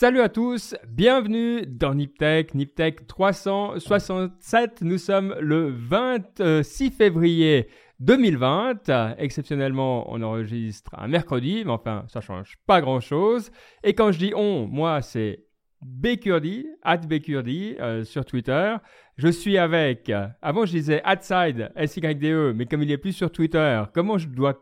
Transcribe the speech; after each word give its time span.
Salut 0.00 0.20
à 0.20 0.28
tous, 0.30 0.74
bienvenue 0.88 1.66
dans 1.66 1.94
Niptech, 1.94 2.54
Niptech 2.54 3.06
367. 3.06 4.80
Nous 4.80 4.96
sommes 4.96 5.34
le 5.40 5.70
26 5.70 6.90
février 6.90 7.68
2020. 8.00 9.16
Exceptionnellement, 9.18 10.10
on 10.10 10.22
enregistre 10.22 10.90
un 10.96 11.06
mercredi, 11.06 11.62
mais 11.66 11.72
enfin, 11.72 12.04
ça 12.08 12.22
change 12.22 12.56
pas 12.66 12.80
grand 12.80 13.00
chose. 13.00 13.50
Et 13.84 13.92
quand 13.94 14.10
je 14.10 14.18
dis 14.18 14.32
on, 14.34 14.66
moi, 14.66 15.02
c'est 15.02 15.44
Bekurdi, 15.82 16.66
at 16.82 16.98
Bekurdi 16.98 17.76
euh, 17.80 18.04
sur 18.04 18.24
Twitter. 18.24 18.76
Je 19.16 19.28
suis 19.28 19.58
avec, 19.58 20.10
avant 20.40 20.64
je 20.64 20.72
disais 20.72 21.02
Adside, 21.04 21.72
S-Y-D-E, 21.76 22.52
mais 22.54 22.66
comme 22.66 22.82
il 22.82 22.90
est 22.90 22.98
plus 22.98 23.12
sur 23.12 23.30
Twitter, 23.30 23.82
comment 23.92 24.16
je 24.18 24.28
dois 24.28 24.54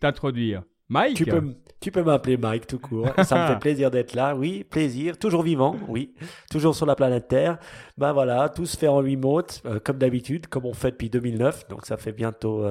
t'introduire? 0.00 0.62
Mike? 0.88 1.16
Tu 1.16 1.24
peux, 1.24 1.54
tu 1.80 1.90
peux 1.90 2.02
m'appeler 2.02 2.36
Mike 2.36 2.66
tout 2.66 2.78
court. 2.78 3.08
Ça 3.24 3.42
me 3.42 3.52
fait 3.52 3.58
plaisir 3.58 3.90
d'être 3.90 4.14
là. 4.14 4.36
Oui, 4.36 4.64
plaisir. 4.64 5.18
Toujours 5.18 5.42
vivant. 5.42 5.76
Oui. 5.88 6.14
Toujours 6.50 6.74
sur 6.74 6.86
la 6.86 6.94
planète 6.94 7.28
Terre. 7.28 7.58
Ben 7.96 8.12
voilà, 8.12 8.48
tout 8.48 8.66
se 8.66 8.76
fait 8.76 8.88
en 8.88 8.96
remote, 8.96 9.62
euh, 9.66 9.80
comme 9.80 9.98
d'habitude, 9.98 10.46
comme 10.46 10.66
on 10.66 10.74
fait 10.74 10.90
depuis 10.92 11.10
2009. 11.10 11.68
Donc 11.68 11.86
ça 11.86 11.96
fait 11.96 12.12
bientôt 12.12 12.64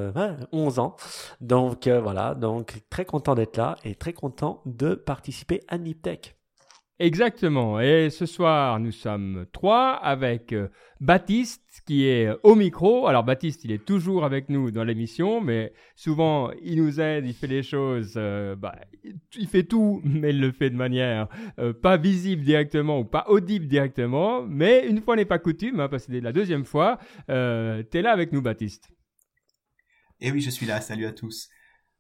11 0.52 0.78
euh, 0.78 0.82
ans. 0.82 0.96
Donc 1.42 1.88
euh, 1.88 2.00
voilà. 2.02 2.36
Donc 2.36 2.82
très 2.90 3.06
content 3.06 3.36
d'être 3.36 3.58
là 3.58 3.76
et 3.84 3.96
très 3.96 4.14
content 4.14 4.62
de 4.66 4.94
participer 4.94 5.62
à 5.68 5.78
Niptech. 5.78 6.36
Exactement. 7.00 7.80
Et 7.80 8.10
ce 8.12 8.28
soir, 8.28 8.80
nous 8.80 8.92
sommes 8.92 9.48
trois 9.52 9.94
avec 9.96 10.54
euh, 10.54 10.68
Baptiste 11.02 11.82
qui 11.88 12.06
est 12.06 12.28
euh, 12.28 12.38
au 12.44 12.54
micro. 12.54 13.08
Alors 13.08 13.24
Baptiste, 13.24 13.66
il 13.66 13.72
est 13.72 13.84
toujours 13.84 14.24
avec 14.24 14.48
nous 14.48 14.70
dans 14.70 14.84
l'émission, 14.84 15.42
mais 15.42 15.74
souvent 15.96 16.52
il 16.62 16.84
nous 16.84 17.02
aide, 17.02 17.26
il 17.26 17.34
fait 17.34 17.48
les 17.48 17.64
choses, 17.64 18.14
euh, 18.16 18.56
bah, 18.56 18.76
il 19.36 19.48
fait 19.48 19.64
tout, 19.64 20.02
mais 20.06 20.30
il 20.30 20.40
le 20.40 20.52
fait 20.52 20.70
de 20.70 20.76
manière 20.76 21.28
pas 21.82 21.98
visible 21.98 22.44
directement 22.44 23.00
ou 23.00 23.06
pas 23.06 23.26
audible 23.28 23.68
directement. 23.68 24.44
Mais 24.44 24.88
une 24.88 25.02
fois 25.02 25.16
n'est 25.16 25.26
pas 25.26 25.40
coutume, 25.40 25.80
hein, 25.80 25.90
parce 25.90 26.06
que 26.06 26.14
c'est 26.14 26.22
la 26.22 26.32
deuxième 26.32 26.64
fois, 26.64 27.00
tu 27.28 27.34
es 27.34 28.02
là 28.02 28.12
avec 28.12 28.32
nous 28.32 28.42
Baptiste. 28.42 28.92
Eh 30.22 30.32
oui, 30.32 30.42
je 30.42 30.52
suis 30.52 30.68
là. 30.68 30.80
Salut 30.80 31.06
à 31.06 31.12
tous. 31.12 31.50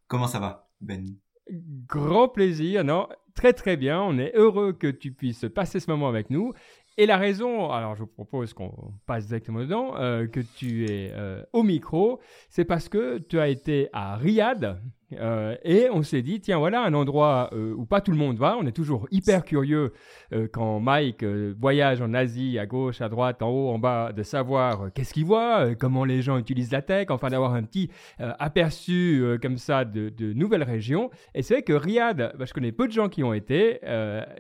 Comment 0.08 0.28
ça 0.28 0.40
va, 0.40 0.70
Ben? 0.80 1.18
Grand 1.50 2.30
plaisir. 2.30 2.84
Non, 2.84 3.08
très 3.36 3.54
très 3.54 3.78
bien. 3.78 4.02
On 4.02 4.18
est 4.18 4.34
heureux 4.36 4.74
que 4.74 4.88
tu 4.88 5.12
puisses 5.12 5.46
passer 5.54 5.80
ce 5.80 5.90
moment 5.90 6.08
avec 6.08 6.30
nous. 6.30 6.54
Et 6.98 7.08
la 7.08 7.18
raison, 7.18 7.72
alors 7.72 7.96
je 7.96 8.02
vous 8.02 8.08
propose 8.08 8.54
qu'on 8.54 8.94
passe 9.08 9.28
directement 9.28 9.62
dedans, 9.62 9.96
euh, 9.98 10.28
que 10.28 10.40
tu 10.40 10.86
es 10.86 11.12
euh, 11.14 11.44
au 11.52 11.64
micro, 11.64 12.20
c'est 12.50 12.66
parce 12.66 12.88
que 12.88 13.18
tu 13.18 13.40
as 13.40 13.48
été 13.48 13.90
à 13.94 14.16
Riyad 14.16 14.80
euh, 15.20 15.56
et 15.64 15.88
on 15.92 16.04
s'est 16.04 16.22
dit, 16.22 16.40
tiens, 16.40 16.58
voilà 16.58 16.84
un 16.84 16.94
endroit 16.94 17.50
euh, 17.54 17.74
où 17.76 17.86
pas 17.86 18.02
tout 18.02 18.12
le 18.12 18.18
monde 18.18 18.38
va. 18.38 18.58
On 18.58 18.66
est 18.66 18.72
toujours 18.72 19.08
hyper 19.12 19.44
curieux 19.44 19.94
euh, 20.34 20.48
quand 20.52 20.80
Mike 20.80 21.24
voyage 21.24 22.02
en 22.02 22.14
Asie, 22.14 22.60
à 22.60 22.66
gauche, 22.66 23.02
à 23.02 23.10
droite, 23.10 23.42
en 23.42 23.50
haut, 23.50 23.70
en 23.70 23.80
bas, 23.80 24.12
de 24.12 24.24
savoir 24.24 24.92
qu'est-ce 24.94 25.14
qu'il 25.14 25.26
voit, 25.26 25.76
comment 25.76 26.06
les 26.06 26.22
gens 26.22 26.38
utilisent 26.38 26.72
la 26.72 26.82
tech, 26.82 27.08
enfin 27.10 27.30
d'avoir 27.30 27.54
un 27.54 27.64
petit 27.64 27.90
aperçu 28.20 29.24
comme 29.42 29.58
ça 29.58 29.86
de, 29.86 30.10
de, 30.10 30.34
nouvelles 30.34 30.64
régions. 30.64 31.10
Et 31.34 31.42
c'est 31.42 31.56
vrai 31.56 31.64
que 31.64 31.74
Riyad, 31.74 32.34
bah, 32.38 32.46
je 32.46 32.54
connais 32.54 32.72
peu 32.72 32.88
de 32.88 32.94
gens 32.94 33.10
qui 33.10 33.24
ont 33.24 33.34
été, 33.34 33.80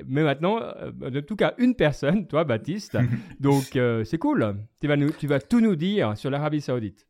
mais 0.07 0.23
maintenant, 0.23 0.57
en 0.59 1.21
tout 1.25 1.35
cas, 1.35 1.53
une 1.57 1.75
personne, 1.75 2.27
toi, 2.27 2.43
Baptiste. 2.43 2.97
Donc, 3.39 3.77
c'est 4.03 4.17
cool. 4.17 4.55
Tu 4.79 4.87
vas, 4.87 4.97
nous, 4.97 5.11
tu 5.11 5.27
vas 5.27 5.39
tout 5.39 5.61
nous 5.61 5.75
dire 5.75 6.17
sur 6.17 6.29
l'Arabie 6.29 6.61
Saoudite 6.61 7.07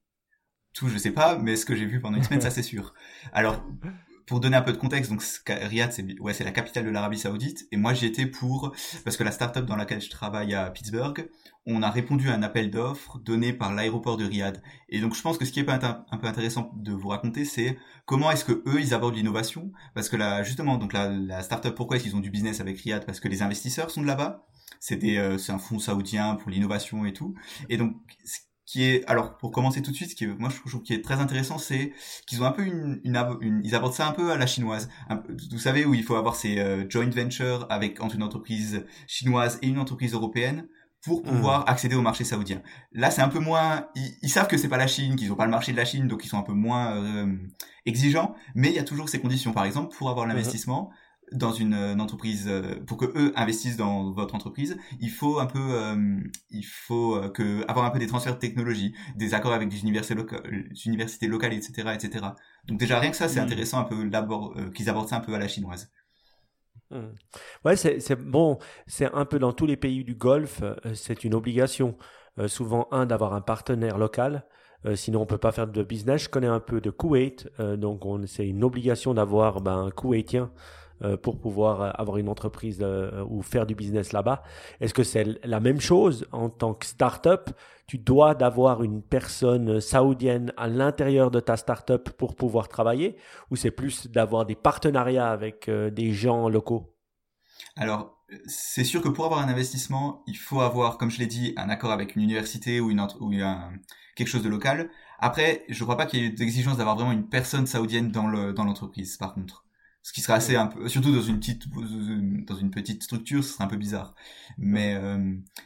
tout, 0.73 0.89
je 0.89 0.97
sais 0.97 1.11
pas, 1.11 1.37
mais 1.37 1.55
ce 1.55 1.65
que 1.65 1.75
j'ai 1.75 1.85
vu 1.85 2.01
pendant 2.01 2.17
une 2.17 2.23
semaine, 2.23 2.41
ça 2.41 2.51
c'est 2.51 2.63
sûr. 2.63 2.93
Alors, 3.31 3.63
pour 4.25 4.39
donner 4.39 4.55
un 4.55 4.61
peu 4.61 4.71
de 4.71 4.77
contexte, 4.77 5.11
donc 5.11 5.23
Riyad, 5.47 5.91
c'est 5.91 6.19
ouais, 6.19 6.33
c'est 6.33 6.43
la 6.43 6.51
capitale 6.51 6.85
de 6.85 6.89
l'Arabie 6.89 7.17
Saoudite, 7.17 7.67
et 7.71 7.77
moi 7.77 7.93
j'y 7.93 8.05
étais 8.05 8.25
pour 8.25 8.73
parce 9.03 9.17
que 9.17 9.23
la 9.23 9.31
startup 9.31 9.65
dans 9.65 9.75
laquelle 9.75 10.01
je 10.01 10.09
travaille 10.09 10.53
à 10.53 10.69
Pittsburgh, 10.69 11.29
on 11.65 11.81
a 11.81 11.89
répondu 11.89 12.29
à 12.29 12.33
un 12.33 12.43
appel 12.43 12.71
d'offres 12.71 13.19
donné 13.19 13.53
par 13.53 13.73
l'aéroport 13.73 14.17
de 14.17 14.25
Riyad. 14.25 14.61
Et 14.89 15.01
donc 15.01 15.15
je 15.15 15.21
pense 15.21 15.37
que 15.37 15.45
ce 15.45 15.51
qui 15.51 15.59
est 15.59 15.69
un, 15.69 15.77
peu 15.77 16.27
intéressant 16.27 16.71
de 16.75 16.93
vous 16.93 17.09
raconter, 17.09 17.45
c'est 17.45 17.77
comment 18.05 18.31
est-ce 18.31 18.45
que 18.45 18.63
eux 18.67 18.79
ils 18.79 18.93
abordent 18.93 19.15
l'innovation, 19.15 19.71
parce 19.93 20.09
que 20.09 20.15
là 20.15 20.43
justement, 20.43 20.77
donc 20.77 20.93
la, 20.93 21.09
la 21.09 21.43
startup, 21.43 21.75
pourquoi 21.75 21.97
est-ce 21.97 22.05
qu'ils 22.05 22.15
ont 22.15 22.21
du 22.21 22.31
business 22.31 22.61
avec 22.61 22.79
Riyad? 22.79 23.05
Parce 23.05 23.19
que 23.19 23.27
les 23.27 23.41
investisseurs 23.41 23.91
sont 23.91 24.01
de 24.01 24.07
là-bas. 24.07 24.45
C'est 24.79 24.99
euh, 25.17 25.37
un 25.47 25.57
fonds 25.59 25.79
saoudien 25.79 26.35
pour 26.35 26.49
l'innovation 26.49 27.05
et 27.05 27.13
tout. 27.13 27.35
Et 27.69 27.77
donc 27.77 27.95
qui 28.65 28.85
est 28.85 29.05
alors 29.07 29.37
pour 29.37 29.51
commencer 29.51 29.81
tout 29.81 29.91
de 29.91 29.95
suite, 29.95 30.11
ce 30.11 30.15
qui 30.15 30.23
est, 30.25 30.27
moi 30.27 30.49
je 30.49 30.69
trouve 30.69 30.83
qui 30.83 30.93
est 30.93 31.03
très 31.03 31.15
intéressant, 31.15 31.57
c'est 31.57 31.93
qu'ils 32.27 32.41
ont 32.41 32.45
un 32.45 32.51
peu 32.51 32.63
une, 32.63 33.01
une, 33.03 33.61
ils 33.63 33.75
abordent 33.75 33.93
ça 33.93 34.07
un 34.07 34.11
peu 34.11 34.31
à 34.31 34.37
la 34.37 34.47
chinoise. 34.47 34.89
vous 35.51 35.57
savez 35.57 35.85
où 35.85 35.93
il 35.93 36.03
faut 36.03 36.15
avoir 36.15 36.35
ces 36.35 36.59
euh, 36.59 36.89
joint 36.89 37.09
ventures 37.09 37.67
avec 37.69 38.01
entre 38.01 38.15
une 38.15 38.23
entreprise 38.23 38.85
chinoise 39.07 39.59
et 39.61 39.67
une 39.67 39.79
entreprise 39.79 40.13
européenne 40.13 40.67
pour 41.03 41.19
mmh. 41.19 41.23
pouvoir 41.23 41.69
accéder 41.69 41.95
au 41.95 42.01
marché 42.01 42.23
saoudien. 42.23 42.61
Là, 42.93 43.11
c'est 43.11 43.21
un 43.21 43.27
peu 43.27 43.39
moins. 43.39 43.87
Ils, 44.21 44.29
savent 44.29 44.47
que 44.47 44.57
c'est 44.57 44.69
pas 44.69 44.77
la 44.77 44.87
Chine, 44.87 45.17
qu'ils 45.17 45.31
ont 45.33 45.35
pas 45.35 45.45
le 45.45 45.51
marché 45.51 45.73
de 45.73 45.77
la 45.77 45.83
Chine, 45.83 46.07
donc 46.07 46.23
ils 46.23 46.29
sont 46.29 46.37
un 46.37 46.43
peu 46.43 46.53
moins 46.53 46.95
euh, 46.95 47.35
exigeants. 47.85 48.35
Mais 48.55 48.69
il 48.69 48.75
y 48.75 48.79
a 48.79 48.83
toujours 48.83 49.09
ces 49.09 49.19
conditions. 49.19 49.51
Par 49.51 49.65
exemple, 49.65 49.93
pour 49.97 50.09
avoir 50.09 50.25
mmh. 50.25 50.31
Dans 51.33 51.51
une, 51.51 51.73
euh, 51.73 51.93
une, 51.93 52.47
euh, 52.47 52.75
pour 52.85 52.97
que 52.97 53.05
eux 53.05 53.33
investissent 53.35 53.77
dans 53.77 54.11
votre 54.11 54.35
entreprise, 54.35 54.77
il 54.99 55.09
faut 55.09 55.39
un 55.39 55.45
peu, 55.45 55.59
euh, 55.59 56.17
il 56.49 56.63
faut 56.63 57.19
que 57.33 57.65
avoir 57.69 57.85
un 57.85 57.89
peu 57.89 57.99
des 57.99 58.07
transferts 58.07 58.35
de 58.35 58.39
technologie, 58.39 58.93
des 59.15 59.33
accords 59.33 59.53
avec 59.53 59.69
des 59.69 59.81
universités, 59.81 60.15
locales, 60.15 60.41
universités 60.85 61.27
locales, 61.27 61.53
etc., 61.53 61.89
etc. 61.93 62.25
Donc 62.67 62.79
déjà 62.79 62.99
rien 62.99 63.11
que 63.11 63.17
ça, 63.17 63.27
c'est 63.27 63.39
mm. 63.39 63.43
intéressant 63.43 63.79
un 63.79 63.83
peu 63.83 63.95
qu'ils 64.73 64.89
abordent 64.89 65.09
ça 65.09 65.17
un 65.17 65.21
peu 65.21 65.33
à 65.33 65.39
la 65.39 65.47
chinoise. 65.47 65.91
Mm. 66.91 67.09
Ouais, 67.65 67.75
c'est 67.75 68.15
bon, 68.15 68.59
c'est 68.87 69.11
un 69.13 69.25
peu 69.25 69.39
dans 69.39 69.53
tous 69.53 69.65
les 69.65 69.77
pays 69.77 70.03
du 70.03 70.15
Golfe, 70.15 70.61
c'est 70.93 71.23
une 71.23 71.33
obligation. 71.33 71.97
souvent 72.47 72.87
un 72.91 73.05
d'avoir 73.05 73.33
un 73.33 73.41
partenaire 73.41 73.97
local. 73.97 74.45
sinon, 74.95 75.21
on 75.21 75.25
peut 75.25 75.37
pas 75.37 75.51
faire 75.51 75.67
de 75.67 75.83
business. 75.83 76.23
Je 76.23 76.29
connais 76.29 76.47
un 76.47 76.59
peu 76.59 76.81
de 76.81 76.89
Koweït, 76.89 77.49
donc 77.59 78.01
c'est 78.27 78.47
une 78.47 78.63
obligation 78.63 79.13
d'avoir 79.13 79.61
ben, 79.61 79.85
un 79.85 79.91
Koweïtien 79.91 80.51
pour 81.17 81.39
pouvoir 81.39 81.81
euh, 81.81 81.91
avoir 81.95 82.17
une 82.17 82.29
entreprise 82.29 82.79
euh, 82.81 83.25
ou 83.29 83.41
faire 83.41 83.65
du 83.65 83.75
business 83.75 84.13
là-bas. 84.13 84.43
Est-ce 84.79 84.93
que 84.93 85.03
c'est 85.03 85.39
la 85.45 85.59
même 85.59 85.79
chose 85.79 86.25
en 86.31 86.49
tant 86.49 86.73
que 86.73 86.85
start-up? 86.85 87.49
Tu 87.87 87.97
dois 87.97 88.35
d'avoir 88.35 88.83
une 88.83 89.01
personne 89.01 89.81
saoudienne 89.81 90.53
à 90.55 90.67
l'intérieur 90.67 91.31
de 91.31 91.39
ta 91.39 91.57
start-up 91.57 92.09
pour 92.11 92.35
pouvoir 92.35 92.69
travailler? 92.69 93.17
Ou 93.51 93.55
c'est 93.55 93.71
plus 93.71 94.07
d'avoir 94.07 94.45
des 94.45 94.55
partenariats 94.55 95.29
avec 95.29 95.69
des 95.69 96.13
gens 96.13 96.47
locaux? 96.47 96.95
Alors, 97.75 98.23
c'est 98.47 98.85
sûr 98.85 99.01
que 99.01 99.09
pour 99.09 99.25
avoir 99.25 99.41
un 99.41 99.49
investissement, 99.49 100.23
il 100.27 100.37
faut 100.37 100.61
avoir, 100.61 100.97
comme 100.97 101.11
je 101.11 101.19
l'ai 101.19 101.27
dit, 101.27 101.53
un 101.57 101.69
accord 101.69 101.91
avec 101.91 102.15
une 102.15 102.21
université 102.21 102.79
ou, 102.79 102.89
une, 102.89 103.05
ou 103.19 103.31
quelque 104.15 104.27
chose 104.27 104.43
de 104.43 104.49
local. 104.49 104.89
Après, 105.19 105.65
je 105.67 105.79
ne 105.79 105.83
crois 105.83 105.97
pas 105.97 106.05
qu'il 106.05 106.23
y 106.23 106.25
ait 106.25 106.29
d'exigence 106.29 106.77
d'avoir 106.77 106.95
vraiment 106.95 107.11
une 107.11 107.27
personne 107.27 107.67
saoudienne 107.67 108.11
dans 108.11 108.27
l'entreprise, 108.27 109.17
par 109.17 109.33
contre 109.33 109.62
ce 110.03 110.13
qui 110.13 110.21
serait 110.21 110.33
assez 110.33 110.55
un 110.55 110.67
peu 110.67 110.87
surtout 110.89 111.11
dans 111.11 111.21
une 111.21 111.39
petite 111.39 111.63
dans 112.45 112.55
une 112.55 112.71
petite 112.71 113.03
structure 113.03 113.43
ce 113.43 113.53
serait 113.53 113.63
un 113.63 113.67
peu 113.67 113.77
bizarre. 113.77 114.13
Mais 114.57 114.95
euh, 114.95 115.17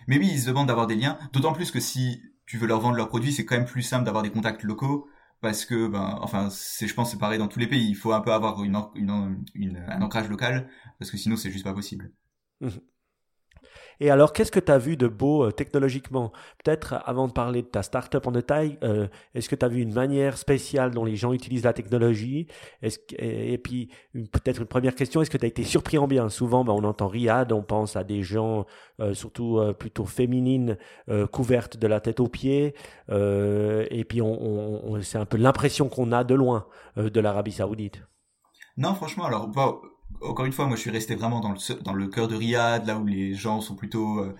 mais 0.08 0.18
oui 0.18 0.30
ils 0.32 0.40
se 0.42 0.48
demandent 0.48 0.68
d'avoir 0.68 0.88
des 0.88 0.96
liens. 0.96 1.18
D'autant 1.34 1.54
plus 1.54 1.72
que 1.72 1.80
si 1.80 2.22
tu 2.46 2.58
veux 2.58 2.68
leur 2.68 2.80
vendre 2.80 2.96
leurs 2.96 3.10
produits 3.10 3.34
c'est 3.34 3.46
quand 3.46 3.58
même 3.58 3.66
plus 3.66 3.82
simple 3.82 4.06
d'avoir 4.06 4.24
des 4.24 4.32
contacts 4.32 4.64
locaux 4.64 5.10
parce 5.42 5.66
que 5.66 5.88
ben 5.88 6.18
enfin 6.22 6.50
c'est 6.50 6.88
je 6.88 6.94
pense 6.94 7.12
c'est 7.12 7.18
pareil 7.18 7.40
dans 7.40 7.48
tous 7.48 7.60
les 7.60 7.68
pays. 7.68 7.88
Il 7.90 7.96
faut 7.96 8.14
un 8.14 8.22
peu 8.22 8.32
avoir 8.32 8.64
une, 8.64 8.78
une, 8.96 9.44
une 9.56 9.78
un 9.88 10.02
ancrage 10.02 10.30
local 10.30 10.70
parce 11.00 11.12
que 11.12 11.18
sinon 11.18 11.36
c'est 11.36 11.52
juste 11.52 11.66
pas 11.66 11.74
possible. 11.74 12.12
Mmh. 12.62 12.70
Et 14.00 14.10
alors, 14.12 14.34
qu'est-ce 14.34 14.52
que 14.52 14.60
tu 14.60 14.72
as 14.72 14.78
vu 14.78 14.98
de 14.98 15.08
beau 15.08 15.46
euh, 15.46 15.52
technologiquement? 15.52 16.32
Peut-être 16.64 17.02
avant 17.06 17.28
de 17.28 17.34
parler 17.34 17.62
de 17.62 17.68
ta 17.68 17.84
startup 17.84 18.26
en 18.28 18.32
détail, 18.32 18.78
euh, 18.84 19.08
est-ce 19.34 19.50
que 19.50 19.56
tu 19.56 19.66
as 19.66 19.68
vu 19.68 19.82
une 19.82 19.94
manière 19.94 20.38
spéciale 20.38 20.92
dont 20.92 21.06
les 21.06 21.16
gens 21.16 21.34
utilisent 21.34 21.64
la 21.64 21.74
technologie? 21.74 22.48
Et 23.18 23.58
puis, 23.58 23.90
peut-être 24.14 24.62
une 24.62 24.68
première 24.68 24.96
question, 24.96 25.22
est-ce 25.22 25.30
que 25.30 25.38
tu 25.38 25.46
as 25.46 25.50
été 25.50 25.64
surpris 25.64 25.98
en 25.98 26.08
bien? 26.08 26.30
Souvent, 26.30 26.64
ben, 26.64 26.74
on 26.74 26.84
entend 26.84 27.08
Riyad, 27.08 27.52
on 27.52 27.64
pense 27.64 27.96
à 27.96 28.04
des 28.04 28.24
gens 28.24 28.66
euh, 29.00 29.14
surtout 29.14 29.60
plutôt 29.80 30.06
féminines, 30.06 30.78
couvertes 31.32 31.78
de 31.78 31.88
la 31.88 32.00
tête 32.00 32.20
aux 32.20 32.28
pieds, 32.28 32.74
et 33.10 34.06
puis 34.08 34.22
c'est 35.02 35.18
un 35.18 35.26
peu 35.26 35.38
l'impression 35.38 35.90
qu'on 35.90 36.12
a 36.12 36.24
de 36.24 36.36
loin 36.36 36.68
de 36.96 37.20
l'Arabie 37.20 37.52
saoudite. 37.52 38.02
Non, 38.78 38.94
franchement, 38.94 39.26
alors 39.26 39.50
encore 40.22 40.46
une 40.46 40.52
fois, 40.52 40.66
moi 40.66 40.76
je 40.76 40.82
suis 40.82 40.90
resté 40.90 41.16
vraiment 41.16 41.40
dans 41.40 41.52
le 41.52 41.84
dans 41.84 41.94
le 41.94 42.08
cœur 42.08 42.28
de 42.28 42.36
Riyad, 42.36 42.86
là 42.88 42.98
où 42.98 43.06
les 43.06 43.36
gens 43.36 43.62
sont 43.62 43.76
plutôt 43.76 44.20
euh, 44.20 44.36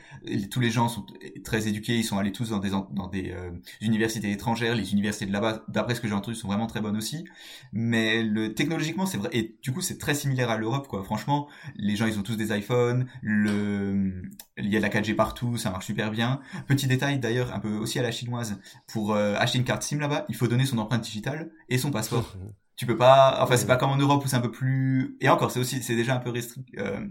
tous 0.50 0.60
les 0.60 0.72
gens 0.72 0.90
sont 0.90 1.06
très 1.44 1.68
éduqués, 1.68 1.98
ils 1.98 2.04
sont 2.04 2.18
allés 2.18 2.32
tous 2.32 2.50
dans 2.50 2.60
des 2.60 2.70
dans 2.70 3.08
des 3.08 3.32
euh, 3.32 3.52
universités 3.82 4.32
étrangères, 4.32 4.76
les 4.76 4.94
universités 4.94 5.26
de 5.26 5.34
là-bas, 5.34 5.64
d'après 5.68 5.96
ce 5.96 6.02
que 6.02 6.08
j'ai 6.08 6.14
entendu, 6.14 6.36
sont 6.36 6.48
vraiment 6.48 6.68
très 6.68 6.82
bonnes 6.82 6.98
aussi. 6.98 7.26
Mais 7.74 8.24
le 8.24 8.54
technologiquement, 8.54 9.06
c'est 9.06 9.18
vrai 9.18 9.30
et 9.34 9.58
du 9.62 9.72
coup, 9.72 9.82
c'est 9.82 9.98
très 9.98 10.16
similaire 10.16 10.50
à 10.50 10.58
l'Europe 10.58 10.88
quoi. 10.88 11.04
Franchement, 11.04 11.48
les 11.76 11.96
gens 11.96 12.08
ils 12.08 12.18
ont 12.18 12.24
tous 12.24 12.38
des 12.38 12.58
iPhones, 12.58 13.08
le 13.22 14.24
il 14.58 14.70
y 14.70 14.76
a 14.78 14.80
de 14.80 14.84
la 14.84 14.90
4G 14.90 15.16
partout, 15.16 15.58
ça 15.58 15.70
marche 15.70 15.86
super 15.86 16.12
bien. 16.12 16.40
Petit 16.68 16.88
détail 16.88 17.20
d'ailleurs, 17.20 17.54
un 17.54 17.60
peu 17.60 17.76
aussi 17.78 18.00
à 18.00 18.02
la 18.02 18.12
chinoise, 18.12 18.60
pour 18.88 19.14
euh, 19.14 19.36
acheter 19.38 19.60
une 19.60 19.64
carte 19.64 19.84
SIM 19.84 20.00
là-bas, 20.00 20.26
il 20.30 20.36
faut 20.36 20.48
donner 20.48 20.66
son 20.66 20.80
empreinte 20.80 21.04
digitale 21.04 21.52
et 21.70 21.78
son 21.78 21.92
passeport. 21.92 22.36
tu 22.78 22.86
peux 22.86 22.98
pas 22.98 23.40
enfin 23.42 23.58
c'est 23.58 23.68
pas 23.68 23.76
comme 23.76 23.90
en 23.90 23.98
Europe 23.98 24.24
où 24.24 24.28
c'est 24.28 24.38
un 24.38 24.42
peu 24.42 24.52
plus 24.52 25.18
et 25.20 25.30
encore 25.30 25.52
c'est 25.52 25.60
aussi 25.60 25.84
c'est 25.84 25.96
déjà 25.96 26.16
un 26.16 26.20
peu 26.20 26.30
restrict 26.30 26.70
euh, 26.78 27.06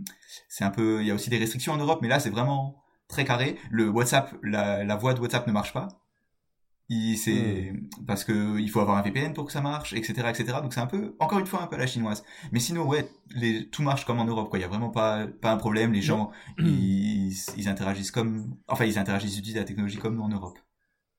c'est 0.48 0.64
un 0.64 0.70
peu 0.70 1.00
il 1.02 1.06
y 1.06 1.10
a 1.10 1.14
aussi 1.14 1.28
des 1.28 1.38
restrictions 1.38 1.72
en 1.72 1.76
Europe 1.76 1.98
mais 2.02 2.08
là 2.08 2.20
c'est 2.20 2.30
vraiment 2.30 2.82
très 3.08 3.24
carré. 3.24 3.58
Le 3.70 3.88
WhatsApp 3.88 4.34
la, 4.42 4.84
la 4.84 4.96
voix 4.96 5.14
de 5.14 5.20
WhatsApp 5.20 5.46
ne 5.46 5.52
marche 5.52 5.72
pas. 5.72 5.88
C'est 6.88 7.72
hmm. 7.72 7.88
parce 8.06 8.22
que 8.22 8.60
il 8.60 8.70
faut 8.70 8.78
avoir 8.78 8.96
un 8.96 9.02
VPN 9.02 9.32
pour 9.32 9.46
que 9.46 9.50
ça 9.52 9.60
marche 9.60 9.92
etc 9.92 10.28
etc 10.28 10.58
donc 10.62 10.72
c'est 10.72 10.78
un 10.78 10.86
peu 10.86 11.16
encore 11.18 11.40
une 11.40 11.46
fois 11.46 11.62
un 11.62 11.66
peu 11.66 11.76
la 11.76 11.86
chinoise. 11.86 12.22
Mais 12.52 12.60
sinon 12.60 12.84
ouais 12.84 13.08
les, 13.34 13.68
tout 13.68 13.82
marche 13.82 14.04
comme 14.04 14.20
en 14.20 14.24
Europe 14.24 14.50
quoi. 14.50 14.58
Il 14.60 14.62
y 14.62 14.64
a 14.64 14.68
vraiment 14.68 14.90
pas 14.90 15.26
pas 15.26 15.50
un 15.50 15.56
problème. 15.56 15.92
Les 15.92 16.02
gens 16.02 16.30
ils, 16.58 17.34
ils 17.56 17.68
interagissent 17.68 18.12
comme 18.12 18.56
enfin 18.68 18.84
ils 18.84 18.98
interagissent 18.98 19.34
ils 19.34 19.40
utilisent 19.40 19.56
la 19.56 19.64
technologie 19.64 19.98
comme 19.98 20.14
nous 20.14 20.22
en 20.22 20.28
Europe 20.28 20.58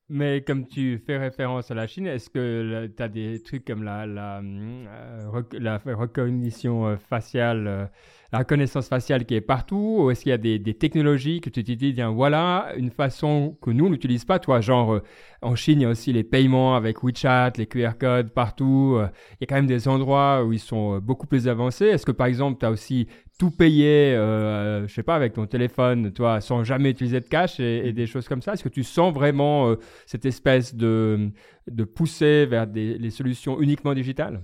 mais 0.10 0.42
comme 0.42 0.68
tu 0.68 1.00
fais 1.06 1.18
référence 1.18 1.70
à 1.72 1.76
la 1.76 1.88
Chine, 1.88 2.08
est-ce 2.08 2.30
que 2.30 2.88
tu 2.96 3.04
as 3.04 3.10
des 3.10 3.42
trucs 3.44 3.66
comme 3.66 3.84
la, 3.84 4.06
la, 4.06 4.40
euh, 4.40 5.44
la 5.54 5.78
reconnaissance 5.78 6.86
euh, 6.88 6.98
faciale 6.98 7.68
euh, 7.68 7.86
la 8.32 8.40
reconnaissance 8.40 8.88
faciale 8.88 9.26
qui 9.26 9.36
est 9.36 9.42
partout 9.42 9.98
Ou 10.00 10.12
est-ce 10.12 10.24
qu'il 10.24 10.30
y 10.30 10.34
a 10.34 10.38
des, 10.38 10.74
technologies 10.74 11.42
que 11.42 11.50
tu 11.50 11.64
te 11.64 11.72
dis, 11.72 11.96
voilà 12.14 12.72
une 12.78 12.92
façon 12.92 13.58
que 13.62 13.72
nous, 13.72 13.90
n'utilise 13.90 14.26
pas 14.26 14.40
Toi, 14.40 14.62
genre, 14.62 14.96
euh, 14.96 15.04
en 15.42 15.56
Chine, 15.56 15.82
il 15.82 15.84
y 15.84 15.86
a 15.86 15.90
aussi 15.90 16.14
les 16.14 16.24
paiements 16.24 16.76
avec 16.76 17.04
WeChat, 17.04 17.54
les 17.58 17.68
QR 17.68 17.92
codes 18.00 18.32
partout. 18.32 18.96
Euh, 18.98 19.08
il 19.34 19.38
y 19.42 19.44
a 19.44 19.48
quand 19.48 19.56
même 19.56 19.68
des 19.68 19.88
endroits 19.88 20.44
où 20.44 20.54
ils 20.54 20.60
sont 20.60 20.96
euh, 20.96 21.00
beaucoup 21.00 21.28
plus 21.28 21.48
avancés. 21.48 21.86
Est-ce 21.86 22.06
que, 22.06 22.12
par 22.12 22.28
exemple, 22.28 22.60
tu 22.60 22.66
as 22.66 22.72
aussi 22.72 23.08
tout 23.38 23.52
payé, 23.52 24.16
euh, 24.16 24.88
je 24.88 24.94
sais 24.94 25.04
pas, 25.04 25.16
avec 25.16 25.34
ton 25.34 25.46
téléphone, 25.46 26.12
toi, 26.12 26.42
sans 26.42 26.64
jamais 26.64 26.90
utiliser 26.90 27.20
de 27.20 27.28
cash 27.28 27.60
et, 27.60 27.94
des 27.94 28.08
choses 28.08 28.28
comme 28.28 28.42
ça? 28.42 28.54
Est-ce 28.54 28.64
que 28.64 28.70
tu 28.70 28.84
sens 28.84 29.14
vraiment 29.14 29.76
cette 30.06 30.26
espèce 30.26 30.74
de, 30.74 31.30
de 31.70 31.84
poussée 31.84 32.46
vers 32.48 32.66
des, 32.66 32.98
les 32.98 33.12
solutions 33.12 33.62
uniquement 33.62 33.94
digitales? 33.94 34.42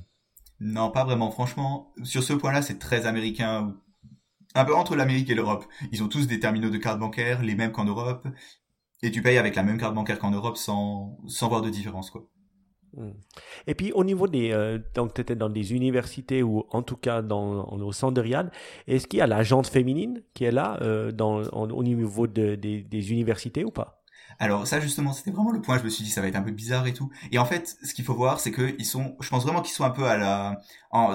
Non, 0.64 0.92
pas 0.92 1.04
vraiment. 1.04 1.30
Franchement, 1.30 1.92
sur 2.04 2.24
ce 2.24 2.32
point-là, 2.32 2.62
c'est 2.62 2.80
très 2.80 3.06
américain. 3.06 3.76
Un 4.56 4.66
peu 4.66 4.74
entre 4.76 4.96
l'Amérique 4.96 5.30
et 5.30 5.36
l'Europe. 5.36 5.66
Ils 5.92 6.04
ont 6.04 6.08
tous 6.08 6.26
des 6.26 6.40
terminaux 6.40 6.70
de 6.70 6.78
carte 6.78 7.00
bancaire, 7.00 7.42
les 7.42 7.56
mêmes 7.56 7.72
qu'en 7.72 7.84
Europe. 7.84 8.26
Et 9.02 9.12
tu 9.12 9.22
payes 9.22 9.38
avec 9.38 9.56
la 9.56 9.64
même 9.64 9.78
carte 9.78 9.94
bancaire 9.94 10.20
qu'en 10.20 10.32
Europe 10.32 10.56
sans, 10.56 11.18
voir 11.42 11.62
de 11.62 11.70
différence, 11.70 12.10
quoi. 12.10 12.26
Hmm. 12.96 13.12
Et 13.66 13.74
puis 13.74 13.92
au 13.92 14.04
niveau 14.04 14.28
des, 14.28 14.52
euh, 14.52 14.78
donc 14.94 15.20
dans 15.32 15.50
des 15.50 15.74
universités 15.74 16.44
ou 16.44 16.64
en 16.70 16.84
tout 16.84 16.96
cas 16.96 17.24
dans, 17.24 17.66
au 17.66 17.92
centre 17.92 18.14
de 18.14 18.22
Riyad, 18.22 18.52
est-ce 18.86 19.08
qu'il 19.08 19.18
y 19.18 19.22
a 19.24 19.26
la 19.26 19.42
jante 19.42 19.66
féminine 19.66 20.22
qui 20.36 20.44
est 20.44 20.52
là 20.52 20.78
euh, 20.82 21.12
dans, 21.12 21.42
au 21.42 21.84
niveau 21.84 22.28
de, 22.28 22.54
des, 22.54 22.84
des 22.84 23.12
universités 23.12 23.66
ou 23.66 23.72
pas? 23.72 24.03
Alors 24.40 24.68
ça 24.68 24.80
justement, 24.80 25.14
c'était 25.14 25.32
vraiment 25.32 25.52
le 25.52 25.62
point. 25.62 25.78
Je 25.78 25.84
me 25.84 25.90
suis 25.90 26.04
dit 26.04 26.10
ça 26.10 26.22
va 26.22 26.28
être 26.28 26.36
un 26.36 26.42
peu 26.42 26.52
bizarre 26.52 26.88
et 26.88 26.94
tout. 26.94 27.10
Et 27.32 27.40
en 27.40 27.46
fait, 27.46 27.78
ce 27.84 27.94
qu'il 27.94 28.06
faut 28.06 28.16
voir, 28.16 28.40
c'est 28.40 28.52
que 28.52 28.76
ils 28.80 28.86
sont, 28.86 29.16
je 29.20 29.30
pense 29.30 29.44
vraiment 29.44 29.62
qu'ils 29.62 29.74
sont 29.74 29.84
un 29.84 29.90
peu 29.90 30.06
à 30.06 30.18
la, 30.18 30.62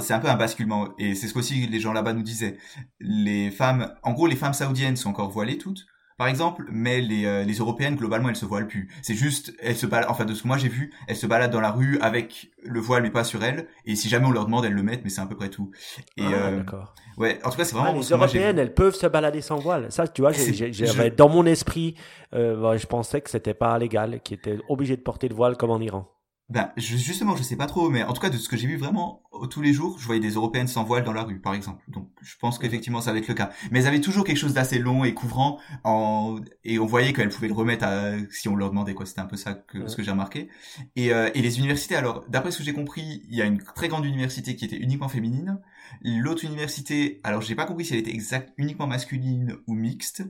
c'est 0.01 0.15
un 0.15 0.21
peu 0.21 0.29
un 0.29 0.37
basculement. 0.37 0.89
Et 0.99 1.15
c'est 1.15 1.29
ce 1.29 1.35
qu'aussi 1.35 1.67
les 1.67 1.81
gens 1.81 1.93
là-bas 1.93 2.13
nous 2.13 2.23
disaient. 2.23 2.59
Les 3.01 3.51
femmes, 3.51 3.95
en 4.03 4.13
gros, 4.13 4.27
les 4.27 4.37
femmes 4.37 4.55
saoudiennes 4.55 4.97
sont 4.97 5.11
encore 5.11 5.31
voilées 5.31 5.59
toutes 5.59 5.87
par 6.19 6.27
exemple, 6.27 6.65
mais 6.71 7.01
les, 7.01 7.25
euh, 7.27 7.45
les 7.45 7.55
européennes 7.55 7.95
globalement 7.95 8.29
elles 8.29 8.37
se 8.37 8.45
voilent 8.45 8.67
plus. 8.67 8.89
C'est 9.03 9.15
juste 9.15 9.55
elles 9.61 9.77
se 9.77 9.87
baladent, 9.87 10.11
enfin 10.11 10.25
de 10.25 10.35
ce 10.35 10.43
que 10.43 10.49
moi 10.49 10.59
j'ai 10.59 10.69
vu, 10.69 10.93
elles 11.07 11.17
se 11.17 11.27
baladent 11.27 11.53
dans 11.53 11.61
la 11.61 11.71
rue 11.71 11.97
avec 12.01 12.51
le 12.63 12.81
voile 12.81 13.05
mais 13.05 13.11
pas 13.11 13.23
sur 13.23 13.43
elles. 13.45 13.69
Et 13.87 13.95
si 13.95 14.09
jamais 14.09 14.27
on 14.27 14.33
leur 14.33 14.45
demande, 14.45 14.65
elles 14.65 14.73
le 14.73 14.83
mettent, 14.83 15.05
mais 15.05 15.11
c'est 15.11 15.21
à 15.21 15.27
peu 15.27 15.37
près 15.37 15.49
tout. 15.49 15.71
Et 16.17 16.25
ah, 16.25 16.33
euh, 16.33 16.57
d'accord. 16.59 16.95
Ouais, 17.17 17.39
en 17.45 17.51
tout 17.51 17.57
cas 17.57 17.65
c'est 17.65 17.77
vraiment. 17.77 17.93
Ah, 17.95 18.01
les 18.01 18.11
européennes 18.11 18.59
elles 18.59 18.75
peuvent 18.75 18.97
se 18.97 19.07
balader 19.07 19.41
sans 19.41 19.59
voile. 19.59 19.93
Ça, 19.93 20.09
tu 20.09 20.23
vois, 20.23 20.33
j'avais 20.33 21.11
dans 21.11 21.29
mon 21.29 21.47
esprit, 21.47 21.95
euh, 22.35 22.77
je 22.77 22.87
pensais 22.87 23.21
que 23.21 23.31
c'était 23.31 23.55
pas 23.55 23.79
légal, 23.79 24.21
qu'ils 24.21 24.39
étaient 24.39 24.59
obligés 24.69 24.97
de 24.97 25.03
porter 25.03 25.29
le 25.29 25.37
voile 25.37 25.57
comme 25.57 25.71
en 25.71 25.81
Iran. 25.81 26.18
Ben, 26.51 26.73
justement, 26.79 27.37
je 27.37 27.43
sais 27.43 27.57
pas 27.57 27.67
trop, 27.67 27.91
mais 27.91 28.03
en 28.05 28.15
tout 28.15 28.23
cas, 28.23 28.31
de 28.31 28.39
ce 28.39 28.49
que 28.49 28.57
j'ai 28.57 28.67
vu 28.67 28.79
vraiment 28.79 29.23
tous 29.51 29.61
les 29.61 29.75
jours, 29.75 29.99
je 29.99 30.07
voyais 30.07 30.21
des 30.21 30.31
Européennes 30.31 30.67
sans 30.67 30.83
voile 30.83 31.05
dans 31.05 31.13
la 31.13 31.23
rue, 31.23 31.41
par 31.41 31.53
exemple. 31.53 31.85
Donc, 31.89 32.09
je 32.23 32.37
pense 32.39 32.59
qu'effectivement, 32.59 33.03
ça 33.03 33.13
va 33.13 33.19
être 33.19 33.29
le 33.29 33.35
cas. 33.35 33.51
Mais 33.71 33.81
elles 33.81 33.87
avaient 33.87 34.01
toujours 34.01 34.25
quelque 34.25 34.39
chose 34.39 34.55
d'assez 34.55 34.79
long 34.79 35.05
et 35.05 35.13
couvrant, 35.13 35.61
en... 35.85 36.41
et 36.65 36.79
on 36.79 36.87
voyait 36.87 37.13
qu'elles 37.13 37.29
pouvaient 37.29 37.49
le 37.49 37.55
remettre 37.55 37.85
à... 37.85 38.13
si 38.31 38.49
on 38.49 38.57
leur 38.57 38.71
demandait, 38.71 38.95
quoi. 38.95 39.05
C'était 39.05 39.21
un 39.21 39.27
peu 39.27 39.37
ça 39.37 39.53
que, 39.53 39.89
ce 39.89 39.95
que 39.95 40.03
j'ai 40.03 40.11
remarqué. 40.11 40.49
Et, 40.97 41.13
euh, 41.13 41.29
et 41.35 41.43
les 41.43 41.59
universités, 41.59 41.97
alors, 41.97 42.25
d'après 42.31 42.51
ce 42.51 42.59
que 42.59 42.65
j'ai 42.65 42.73
compris, 42.73 43.23
il 43.29 43.37
y 43.37 43.43
a 43.43 43.45
une 43.45 43.63
très 43.63 43.89
grande 43.89 44.07
université 44.07 44.57
qui 44.57 44.65
était 44.65 44.79
uniquement 44.79 45.09
féminine. 45.09 45.61
L'autre 46.03 46.47
université, 46.47 47.21
alors, 47.25 47.43
j'ai 47.43 47.57
pas 47.57 47.67
compris 47.67 47.85
si 47.85 47.93
elle 47.93 48.01
était 48.01 48.15
exact, 48.15 48.55
uniquement 48.57 48.87
masculine 48.87 49.59
ou 49.67 49.75
mixte, 49.75 50.23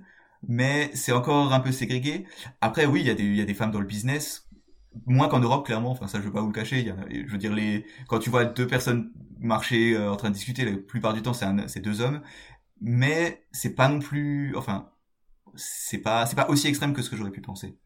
mais 0.49 0.91
c'est 0.95 1.13
encore 1.13 1.53
un 1.53 1.61
peu 1.61 1.71
ségrégué. 1.71 2.27
Après, 2.61 2.87
oui, 2.87 3.03
il 3.03 3.07
y 3.07 3.11
a 3.11 3.15
des, 3.15 3.23
il 3.23 3.37
y 3.37 3.41
a 3.41 3.45
des 3.45 3.55
femmes 3.55 3.71
dans 3.71 3.81
le 3.81 3.87
business 3.87 4.48
moins 5.07 5.29
qu'en 5.29 5.41
Europe 5.41 5.67
clairement. 5.67 5.91
Enfin 5.91 6.07
ça 6.07 6.19
je 6.19 6.25
veux 6.25 6.33
pas 6.33 6.41
vous 6.41 6.49
le 6.49 6.53
cacher. 6.53 6.93
Je 7.11 7.31
veux 7.31 7.39
dire 7.39 7.55
les 7.55 7.85
quand 8.09 8.19
tu 8.19 8.31
vois 8.31 8.45
deux 8.45 8.67
personnes 8.67 9.13
marcher 9.41 9.97
euh, 9.97 10.11
en 10.11 10.17
train 10.17 10.31
de 10.31 10.35
discuter 10.35 10.65
la 10.65 10.77
plupart 10.77 11.15
du 11.15 11.23
temps 11.23 11.33
c'est 11.33 11.47
c'est 11.69 11.81
deux 11.81 12.01
hommes. 12.01 12.23
Mais 12.81 13.47
c'est 13.53 13.75
pas 13.75 13.89
non 13.89 13.99
plus 13.99 14.55
enfin 14.57 14.91
c'est 15.55 15.99
pas 15.99 16.27
c'est 16.27 16.37
pas 16.37 16.49
aussi 16.49 16.69
extrême 16.69 16.93
que 16.93 17.03
ce 17.03 17.11
que 17.11 17.17
j'aurais 17.17 17.31
pu 17.33 17.41
penser. 17.41 17.79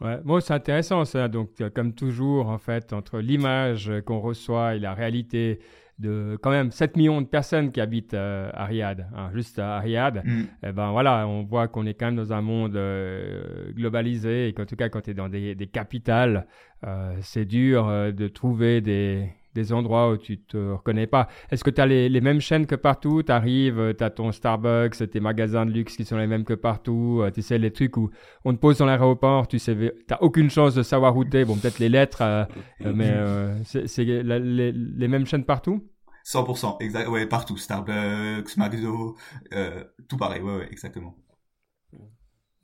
Ouais, 0.00 0.18
bon, 0.24 0.40
c'est 0.40 0.54
intéressant 0.54 1.04
ça. 1.04 1.28
Donc, 1.28 1.62
comme 1.74 1.94
toujours, 1.94 2.48
en 2.48 2.58
fait, 2.58 2.92
entre 2.92 3.20
l'image 3.20 3.92
qu'on 4.04 4.18
reçoit 4.18 4.74
et 4.74 4.80
la 4.80 4.94
réalité, 4.94 5.60
de 6.02 6.36
quand 6.42 6.50
même 6.50 6.70
7 6.70 6.96
millions 6.96 7.22
de 7.22 7.26
personnes 7.26 7.72
qui 7.72 7.80
habitent 7.80 8.14
euh, 8.14 8.50
à 8.52 8.66
Riyad, 8.66 9.06
hein, 9.16 9.30
juste 9.32 9.58
à 9.58 9.78
Riyad, 9.78 10.22
mm. 10.24 10.42
eh 10.64 10.72
ben 10.72 10.90
voilà, 10.90 11.26
on 11.26 11.44
voit 11.44 11.68
qu'on 11.68 11.86
est 11.86 11.94
quand 11.94 12.06
même 12.06 12.16
dans 12.16 12.32
un 12.32 12.42
monde 12.42 12.76
euh, 12.76 13.72
globalisé 13.72 14.48
et 14.48 14.52
qu'en 14.52 14.66
tout 14.66 14.76
cas 14.76 14.88
quand 14.88 15.00
tu 15.00 15.10
es 15.10 15.14
dans 15.14 15.28
des, 15.28 15.54
des 15.54 15.66
capitales, 15.68 16.46
euh, 16.84 17.14
c'est 17.20 17.44
dur 17.44 17.86
de 18.12 18.28
trouver 18.28 18.80
des, 18.80 19.28
des 19.54 19.72
endroits 19.72 20.10
où 20.10 20.16
tu 20.16 20.38
te 20.38 20.56
reconnais 20.56 21.06
pas. 21.06 21.28
Est-ce 21.50 21.62
que 21.62 21.70
tu 21.70 21.80
as 21.80 21.86
les, 21.86 22.08
les, 22.08 22.20
mêmes 22.20 22.40
chaînes 22.40 22.66
que 22.66 22.74
partout? 22.74 23.22
Tu 23.22 23.30
arrives, 23.30 23.94
tu 23.96 24.02
as 24.02 24.10
ton 24.10 24.32
Starbucks, 24.32 25.08
tes 25.08 25.20
magasins 25.20 25.64
de 25.64 25.70
luxe 25.70 25.96
qui 25.96 26.04
sont 26.04 26.16
les 26.16 26.26
mêmes 26.26 26.44
que 26.44 26.54
partout, 26.54 27.22
tu 27.32 27.42
sais 27.42 27.58
les 27.58 27.70
trucs 27.70 27.96
où 27.96 28.10
on 28.44 28.52
te 28.52 28.58
pose 28.58 28.78
dans 28.78 28.86
l'aéroport, 28.86 29.46
tu 29.46 29.60
sais, 29.60 29.94
t'as 30.08 30.18
aucune 30.20 30.50
chance 30.50 30.74
de 30.74 30.82
savoir 30.82 31.16
où 31.16 31.24
t'es, 31.24 31.44
bon 31.44 31.56
peut-être 31.56 31.78
les 31.78 31.88
lettres, 31.88 32.48
mais 32.80 33.14
c'est 33.62 34.04
les, 34.04 34.72
les 34.72 35.08
mêmes 35.08 35.26
chaînes 35.26 35.44
partout? 35.44 35.84
100%, 36.24 36.78
exact, 36.80 37.08
ouais, 37.08 37.26
partout, 37.26 37.56
Starbucks, 37.56 38.56
McDo, 38.56 39.16
euh, 39.52 39.84
tout 40.08 40.16
pareil, 40.16 40.42
ouais, 40.42 40.56
ouais, 40.58 40.68
exactement. 40.70 41.16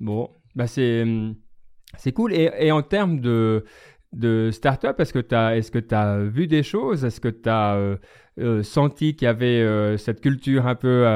Bon, 0.01 0.31
bah 0.55 0.67
c'est 0.67 1.05
c'est 1.97 2.13
cool. 2.13 2.33
Et 2.35 2.71
en 2.71 2.83
termes 2.83 3.21
de 3.21 3.65
de 4.13 4.51
startup, 4.53 4.99
est-ce 4.99 5.13
que 5.13 5.19
tu 5.19 5.35
as 5.35 5.61
tu 5.61 5.95
as 5.95 6.19
vu 6.25 6.47
des 6.47 6.63
choses? 6.63 7.05
Est-ce 7.05 7.21
que 7.21 7.29
tu 7.29 7.49
as 7.49 7.75
euh, 7.75 7.97
euh, 8.41 8.63
senti 8.63 9.15
qu'il 9.15 9.27
y 9.27 9.29
avait 9.29 9.61
euh, 9.61 9.97
cette 9.97 10.21
culture 10.21 10.67
un 10.67 10.75
peu 10.75 11.07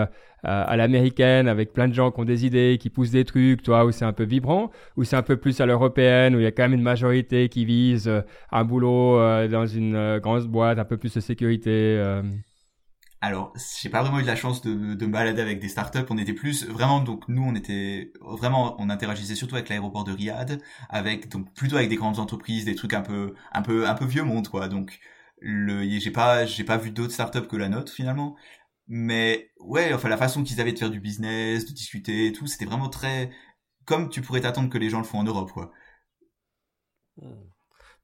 à 0.45 0.77
l'américaine 0.77 1.47
avec 1.47 1.73
plein 1.73 1.87
de 1.87 1.95
gens 1.95 2.11
qui 2.11 2.21
ont 2.21 2.25
des 2.25 2.45
idées, 2.45 2.77
qui 2.81 2.91
poussent 2.91 3.13
des 3.13 3.25
trucs, 3.25 3.63
toi, 3.63 3.85
où 3.85 3.93
c'est 3.93 4.05
un 4.05 4.13
peu 4.13 4.25
vibrant, 4.25 4.73
ou 4.97 5.05
c'est 5.05 5.15
un 5.15 5.23
peu 5.23 5.37
plus 5.37 5.61
à 5.61 5.67
l'européenne, 5.67 6.35
où 6.35 6.41
il 6.41 6.43
y 6.43 6.47
a 6.47 6.51
quand 6.51 6.65
même 6.65 6.75
une 6.75 6.83
majorité 6.83 7.49
qui 7.49 7.65
vise 7.65 8.11
un 8.51 8.65
boulot 8.65 9.19
dans 9.49 9.67
une 9.67 10.19
grande 10.19 10.49
boîte, 10.49 10.81
un 10.81 10.85
peu 10.85 10.97
plus 10.97 11.15
de 11.15 11.21
sécurité 11.21 12.21
alors, 13.23 13.55
j'ai 13.81 13.89
pas 13.89 14.03
vraiment 14.03 14.19
eu 14.19 14.23
de 14.23 14.27
la 14.27 14.35
chance 14.35 14.63
de, 14.63 14.95
de 14.95 15.07
me 15.07 15.13
balader 15.13 15.41
avec 15.41 15.61
des 15.61 15.69
startups. 15.69 16.01
On 16.11 16.19
était 16.19 16.33
plus 16.33 16.67
vraiment 16.67 17.01
donc 17.01 17.29
nous 17.29 17.43
on 17.45 17.55
était 17.55 18.13
vraiment 18.21 18.75
on 18.81 18.91
interagissait 18.91 19.37
surtout 19.37 19.55
avec 19.55 19.69
l'aéroport 19.69 20.03
de 20.03 20.13
Riyad, 20.13 20.61
avec 20.89 21.29
donc 21.29 21.55
plutôt 21.55 21.77
avec 21.77 21.89
des 21.89 21.95
grandes 21.97 22.19
entreprises, 22.19 22.65
des 22.65 22.75
trucs 22.75 22.95
un 22.95 23.03
peu 23.03 23.35
un 23.53 23.63
peu 23.63 23.87
un 23.89 23.95
peu 23.95 24.07
vieux 24.07 24.25
monde 24.25 24.49
quoi. 24.49 24.67
Donc 24.69 24.99
le 25.39 25.85
j'ai 26.01 26.11
pas 26.11 26.47
j'ai 26.47 26.65
pas 26.65 26.79
vu 26.79 26.91
d'autres 26.91 27.13
startups 27.13 27.47
que 27.47 27.57
la 27.57 27.69
nôtre 27.69 27.93
finalement. 27.93 28.37
Mais 28.89 29.53
ouais, 29.61 29.95
enfin 29.95 30.09
la 30.09 30.17
façon 30.17 30.43
qu'ils 30.43 30.61
avaient 30.61 30.73
de 30.73 30.79
faire 30.79 30.91
du 30.91 31.01
business, 31.01 31.65
de 31.67 31.73
discuter 31.73 32.27
et 32.27 32.33
tout, 32.33 32.49
c'était 32.49 32.65
vraiment 32.67 32.89
très 32.89 33.31
comme 33.87 34.09
tu 34.11 34.21
pourrais 34.23 34.41
t'attendre 34.41 34.71
que 34.71 34.79
les 34.79 34.91
gens 34.91 34.99
le 34.99 35.05
font 35.05 35.19
en 35.21 35.25
Europe, 35.25 35.53
quoi. 35.53 35.73
Hmm. 37.17 37.53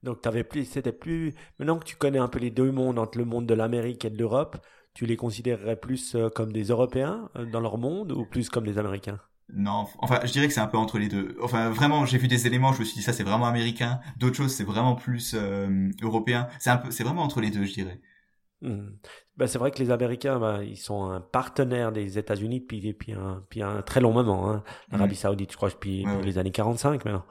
Donc 0.02 0.22
t'avais 0.22 0.44
plus, 0.44 0.64
c'était 0.64 0.92
plus. 0.92 1.34
Maintenant 1.58 1.78
que 1.78 1.84
tu 1.84 1.96
connais 1.96 2.18
un 2.18 2.28
peu 2.28 2.38
les 2.38 2.50
deux 2.50 2.70
mondes 2.70 2.98
entre 2.98 3.18
le 3.18 3.25
monde 3.25 3.46
de 3.46 3.54
l'Amérique 3.54 4.04
et 4.04 4.10
de 4.10 4.18
l'Europe, 4.18 4.58
tu 4.99 5.07
les 5.07 5.17
considérerais 5.17 5.76
plus 5.76 6.17
euh, 6.17 6.28
comme 6.28 6.52
des 6.52 6.64
Européens 6.64 7.31
euh, 7.37 7.45
dans 7.45 7.61
leur 7.61 7.78
monde 7.78 8.11
ou 8.11 8.25
plus 8.25 8.50
comme 8.50 8.67
des 8.67 8.78
Américains? 8.78 9.21
Non, 9.55 9.87
enfin, 10.00 10.19
je 10.25 10.33
dirais 10.33 10.49
que 10.49 10.52
c'est 10.52 10.61
un 10.61 10.67
peu 10.67 10.76
entre 10.76 10.99
les 10.99 11.07
deux. 11.07 11.37
Enfin, 11.40 11.71
vraiment, 11.71 12.05
j'ai 12.05 12.19
vu 12.19 12.26
des 12.26 12.49
éléments, 12.49 12.73
je 12.73 12.81
me 12.81 12.85
suis 12.85 12.97
dit 12.97 13.02
ça, 13.02 13.12
c'est 13.12 13.23
vraiment 13.23 13.47
américain. 13.47 14.00
D'autres 14.17 14.35
choses, 14.35 14.52
c'est 14.52 14.64
vraiment 14.64 14.97
plus 14.97 15.37
euh, 15.37 15.88
européen. 16.02 16.49
C'est 16.59 16.71
un 16.71 16.78
peu, 16.78 16.90
c'est 16.90 17.05
vraiment 17.05 17.23
entre 17.23 17.40
les 17.40 17.52
deux, 17.52 17.64
je 17.64 17.75
dirais. 17.75 18.00
Ben, 18.60 19.46
c'est 19.46 19.58
vrai 19.58 19.70
que 19.70 19.78
les 19.78 19.92
Américains, 19.92 20.40
ben, 20.40 20.62
ils 20.62 20.76
sont 20.76 21.04
un 21.04 21.20
partenaire 21.20 21.92
des 21.92 22.18
États-Unis 22.18 22.60
depuis, 22.60 22.80
depuis, 22.80 23.12
un, 23.12 23.36
depuis 23.36 23.62
un 23.62 23.82
très 23.82 24.00
long 24.00 24.12
moment. 24.12 24.50
Hein. 24.50 24.64
L'Arabie 24.90 25.14
mm. 25.14 25.18
Saoudite, 25.18 25.52
je 25.52 25.56
crois, 25.56 25.68
depuis, 25.68 26.04
les 26.24 26.38
années 26.38 26.50
45 26.50 27.04
maintenant. 27.04 27.24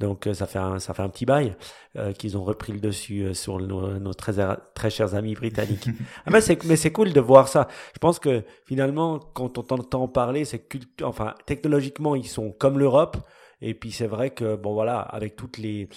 Donc 0.00 0.26
euh, 0.26 0.34
ça 0.34 0.48
fait 0.48 0.58
un, 0.58 0.80
ça 0.80 0.94
fait 0.94 1.02
un 1.02 1.08
petit 1.08 1.24
bail 1.24 1.54
euh, 1.96 2.12
qu'ils 2.12 2.36
ont 2.36 2.42
repris 2.42 2.72
le 2.72 2.80
dessus 2.80 3.22
euh, 3.22 3.34
sur 3.34 3.60
nos, 3.60 4.00
nos, 4.00 4.14
très, 4.14 4.34
très 4.74 4.90
chers 4.90 5.14
amis 5.14 5.34
britanniques. 5.34 5.88
ah 6.26 6.30
ben 6.32 6.40
c'est, 6.40 6.64
mais 6.64 6.74
c'est 6.74 6.90
cool 6.90 7.12
de 7.12 7.20
voir 7.20 7.46
ça. 7.46 7.68
Je 7.94 7.98
pense 8.00 8.18
que 8.18 8.42
finalement, 8.66 9.20
quand 9.20 9.58
on 9.58 9.74
entend 9.74 10.08
parler, 10.08 10.44
c'est 10.44 10.66
enfin 11.02 11.34
technologiquement 11.46 12.16
ils 12.16 12.26
sont 12.26 12.50
comme 12.50 12.80
l'Europe. 12.80 13.16
Et 13.60 13.74
puis 13.74 13.92
c'est 13.92 14.08
vrai 14.08 14.30
que 14.30 14.56
bon 14.56 14.74
voilà, 14.74 14.98
avec 14.98 15.36
toutes 15.36 15.58
les 15.58 15.88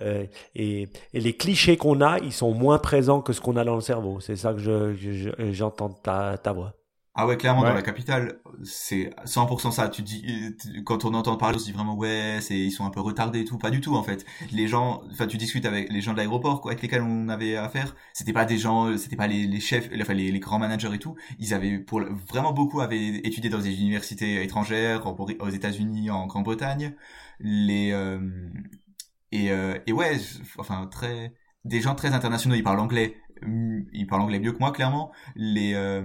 euh, 0.00 0.26
et, 0.54 0.88
et, 1.12 1.20
les 1.20 1.36
clichés 1.36 1.76
qu'on 1.76 2.00
a, 2.00 2.18
ils 2.18 2.32
sont 2.32 2.54
moins 2.54 2.78
présents 2.78 3.20
que 3.20 3.32
ce 3.32 3.40
qu'on 3.40 3.56
a 3.56 3.64
dans 3.64 3.74
le 3.74 3.80
cerveau. 3.82 4.20
C'est 4.20 4.36
ça 4.36 4.54
que 4.54 4.58
je, 4.58 5.52
j'entends 5.52 5.90
ta, 5.90 6.38
ta 6.38 6.52
voix. 6.52 6.74
Ah 7.14 7.26
ouais, 7.26 7.36
clairement, 7.36 7.60
dans 7.60 7.74
la 7.74 7.82
capitale, 7.82 8.38
c'est 8.64 9.10
100% 9.26 9.70
ça. 9.70 9.90
Tu 9.90 10.00
dis, 10.00 10.24
quand 10.86 11.04
on 11.04 11.12
entend 11.12 11.36
parler, 11.36 11.56
on 11.56 11.58
se 11.58 11.66
dit 11.66 11.72
vraiment, 11.72 11.94
ouais, 11.94 12.38
c'est, 12.40 12.58
ils 12.58 12.70
sont 12.70 12.86
un 12.86 12.90
peu 12.90 13.00
retardés 13.00 13.40
et 13.40 13.44
tout. 13.44 13.58
Pas 13.58 13.68
du 13.68 13.82
tout, 13.82 13.96
en 13.96 14.02
fait. 14.02 14.24
Les 14.50 14.66
gens, 14.66 15.02
enfin, 15.10 15.26
tu 15.26 15.36
discutes 15.36 15.66
avec 15.66 15.92
les 15.92 16.00
gens 16.00 16.12
de 16.12 16.16
l'aéroport, 16.16 16.62
quoi, 16.62 16.70
avec 16.70 16.82
lesquels 16.82 17.02
on 17.02 17.28
avait 17.28 17.56
affaire. 17.56 17.94
C'était 18.14 18.32
pas 18.32 18.46
des 18.46 18.56
gens, 18.56 18.96
c'était 18.96 19.16
pas 19.16 19.26
les, 19.26 19.46
les 19.46 19.60
chefs, 19.60 19.90
enfin, 20.00 20.14
les, 20.14 20.32
les, 20.32 20.40
grands 20.40 20.58
managers 20.58 20.94
et 20.94 20.98
tout. 20.98 21.14
Ils 21.38 21.52
avaient, 21.52 21.78
pour, 21.78 22.00
vraiment 22.00 22.52
beaucoup 22.52 22.80
avaient 22.80 23.18
étudié 23.24 23.50
dans 23.50 23.58
des 23.58 23.78
universités 23.82 24.42
étrangères, 24.42 25.06
aux 25.06 25.50
États-Unis, 25.50 26.10
en 26.10 26.26
Grande-Bretagne. 26.26 26.94
Les, 27.40 27.92
euh, 27.92 28.20
et, 29.32 29.50
euh, 29.50 29.78
et 29.86 29.92
ouais, 29.92 30.18
enfin 30.58 30.86
très 30.86 31.34
des 31.64 31.80
gens 31.80 31.94
très 31.94 32.12
internationaux, 32.12 32.54
ils 32.54 32.62
parlent 32.62 32.80
anglais, 32.80 33.16
mm, 33.42 33.80
ils 33.92 34.06
parlent 34.06 34.22
anglais 34.22 34.38
mieux 34.38 34.52
que 34.52 34.58
moi 34.58 34.72
clairement. 34.72 35.10
Les 35.34 35.74
euh, 35.74 36.02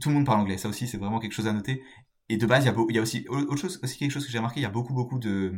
tout 0.00 0.08
le 0.08 0.14
monde 0.14 0.26
parle 0.26 0.40
anglais, 0.40 0.56
ça 0.56 0.68
aussi 0.68 0.88
c'est 0.88 0.98
vraiment 0.98 1.20
quelque 1.20 1.32
chose 1.32 1.46
à 1.46 1.52
noter. 1.52 1.82
Et 2.30 2.36
de 2.36 2.46
base, 2.46 2.64
il 2.64 2.68
y 2.68 2.70
a, 2.70 2.74
il 2.88 2.96
y 2.96 2.98
a 2.98 3.02
aussi 3.02 3.26
autre 3.28 3.56
chose, 3.56 3.80
aussi 3.82 3.98
quelque 3.98 4.12
chose 4.12 4.24
que 4.24 4.32
j'ai 4.32 4.38
remarqué, 4.38 4.60
il 4.60 4.62
y 4.62 4.66
a 4.66 4.70
beaucoup 4.70 4.94
beaucoup 4.94 5.18
de 5.18 5.52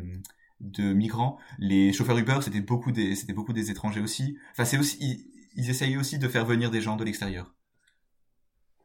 de 0.61 0.93
migrants. 0.93 1.39
Les 1.59 1.93
chauffeurs 1.93 2.19
Uber, 2.19 2.39
c'était 2.41 2.61
beaucoup 2.61 2.93
des 2.93 3.15
c'était 3.15 3.33
beaucoup 3.33 3.53
des 3.53 3.71
étrangers 3.71 4.01
aussi. 4.01 4.37
Enfin, 4.53 4.65
c'est 4.65 4.79
aussi 4.79 4.99
ils, 5.01 5.25
ils 5.55 5.71
essayaient 5.71 5.97
aussi 5.97 6.19
de 6.19 6.27
faire 6.29 6.45
venir 6.45 6.71
des 6.71 6.81
gens 6.81 6.97
de 6.97 7.05
l'extérieur. 7.05 7.55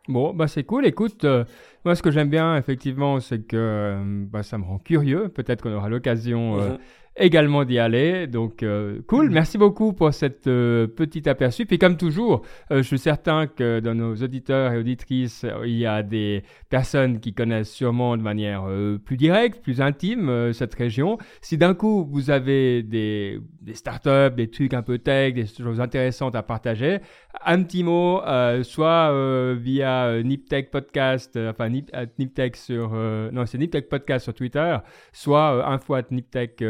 Bon, 0.08 0.34
bah 0.34 0.48
c'est 0.48 0.64
cool. 0.64 0.86
Écoute, 0.86 1.26
euh, 1.26 1.44
moi 1.84 1.96
ce 1.96 2.02
que 2.02 2.12
j'aime 2.12 2.30
bien 2.30 2.56
effectivement, 2.58 3.20
c'est 3.20 3.42
que 3.42 4.26
bah, 4.30 4.44
ça 4.44 4.58
me 4.58 4.64
rend 4.64 4.80
curieux. 4.80 5.30
Peut-être 5.30 5.62
qu'on 5.62 5.74
aura 5.74 5.90
l'occasion 5.90 6.58
mm-hmm 6.58 6.80
également 7.18 7.66
d'y 7.66 7.80
aller. 7.80 8.28
Donc, 8.28 8.64
euh, 8.64 9.02
cool. 9.08 9.30
Mm. 9.30 9.34
Merci 9.34 9.58
beaucoup 9.58 9.94
pour 9.94 10.14
cette 10.14 10.48
euh, 10.48 10.88
petite 10.88 11.28
aperçu. 11.28 11.66
Puis, 11.66 11.78
comme 11.78 11.98
toujours, 11.98 12.44
euh, 12.72 12.78
je 12.78 12.84
suis 12.84 13.00
certain 13.00 13.48
que 13.48 13.80
dans 13.80 13.96
nos 13.96 14.16
auditeurs 14.16 14.74
et 14.74 14.78
auditrices, 14.78 15.46
il 15.66 15.78
y 15.78 15.86
a 15.86 16.04
des 16.04 16.44
personnes 16.70 17.20
qui 17.20 17.34
connaissent 17.34 17.72
sûrement 17.72 18.18
de 18.18 18.22
manière 18.22 18.66
plus 19.06 19.18
directe, 19.18 19.62
plus 19.62 19.82
intime 19.82 20.54
cette 20.54 20.76
région. 20.76 21.18
Si 21.42 21.58
d'un 21.58 21.74
coup, 21.74 22.08
vous 22.10 22.30
avez 22.30 22.84
des, 22.84 23.40
des 23.62 23.74
startups, 23.74 24.36
des 24.36 24.50
trucs 24.50 24.74
un 24.74 24.82
peu 24.82 24.98
tech, 25.00 25.34
des 25.34 25.46
choses 25.46 25.82
intéressantes 25.82 26.36
à 26.36 26.44
partager, 26.44 27.00
un 27.46 27.64
petit 27.64 27.84
mot, 27.84 28.22
soit 28.64 29.54
via 29.56 30.22
Niptech 30.24 30.72
Podcast, 30.72 31.38
enfin 31.38 31.70
Nip, 31.70 31.92
Niptech 32.20 32.56
sur, 32.56 32.92
non, 32.92 33.46
c'est 33.46 33.58
Niptech 33.58 33.90
Podcast 33.90 34.26
sur 34.26 34.34
Twitter, 34.34 34.78
soit 35.12 35.68
info 35.68 35.96
at 35.96 36.06
Niptech 36.12 36.62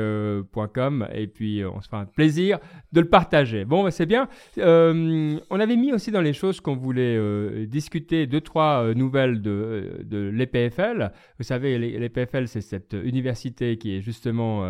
et 1.14 1.28
puis 1.28 1.62
euh, 1.62 1.70
on 1.72 1.82
se 1.82 1.90
fait 1.90 1.96
un 1.96 2.06
plaisir 2.06 2.60
de 2.92 3.02
le 3.02 3.08
partager. 3.08 3.66
Bon, 3.66 3.84
bah, 3.84 3.92
c'est 3.92 4.06
bien. 4.06 4.28
Euh, 4.58 5.40
on 5.50 5.60
avait 5.60 5.76
mis 5.76 5.94
aussi 5.94 6.12
dans 6.12 6.22
les 6.22 6.34
choses 6.34 6.62
qu'on 6.62 6.76
voulait 6.76 7.16
euh, 7.18 7.66
discuter 7.66 8.28
deux, 8.28 8.42
trois 8.42 8.94
nouvelles 8.94 9.42
de, 9.42 10.02
de 10.04 10.30
l'EPFL. 10.30 11.12
Vous 11.38 11.44
savez, 11.44 11.78
l'EPFL, 11.78 12.48
c'est 12.48 12.62
cette 12.62 12.94
université 12.94 13.78
qui 13.78 13.96
est 13.96 14.02
justement 14.02 14.64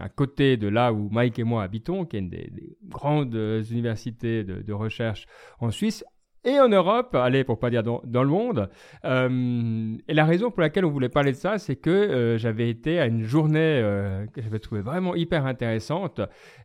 à 0.00 0.08
côté 0.08 0.56
de 0.56 0.68
là 0.68 0.92
où 0.92 1.08
Mike 1.10 1.38
et 1.38 1.44
moi 1.44 1.62
habitons, 1.62 2.04
qui 2.04 2.16
est 2.16 2.20
une 2.20 2.30
des, 2.30 2.50
grandes 2.88 3.34
universités 3.70 4.44
de 4.44 4.72
recherche 4.72 5.26
en 5.60 5.70
Suisse 5.70 6.04
et 6.44 6.60
en 6.60 6.68
Europe, 6.68 7.14
allez, 7.14 7.42
pour 7.44 7.58
pas 7.58 7.68
dire 7.68 7.82
dans, 7.82 8.00
le 8.04 8.28
monde. 8.28 8.70
Euh, 9.04 9.96
et 10.06 10.14
la 10.14 10.24
raison 10.24 10.50
pour 10.50 10.60
laquelle 10.60 10.84
on 10.84 10.90
voulait 10.90 11.08
parler 11.08 11.32
de 11.32 11.36
ça, 11.36 11.58
c'est 11.58 11.76
que 11.76 11.90
euh, 11.90 12.38
j'avais 12.38 12.70
été 12.70 13.00
à 13.00 13.06
une 13.06 13.24
journée 13.24 13.58
euh, 13.58 14.24
que 14.26 14.40
j'avais 14.40 14.60
trouvé 14.60 14.80
vraiment 14.80 15.14
hyper 15.14 15.46
intéressante 15.46 16.20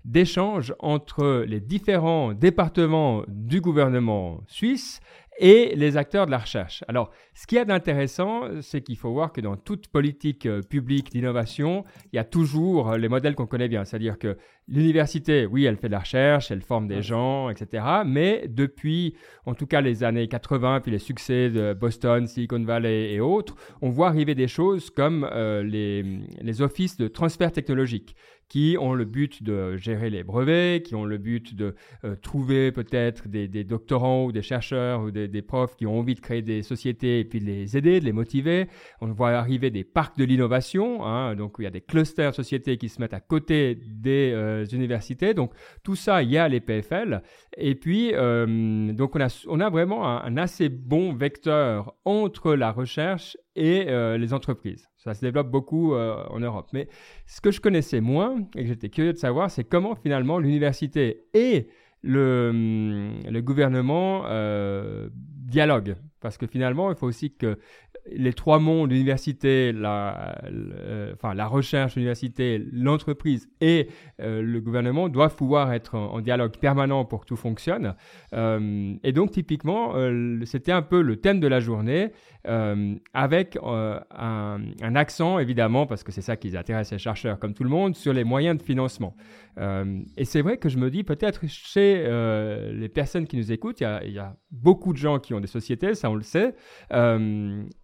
d'échange 0.05 0.73
entre 0.79 1.43
les 1.47 1.59
différents 1.59 2.33
départements 2.33 3.23
du 3.27 3.61
gouvernement 3.61 4.41
suisse 4.47 4.99
et 5.39 5.75
les 5.75 5.97
acteurs 5.97 6.25
de 6.25 6.31
la 6.31 6.37
recherche. 6.37 6.83
Alors, 6.87 7.11
ce 7.33 7.47
qui 7.47 7.57
est 7.57 7.65
d'intéressant, 7.65 8.61
c'est 8.61 8.81
qu'il 8.81 8.97
faut 8.97 9.11
voir 9.11 9.31
que 9.31 9.41
dans 9.41 9.55
toute 9.55 9.87
politique 9.87 10.45
euh, 10.45 10.61
publique 10.61 11.11
d'innovation, 11.11 11.83
il 12.11 12.17
y 12.17 12.19
a 12.19 12.23
toujours 12.23 12.91
euh, 12.91 12.97
les 12.97 13.09
modèles 13.09 13.35
qu'on 13.35 13.47
connaît 13.47 13.67
bien. 13.67 13.85
C'est-à-dire 13.85 14.19
que 14.19 14.37
l'université, 14.67 15.45
oui, 15.45 15.65
elle 15.65 15.77
fait 15.77 15.87
de 15.87 15.93
la 15.93 15.99
recherche, 15.99 16.51
elle 16.51 16.61
forme 16.61 16.87
des 16.87 17.01
gens, 17.01 17.49
etc. 17.49 17.83
Mais 18.05 18.45
depuis, 18.47 19.15
en 19.45 19.55
tout 19.55 19.65
cas, 19.65 19.81
les 19.81 20.03
années 20.03 20.27
80, 20.27 20.81
puis 20.81 20.91
les 20.91 20.99
succès 20.99 21.49
de 21.49 21.73
Boston, 21.73 22.27
Silicon 22.27 22.63
Valley 22.63 23.13
et 23.13 23.19
autres, 23.19 23.55
on 23.81 23.89
voit 23.89 24.07
arriver 24.07 24.35
des 24.35 24.47
choses 24.47 24.89
comme 24.89 25.27
euh, 25.31 25.63
les, 25.63 26.03
les 26.41 26.61
offices 26.61 26.97
de 26.97 27.07
transfert 27.07 27.51
technologique 27.51 28.15
qui 28.53 28.77
ont 28.79 28.93
le 28.93 29.05
but 29.05 29.41
de 29.41 29.77
gérer 29.77 30.11
les 30.11 30.23
brevets, 30.23 30.83
qui 30.83 30.93
ont 30.93 31.05
le 31.05 31.17
but 31.17 31.55
de 31.55 31.73
euh, 32.03 32.15
trouver 32.15 32.71
peut-être 32.71 33.27
des, 33.27 33.47
doctorants 33.63 34.25
ou 34.25 34.31
des 34.31 34.43
chercheurs 34.43 35.01
ou 35.01 35.09
des, 35.09 35.41
profs 35.41 35.75
qui 35.75 35.87
ont 35.87 35.97
envie 35.97 36.13
de 36.13 36.19
créer 36.19 36.43
des 36.43 36.61
sociétés 36.61 37.21
et 37.21 37.25
puis 37.25 37.39
de 37.39 37.45
les 37.45 37.75
aider, 37.75 37.99
de 37.99 38.05
les 38.05 38.11
motiver. 38.11 38.67
On 39.01 39.07
voit 39.07 39.31
arriver 39.31 39.71
des 39.71 39.83
parcs 39.83 40.19
de 40.19 40.23
l'innovation, 40.23 41.03
hein, 41.03 41.33
donc 41.33 41.55
il 41.57 41.63
y 41.63 41.65
a 41.65 41.71
des 41.71 41.81
clusters 41.81 42.35
sociétés 42.35 42.77
qui 42.77 42.89
se 42.89 43.01
mettent 43.01 43.15
à 43.15 43.21
côté 43.21 43.73
des 43.73 44.31
euh, 44.35 44.65
universités. 44.67 45.33
Donc 45.33 45.51
tout 45.81 45.95
ça, 45.95 46.21
il 46.21 46.29
y 46.29 46.37
a 46.37 46.47
les 46.47 46.59
PFL. 46.59 47.23
Et 47.57 47.73
puis, 47.73 48.11
euh, 48.13 48.93
donc 48.93 49.15
on 49.15 49.21
a, 49.21 49.45
on 49.47 49.61
a 49.61 49.71
vraiment 49.71 50.07
un, 50.07 50.37
assez 50.37 50.69
bon 50.69 51.11
vecteur 51.11 51.95
entre 52.05 52.53
la 52.53 52.71
recherche 52.71 53.35
et 53.55 53.85
les 54.17 54.33
entreprises. 54.33 54.89
Ça 55.03 55.13
se 55.13 55.19
développe 55.19 55.51
beaucoup 55.51 55.93
euh, 55.93 56.23
en 56.29 56.39
Europe. 56.39 56.69
Mais 56.71 56.87
ce 57.25 57.41
que 57.41 57.51
je 57.51 57.59
connaissais 57.59 57.99
moins 57.99 58.37
et 58.55 58.61
que 58.61 58.67
j'étais 58.67 58.87
curieux 58.87 59.11
de 59.11 59.17
savoir, 59.17 59.51
c'est 59.51 59.65
comment 59.65 59.95
finalement 59.95 60.39
l'université 60.39 61.25
et 61.33 61.67
le, 62.01 62.49
hum, 62.51 63.41
gouvernement 63.41 64.23
euh, 64.27 65.09
dialoguent. 65.13 65.95
Parce 66.21 66.37
que 66.37 66.47
finalement, 66.47 66.89
il 66.89 66.95
faut 66.95 67.07
aussi 67.07 67.35
que 67.35 67.57
les 68.11 68.33
trois 68.33 68.59
mondes, 68.59 68.91
l'université, 68.91 69.71
la, 69.71 70.35
recherche, 71.47 71.95
l'université, 71.95 72.61
l'entreprise 72.71 73.49
et 73.61 73.87
euh, 74.21 74.41
le 74.41 74.61
gouvernement 74.61 75.09
doivent 75.09 75.35
pouvoir 75.35 75.73
être 75.73 75.95
en, 75.95 76.21
dialogue 76.21 76.57
permanent 76.57 77.05
pour 77.05 77.21
que 77.21 77.25
tout 77.27 77.35
fonctionne. 77.35 77.95
Euh, 78.33 78.93
et 79.03 79.11
donc, 79.11 79.31
typiquement, 79.31 79.95
euh, 79.95 80.39
c'était 80.45 80.71
un 80.71 80.81
peu 80.81 81.01
le 81.01 81.17
thème 81.17 81.39
de 81.39 81.47
la 81.47 81.59
journée, 81.59 82.11
avec 82.45 83.57
un, 83.63 84.01
un, 84.11 84.95
accent, 84.95 85.39
évidemment, 85.39 85.85
parce 85.85 86.03
que 86.03 86.11
c'est 86.11 86.21
ça 86.21 86.35
qui 86.35 86.55
intéresse 86.57 86.91
les 86.91 86.97
chercheurs, 86.97 87.39
comme 87.39 87.53
tout 87.53 87.63
le 87.63 87.69
monde, 87.69 87.95
sur 87.95 88.13
les 88.13 88.23
moyens 88.23 88.57
de 88.57 88.63
financement. 88.63 89.15
et 89.57 90.25
c'est 90.25 90.41
vrai 90.41 90.57
que 90.57 90.69
je 90.69 90.77
me 90.77 90.89
dis, 90.89 91.03
peut-être 91.03 91.47
chez 91.47 92.03
les 92.73 92.89
personnes 92.89 93.27
qui 93.27 93.37
nous 93.37 93.51
écoutent, 93.51 93.81
il 93.81 94.11
y, 94.11 94.19
a 94.19 94.35
beaucoup 94.51 94.93
de 94.93 94.97
gens 94.97 95.19
qui 95.19 95.33
ont 95.33 95.39
des 95.39 95.47
sociétés, 95.47 95.95
ça 95.95 96.09
on 96.09 96.15
le 96.15 96.23
sait. 96.23 96.53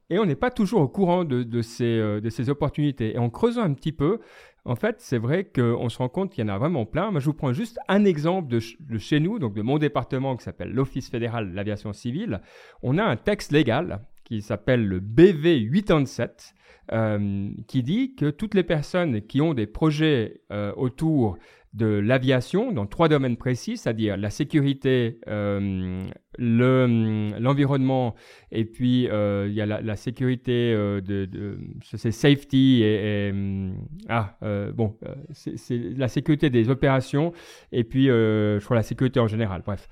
Et 0.10 0.18
on 0.18 0.26
n'est 0.26 0.36
pas 0.36 0.50
toujours 0.50 0.82
au 0.82 0.88
courant 0.88 1.24
de, 1.24 1.62
ces, 1.62 2.00
euh, 2.00 2.20
de 2.20 2.52
opportunités. 2.52 3.16
Et 3.16 3.20
en 3.20 3.30
creusant 3.30 3.62
un 3.62 3.74
petit 3.74 3.92
peu, 3.92 4.20
en 4.66 4.76
fait, 4.76 4.96
c'est 5.00 5.20
vrai 5.20 5.44
qu'on 5.44 5.88
se 5.90 5.98
rend 6.00 6.10
compte 6.10 6.32
qu'il 6.32 6.44
y 6.44 6.50
en 6.50 6.54
a 6.54 6.58
vraiment 6.58 6.86
plein. 6.86 7.12
Mais 7.12 7.20
je 7.20 7.26
vous 7.26 7.34
prends 7.34 7.54
juste 7.54 7.80
un 7.88 8.06
exemple 8.06 8.48
de, 8.48 8.60
chez 8.98 9.20
nous, 9.20 9.38
donc 9.38 9.54
de 9.54 9.62
mon 9.62 9.78
département 9.78 10.36
qui 10.36 10.44
s'appelle 10.44 10.72
l'Office 10.72 11.10
fédéral 11.10 11.52
de 11.52 11.56
l'aviation 11.56 11.94
civile. 11.94 12.42
On 12.82 12.98
a 12.98 13.04
un 13.04 13.18
texte 13.18 13.52
légal 13.52 14.02
qui 14.30 14.42
s'appelle 14.44 14.86
le 14.86 15.00
BV87, 15.00 16.54
euh, 16.92 17.50
qui 17.68 17.82
dit 17.82 18.16
que 18.16 18.30
toutes 18.30 18.54
les 18.54 18.64
personnes 18.64 19.22
qui 19.24 19.42
ont 19.42 19.56
des 19.56 19.66
projets 19.66 20.42
euh, 20.52 20.72
autour 20.78 21.38
de 21.74 21.86
l'aviation 21.86 22.72
dans 22.72 22.86
trois 22.86 23.08
domaines 23.10 23.38
précis, 23.38 23.78
c'est-à-dire 23.78 24.18
la 24.18 24.30
sécurité, 24.30 25.20
euh, 25.28 26.04
l'environnement 26.38 28.16
et 28.52 28.66
puis 28.66 29.04
il 29.04 29.54
y 29.54 29.62
a 29.62 29.66
la, 29.66 29.96
sécurité 29.96 30.74
de, 30.74 31.60
c'est 31.84 32.12
safety 32.12 32.82
et, 32.84 33.32
ah 34.08 34.36
bon 34.74 34.98
c'est 35.32 35.78
la 35.96 36.08
sécurité 36.08 36.50
des 36.50 36.70
opérations 36.70 37.34
et 37.72 37.84
puis 37.84 38.06
je 38.06 38.64
crois 38.64 38.78
la 38.78 38.84
sécurité 38.84 39.20
en 39.20 39.28
général 39.28 39.62
bref. 39.64 39.88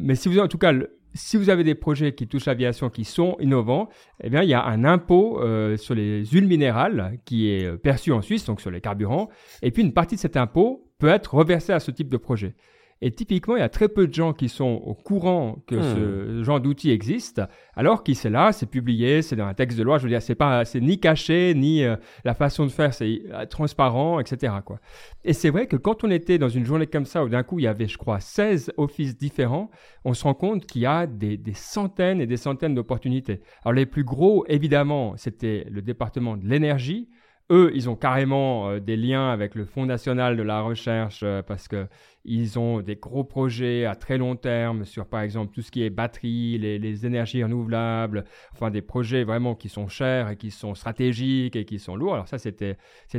Mais 0.00 0.16
si 0.16 0.28
vous 0.28 0.40
en 0.40 0.48
tout 0.48 0.58
cas 0.58 0.72
si 1.16 1.36
vous 1.36 1.50
avez 1.50 1.64
des 1.64 1.74
projets 1.74 2.14
qui 2.14 2.28
touchent 2.28 2.46
l'aviation 2.46 2.90
qui 2.90 3.04
sont 3.04 3.36
innovants, 3.40 3.88
eh 4.22 4.30
bien, 4.30 4.42
il 4.42 4.48
y 4.48 4.54
a 4.54 4.64
un 4.64 4.84
impôt 4.84 5.40
sur 5.76 5.94
les 5.94 6.24
huiles 6.26 6.46
minérales 6.46 7.18
qui 7.24 7.48
est 7.48 7.76
perçu 7.78 8.12
en 8.12 8.22
Suisse, 8.22 8.44
donc 8.44 8.60
sur 8.60 8.70
les 8.70 8.80
carburants. 8.80 9.28
Et 9.62 9.70
puis, 9.70 9.82
une 9.82 9.92
partie 9.92 10.14
de 10.14 10.20
cet 10.20 10.36
impôt 10.36 10.88
peut 10.98 11.08
être 11.08 11.34
reversé 11.34 11.72
à 11.72 11.80
ce 11.80 11.90
type 11.90 12.08
de 12.08 12.16
projet. 12.16 12.54
Et 13.02 13.10
typiquement, 13.10 13.56
il 13.56 13.60
y 13.60 13.62
a 13.62 13.68
très 13.68 13.88
peu 13.88 14.06
de 14.06 14.14
gens 14.14 14.32
qui 14.32 14.48
sont 14.48 14.80
au 14.84 14.94
courant 14.94 15.62
que 15.66 15.80
ce 15.80 16.42
genre 16.42 16.60
d'outil 16.60 16.90
existe, 16.90 17.42
alors 17.74 18.02
qu'il 18.02 18.16
c'est 18.16 18.30
là, 18.30 18.52
c'est 18.52 18.66
publié, 18.66 19.20
c'est 19.20 19.36
dans 19.36 19.46
un 19.46 19.52
texte 19.52 19.76
de 19.76 19.82
loi. 19.82 19.98
Je 19.98 20.04
veux 20.04 20.08
dire, 20.08 20.22
c'est 20.22 20.34
pas, 20.34 20.64
c'est 20.64 20.80
ni 20.80 20.98
caché, 20.98 21.52
ni 21.54 21.84
euh, 21.84 21.96
la 22.24 22.32
façon 22.32 22.64
de 22.64 22.70
faire, 22.70 22.94
c'est 22.94 23.22
euh, 23.32 23.44
transparent, 23.44 24.18
etc. 24.18 24.54
Quoi. 24.64 24.80
Et 25.24 25.34
c'est 25.34 25.50
vrai 25.50 25.66
que 25.66 25.76
quand 25.76 26.04
on 26.04 26.10
était 26.10 26.38
dans 26.38 26.48
une 26.48 26.64
journée 26.64 26.86
comme 26.86 27.04
ça, 27.04 27.22
où 27.22 27.28
d'un 27.28 27.42
coup 27.42 27.58
il 27.58 27.64
y 27.64 27.68
avait, 27.68 27.86
je 27.86 27.98
crois, 27.98 28.18
16 28.18 28.72
offices 28.78 29.16
différents, 29.16 29.70
on 30.06 30.14
se 30.14 30.24
rend 30.24 30.34
compte 30.34 30.64
qu'il 30.64 30.82
y 30.82 30.86
a 30.86 31.06
des, 31.06 31.36
des 31.36 31.54
centaines 31.54 32.22
et 32.22 32.26
des 32.26 32.38
centaines 32.38 32.74
d'opportunités. 32.74 33.42
Alors 33.62 33.74
les 33.74 33.86
plus 33.86 34.04
gros, 34.04 34.46
évidemment, 34.48 35.14
c'était 35.16 35.66
le 35.70 35.82
département 35.82 36.38
de 36.38 36.46
l'énergie 36.46 37.08
eux, 37.50 37.70
ils 37.74 37.88
ont 37.88 37.96
carrément 37.96 38.70
euh, 38.70 38.80
des 38.80 38.96
liens 38.96 39.30
avec 39.30 39.54
le 39.54 39.64
Fonds 39.64 39.86
national 39.86 40.36
de 40.36 40.42
la 40.42 40.62
recherche 40.62 41.20
euh, 41.22 41.42
parce 41.42 41.68
que 41.68 41.86
ils 42.24 42.58
ont 42.58 42.80
des 42.80 42.96
gros 42.96 43.22
projets 43.22 43.84
à 43.84 43.94
très 43.94 44.18
long 44.18 44.34
terme 44.34 44.84
sur, 44.84 45.06
par 45.06 45.20
exemple, 45.20 45.54
tout 45.54 45.62
ce 45.62 45.70
qui 45.70 45.84
est 45.84 45.90
batterie, 45.90 46.58
les, 46.58 47.06
énergies 47.06 47.44
renouvelables, 47.44 48.24
enfin 48.52 48.70
des 48.70 48.82
projets 48.82 49.22
vraiment 49.22 49.54
qui 49.54 49.68
sont 49.68 49.86
chers 49.86 50.30
et 50.30 50.36
qui 50.36 50.50
sont 50.50 50.74
stratégiques 50.74 51.54
et 51.54 51.64
qui 51.64 51.78
sont 51.78 51.94
lourds. 51.94 52.14
Alors 52.14 52.26
ça, 52.26 52.38
c'était 52.38 52.76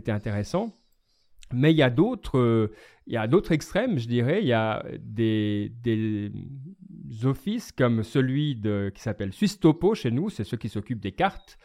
intéressant. 0.07 0.75
Mais 1.53 1.71
il 1.71 1.77
y 1.77 1.83
a 1.83 1.89
d'autres, 1.89 2.69
il 3.05 3.13
y 3.13 3.17
a 3.17 3.27
d'autres 3.27 3.53
extrêmes, 3.53 3.97
je 3.97 4.09
dirais. 4.09 4.41
Il 4.41 4.47
y 4.47 4.53
a 4.53 4.83
des, 4.99 5.71
des 5.81 6.29
offices 7.23 7.71
comme 7.71 8.03
celui 8.03 8.55
de, 8.55 8.91
qui 8.93 9.01
s'appelle 9.01 9.31
Suisse 9.31 9.57
Topo 9.57 9.95
chez 9.95 10.11
nous, 10.11 10.29
c'est 10.29 10.43
ceux 10.43 10.57
qui 10.57 10.67
s'occupent 10.67 10.99
des 10.99 11.13
cartes. 11.13 11.57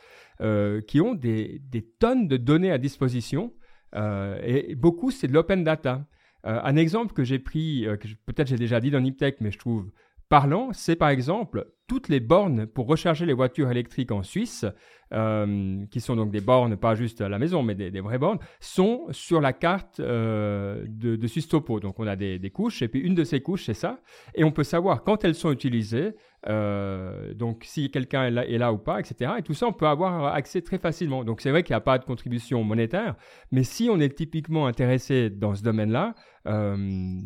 Euh, 0.42 0.80
qui 0.80 1.00
ont 1.00 1.14
des, 1.14 1.62
tonnes 2.00 2.26
de 2.26 2.36
données 2.36 2.72
à 2.72 2.78
disposition. 2.78 3.52
Euh, 3.94 4.40
et, 4.42 4.74
beaucoup, 4.74 5.12
c'est 5.12 5.28
de 5.28 5.32
l'open 5.32 5.62
data. 5.62 6.04
Euh, 6.46 6.58
un 6.64 6.74
exemple 6.74 7.12
que 7.12 7.22
j'ai 7.22 7.38
pris, 7.38 7.86
peut-être 8.26 8.48
j'ai 8.48 8.56
déjà 8.56 8.80
dit 8.80 8.90
dans 8.90 9.00
Niptech, 9.00 9.36
mais 9.40 9.52
je 9.52 9.58
trouve 9.58 9.92
parlant, 10.28 10.70
c'est 10.72 10.96
par 10.96 11.10
exemple 11.10 11.68
toutes 11.86 12.08
les 12.08 12.18
bornes 12.18 12.66
pour 12.66 12.88
recharger 12.88 13.24
les 13.24 13.34
voitures 13.34 13.70
électriques 13.70 14.10
en 14.10 14.24
Suisse, 14.24 14.64
qui 15.10 16.00
sont 16.00 16.16
donc 16.16 16.30
des 16.30 16.40
bornes, 16.40 16.76
pas 16.76 16.94
juste 16.94 17.20
à 17.20 17.28
la 17.28 17.38
maison, 17.38 17.62
mais 17.62 17.74
des, 17.74 18.00
vraies 18.00 18.18
bornes, 18.18 18.38
sont 18.58 19.06
sur 19.10 19.42
la 19.42 19.52
carte 19.52 20.00
de, 20.00 20.86
de 20.88 21.26
Suisse 21.26 21.48
Topo. 21.48 21.80
Donc 21.80 22.00
on 22.00 22.06
a 22.06 22.16
des, 22.16 22.50
couches, 22.50 22.80
et 22.80 22.88
puis 22.88 23.00
une 23.00 23.14
de 23.14 23.24
ces 23.24 23.42
couches, 23.42 23.66
c'est 23.66 23.74
ça. 23.74 24.00
Et 24.34 24.42
on 24.42 24.50
peut 24.50 24.64
savoir 24.64 25.04
quand 25.04 25.22
elles 25.24 25.34
sont 25.34 25.52
utilisées, 25.52 26.14
euh, 26.48 27.34
donc 27.34 27.62
si 27.64 27.90
quelqu'un 27.90 28.24
est 28.24 28.58
là, 28.58 28.72
ou 28.72 28.78
pas, 28.78 29.00
etc. 29.00 29.32
Et 29.38 29.42
tout 29.42 29.54
ça, 29.54 29.66
on 29.66 29.72
peut 29.72 29.86
avoir 29.86 30.34
accès 30.34 30.62
très 30.62 30.78
facilement. 30.78 31.24
Donc 31.24 31.40
c'est 31.40 31.50
vrai 31.50 31.62
qu'il 31.62 31.74
n'y 31.74 31.78
a 31.78 31.80
pas 31.80 31.98
de 31.98 32.04
contribution 32.04 32.62
monétaire, 32.64 33.16
mais 33.50 33.64
si 33.64 33.88
on 33.90 34.00
est 34.00 34.16
typiquement 34.16 34.66
intéressé 34.66 35.30
dans 35.30 35.54
ce 35.54 35.62
domaine-là, 35.62 36.14
ben, 36.44 37.20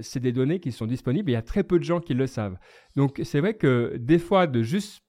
c'est 0.00 0.20
des 0.20 0.32
données 0.32 0.60
qui 0.60 0.72
sont 0.72 0.86
disponibles 0.86 1.30
il 1.30 1.34
y 1.34 1.36
a 1.36 1.42
très 1.42 1.64
peu 1.64 1.78
de 1.78 1.84
gens 1.84 2.00
qui 2.00 2.14
le 2.14 2.26
savent. 2.26 2.56
Donc 2.96 3.20
c'est 3.24 3.40
vrai 3.40 3.54
que 3.54 3.96
des 3.98 4.18
fois, 4.18 4.46
de 4.46 4.62
juste 4.62 5.02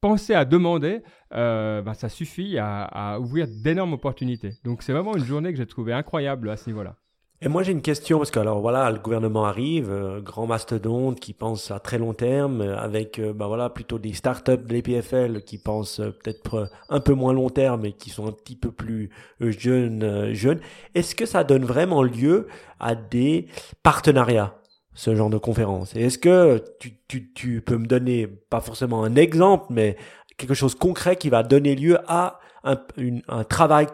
penser 0.00 0.34
à 0.34 0.44
demander, 0.44 1.02
euh, 1.34 1.82
ben, 1.82 1.94
ça 1.94 2.08
suffit 2.08 2.58
à, 2.58 2.84
à 2.84 3.18
ouvrir 3.18 3.46
d'énormes 3.48 3.94
opportunités. 3.94 4.52
Donc 4.64 4.82
c'est 4.82 4.92
vraiment 4.92 5.16
une 5.16 5.24
journée 5.24 5.50
que 5.50 5.58
j'ai 5.58 5.66
trouvée 5.66 5.92
incroyable 5.92 6.50
à 6.50 6.56
ce 6.56 6.70
niveau-là. 6.70 6.96
Et 7.40 7.46
moi 7.46 7.62
j'ai 7.62 7.70
une 7.70 7.82
question 7.82 8.18
parce 8.18 8.32
que 8.32 8.40
alors 8.40 8.60
voilà 8.60 8.90
le 8.90 8.98
gouvernement 8.98 9.44
arrive, 9.44 9.92
euh, 9.92 10.20
grand 10.20 10.48
mastodonte 10.48 11.20
qui 11.20 11.32
pense 11.32 11.70
à 11.70 11.78
très 11.78 11.96
long 11.96 12.12
terme 12.12 12.62
euh, 12.62 12.76
avec 12.76 13.20
euh, 13.20 13.32
bah 13.32 13.46
voilà 13.46 13.70
plutôt 13.70 14.00
des 14.00 14.12
startups 14.12 14.56
de 14.56 14.72
l'EPFL 14.72 15.42
qui 15.42 15.56
pensent 15.58 15.98
peut-être 15.98 16.68
un 16.88 16.98
peu 16.98 17.12
moins 17.12 17.32
long 17.32 17.48
terme 17.48 17.84
et 17.84 17.92
qui 17.92 18.10
sont 18.10 18.26
un 18.26 18.32
petit 18.32 18.56
peu 18.56 18.72
plus 18.72 19.10
jeunes 19.40 20.34
jeunes. 20.34 20.58
Est-ce 20.96 21.14
que 21.14 21.26
ça 21.26 21.44
donne 21.44 21.64
vraiment 21.64 22.02
lieu 22.02 22.48
à 22.80 22.96
des 22.96 23.46
partenariats 23.84 24.56
ce 24.94 25.14
genre 25.14 25.30
de 25.30 25.38
conférence 25.38 25.94
Et 25.94 26.02
est-ce 26.06 26.18
que 26.18 26.60
tu, 26.80 26.98
tu, 27.06 27.32
tu 27.34 27.60
peux 27.60 27.78
me 27.78 27.86
donner 27.86 28.26
pas 28.26 28.60
forcément 28.60 29.04
un 29.04 29.14
exemple 29.14 29.66
mais 29.70 29.96
quelque 30.38 30.54
chose 30.54 30.74
de 30.74 30.80
concret 30.80 31.14
qui 31.14 31.28
va 31.28 31.44
donner 31.44 31.76
lieu 31.76 31.98
à 32.08 32.40
un, 32.64 32.80
un 33.28 33.44
travail 33.44 33.86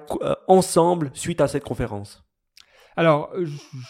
ensemble 0.49 1.11
suite 1.13 1.43
à 1.43 1.49
cette 1.49 1.65
conférence? 1.65 2.24
Alors, 2.97 3.33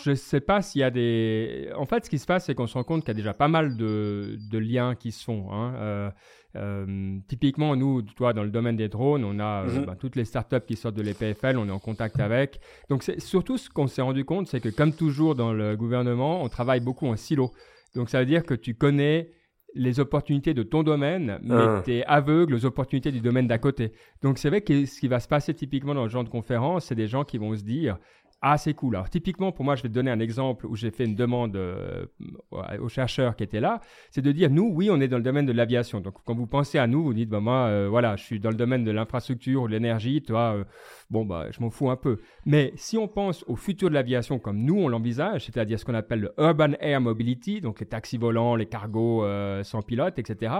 je 0.02 0.11
ne 0.11 0.14
sais 0.14 0.40
pas 0.40 0.62
s'il 0.62 0.80
y 0.80 0.84
a 0.84 0.90
des. 0.90 1.70
En 1.76 1.84
fait, 1.84 2.06
ce 2.06 2.11
qui 2.11 2.18
se 2.18 2.26
passe, 2.26 2.46
c'est 2.46 2.54
qu'on 2.54 2.66
se 2.66 2.75
rend 2.75 2.84
compte 2.84 3.02
qu'il 3.02 3.08
y 3.08 3.11
a 3.11 3.14
déjà 3.14 3.34
pas 3.34 3.49
mal 3.49 3.76
de, 3.76 4.38
liens 4.52 4.94
qui 4.94 5.12
se 5.12 5.25
font. 5.25 5.52
Hein. 5.52 5.75
Euh, 5.76 6.11
euh, 6.56 7.18
typiquement, 7.28 7.76
nous, 7.76 8.02
toi, 8.02 8.32
dans 8.32 8.44
le 8.44 8.50
domaine 8.50 8.76
des 8.76 8.88
drones, 8.88 9.25
on 9.25 9.38
a 9.40 9.64
euh, 9.64 9.80
mhm. 9.80 9.84
bah, 9.87 9.96
toutes 9.99 10.16
les 10.16 10.25
startups 10.25 10.64
qui 10.66 10.76
sortent 10.76 10.94
de 10.94 11.02
l'EPFL, 11.02 11.58
on 11.58 11.68
est 11.68 11.73
en 11.73 11.78
contact 11.78 12.18
avec. 12.18 12.60
Donc, 12.88 13.02
c'est 13.02 13.21
surtout 13.21 13.58
ce 13.58 13.69
qu'on 13.69 13.88
s'est 13.88 14.02
rendu 14.02 14.25
compte, 14.25 14.47
c'est 14.47 14.60
que 14.60 14.71
comme 14.71 14.93
toujours 14.93 15.34
dans 15.34 15.52
le 15.52 15.76
gouvernement, 15.76 16.43
on 16.43 16.49
travaille 16.49 16.80
beaucoup 16.80 17.06
en 17.06 17.17
silo. 17.17 17.50
Donc, 17.95 18.08
ça 18.08 18.21
veut 18.21 18.26
dire 18.26 18.45
que 18.45 18.54
tu 18.54 18.75
connais 18.75 19.30
les 19.75 20.00
opportunités 20.00 20.54
de 20.54 20.62
ton 20.62 20.82
domaine, 20.82 21.38
mais 21.43 21.54
ah. 21.54 21.82
tu 21.84 21.95
es 21.95 22.04
aveugle 22.04 22.54
aux 22.54 22.64
opportunités 22.64 23.10
du 23.10 23.21
domaine 23.21 23.49
d'à 23.49 23.58
côté. 23.58 23.93
Donc 24.23 24.38
c'est 24.38 24.49
vrai 24.49 24.60
que 24.60 24.86
ce 24.86 25.00
qui 25.00 25.08
va 25.08 25.21
se 25.21 25.28
passer 25.28 25.52
typiquement 25.52 25.95
dans 25.95 26.04
le 26.04 26.08
genre 26.08 26.25
de 26.25 26.28
conférence, 26.28 26.86
c'est 26.86 26.95
des 26.95 27.08
gens 27.08 27.25
qui 27.25 27.38
vont 27.38 27.56
se 27.56 27.62
dire, 27.62 27.99
ah, 28.47 28.59
c'est 28.59 28.75
cool. 28.75 28.95
Alors, 28.95 29.09
typiquement, 29.09 29.52
pour 29.52 29.65
moi, 29.65 29.75
je 29.75 29.83
vais 29.83 29.89
te 29.89 29.95
donner 29.95 30.11
un 30.11 30.21
exemple 30.21 30.67
où 30.67 30.76
j'ai 30.76 30.91
fait 30.91 31.07
une 31.07 31.15
demande 31.15 31.57
euh, 31.57 32.04
aux 32.78 32.91
chercheurs 32.91 33.37
qui 33.37 33.43
étaient 33.43 33.59
là. 33.59 33.80
C'est 34.11 34.21
de 34.21 34.33
dire, 34.33 34.50
nous, 34.50 34.71
oui, 34.71 34.91
on 34.91 35.00
est 35.00 35.09
dans 35.09 35.17
le 35.17 35.23
domaine 35.23 35.47
de 35.47 35.52
l'aviation. 35.52 36.02
Donc, 36.02 36.17
quand 36.26 36.35
vous 36.35 36.47
pensez 36.47 36.76
à 36.76 36.87
nous, 36.87 37.02
vous 37.02 37.15
dites, 37.15 37.30
bah, 37.30 37.41
moi, 37.41 37.69
euh, 37.69 37.89
voilà, 37.89 38.17
je 38.17 38.25
suis 38.25 38.41
dans 38.41 38.50
le 38.50 38.57
domaine 38.57 38.85
de 38.85 38.91
l'infrastructure 38.91 39.63
ou 39.63 39.67
de 39.67 39.73
l'énergie, 39.73 40.21
toi, 40.21 40.57
euh, 40.57 40.65
bon, 41.09 41.25
bah, 41.25 41.47
je 41.52 41.61
m'en 41.63 41.71
fous 41.71 41.89
un 41.89 41.97
peu. 41.97 42.19
Mais 42.45 42.75
si 42.76 42.99
on 42.99 43.09
pense 43.09 43.47
au 43.49 43.57
futur 43.57 43.89
de 43.89 43.95
l'aviation 43.95 44.39
comme 44.39 44.59
nous, 44.59 44.76
on 44.76 44.89
l'envisage, 44.89 45.47
c'est-à-dire 45.47 45.80
ce 45.80 45.87
qu'on 45.87 45.95
appelle 45.95 46.21
le 46.21 46.35
Urban 46.37 46.73
Air 46.80 47.00
Mobility, 47.00 47.63
donc 47.63 47.80
les 47.80 47.87
taxis 47.87 48.19
volants, 48.19 48.57
les 48.57 48.67
cargos 48.67 49.25
sans 49.63 49.80
pilote, 49.80 50.19
etc., 50.19 50.52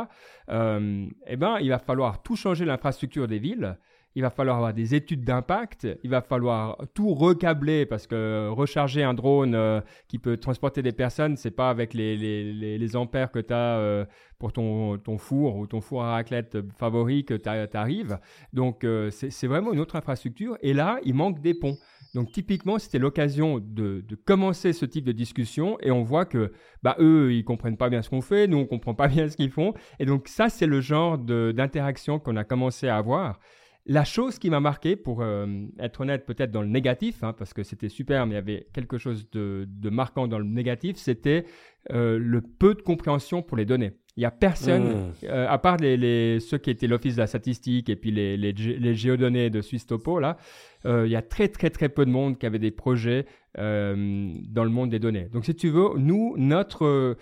eh 0.49 1.37
ben, 1.37 1.59
il 1.61 1.69
va 1.69 1.79
falloir 1.79 2.23
tout 2.23 2.37
changer 2.37 2.65
l'infrastructure 2.65 3.29
des 3.29 3.39
villes 3.39 3.77
il 4.15 4.23
va 4.23 4.31
falloir 4.31 4.57
avoir 4.57 4.73
des 4.73 4.95
études 4.95 5.25
d'impact, 5.25 5.89
il 6.05 6.11
va 6.11 6.23
falloir 6.23 6.79
tout 6.95 7.15
recabler 7.15 7.85
parce 7.85 8.07
que 8.07 8.49
recharger 8.49 9.03
un 9.03 9.15
drone 9.15 9.55
euh, 9.55 9.81
qui 10.09 10.19
peut 10.19 10.37
transporter 10.37 10.83
des 10.83 10.93
personnes, 10.93 11.37
c'est 11.37 11.51
pas 11.51 11.69
avec 11.69 11.95
les, 11.95 12.97
ampères 12.97 13.33
que 13.33 13.41
tu 13.41 13.53
as 13.53 13.79
euh, 13.79 14.05
pour 14.39 14.53
ton, 14.53 15.01
four 15.19 15.57
ou 15.57 15.67
ton 15.67 15.81
four 15.81 16.05
à 16.05 16.13
raclette 16.13 16.59
favori 16.77 17.25
que 17.25 17.35
tu 17.35 17.49
arrives. 17.77 18.19
Donc 18.53 18.85
euh, 18.85 19.11
c'est 19.11 19.47
vraiment 19.47 19.73
une 19.73 19.81
autre 19.81 19.97
infrastructure 19.97 20.57
et 20.63 20.75
là, 20.75 21.01
il 21.05 21.15
manque 21.15 21.41
des 21.41 21.55
ponts. 21.55 21.77
Donc 22.15 22.31
typiquement, 22.31 22.79
c'était 22.79 23.01
l'occasion 23.01 23.59
de, 23.59 24.05
de, 24.07 24.15
commencer 24.15 24.73
ce 24.73 24.87
type 24.87 25.05
de 25.05 25.11
discussion 25.11 25.77
et 25.81 25.91
on 25.91 26.05
voit 26.05 26.25
que 26.25 26.53
bah, 26.85 26.95
eux, 27.01 27.33
ils 27.33 27.45
comprennent 27.45 27.77
pas 27.77 27.89
bien 27.89 28.03
ce 28.03 28.11
qu'on 28.11 28.21
fait, 28.21 28.47
nous, 28.47 28.59
on 28.59 28.67
comprend 28.67 28.95
pas 28.95 29.09
bien 29.09 29.29
ce 29.29 29.37
qu'ils 29.37 29.51
font. 29.51 29.75
Et 29.99 30.07
donc 30.07 30.29
ça, 30.29 30.49
c'est 30.49 30.67
le 30.67 30.81
genre 30.81 31.19
d'interaction 31.19 32.21
qu'on 32.21 32.37
a 32.37 32.45
commencé 32.45 32.87
à 32.87 32.97
avoir. 32.97 33.41
La 33.87 34.05
chose 34.05 34.39
qui 34.39 34.49
m'a 34.49 34.61
marqué, 34.61 34.97
pour 34.97 35.21
euh, 35.21 35.47
être 35.79 36.01
honnête, 36.01 36.25
peut-être 36.25 36.51
dans 36.51 36.63
le 36.63 36.69
négatif, 36.69 37.23
hein, 37.23 37.35
parce 37.35 37.53
que 37.53 37.63
c'était 37.63 37.91
super, 37.91 38.25
mais 38.25 38.33
il 38.33 38.37
y 38.37 38.39
avait 38.39 38.67
quelque 38.73 38.97
chose 38.97 39.29
de, 39.31 39.67
marquant 39.91 40.27
dans 40.27 40.39
le 40.39 40.47
négatif, 40.47 40.97
c'était 40.97 41.45
euh, 41.93 42.19
le 42.19 42.41
peu 42.41 42.75
de 42.75 42.81
compréhension 42.81 43.43
pour 43.43 43.59
les 43.59 43.67
données. 43.67 43.93
Il 44.17 44.21
n'y 44.21 44.27
a 44.27 44.31
personne, 44.31 44.85
mmh. 44.85 45.13
euh, 45.25 45.47
à 45.49 45.59
part 45.59 45.77
les, 45.77 46.41
ceux 46.41 46.57
qui 46.57 46.71
étaient 46.71 46.87
l'Office 46.87 47.17
de 47.17 47.21
la 47.21 47.27
statistique 47.27 47.91
et 47.91 47.97
puis 47.97 48.11
les, 48.11 48.39
les, 48.39 48.95
géodonnées 48.95 49.51
de 49.51 49.61
Suisse 49.61 49.87
Topo, 49.87 50.19
là, 50.19 50.39
il 50.87 51.09
y 51.09 51.17
a 51.17 51.23
très 51.23 51.49
très 51.49 51.69
très 51.69 51.89
peu 51.89 52.07
de 52.07 52.11
monde 52.11 52.39
qui 52.39 52.47
avait 52.47 52.59
des 52.59 52.71
projets 52.71 53.27
dans 53.57 54.65
le 54.65 54.69
monde 54.69 54.91
des 54.91 54.99
données. 54.99 55.29
Donc 55.33 55.45
si 55.45 55.55
tu 55.55 55.69
veux, 55.69 55.99
nous, 55.99 56.35
notre 56.39 57.17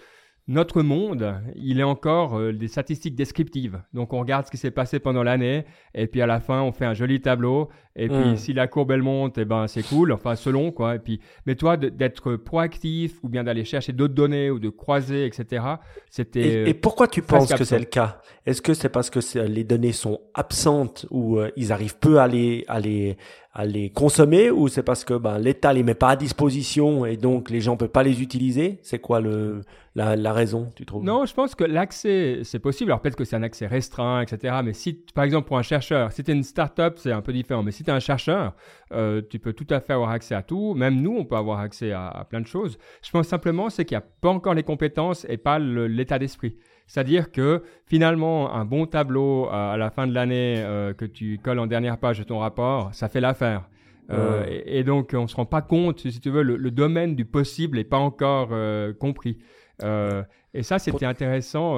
notre 0.49 0.83
monde, 0.83 1.41
il 1.55 1.79
est 1.79 1.85
encore 1.85 2.37
euh, 2.37 2.53
des 2.53 2.67
statistiques 2.67 3.15
descriptives. 3.15 3.81
Donc 3.93 4.13
on 4.13 4.19
regarde 4.19 4.47
ce 4.47 4.51
qui 4.51 4.57
s'est 4.57 4.73
passé 4.73 4.99
pendant 4.99 5.23
l'année 5.23 5.65
et 5.95 6.09
puis 6.09 6.21
à 6.21 6.27
la 6.27 6.41
fin 6.41 6.63
on 6.63 6.73
fait 6.73 6.85
un 6.85 6.95
joli 6.95 7.21
tableau 7.21 7.69
et 7.95 8.09
puis 8.09 8.17
hmm. 8.17 8.37
si 8.37 8.53
la 8.53 8.69
courbe 8.69 8.91
elle 8.93 9.03
monte, 9.03 9.37
et 9.39 9.43
eh 9.43 9.45
ben 9.45 9.67
c'est 9.67 9.83
cool, 9.83 10.13
enfin 10.13 10.35
selon 10.35 10.73
quoi. 10.73 10.95
Et 10.95 10.99
puis 10.99 11.21
mais 11.47 11.57
toi 11.57 11.77
d'être 11.77 12.37
proactif 12.37 13.19
ou 13.23 13.29
bien 13.29 13.45
d'aller 13.45 13.65
chercher 13.65 13.93
d'autres 13.93 14.15
données 14.15 14.51
ou 14.51 14.59
de 14.59 14.71
croiser 14.71 15.27
etc. 15.27 15.65
C'était. 16.11 16.71
Et, 16.71 16.75
pourquoi 16.75 17.09
tu 17.09 17.23
penses 17.23 17.53
que 17.53 17.65
c'est 17.65 17.79
le 17.79 17.85
cas? 17.85 18.21
Est-ce 18.47 18.63
que 18.63 18.75
c'est 18.75 18.89
parce 18.89 19.11
que 19.11 19.21
les 19.39 19.65
données 19.65 19.93
sont 19.93 20.21
absentes 20.35 21.07
ou 21.11 21.39
euh, 21.39 21.51
ils 21.57 21.73
arrivent 21.73 21.99
peu 21.99 22.19
à 22.19 22.29
les 22.29 22.65
à 22.69 22.81
les 22.81 23.17
à 23.55 23.67
les 23.67 23.91
consommer 23.91 24.51
ou 24.51 24.69
c'est 24.69 24.83
parce 24.83 25.05
que 25.05 25.15
ben, 25.15 25.39
l'État 25.39 25.73
les 25.73 25.83
met 25.83 25.95
pas 25.95 26.11
à 26.11 26.17
disposition 26.17 27.05
et 27.05 27.19
donc 27.19 27.51
les 27.51 27.61
gens 27.61 27.77
peuvent 27.77 27.91
pas 27.91 28.03
les 28.03 28.23
utiliser? 28.23 28.79
C'est 28.83 28.99
quoi 28.99 29.21
le, 29.21 29.61
la, 29.95 30.17
la, 30.17 30.33
raison, 30.33 30.71
tu 30.75 30.87
trouves? 30.87 31.05
Non, 31.05 31.27
je 31.27 31.35
pense 31.35 31.55
que 31.55 31.65
l'accès, 31.65 32.41
c'est 32.45 32.59
possible. 32.59 32.91
Alors 32.91 33.03
peut-être 33.03 33.17
que 33.17 33.25
c'est 33.25 33.37
un 33.37 33.43
accès 33.43 33.67
restreint, 33.67 34.23
etc. 34.23 34.57
Mais 34.65 34.73
si, 34.73 35.05
par 35.15 35.25
exemple, 35.25 35.49
pour 35.49 35.59
un 35.59 35.63
chercheur, 35.63 36.13
si 36.13 36.25
tu 36.25 36.31
es 36.31 36.35
une 36.35 36.45
start-up, 36.45 36.95
c'est 36.97 37.13
un 37.13 37.21
peu 37.21 37.35
différent. 37.35 37.63
Mais 37.63 37.73
si 37.73 37.82
tu 37.83 37.91
es 37.91 37.93
un 37.93 38.01
chercheur, 38.01 38.55
euh, 38.93 39.23
tu 39.29 39.39
peux 39.39 39.53
tout 39.53 39.67
à 39.71 39.81
fait 39.81 39.93
avoir 39.93 40.11
accès 40.11 40.35
à 40.35 40.43
tout. 40.43 40.75
Même 40.75 41.01
nous, 41.01 41.17
on 41.17 41.25
peut 41.25 41.37
avoir 41.37 41.61
accès 41.61 41.93
à, 41.93 42.09
à 42.09 42.25
plein 42.25 42.41
de 42.41 42.47
choses. 42.47 42.79
Je 43.03 43.11
pense 43.11 43.29
simplement, 43.29 43.71
c'est 43.71 43.85
qu'il 43.85 43.97
n'y 43.97 44.03
a 44.03 44.07
pas 44.21 44.31
encore 44.31 44.55
les 44.55 44.63
compétences 44.63 45.27
et 45.29 45.37
pas 45.37 45.59
l'état 45.59 46.19
d'esprit. 46.19 46.57
C'est-à-dire 46.87 47.33
que 47.33 47.63
finalement, 47.87 48.53
un 48.53 48.65
bon 48.65 48.87
tableau 48.87 49.49
à 49.51 49.77
la 49.77 49.91
fin 49.91 50.07
de 50.07 50.13
l'année 50.13 50.57
euh, 50.59 50.93
que 50.93 51.05
tu 51.05 51.39
colles 51.43 51.59
en 51.59 51.67
dernière 51.67 51.99
page 51.99 52.19
de 52.19 52.25
ton 52.25 52.39
rapport, 52.39 52.95
ça 52.95 53.09
fait 53.09 53.21
l'affaire. 53.21 53.69
Euh, 54.11 54.45
et, 54.67 54.85
donc, 54.85 55.13
on 55.15 55.27
se 55.27 55.37
rend 55.37 55.47
pas 55.47 55.63
compte, 55.63 56.01
si 56.01 56.21
tu 56.21 56.31
veux, 56.31 56.43
le, 56.43 56.71
domaine 56.71 57.15
du 57.15 57.25
possible 57.25 57.79
n'est 57.79 57.85
pas 57.85 57.99
encore 57.99 58.51
euh, 58.53 58.93
compris. 58.93 59.39
Euh, 59.83 60.23
et 60.55 60.63
ça, 60.63 60.79
c'était 60.79 61.07
intéressant. 61.07 61.77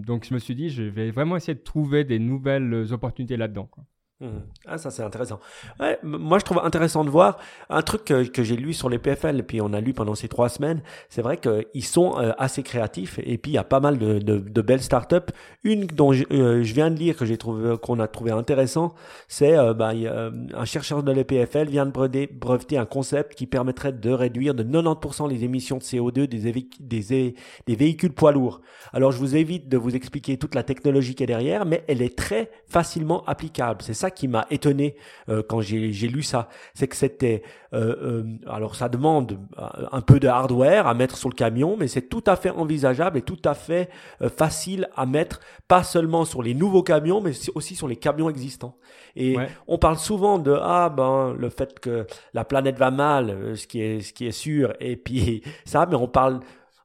donc, 0.00 0.26
je 0.26 0.34
me 0.34 0.38
suis 0.38 0.54
dit, 0.54 0.70
je 0.70 0.84
vais 0.84 1.10
vraiment 1.10 1.36
essayer 1.36 1.54
de 1.54 1.62
trouver 1.62 2.04
des 2.04 2.18
nouvelles 2.18 2.92
opportunités 2.92 3.36
là-dedans. 3.36 3.68
Mmh. 4.18 4.28
Ah, 4.64 4.78
ça 4.78 4.90
c'est 4.90 5.02
intéressant. 5.02 5.40
Ouais, 5.78 5.98
moi 6.02 6.38
je 6.38 6.44
trouve 6.46 6.58
intéressant 6.64 7.04
de 7.04 7.10
voir 7.10 7.38
un 7.68 7.82
truc 7.82 8.04
que, 8.04 8.42
j'ai 8.42 8.56
lu 8.56 8.72
sur 8.72 8.88
les 8.88 8.98
PFL 8.98 9.42
puis 9.42 9.60
on 9.60 9.74
a 9.74 9.80
lu 9.82 9.92
pendant 9.92 10.14
ces 10.14 10.26
trois 10.26 10.48
semaines. 10.48 10.80
C'est 11.10 11.20
vrai 11.20 11.36
qu'ils 11.36 11.84
sont 11.84 12.18
euh, 12.18 12.32
assez 12.38 12.62
créatifs 12.62 13.20
et 13.22 13.36
puis 13.36 13.52
il 13.52 13.54
y 13.56 13.58
a 13.58 13.64
pas 13.64 13.78
mal 13.78 13.98
de, 13.98 14.62
belles 14.62 14.80
startups. 14.80 15.30
Une 15.64 15.86
dont 15.86 16.14
je, 16.14 16.24
euh, 16.32 16.62
je, 16.62 16.72
viens 16.72 16.90
de 16.90 16.96
lire 16.96 17.14
que 17.14 17.26
j'ai 17.26 17.36
trouvé 17.36 17.76
qu'on 17.76 18.00
a 18.00 18.08
trouvé 18.08 18.30
intéressant, 18.30 18.94
c'est 19.28 19.54
euh, 19.54 19.74
bah, 19.74 19.92
un 19.92 20.64
chercheur 20.64 21.02
de 21.02 21.12
l'EPFL 21.12 21.68
vient 21.68 21.84
de 21.84 21.90
breveter 21.90 22.78
un 22.78 22.86
concept 22.86 23.34
qui 23.34 23.46
permettrait 23.46 23.92
de 23.92 24.10
réduire 24.10 24.54
de 24.54 24.64
90% 24.64 25.28
les 25.28 25.44
émissions 25.44 25.76
de 25.76 25.82
CO2 25.82 26.26
des, 26.26 26.52
des, 26.80 27.34
des 27.66 27.76
véhicules 27.76 28.14
poids 28.14 28.32
lourds. 28.32 28.62
Alors 28.94 29.12
je 29.12 29.18
vous 29.18 29.36
évite 29.36 29.68
de 29.68 29.76
vous 29.76 29.94
expliquer 29.94 30.38
toute 30.38 30.54
la 30.54 30.62
technologie 30.62 31.14
qui 31.14 31.22
est 31.22 31.26
derrière, 31.26 31.66
mais 31.66 31.84
elle 31.86 32.00
est 32.00 32.16
très 32.16 32.50
facilement 32.66 33.22
applicable. 33.26 33.82
C'est 33.82 33.92
ça 33.92 34.05
qui 34.10 34.28
m'a 34.28 34.46
étonné 34.50 34.96
euh, 35.28 35.42
quand 35.46 35.60
j'ai 35.60 35.90
lu 36.08 36.22
ça. 36.22 36.48
C'est 36.74 36.88
que 36.88 36.96
c'était, 36.96 37.42
euh, 37.72 37.94
euh, 38.02 38.24
alors 38.46 38.74
ça 38.74 38.88
demande 38.88 39.38
un 39.92 40.00
peu 40.00 40.20
de 40.20 40.28
hardware 40.28 40.86
à 40.86 40.94
mettre 40.94 41.16
sur 41.16 41.28
le 41.28 41.34
camion, 41.34 41.76
mais 41.78 41.88
c'est 41.88 42.08
tout 42.08 42.24
à 42.26 42.36
fait 42.36 42.50
envisageable 42.50 43.18
et 43.18 43.22
tout 43.22 43.40
à 43.44 43.54
fait 43.54 43.88
facile 44.36 44.88
à 44.96 45.06
mettre, 45.06 45.40
pas 45.68 45.82
seulement 45.82 46.24
sur 46.24 46.42
les 46.42 46.54
nouveaux 46.54 46.82
camions, 46.82 47.20
mais 47.20 47.32
aussi 47.54 47.74
sur 47.74 47.88
les 47.88 47.96
camions 47.96 48.30
existants. 48.30 48.76
Et 49.14 49.36
on 49.66 49.78
parle 49.78 49.98
souvent 49.98 50.38
de 50.38 50.56
ah 50.60 50.88
ben 50.88 51.34
le 51.38 51.48
fait 51.48 51.78
que 51.80 52.06
la 52.34 52.44
planète 52.44 52.78
va 52.78 52.90
mal, 52.90 53.56
ce 53.56 53.66
qui 53.66 53.80
est 53.80 54.00
ce 54.00 54.12
qui 54.12 54.26
est 54.26 54.32
sûr, 54.32 54.74
et 54.80 54.96
puis 54.96 55.42
ça, 55.64 55.86
mais 55.86 55.96
on 55.96 56.08
parle 56.08 56.40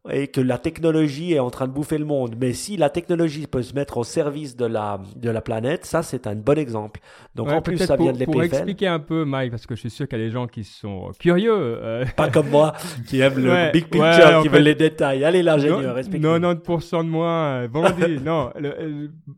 et 0.10 0.28
que 0.28 0.42
la 0.42 0.58
technologie 0.58 1.34
est 1.34 1.40
en 1.40 1.52
train 1.52 1.68
de 1.68 1.74
bouffer 1.74 2.00
le 2.00 2.06
monde. 2.06 2.36
Mais 2.40 2.54
si 2.54 2.76
la 2.76 2.90
technologie 2.90 3.46
peut 3.46 3.62
se 3.62 3.74
mettre 3.76 3.98
au 3.98 4.04
service 4.04 4.56
de 4.56 4.66
la, 4.66 5.00
de 5.16 5.30
la 5.30 5.42
planète, 5.42 5.86
ça 5.86 6.02
c'est 6.02 6.26
un 6.26 6.36
bon 6.36 6.58
exemple. 6.58 7.00
Donc 7.36 7.50
en 7.50 7.62
plus 7.62 7.78
ça 7.78 7.96
vient 7.98 8.12
de 8.12 8.18
l'EPFL. 8.18 8.32
Pour 8.32 8.44
expliquer 8.44 8.88
un 8.88 9.00
peu 9.00 9.26
Mike, 9.26 9.52
parce 9.52 9.68
que 9.68 9.76
je 9.76 9.82
suis 9.82 9.90
sûr 9.92 10.08
qu'il 10.08 10.18
y 10.18 10.22
a 10.22 10.26
des 10.26 10.32
gens 10.32 10.48
qui 10.48 10.64
sont 10.64 11.12
curieux. 11.20 11.54
Euh. 11.54 12.06
Pas 12.16 12.30
comme 12.30 12.50
moi, 12.50 12.74
qui 13.08 13.20
aiment 13.20 13.40
le 13.40 13.72
big 13.72 13.86
picture, 13.86 14.42
qui 14.42 14.48
veulent 14.48 14.64
les 14.64 14.76
détails. 14.76 15.24
Allez 15.24 15.44
l'ingénieur, 15.44 15.98
explique 15.98 16.24
90% 16.24 17.06
de 17.06 17.10
moi, 17.10 17.68
vendez. 17.68 18.20
non, 18.26 18.52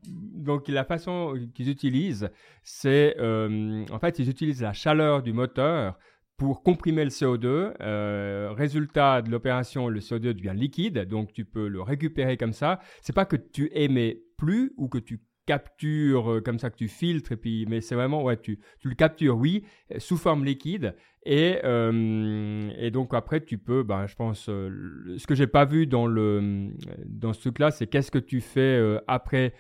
donc 0.06 0.70
la 0.70 0.86
façon 0.86 1.34
qu'ils 1.54 1.70
utilisent, 1.70 2.30
c'est 2.64 3.16
euh, 3.20 3.84
en 3.92 4.00
fait 4.00 4.20
ils 4.20 4.30
utilisent 4.30 4.62
la 4.62 4.74
chaleur 4.74 5.24
du 5.24 5.34
moteur 5.34 5.98
pour 6.38 6.64
comprimer 6.64 7.04
le 7.04 7.10
CO2. 7.10 7.74
Euh, 7.82 8.52
résultat 8.52 9.22
de 9.22 9.30
l'opération, 9.30 9.88
le 9.90 10.00
CO2 10.00 10.34
devient 10.34 10.54
liquide, 10.56 11.00
donc 11.00 11.34
tu 11.34 11.46
peux 11.46 11.68
le 11.68 11.82
récupérer 11.82 12.38
comme 12.38 12.54
ça. 12.54 12.80
C'est 13.02 13.14
pas 13.14 13.26
que 13.26 13.36
tu 13.36 13.70
émets 13.74 14.22
plus 14.38 14.74
ou 14.78 14.88
que 14.88 14.98
tu 14.98 15.22
captures 15.46 16.32
euh, 16.32 16.42
comme 16.42 16.60
ça 16.60 16.70
que 16.70 16.78
tu 16.78 16.88
filtres 16.88 17.34
et 17.34 17.38
puis 17.38 17.66
mais 17.68 17.82
c'est 17.82 17.96
vraiment 17.96 18.24
ouais 18.24 18.38
tu, 18.38 18.60
tu 18.80 18.88
le 18.88 18.96
captures 18.96 19.36
oui 19.36 19.66
sous 19.98 20.16
forme 20.16 20.46
liquide 20.46 20.96
et, 21.26 21.60
euh, 21.64 22.70
et 22.78 22.92
donc 22.92 23.14
après, 23.14 23.40
tu 23.40 23.58
peux, 23.58 23.84
ben, 23.84 24.08
je 24.08 24.16
pense, 24.16 24.48
euh, 24.50 25.16
ce 25.18 25.26
que 25.26 25.36
j'ai 25.36 25.48
pas 25.48 25.64
vu 25.64 25.88
dans, 25.88 26.06
le, 26.06 26.70
dans 27.06 27.32
ce 27.32 27.40
truc-là, 27.40 27.72
c'est 27.72 27.88
qu'est-ce 27.88 28.12
que 28.12 28.20
tu 28.20 28.42
fais 28.42 28.60
euh, 28.60 29.00
après 29.08 29.54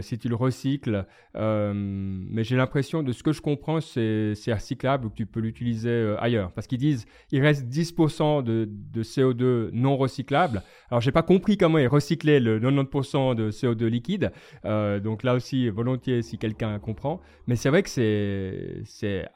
si 0.00 0.18
tu 0.18 0.28
le 0.28 0.36
recycles. 0.36 1.04
mais 1.34 2.44
j'ai 2.44 2.56
l'impression, 2.56 3.02
de 3.02 3.10
ce 3.10 3.24
que 3.24 3.32
je 3.32 3.42
comprends, 3.42 3.80
c'est, 3.80 4.34
recyclable 4.46 5.06
ou 5.06 5.10
que 5.10 5.16
tu 5.16 5.26
peux 5.26 5.40
l'utiliser 5.40 6.14
ailleurs. 6.20 6.52
Parce 6.52 6.68
qu'ils 6.68 6.78
disent, 6.78 7.06
il 7.32 7.42
reste 7.42 7.66
10% 7.66 8.44
de, 8.44 8.68
de, 8.70 9.02
CO2 9.02 9.70
non 9.72 9.96
recyclable. 9.96 10.62
Alors, 10.90 11.00
j'ai 11.00 11.10
pas 11.10 11.24
compris 11.24 11.56
comment 11.58 11.78
ils 11.78 11.88
recyclaient 11.88 12.38
le 12.38 12.60
90% 12.60 13.34
de 13.34 13.50
CO2 13.50 13.86
liquide. 13.86 14.30
donc 14.64 15.24
là 15.24 15.34
aussi, 15.34 15.68
volontiers 15.70 16.22
si 16.22 16.38
quelqu'un 16.38 16.78
comprend. 16.78 17.20
Mais 17.48 17.56
c'est 17.56 17.68
vrai 17.68 17.82
que 17.82 17.90
c'est, 17.90 18.82
c'est 18.84 19.26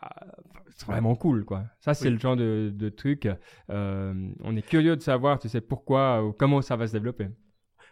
vraiment 0.86 1.14
cool, 1.14 1.44
quoi. 1.44 1.51
Ça, 1.80 1.94
c'est 1.94 2.10
le 2.10 2.18
genre 2.18 2.36
de, 2.36 2.72
de 2.74 2.88
truc. 2.88 3.28
Euh, 3.70 4.14
on 4.42 4.56
est 4.56 4.62
curieux 4.62 4.96
de 4.96 5.02
savoir, 5.02 5.38
tu 5.38 5.48
sais, 5.48 5.60
pourquoi 5.60 6.22
ou 6.24 6.32
comment 6.32 6.62
ça 6.62 6.76
va 6.76 6.86
se 6.86 6.92
développer. 6.92 7.28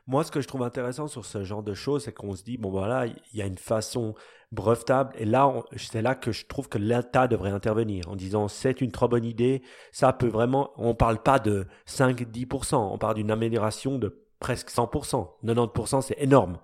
Moi, 0.07 0.25
ce 0.25 0.33
que 0.33 0.41
je 0.41 0.49
trouve 0.49 0.63
intéressant 0.63 1.07
sur 1.07 1.25
ce 1.25 1.45
genre 1.45 1.63
de 1.63 1.75
choses, 1.75 2.05
c'est 2.05 2.13
qu'on 2.13 2.35
se 2.35 2.43
dit, 2.43 2.57
bon, 2.57 2.71
voilà, 2.71 3.07
il 3.07 3.39
y 3.39 3.43
a 3.43 3.47
une 3.47 3.59
façon 3.59 4.15
brevetable. 4.51 5.15
Et 5.19 5.25
là, 5.25 5.53
c'est 5.77 6.03
là 6.03 6.15
que 6.15 6.33
je 6.33 6.47
trouve 6.47 6.69
que 6.69 6.79
l'État 6.79 7.29
devrait 7.29 7.51
intervenir 7.51 8.09
en 8.09 8.17
disant, 8.17 8.49
c'est 8.49 8.81
une 8.81 8.91
trop 8.91 9.09
bonne 9.09 9.25
idée. 9.25 9.63
Ça 9.93 10.13
peut 10.13 10.29
vraiment, 10.29 10.73
on 10.77 10.95
parle 10.95 11.23
pas 11.23 11.39
de 11.39 11.67
5-10%, 11.87 12.75
on 12.75 12.99
parle 12.99 13.17
d'une 13.17 13.31
amélioration 13.31 13.99
de 13.99 14.25
presque 14.41 14.71
100%. 14.71 15.29
90%, 15.45 16.01
c'est 16.01 16.21
énorme. 16.21 16.59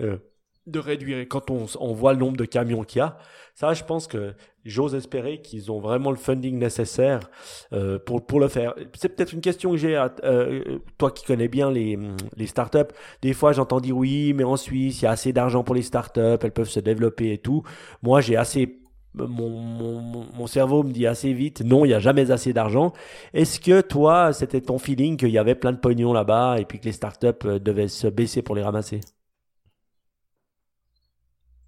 Euh, 0.00 0.18
de 0.66 0.78
réduire. 0.78 1.26
Quand 1.28 1.50
on, 1.50 1.66
on, 1.80 1.92
voit 1.92 2.12
le 2.12 2.18
nombre 2.18 2.36
de 2.36 2.44
camions 2.44 2.84
qu'il 2.84 2.98
y 2.98 3.02
a, 3.02 3.16
ça, 3.54 3.74
je 3.74 3.84
pense 3.84 4.06
que 4.06 4.34
j'ose 4.64 4.94
espérer 4.94 5.40
qu'ils 5.42 5.70
ont 5.72 5.80
vraiment 5.80 6.10
le 6.10 6.16
funding 6.16 6.58
nécessaire 6.58 7.30
euh, 7.72 7.98
pour, 7.98 8.24
pour 8.24 8.40
le 8.40 8.48
faire. 8.48 8.74
C'est 8.94 9.10
peut-être 9.10 9.32
une 9.32 9.40
question 9.40 9.72
que 9.72 9.76
j'ai 9.76 9.96
à 9.96 10.14
euh, 10.24 10.78
toi 10.98 11.10
qui 11.10 11.24
connais 11.24 11.48
bien 11.48 11.70
les, 11.70 11.98
les 12.36 12.46
startups. 12.46 12.92
Des 13.22 13.32
fois, 13.32 13.52
j'entends 13.52 13.80
dire 13.80 13.96
oui, 13.96 14.32
mais 14.34 14.44
en 14.44 14.56
Suisse, 14.56 15.02
il 15.02 15.04
y 15.04 15.08
a 15.08 15.10
assez 15.10 15.32
d'argent 15.32 15.64
pour 15.64 15.74
les 15.74 15.82
startups, 15.82 16.38
elles 16.40 16.52
peuvent 16.52 16.68
se 16.68 16.80
développer 16.80 17.32
et 17.32 17.38
tout. 17.38 17.62
Moi, 18.02 18.20
j'ai 18.20 18.36
assez 18.36 18.78
mon, 19.14 19.50
mon, 19.50 20.26
mon, 20.34 20.46
cerveau 20.46 20.82
me 20.82 20.90
dit 20.90 21.06
assez 21.06 21.32
vite, 21.34 21.62
non, 21.62 21.84
il 21.84 21.88
n'y 21.88 21.94
a 21.94 21.98
jamais 21.98 22.30
assez 22.30 22.52
d'argent. 22.52 22.92
Est-ce 23.34 23.60
que 23.60 23.80
toi, 23.82 24.32
c'était 24.32 24.62
ton 24.62 24.78
feeling 24.78 25.16
qu'il 25.16 25.28
y 25.28 25.38
avait 25.38 25.54
plein 25.54 25.72
de 25.72 25.76
pognon 25.76 26.12
là-bas 26.12 26.58
et 26.58 26.64
puis 26.64 26.80
que 26.80 26.86
les 26.86 26.92
startups 26.92 27.26
euh, 27.44 27.58
devaient 27.58 27.88
se 27.88 28.06
baisser 28.06 28.40
pour 28.40 28.54
les 28.54 28.62
ramasser? 28.62 29.00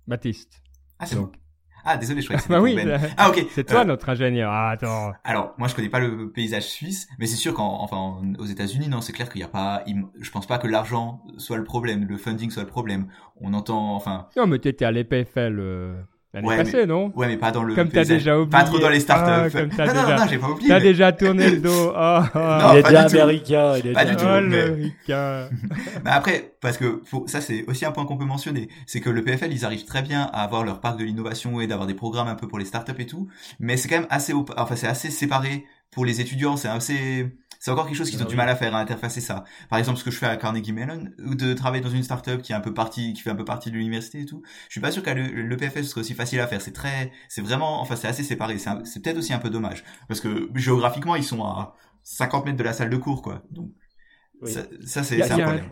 Baptiste. 0.07 0.63
Ah, 0.99 1.07
c'est 1.07 1.17
bon. 1.17 1.31
Ah, 1.87 1.99
désolé, 1.99 2.23
je 2.23 2.27
croyais 2.27 2.43
que 2.43 2.49
bah 2.53 2.61
oui, 2.61 2.77
Ah, 3.17 3.29
ok. 3.29 3.47
C'est 3.51 3.65
toi 3.65 3.81
euh, 3.81 3.85
notre 3.85 4.09
ingénieur. 4.09 4.51
Ah, 4.51 4.71
attends. 4.71 5.13
Alors, 5.23 5.55
moi, 5.59 5.69
je 5.69 5.75
connais 5.75 5.91
pas 5.91 6.01
le 6.01 6.31
paysage 6.31 6.65
suisse, 6.65 7.07
mais 7.19 7.27
c'est 7.27 7.37
sûr 7.37 7.53
qu'en, 7.53 7.83
enfin, 7.83 8.23
aux 8.39 8.47
États-Unis, 8.47 8.89
non, 8.89 9.01
c'est 9.03 9.13
clair 9.13 9.29
qu'il 9.29 9.41
n'y 9.41 9.45
a 9.45 9.49
pas, 9.49 9.85
je 10.19 10.31
pense 10.31 10.47
pas 10.47 10.59
que 10.59 10.67
l'argent 10.67 11.23
soit 11.37 11.59
le 11.59 11.65
problème, 11.65 12.07
le 12.07 12.17
funding 12.17 12.51
soit 12.51 12.63
le 12.63 12.69
problème. 12.69 13.09
On 13.41 13.53
entend, 13.53 13.95
enfin. 13.95 14.29
Non, 14.37 14.47
mais 14.47 14.59
t'étais 14.59 14.87
à 14.87 14.93
l'EPFL, 14.93 15.59
euh, 15.59 15.95
L'année 16.35 16.49
ouais, 16.49 16.57
passée, 16.57 16.85
non 16.85 17.13
Ouais, 17.15 17.29
mais 17.29 17.37
pas 17.37 17.53
dans 17.53 17.63
le. 17.63 17.77
Comme 17.77 17.91
t'as 17.91 18.05
déjà 18.05 18.37
oublié. 18.37 18.51
Pas 18.51 18.65
trop 18.65 18.81
dans 18.81 18.89
les 18.89 18.99
startups. 18.99 19.57
Ah, 19.57 19.61
non, 19.63 19.67
déjà... 19.69 19.95
non, 19.95 20.17
non, 20.17 20.27
j'ai 20.29 20.39
pas 20.39 20.49
oublié. 20.49 20.69
T'as 20.69 20.81
déjà 20.81 21.13
tourné 21.13 21.49
le 21.49 21.59
dos. 21.59 21.93
Oh, 21.97 22.19
oh. 22.35 22.39
Non, 22.39 22.73
il 22.73 22.79
est 22.79 22.83
déjà 22.83 23.03
américain. 23.03 23.77
Il 23.79 23.87
est 23.87 23.93
pas 23.93 24.05
du 24.05 24.17
tout. 24.17 24.27
Américain. 24.27 25.49
mais 26.05 26.11
après, 26.11 26.55
parce 26.61 26.77
que 26.77 27.03
faut, 27.05 27.25
ça, 27.29 27.41
c'est 27.41 27.65
aussi 27.69 27.85
un 27.85 27.93
point 27.93 28.05
qu'on 28.05 28.17
peut 28.17 28.25
mentionner, 28.25 28.69
c'est 28.85 29.01
que 29.01 29.11
le 29.11 29.23
PFL, 29.23 29.53
ils 29.53 29.65
arrivent 29.65 29.85
très 29.85 30.03
bien 30.03 30.23
à 30.33 30.43
avoir 30.43 30.65
leur 30.65 30.81
parc 30.81 30.99
de 30.99 31.05
l'innovation 31.05 31.61
et 31.61 31.69
d'avoir 31.69 31.87
des 31.87 31.95
programmes 31.95 32.27
un 32.27 32.35
peu 32.35 32.49
pour 32.49 32.59
les 32.59 32.65
startups 32.65 33.01
et 33.01 33.07
tout, 33.07 33.29
mais 33.61 33.77
c'est 33.77 33.87
quand 33.87 34.01
même 34.01 34.09
assez, 34.11 34.33
enfin, 34.33 34.75
c'est 34.75 34.89
assez 34.89 35.11
séparé 35.11 35.65
pour 35.95 36.05
les 36.05 36.21
étudiants. 36.21 36.57
C'est 36.57 36.69
assez 36.69 37.33
c'est 37.65 37.71
encore 37.71 37.87
quelque 37.87 37.97
chose 37.97 38.11
qu'ils 38.11 38.21
ont 38.21 38.27
ah 38.27 38.29
du 38.29 38.37
mal 38.37 38.51
à 38.51 38.57
faire 38.57 38.75
à 38.75 38.81
interfacer 38.81 39.23
ça. 39.23 39.45
Par 39.71 39.79
exemple, 39.79 39.99
ce 39.99 40.05
que 40.05 40.11
je 40.11 40.19
fais 40.19 40.27
à 40.27 40.37
Carnegie 40.37 40.75
Mellon, 40.75 41.09
ou 41.25 41.35
de 41.35 41.55
travailler 41.55 41.83
dans 41.83 41.89
une 41.89 42.03
startup 42.03 42.43
qui 42.43 42.53
est 42.53 42.55
un 42.55 42.61
peu 42.61 42.75
partie, 42.75 43.15
qui 43.15 43.23
fait 43.23 43.31
un 43.31 43.35
peu 43.35 43.47
partie 43.47 43.71
de 43.71 43.77
l'université 43.77 44.21
et 44.21 44.27
tout. 44.27 44.43
Je 44.69 44.73
suis 44.73 44.83
pas 44.83 44.91
sûr 44.91 45.03
que 45.03 45.09
le, 45.09 45.57
PFL 45.57 45.83
serait 45.87 46.03
aussi 46.03 46.13
facile 46.13 46.41
à 46.41 46.47
faire. 46.47 46.61
C'est 46.61 46.75
très, 46.75 47.11
c'est 47.31 47.41
vraiment, 47.41 47.81
enfin, 47.81 47.97
c'est 47.97 48.07
assez 48.07 48.23
séparé. 48.23 48.59
C'est 48.59 49.03
peut-être 49.03 49.17
aussi 49.17 49.33
un 49.33 49.39
peu 49.39 49.49
dommage 49.49 49.83
parce 50.09 50.21
que 50.21 50.51
géographiquement, 50.55 51.17
ils 51.17 51.25
sont 51.25 51.43
à 51.43 51.75
50 52.03 52.45
mètres 52.45 52.59
de 52.59 52.65
la 52.65 52.75
salle 52.75 52.91
de 52.91 52.99
cours, 52.99 53.23
quoi. 53.23 53.43
Donc, 53.51 53.71
ça, 54.43 55.03
c'est 55.03 55.23
un 55.23 55.39
problème. 55.39 55.71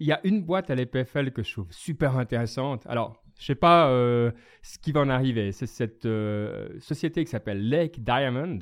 Il 0.00 0.08
y 0.08 0.12
a 0.12 0.18
une 0.24 0.42
boîte 0.42 0.70
à 0.70 0.74
l'EPFL 0.74 1.30
que 1.30 1.44
je 1.44 1.52
trouve 1.52 1.68
super 1.70 2.18
intéressante. 2.18 2.84
Alors, 2.88 3.22
je 3.38 3.46
sais 3.46 3.54
pas 3.54 3.90
euh, 3.90 4.32
ce 4.62 4.76
qui 4.80 4.90
va 4.90 5.02
en 5.02 5.08
arriver. 5.08 5.52
C'est 5.52 5.66
cette 5.66 6.04
euh, 6.04 6.68
société 6.80 7.24
qui 7.24 7.30
s'appelle 7.30 7.68
Lake 7.68 8.02
Diamond. 8.02 8.58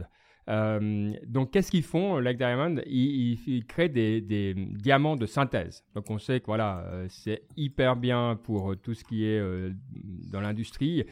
Euh, 0.48 1.12
donc, 1.26 1.50
qu'est-ce 1.50 1.70
qu'ils 1.70 1.82
font, 1.82 2.18
Lake 2.18 2.38
Diamond 2.38 2.76
ils, 2.86 3.64
créent 3.66 3.88
des, 3.88 4.20
des, 4.20 4.54
diamants 4.54 5.16
de 5.16 5.26
synthèse. 5.26 5.84
Donc, 5.94 6.10
on 6.10 6.18
sait 6.18 6.40
que 6.40 6.46
voilà, 6.46 6.84
euh, 6.86 7.06
c'est 7.08 7.42
hyper 7.56 7.96
bien 7.96 8.38
pour 8.42 8.72
euh, 8.72 8.76
tout 8.76 8.94
ce 8.94 9.04
qui 9.04 9.24
est 9.24 9.40
dans 10.30 10.40
l'industrie. 10.40 11.04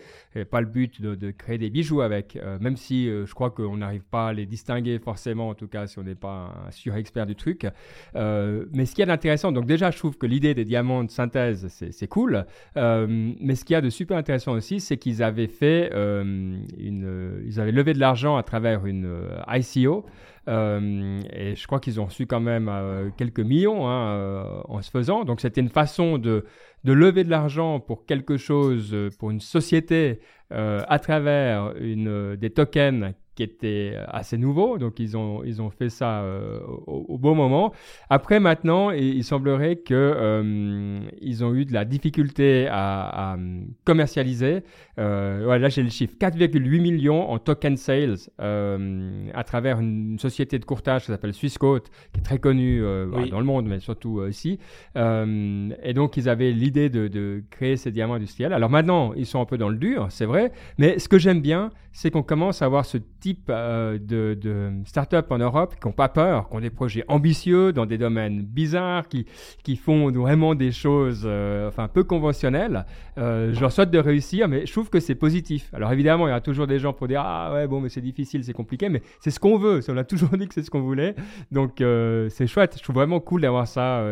Pas 0.50 0.60
le 0.60 0.66
but 0.66 1.00
de, 1.00 1.14
de, 1.14 1.30
créer 1.30 1.58
des 1.58 1.70
bijoux 1.70 2.00
avec, 2.00 2.38
même 2.60 2.76
si 2.76 3.06
je 3.06 3.32
crois 3.34 3.50
qu'on 3.50 3.76
n'arrive 3.76 4.04
pas 4.04 4.28
à 4.28 4.32
les 4.32 4.46
distinguer 4.46 4.98
forcément, 4.98 5.48
en 5.48 5.54
tout 5.54 5.68
cas 5.68 5.86
si 5.86 5.98
on 5.98 6.02
n'est 6.02 6.14
pas 6.14 6.64
un 6.66 6.70
sur-expert 6.70 7.26
du 7.26 7.36
truc. 7.36 7.66
mais 8.14 8.86
ce 8.86 8.94
qu'il 8.94 9.00
y 9.00 9.02
a 9.02 9.06
d'intéressant, 9.06 9.52
donc 9.52 9.66
déjà, 9.66 9.90
je 9.90 9.98
trouve 9.98 10.16
que 10.16 10.26
l'idée 10.26 10.54
des 10.54 10.64
diamants 10.64 11.04
de 11.04 11.10
synthèse, 11.10 11.68
c'est 11.68 12.08
cool. 12.08 12.44
mais 12.76 13.54
ce 13.54 13.64
qu'il 13.64 13.74
y 13.74 13.76
a 13.76 13.80
de 13.80 13.90
super 13.90 14.16
intéressant 14.16 14.52
aussi, 14.52 14.80
c'est 14.80 14.96
qu'ils 14.96 15.22
avaient 15.22 15.48
fait 15.48 15.90
une, 15.92 17.42
ils 17.46 17.60
avaient 17.60 17.72
levé 17.72 17.94
de 17.94 18.00
l'argent 18.00 18.36
à 18.36 18.42
travers 18.42 18.86
une 18.86 19.21
ICO. 19.48 20.04
et 20.46 21.54
je 21.56 21.66
crois 21.66 21.80
qu'ils 21.80 22.00
ont 22.00 22.06
reçu 22.06 22.26
quand 22.26 22.40
même 22.40 22.70
quelques 23.16 23.40
millions 23.40 23.88
hein, 23.88 24.62
en 24.68 24.82
se 24.82 24.90
faisant. 24.90 25.24
Donc 25.24 25.40
c'était 25.40 25.60
une 25.60 25.68
façon 25.68 26.18
de, 26.18 26.44
de 26.84 26.92
lever 26.92 27.24
de 27.24 27.30
l'argent 27.30 27.80
pour 27.80 28.06
quelque 28.06 28.36
chose, 28.36 28.96
pour 29.18 29.30
une 29.30 29.40
société 29.40 30.20
à 30.50 30.98
travers 30.98 31.74
une, 31.78 32.36
des 32.36 32.50
tokens 32.50 33.14
qui 33.34 33.42
était 33.42 33.96
assez 34.08 34.36
nouveau, 34.36 34.76
donc 34.78 35.00
ils 35.00 35.16
ont, 35.16 35.42
ils 35.42 35.62
ont 35.62 35.70
fait 35.70 35.88
ça 35.88 36.20
euh, 36.20 36.60
au, 36.86 37.16
bon 37.16 37.34
moment. 37.34 37.72
Après, 38.10 38.40
maintenant, 38.40 38.90
il, 38.90 39.24
semblerait 39.24 39.76
que 39.76 39.94
euh, 39.94 41.00
ils 41.20 41.42
ont 41.42 41.54
eu 41.54 41.64
de 41.64 41.72
la 41.72 41.84
difficulté 41.84 42.68
à, 42.70 43.36
commercialiser. 43.84 44.62
Euh, 44.98 45.58
là, 45.58 45.68
j'ai 45.70 45.82
le 45.82 45.88
chiffre 45.88 46.14
4,8 46.20 46.80
millions 46.80 47.30
en 47.30 47.38
token 47.38 47.76
sales 47.76 48.16
à 48.38 49.44
travers 49.44 49.80
une 49.80 50.18
société 50.18 50.58
de 50.58 50.64
courtage 50.64 51.02
qui 51.02 51.06
s'appelle 51.08 51.34
Swissquote, 51.34 51.88
qui 52.12 52.20
est 52.20 52.22
très 52.22 52.38
connue 52.38 52.82
dans 53.30 53.40
le 53.40 53.46
monde, 53.46 53.66
mais 53.66 53.80
surtout 53.80 54.26
ici. 54.26 54.58
et 54.94 55.94
donc, 55.94 56.16
ils 56.16 56.28
avaient 56.28 56.52
l'idée 56.52 56.90
de, 56.90 57.08
de 57.08 57.42
créer 57.50 57.76
ces 57.76 57.90
diamants 57.90 58.14
industriels. 58.14 58.52
Alors 58.52 58.70
maintenant, 58.70 59.14
ils 59.14 59.26
sont 59.26 59.40
un 59.40 59.46
peu 59.46 59.56
dans 59.56 59.70
le 59.70 59.76
dur, 59.76 60.08
c'est 60.10 60.26
vrai, 60.26 60.52
mais 60.76 60.98
ce 60.98 61.08
que 61.08 61.18
j'aime 61.18 61.40
bien, 61.40 61.70
c'est 61.92 62.10
qu'on 62.10 62.22
commence 62.22 62.62
à 62.62 62.66
avoir 62.66 62.84
ce 62.84 62.98
type 63.22 63.46
euh, 63.50 63.98
de, 63.98 64.36
de 64.38 64.72
start-up 64.84 65.30
en 65.30 65.38
Europe 65.38 65.76
qui 65.80 65.86
n'ont 65.86 65.92
pas 65.92 66.08
peur, 66.08 66.48
qui 66.48 66.56
ont 66.56 66.60
des 66.60 66.70
projets 66.70 67.04
ambitieux 67.06 67.72
dans 67.72 67.86
des 67.86 67.96
domaines 67.96 68.42
bizarres, 68.42 69.08
qui, 69.08 69.26
qui 69.62 69.76
font 69.76 70.10
vraiment 70.10 70.54
des 70.54 70.72
choses 70.72 71.22
euh, 71.24 71.68
enfin, 71.68 71.86
peu 71.86 72.02
conventionnelles. 72.02 72.84
Euh, 73.18 73.52
je 73.54 73.60
leur 73.60 73.70
souhaite 73.70 73.90
de 73.90 73.98
réussir, 73.98 74.48
mais 74.48 74.66
je 74.66 74.72
trouve 74.72 74.90
que 74.90 74.98
c'est 74.98 75.14
positif. 75.14 75.70
Alors 75.72 75.92
évidemment, 75.92 76.26
il 76.26 76.32
y 76.32 76.34
a 76.34 76.40
toujours 76.40 76.66
des 76.66 76.80
gens 76.80 76.92
pour 76.92 77.06
dire 77.06 77.22
Ah 77.24 77.52
ouais, 77.54 77.68
bon, 77.68 77.80
mais 77.80 77.88
c'est 77.88 78.00
difficile, 78.00 78.42
c'est 78.42 78.52
compliqué, 78.52 78.88
mais 78.88 79.02
c'est 79.20 79.30
ce 79.30 79.38
qu'on 79.38 79.56
veut. 79.56 79.80
On 79.88 79.96
a 79.96 80.04
toujours 80.04 80.30
dit 80.36 80.48
que 80.48 80.54
c'est 80.54 80.62
ce 80.62 80.70
qu'on 80.70 80.82
voulait. 80.82 81.14
Donc 81.52 81.76
c'est 81.78 82.46
chouette. 82.48 82.74
Je 82.76 82.82
trouve 82.82 82.96
vraiment 82.96 83.20
cool 83.20 83.42
d'avoir 83.42 83.68
ça 83.68 84.04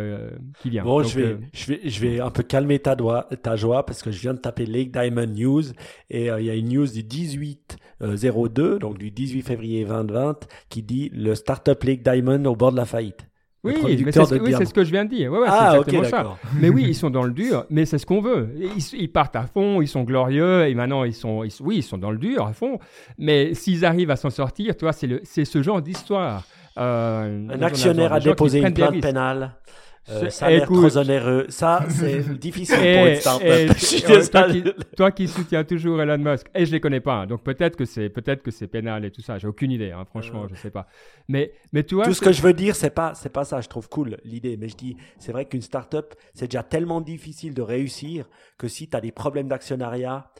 qui 0.60 0.70
vient. 0.70 0.84
Bon, 0.84 1.02
je, 1.02 1.18
vais, 1.18 1.36
je, 1.52 1.66
vais, 1.66 1.80
je 1.84 2.00
vais 2.00 2.20
un 2.20 2.30
peu 2.30 2.44
calmer 2.44 2.78
ta, 2.78 2.94
ta 3.42 3.56
joie 3.56 3.84
parce 3.84 4.02
que 4.02 4.12
je 4.12 4.20
viens 4.20 4.34
de 4.34 4.38
taper 4.38 4.66
Lake 4.66 4.92
Diamond 4.92 5.26
News 5.26 5.64
et 6.10 6.26
il 6.26 6.44
y 6.44 6.50
a 6.50 6.54
une 6.54 6.68
news 6.68 6.86
du 6.86 7.02
18 7.02 7.76
02, 8.00 8.78
donc 8.78 8.99
du 9.00 9.10
18 9.10 9.42
février 9.42 9.84
2020, 9.84 10.46
qui 10.68 10.82
dit 10.82 11.10
le 11.14 11.34
Startup 11.34 11.82
League 11.82 12.02
Diamond 12.02 12.44
au 12.44 12.54
bord 12.54 12.70
de 12.70 12.76
la 12.76 12.84
faillite. 12.84 13.26
Oui, 13.62 13.74
c'est 14.10 14.24
ce, 14.24 14.64
ce, 14.64 14.72
que 14.72 14.84
je 14.84 14.90
viens 14.90 15.04
de 15.04 15.10
dire. 15.10 15.30
Ouais, 15.30 15.38
ouais, 15.38 15.46
ah, 15.50 15.80
ok, 15.80 16.06
ça. 16.06 16.24
Mais 16.58 16.70
oui, 16.70 16.84
ils 16.88 16.94
sont 16.94 17.10
dans 17.10 17.24
le 17.24 17.32
dur, 17.32 17.66
mais 17.68 17.84
c'est 17.84 17.98
ce 17.98 18.06
qu'on 18.06 18.22
veut. 18.22 18.48
Ils, 18.94 19.08
partent 19.12 19.36
à 19.36 19.42
fond, 19.42 19.82
ils 19.82 19.88
sont 19.88 20.02
glorieux, 20.02 20.66
et 20.66 20.74
maintenant 20.74 21.04
ils 21.04 21.12
sont, 21.12 21.44
oui, 21.60 21.76
ils 21.76 21.82
sont 21.82 21.98
dans 21.98 22.10
le 22.10 22.16
dur 22.16 22.46
à 22.46 22.54
fond. 22.54 22.78
Mais 23.18 23.52
s'ils 23.52 23.84
arrivent 23.84 24.10
à 24.10 24.16
s'en 24.16 24.30
sortir, 24.30 24.76
toi, 24.76 24.92
c'est 24.92 25.44
ce 25.44 25.62
genre 25.62 25.82
d'histoire. 25.82 26.44
Euh, 26.78 27.48
un 27.50 27.62
actionnaire 27.62 28.14
a 28.14 28.20
déposé 28.20 28.60
une 28.60 28.72
plainte 28.72 29.00
pénale. 29.00 29.52
Euh, 30.08 30.30
ça 30.30 30.46
a 30.46 30.50
l'air 30.50 30.64
trop 30.64 30.96
onéreux. 30.96 31.46
Ça, 31.50 31.84
c'est 31.88 32.38
difficile 32.38 32.76
pour 32.76 33.06
une 33.06 33.16
startup. 34.22 34.86
toi, 34.96 35.12
qui, 35.12 35.28
soutiens 35.28 35.62
toujours 35.64 36.00
Elon 36.00 36.18
Musk, 36.18 36.46
et 36.54 36.64
je 36.64 36.72
les 36.72 36.80
connais 36.80 37.00
pas, 37.00 37.14
hein, 37.14 37.26
donc 37.26 37.42
peut-être 37.42 37.76
que 37.76 37.84
c'est 37.84 38.08
peut-être 38.08 38.42
que 38.42 38.50
c'est 38.50 38.66
pénal 38.66 39.04
et 39.04 39.10
tout 39.10 39.20
ça. 39.20 39.38
J'ai 39.38 39.46
aucune 39.46 39.70
idée, 39.70 39.92
hein, 39.92 40.04
franchement, 40.08 40.46
je 40.48 40.54
sais 40.56 40.70
pas. 40.70 40.86
Mais 41.28 41.52
mais 41.72 41.84
tu 41.84 41.94
vois, 41.94 42.04
tout 42.04 42.14
ce 42.14 42.20
que 42.20 42.32
je 42.32 42.42
veux 42.42 42.54
dire, 42.54 42.74
c'est 42.74 42.90
pas 42.90 43.14
c'est 43.14 43.32
pas 43.32 43.44
ça. 43.44 43.60
Je 43.60 43.68
trouve 43.68 43.88
cool 43.88 44.16
l'idée, 44.24 44.56
mais 44.56 44.68
je 44.68 44.76
dis 44.76 44.96
c'est 45.18 45.32
vrai 45.32 45.44
qu'une 45.44 45.62
startup, 45.62 46.14
c'est 46.34 46.46
déjà 46.46 46.62
tellement 46.62 47.00
difficile 47.00 47.54
de 47.54 47.62
réussir 47.62 48.24
que 48.58 48.68
si 48.68 48.88
tu 48.88 48.96
as 48.96 49.00
des 49.00 49.12
problèmes 49.12 49.48
d'actionnariat, 49.48 50.30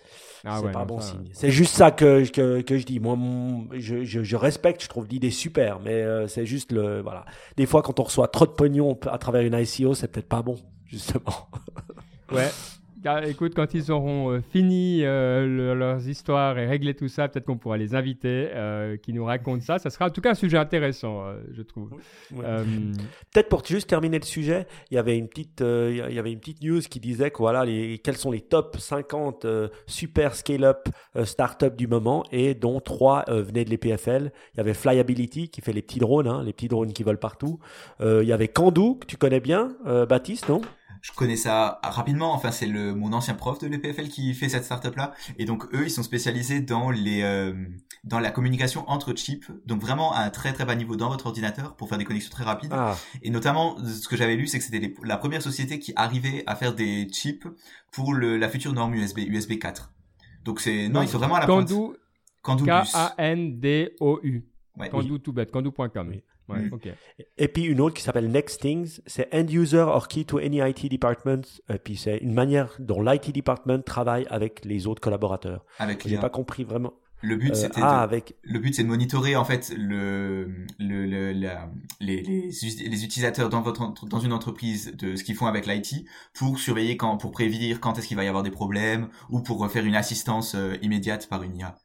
ah 0.44 0.60
c'est 0.62 0.72
pas 0.72 0.84
bon 0.84 1.00
signe. 1.00 1.28
C'est 1.32 1.50
juste 1.50 1.74
ça 1.74 1.90
que, 1.90 2.28
que, 2.30 2.62
que 2.62 2.78
je 2.78 2.84
dis. 2.84 2.98
Moi, 3.00 3.16
je, 3.72 4.04
je, 4.04 4.22
je, 4.22 4.36
respecte, 4.36 4.82
je 4.82 4.88
trouve 4.88 5.06
l'idée 5.06 5.30
super, 5.30 5.80
mais 5.80 6.02
euh, 6.02 6.26
c'est 6.28 6.46
juste 6.46 6.72
le 6.72 7.00
voilà. 7.00 7.24
Des 7.56 7.66
fois, 7.66 7.82
quand 7.82 8.00
on 8.00 8.04
reçoit 8.04 8.28
trop 8.28 8.46
de 8.46 8.52
pognon 8.52 8.98
à 9.06 9.18
travers 9.18 9.42
une 9.42 9.49
ICO, 9.54 9.94
c'est 9.94 10.08
peut-être 10.08 10.28
pas 10.28 10.42
bon, 10.42 10.58
justement. 10.86 11.48
ouais. 12.32 12.50
Ah, 13.04 13.26
écoute, 13.26 13.54
quand 13.54 13.72
ils 13.72 13.90
auront 13.90 14.30
euh, 14.30 14.40
fini 14.40 15.04
euh, 15.04 15.74
leurs 15.74 16.06
histoires 16.06 16.58
et 16.58 16.66
réglé 16.66 16.94
tout 16.94 17.08
ça, 17.08 17.28
peut-être 17.28 17.46
qu'on 17.46 17.56
pourra 17.56 17.78
les 17.78 17.94
inviter, 17.94 18.48
euh, 18.52 18.98
qui 18.98 19.14
nous 19.14 19.24
racontent 19.24 19.62
ça. 19.62 19.78
Ça 19.78 19.88
sera 19.88 20.06
en 20.06 20.10
tout 20.10 20.20
cas 20.20 20.32
un 20.32 20.34
sujet 20.34 20.58
intéressant, 20.58 21.24
je 21.52 21.62
trouve. 21.62 21.94
Peut-être 22.30 23.48
pour 23.48 23.64
juste 23.64 23.88
terminer 23.88 24.18
le 24.18 24.24
sujet, 24.24 24.66
il 24.90 24.96
y 24.96 24.98
avait 24.98 25.16
une 25.16 25.28
petite, 25.28 25.60
il 25.60 26.14
y 26.14 26.18
avait 26.18 26.32
une 26.32 26.40
petite 26.40 26.62
news 26.62 26.80
qui 26.80 27.00
disait 27.00 27.30
que 27.30 27.38
voilà, 27.38 27.64
les, 27.64 27.98
quels 27.98 28.16
sont 28.16 28.30
les 28.30 28.40
top 28.40 28.76
50 28.78 29.46
super 29.86 30.34
scale-up 30.34 30.88
start-up 31.24 31.76
du 31.76 31.86
moment 31.86 32.24
et 32.32 32.54
dont 32.54 32.80
trois 32.80 33.24
venaient 33.28 33.64
de 33.64 33.70
l'EPFL. 33.70 34.30
Il 34.54 34.56
y 34.58 34.60
avait 34.60 34.74
Flyability 34.74 35.48
qui 35.48 35.60
fait 35.60 35.72
les 35.72 35.82
petits 35.82 36.00
drones, 36.00 36.28
hein, 36.28 36.42
les 36.44 36.52
petits 36.52 36.68
drones 36.68 36.92
qui 36.92 37.02
volent 37.02 37.18
partout. 37.18 37.58
il 38.00 38.24
y 38.24 38.32
avait 38.32 38.48
Kandou 38.48 38.96
que 38.96 39.06
tu 39.06 39.16
connais 39.16 39.40
bien, 39.40 39.74
Baptiste, 40.08 40.48
non? 40.48 40.60
Je 41.00 41.12
connais 41.12 41.36
ça 41.36 41.80
rapidement. 41.82 42.34
Enfin, 42.34 42.50
c'est 42.50 42.66
le 42.66 42.94
mon 42.94 43.12
ancien 43.12 43.34
prof 43.34 43.58
de 43.58 43.66
l'EPFL 43.66 44.08
qui 44.08 44.34
fait 44.34 44.48
cette 44.48 44.64
startup 44.64 44.94
là. 44.96 45.12
Et 45.38 45.44
donc 45.44 45.64
eux, 45.74 45.84
ils 45.84 45.90
sont 45.90 46.02
spécialisés 46.02 46.60
dans 46.60 46.90
les 46.90 47.22
euh, 47.22 47.54
dans 48.04 48.18
la 48.18 48.30
communication 48.30 48.88
entre 48.88 49.14
chips. 49.14 49.50
Donc 49.66 49.80
vraiment 49.80 50.12
à 50.12 50.20
un 50.20 50.30
très 50.30 50.52
très 50.52 50.64
bas 50.64 50.74
niveau 50.74 50.96
dans 50.96 51.08
votre 51.08 51.26
ordinateur 51.26 51.76
pour 51.76 51.88
faire 51.88 51.98
des 51.98 52.04
connexions 52.04 52.30
très 52.30 52.44
rapides. 52.44 52.72
Ah. 52.72 52.96
Et 53.22 53.30
notamment, 53.30 53.76
ce 53.84 54.08
que 54.08 54.16
j'avais 54.16 54.36
lu, 54.36 54.46
c'est 54.46 54.58
que 54.58 54.64
c'était 54.64 54.94
la 55.02 55.16
première 55.16 55.42
société 55.42 55.78
qui 55.78 55.92
arrivait 55.96 56.44
à 56.46 56.56
faire 56.56 56.74
des 56.74 57.08
chips 57.08 57.46
pour 57.92 58.14
le, 58.14 58.36
la 58.36 58.48
future 58.48 58.72
norme 58.72 58.94
USB, 58.94 59.18
USB 59.18 59.58
4. 59.58 59.92
Donc 60.44 60.60
c'est 60.60 60.88
non, 60.88 61.02
ils 61.02 61.08
sont 61.08 61.18
vraiment 61.18 61.36
à 61.36 61.40
la 61.40 61.46
pointe. 61.46 61.70
K-A-N-D-O-U. 62.42 64.46
Ouais, 64.78 64.88
Kandu 64.88 65.20
tout 65.20 65.32
bête, 65.32 65.50
kandu.com. 65.50 66.14
Mm. 66.58 66.78
Et 67.38 67.48
puis 67.48 67.64
une 67.64 67.80
autre 67.80 67.94
qui 67.94 68.02
s'appelle 68.02 68.30
Next 68.30 68.60
Things, 68.60 69.00
c'est 69.06 69.28
End 69.34 69.46
User 69.48 69.78
or 69.78 70.08
Key 70.08 70.24
to 70.24 70.38
Any 70.38 70.58
IT 70.58 70.90
Department. 70.90 71.42
Et 71.72 71.78
puis 71.78 71.96
c'est 71.96 72.18
une 72.18 72.34
manière 72.34 72.76
dont 72.78 73.02
l'IT 73.02 73.32
Department 73.34 73.82
travaille 73.84 74.26
avec 74.30 74.64
les 74.64 74.86
autres 74.86 75.00
collaborateurs. 75.00 75.64
Avec 75.78 76.06
J'ai 76.06 76.18
pas 76.18 76.30
compris 76.30 76.64
vraiment. 76.64 76.94
Le 77.22 77.36
but, 77.36 77.50
euh, 77.50 77.54
c'était 77.54 77.82
ah, 77.82 78.00
avec... 78.00 78.36
le 78.42 78.58
but, 78.58 78.74
c'est 78.74 78.82
de 78.82 78.88
monitorer 78.88 79.36
en 79.36 79.44
fait 79.44 79.72
le, 79.76 80.64
le, 80.78 81.06
le 81.06 81.32
la, 81.32 81.70
les, 82.00 82.22
les, 82.22 82.50
les, 82.50 83.04
utilisateurs 83.04 83.50
dans 83.50 83.60
votre 83.60 84.06
dans 84.06 84.20
une 84.20 84.32
entreprise 84.32 84.94
de 84.96 85.16
ce 85.16 85.24
qu'ils 85.24 85.34
font 85.34 85.46
avec 85.46 85.66
l'IT 85.66 86.06
pour 86.32 86.58
surveiller 86.58 86.96
quand, 86.96 87.18
pour 87.18 87.30
prévenir 87.30 87.80
quand 87.80 87.98
est-ce 87.98 88.08
qu'il 88.08 88.16
va 88.16 88.24
y 88.24 88.28
avoir 88.28 88.42
des 88.42 88.50
problèmes 88.50 89.08
ou 89.28 89.40
pour 89.40 89.70
faire 89.70 89.84
une 89.84 89.96
assistance 89.96 90.54
euh, 90.54 90.76
immédiate 90.80 91.28
par 91.28 91.42
une 91.42 91.56
IA. 91.56 91.76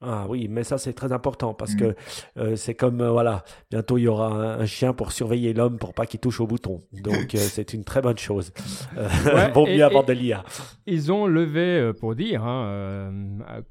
Ah 0.00 0.26
oui, 0.28 0.46
mais 0.48 0.62
ça 0.62 0.78
c'est 0.78 0.92
très 0.92 1.12
important 1.12 1.54
parce 1.54 1.74
mm. 1.74 1.78
que 1.78 1.96
euh, 2.36 2.56
c'est 2.56 2.74
comme 2.74 3.00
euh, 3.00 3.10
voilà, 3.10 3.42
bientôt 3.68 3.98
il 3.98 4.02
y 4.02 4.08
aura 4.08 4.28
un, 4.32 4.66
chien 4.66 4.92
pour 4.92 5.10
surveiller 5.10 5.52
l'homme 5.52 5.76
pour 5.76 5.92
pas 5.92 6.06
qu'il 6.06 6.20
touche 6.20 6.40
au 6.40 6.46
bouton. 6.46 6.78
Donc 6.92 7.34
euh, 7.34 7.38
c'est 7.38 7.74
une 7.74 7.82
très 7.82 8.00
bonne 8.00 8.18
chose. 8.18 8.52
Ouais, 8.96 9.50
Vaut 9.54 9.66
mieux 9.66 9.82
avoir 9.82 10.04
de 10.04 10.12
l'IA. 10.12 10.44
Ils 10.86 11.10
ont 11.10 11.26
levé, 11.26 11.92
pour 11.98 12.14
dire, 12.14 12.44
hein, 12.44 13.10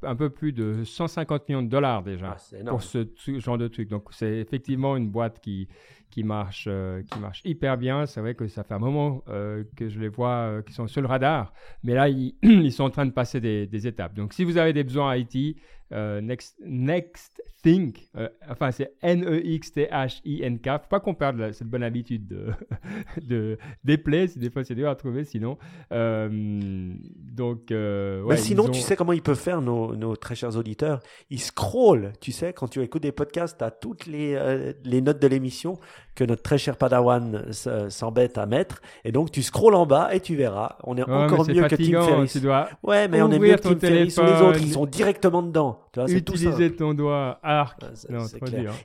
un 0.04 0.16
peu 0.16 0.30
plus 0.30 0.52
de 0.52 0.84
150 0.84 1.48
millions 1.48 1.64
de 1.64 1.70
dollars 1.70 2.04
déjà 2.04 2.36
ah, 2.36 2.70
pour 2.70 2.84
ce 2.84 3.06
genre 3.38 3.58
de 3.58 3.70
truc. 3.70 3.90
Donc 3.90 4.10
c'est 4.12 4.38
effectivement 4.38 4.98
une 4.98 5.10
boîte 5.10 5.40
qui 5.40 5.68
qui 6.10 6.24
marche, 6.24 6.70
qui 7.12 7.20
marche 7.20 7.42
hyper 7.46 7.78
bien. 7.78 8.06
C'est 8.06 8.22
vrai 8.22 8.34
que 8.34 8.48
ça 8.48 8.64
fait 8.64 8.74
un 8.74 8.80
moment 8.80 9.24
que 9.76 9.88
je 9.88 10.00
les 10.00 10.10
vois 10.10 10.62
qui 10.66 10.74
sont 10.74 10.88
sur 10.88 11.02
le 11.02 11.08
radar, 11.08 11.54
mais 11.84 11.94
là 11.94 12.10
ils, 12.10 12.36
ils 12.44 12.72
sont 12.74 12.84
en 12.84 12.90
train 12.90 13.06
de 13.06 13.12
passer 13.12 13.40
des, 13.40 13.66
des 13.66 13.88
étapes. 13.88 14.14
Donc 14.14 14.34
si 14.34 14.44
vous 14.44 14.58
avez 14.58 14.74
des 14.74 14.84
besoins 14.84 15.16
IT, 15.16 15.58
euh, 15.94 16.20
next, 16.20 16.58
next 16.66 17.42
Think, 17.64 18.10
euh, 18.18 18.28
enfin 18.50 18.72
c'est 18.72 18.94
N-E-X-T-H-I-N-K. 19.02 20.66
Faut 20.66 20.90
pas 20.90 21.00
qu'on 21.00 21.16
perde 21.16 21.52
cette 21.54 21.68
bonne 21.68 21.84
habitude 21.84 22.28
de, 22.28 22.48
de 23.22 23.58
déplacer, 23.84 24.40
des 24.40 24.50
fois 24.50 24.64
c'est 24.64 24.76
dur 24.76 24.90
à 24.90 24.96
trouver 24.96 25.24
sinon. 25.24 25.58
Euh, 25.92 26.30
donc, 26.30 27.68
ouais, 27.72 28.38
sinon, 28.38 28.68
tu 28.68 28.82
sais 28.82 28.96
comment 28.96 29.14
ils 29.14 29.22
peuvent 29.22 29.40
faire, 29.40 29.62
nos, 29.62 29.96
nos, 29.96 30.16
très 30.16 30.36
chers 30.36 30.58
auditeurs? 30.58 31.00
Ils 31.30 31.42
scrollent, 31.42 32.12
tu 32.20 32.32
sais, 32.32 32.54
quand 32.54 32.68
tu 32.68 32.82
écoutes 32.82 33.04
des 33.04 33.12
podcasts, 33.12 33.58
tu 33.58 33.64
as 33.64 33.72
toutes 33.72 34.06
les, 34.06 34.74
les 34.84 35.02
notes 35.02 35.22
de 35.22 35.28
l'émission 35.28 35.80
que 36.16 36.24
notre 36.24 36.42
très 36.42 36.58
cher 36.58 36.78
Padawan 36.78 37.52
s'embête 37.52 38.38
à 38.38 38.46
mettre. 38.46 38.82
Et 39.06 39.12
donc, 39.12 39.32
tu 39.32 39.42
scrolles 39.42 39.76
en 39.76 39.86
bas 39.86 40.14
et 40.14 40.20
tu 40.20 40.36
verras. 40.36 40.78
On 40.84 40.98
est 40.98 41.04
encore 41.04 41.48
mieux 41.48 41.68
que 41.68 41.76
Tim 41.76 42.02
Ferriss. 42.02 42.40
ouais, 42.84 43.08
mais 43.08 43.22
on 43.22 43.32
est 43.32 43.40
mieux 43.40 43.56
que 43.56 43.62
Tim 43.62 43.80
Ferriss 43.80 44.18
ou 44.18 44.24
les 44.24 44.42
autres. 44.42 44.62
Ils 44.62 44.74
sont 44.74 44.86
directement 44.86 45.42
dedans. 45.42 45.77
Tu 45.92 46.00
vois, 46.00 46.10
Utiliser 46.10 46.76
ton 46.76 46.94
doigt, 46.94 47.40
arc. 47.44 47.80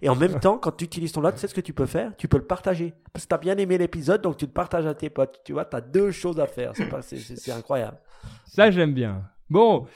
Et 0.01 0.09
en 0.09 0.17
même 0.17 0.41
temps, 0.41 0.59
quand 0.59 0.73
tu 0.73 0.85
utilises 0.85 1.13
ton 1.13 1.21
doigt, 1.21 1.33
tu 1.33 1.39
sais 1.39 1.49
ce 1.49 1.55
que 1.55 1.61
tu 1.61 1.73
peux 1.73 1.87
faire? 1.87 2.13
Tu 2.17 2.29
peux 2.29 2.39
le 2.39 2.47
partager. 2.47 2.95
Parce 3.13 3.25
que 3.25 3.29
tu 3.29 3.35
as 3.35 3.39
bien 3.39 3.57
aimé 3.59 3.79
l'épisode, 3.79 4.23
donc 4.23 4.37
tu 4.37 4.47
le 4.47 4.53
partages 4.53 4.87
à 4.87 4.95
tes 4.95 5.11
potes. 5.11 5.41
Tu 5.45 5.53
vois, 5.53 5.65
tu 5.65 5.77
as 5.77 5.81
deux 5.81 6.11
choses 6.11 6.41
à 6.41 6.47
faire. 6.47 6.73
C'est 7.03 7.53
incroyable. 7.53 7.99
Ça, 8.47 8.71
j'aime 8.71 8.95
bien. 8.95 9.23
Bon, 9.51 9.87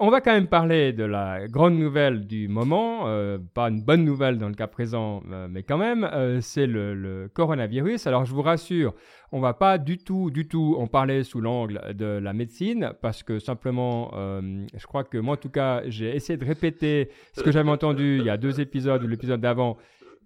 On 0.00 0.10
va 0.10 0.20
quand 0.20 0.32
même 0.32 0.48
parler 0.48 0.92
de 0.92 1.04
la 1.04 1.46
grande 1.46 1.78
nouvelle 1.78 2.26
du 2.26 2.48
moment, 2.48 3.06
euh, 3.06 3.38
pas 3.54 3.68
une 3.68 3.80
bonne 3.80 4.04
nouvelle 4.04 4.38
dans 4.38 4.48
le 4.48 4.54
cas 4.54 4.66
présent, 4.66 5.22
euh, 5.30 5.46
mais 5.48 5.62
quand 5.62 5.78
même, 5.78 6.02
euh, 6.02 6.40
c'est 6.40 6.66
le, 6.66 7.30
coronavirus. 7.32 8.08
Alors 8.08 8.24
je 8.24 8.34
vous 8.34 8.42
rassure, 8.42 8.92
on 9.30 9.38
va 9.38 9.54
pas 9.54 9.78
du 9.78 9.98
tout, 9.98 10.32
du 10.32 10.48
tout 10.48 10.74
en 10.80 10.88
parler 10.88 11.22
sous 11.22 11.40
l'angle 11.40 11.94
de 11.94 12.06
la 12.06 12.32
médecine, 12.32 12.92
parce 13.02 13.22
que 13.22 13.38
simplement, 13.38 14.10
je 14.12 14.86
crois 14.86 15.04
que 15.04 15.18
moi 15.18 15.34
en 15.34 15.36
tout 15.36 15.48
cas, 15.48 15.82
j'ai 15.86 16.14
essayé 16.16 16.36
de 16.36 16.44
répéter 16.44 17.08
ce 17.32 17.42
que 17.42 17.52
j'avais 17.52 17.70
entendu 17.70 18.18
il 18.18 18.24
y 18.24 18.30
a 18.30 18.36
deux 18.36 18.60
épisodes 18.60 19.02
ou 19.04 19.06
l'épisode 19.06 19.40
d'avant, 19.40 19.76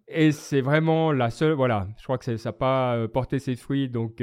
et 0.09 0.33
c'est 0.33 0.63
vraiment 0.63 1.13
la 1.13 1.29
seule, 1.29 1.53
voilà, 1.53 1.89
je 1.99 2.05
crois 2.05 2.17
que 2.17 2.37
ça 2.37 2.49
n'a 2.49 2.53
pas 2.55 3.07
porté 3.09 3.39
ses 3.39 3.55
fruits, 3.55 3.91
donc 3.91 4.23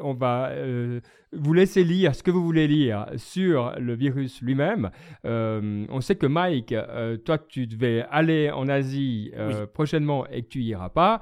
on 0.00 0.14
va 0.14 0.50
euh, 0.50 1.00
vous 1.32 1.52
laisser 1.52 1.84
lire 1.84 2.14
ce 2.14 2.22
que 2.22 2.30
vous 2.30 2.44
voulez 2.44 2.68
lire 2.68 3.06
sur 3.16 3.74
le 3.78 3.94
virus 3.94 4.42
lui-même. 4.42 4.90
Euh, 5.24 5.86
on 5.88 6.00
sait 6.00 6.16
que 6.16 6.26
Mike, 6.26 6.74
toi, 7.24 7.38
tu 7.38 7.66
devais 7.66 8.04
aller 8.10 8.50
en 8.50 8.68
Asie 8.68 9.32
prochainement 9.72 10.26
et 10.26 10.42
que 10.42 10.48
tu 10.48 10.60
iras 10.60 10.90
pas. 10.90 11.20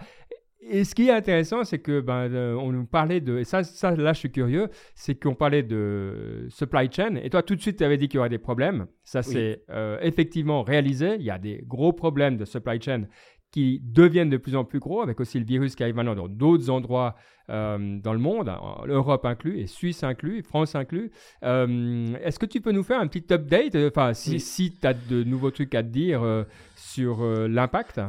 Et 0.60 0.82
ce 0.82 0.94
qui 0.94 1.08
est 1.08 1.12
intéressant, 1.12 1.62
c'est 1.62 1.78
que 1.78 2.00
ben, 2.00 2.34
on 2.56 2.72
nous 2.72 2.84
parlait 2.84 3.20
de, 3.20 3.38
et 3.38 3.44
ça, 3.44 3.62
ça 3.62 3.94
là 3.94 4.12
je 4.12 4.18
suis 4.18 4.32
curieux, 4.32 4.68
c'est 4.94 5.14
qu'on 5.14 5.36
parlait 5.36 5.62
de 5.62 6.46
supply 6.50 6.90
chain, 6.90 7.14
et 7.22 7.30
toi 7.30 7.42
tout 7.44 7.54
de 7.54 7.60
suite 7.60 7.78
tu 7.78 7.84
avais 7.84 7.96
dit 7.96 8.08
qu'il 8.08 8.16
y 8.16 8.18
aurait 8.18 8.28
des 8.28 8.38
problèmes. 8.38 8.86
Ça 9.04 9.22
c'est 9.22 9.62
effectivement 10.02 10.64
réalisé, 10.64 11.14
il 11.14 11.22
y 11.22 11.30
a 11.30 11.38
des 11.38 11.62
gros 11.64 11.92
problèmes 11.92 12.36
de 12.36 12.44
supply 12.44 12.82
chain 12.82 13.04
qui 13.50 13.80
deviennent 13.82 14.30
de 14.30 14.36
plus 14.36 14.56
en 14.56 14.64
plus 14.64 14.78
gros, 14.78 15.00
avec 15.02 15.20
aussi 15.20 15.38
le 15.38 15.44
virus 15.44 15.74
qui 15.74 15.82
arrive 15.82 15.96
maintenant 15.96 16.14
dans 16.14 16.28
d'autres 16.28 16.70
endroits 16.70 17.14
euh, 17.50 17.98
dans 18.00 18.12
le 18.12 18.18
monde, 18.18 18.52
Europe 18.86 19.24
inclus, 19.24 19.60
et 19.60 19.66
Suisse 19.66 20.02
inclus, 20.02 20.42
France 20.42 20.74
inclus. 20.74 21.10
Euh, 21.44 22.14
est-ce 22.22 22.38
que 22.38 22.46
tu 22.46 22.60
peux 22.60 22.72
nous 22.72 22.82
faire 22.82 23.00
un 23.00 23.06
petit 23.06 23.32
update, 23.32 23.74
euh, 23.74 23.88
enfin, 23.88 24.12
si, 24.12 24.38
si 24.38 24.72
tu 24.72 24.86
as 24.86 24.92
de 24.92 25.24
nouveaux 25.24 25.50
trucs 25.50 25.74
à 25.74 25.82
te 25.82 25.88
dire 25.88 26.44
sur 26.76 27.24
l'impact? 27.24 28.00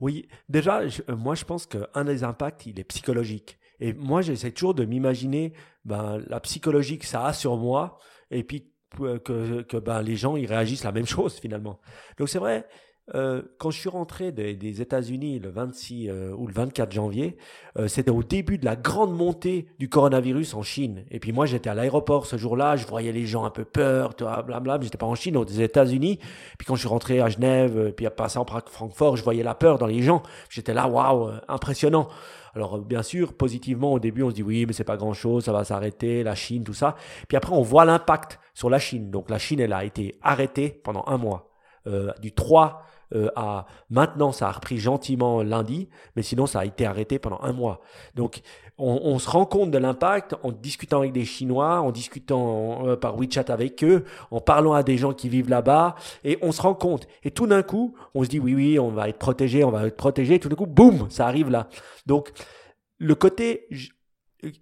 Oui, 0.00 0.26
déjà, 0.48 0.82
moi 1.08 1.34
je 1.34 1.44
pense 1.44 1.66
qu'un 1.66 2.04
des 2.04 2.24
impacts, 2.24 2.66
il 2.66 2.80
est 2.80 2.84
psychologique. 2.84 3.58
Et 3.78 3.92
moi, 3.94 4.20
j'essaie 4.22 4.50
toujours 4.50 4.74
de 4.74 4.84
m'imaginer 4.84 5.54
ben, 5.84 6.20
la 6.26 6.40
psychologie 6.40 6.98
que 6.98 7.06
ça 7.06 7.24
a 7.24 7.32
sur 7.32 7.56
moi, 7.56 7.98
et 8.30 8.42
puis 8.42 8.72
que, 8.96 9.62
que 9.62 9.76
ben, 9.76 10.02
les 10.02 10.16
gens 10.16 10.36
ils 10.36 10.46
réagissent 10.46 10.84
la 10.84 10.92
même 10.92 11.06
chose 11.06 11.38
finalement. 11.38 11.80
Donc 12.18 12.28
c'est 12.28 12.40
vrai, 12.40 12.66
euh, 13.14 13.42
quand 13.58 13.70
je 13.70 13.80
suis 13.80 13.88
rentré 13.88 14.30
des, 14.30 14.80
États-Unis 14.80 15.40
le 15.40 15.50
26 15.50 16.08
euh, 16.08 16.32
ou 16.32 16.46
le 16.46 16.52
24 16.52 16.92
janvier, 16.92 17.36
euh, 17.76 17.88
c'était 17.88 18.10
au 18.10 18.22
début 18.22 18.56
de 18.56 18.64
la 18.64 18.76
grande 18.76 19.12
montée 19.16 19.66
du 19.78 19.88
coronavirus 19.88 20.54
en 20.54 20.62
Chine. 20.62 21.04
Et 21.10 21.18
puis 21.18 21.32
moi, 21.32 21.46
j'étais 21.46 21.68
à 21.68 21.74
l'aéroport 21.74 22.26
ce 22.26 22.36
jour-là, 22.36 22.76
je 22.76 22.86
voyais 22.86 23.10
les 23.10 23.26
gens 23.26 23.44
un 23.44 23.50
peu 23.50 23.64
peur, 23.64 24.14
blablabla. 24.16 24.78
J'étais 24.82 24.98
pas 24.98 25.06
en 25.06 25.16
Chine, 25.16 25.36
aux 25.36 25.44
États-Unis. 25.44 26.18
Puis 26.56 26.66
quand 26.66 26.76
je 26.76 26.80
suis 26.80 26.88
rentré 26.88 27.20
à 27.20 27.28
Genève, 27.28 27.92
puis 27.96 28.06
à 28.06 28.10
passer 28.10 28.38
en 28.38 28.44
Francfort, 28.44 29.16
je 29.16 29.24
voyais 29.24 29.42
la 29.42 29.54
peur 29.54 29.78
dans 29.78 29.86
les 29.86 30.02
gens. 30.02 30.22
J'étais 30.48 30.74
là, 30.74 30.86
waouh, 30.86 31.32
impressionnant. 31.48 32.08
Alors 32.54 32.78
bien 32.78 33.02
sûr, 33.02 33.34
positivement 33.34 33.92
au 33.92 33.98
début, 33.98 34.22
on 34.22 34.30
se 34.30 34.34
dit 34.34 34.42
oui, 34.42 34.66
mais 34.66 34.72
c'est 34.72 34.84
pas 34.84 34.96
grand-chose, 34.96 35.44
ça 35.44 35.52
va 35.52 35.64
s'arrêter, 35.64 36.22
la 36.22 36.34
Chine, 36.34 36.62
tout 36.62 36.74
ça. 36.74 36.96
Puis 37.28 37.36
après, 37.36 37.52
on 37.52 37.62
voit 37.62 37.84
l'impact 37.84 38.38
sur 38.54 38.70
la 38.70 38.78
Chine. 38.78 39.10
Donc 39.10 39.30
la 39.30 39.38
Chine, 39.38 39.60
elle 39.60 39.72
a 39.72 39.84
été 39.84 40.18
arrêtée 40.22 40.68
pendant 40.68 41.04
un 41.08 41.16
mois. 41.16 41.48
du 42.20 42.32
3 42.32 42.84
euh, 43.14 43.28
à 43.36 43.66
maintenant 43.88 44.32
ça 44.32 44.48
a 44.48 44.52
repris 44.52 44.78
gentiment 44.78 45.42
lundi, 45.42 45.88
mais 46.16 46.22
sinon 46.22 46.46
ça 46.46 46.60
a 46.60 46.64
été 46.64 46.86
arrêté 46.86 47.18
pendant 47.18 47.40
un 47.42 47.52
mois. 47.52 47.80
Donc 48.14 48.42
on, 48.78 49.18
se 49.18 49.28
rend 49.28 49.44
compte 49.44 49.70
de 49.70 49.78
l'impact 49.78 50.36
en 50.42 50.52
discutant 50.52 50.98
avec 51.00 51.12
des 51.12 51.26
Chinois, 51.26 51.80
en 51.80 51.92
discutant 51.92 52.86
euh, 52.86 52.96
par 52.96 53.16
WeChat 53.18 53.44
avec 53.48 53.84
eux, 53.84 54.04
en 54.30 54.40
parlant 54.40 54.72
à 54.72 54.82
des 54.82 54.96
gens 54.96 55.12
qui 55.12 55.28
vivent 55.28 55.50
là-bas, 55.50 55.96
et 56.24 56.38
on 56.40 56.50
se 56.50 56.62
rend 56.62 56.74
compte. 56.74 57.06
Et 57.22 57.30
tout 57.30 57.46
d'un 57.46 57.62
coup, 57.62 57.94
on 58.14 58.24
se 58.24 58.28
dit 58.28 58.38
oui 58.38 58.54
oui, 58.54 58.78
on 58.78 58.90
va 58.90 59.08
être 59.08 59.18
protégé, 59.18 59.64
on 59.64 59.70
va 59.70 59.86
être 59.86 59.96
protégé. 59.96 60.38
Tout 60.38 60.48
d'un 60.48 60.56
coup, 60.56 60.66
boum, 60.66 61.10
ça 61.10 61.26
arrive 61.26 61.50
là. 61.50 61.68
Donc 62.06 62.30
le 62.98 63.14
côté 63.14 63.68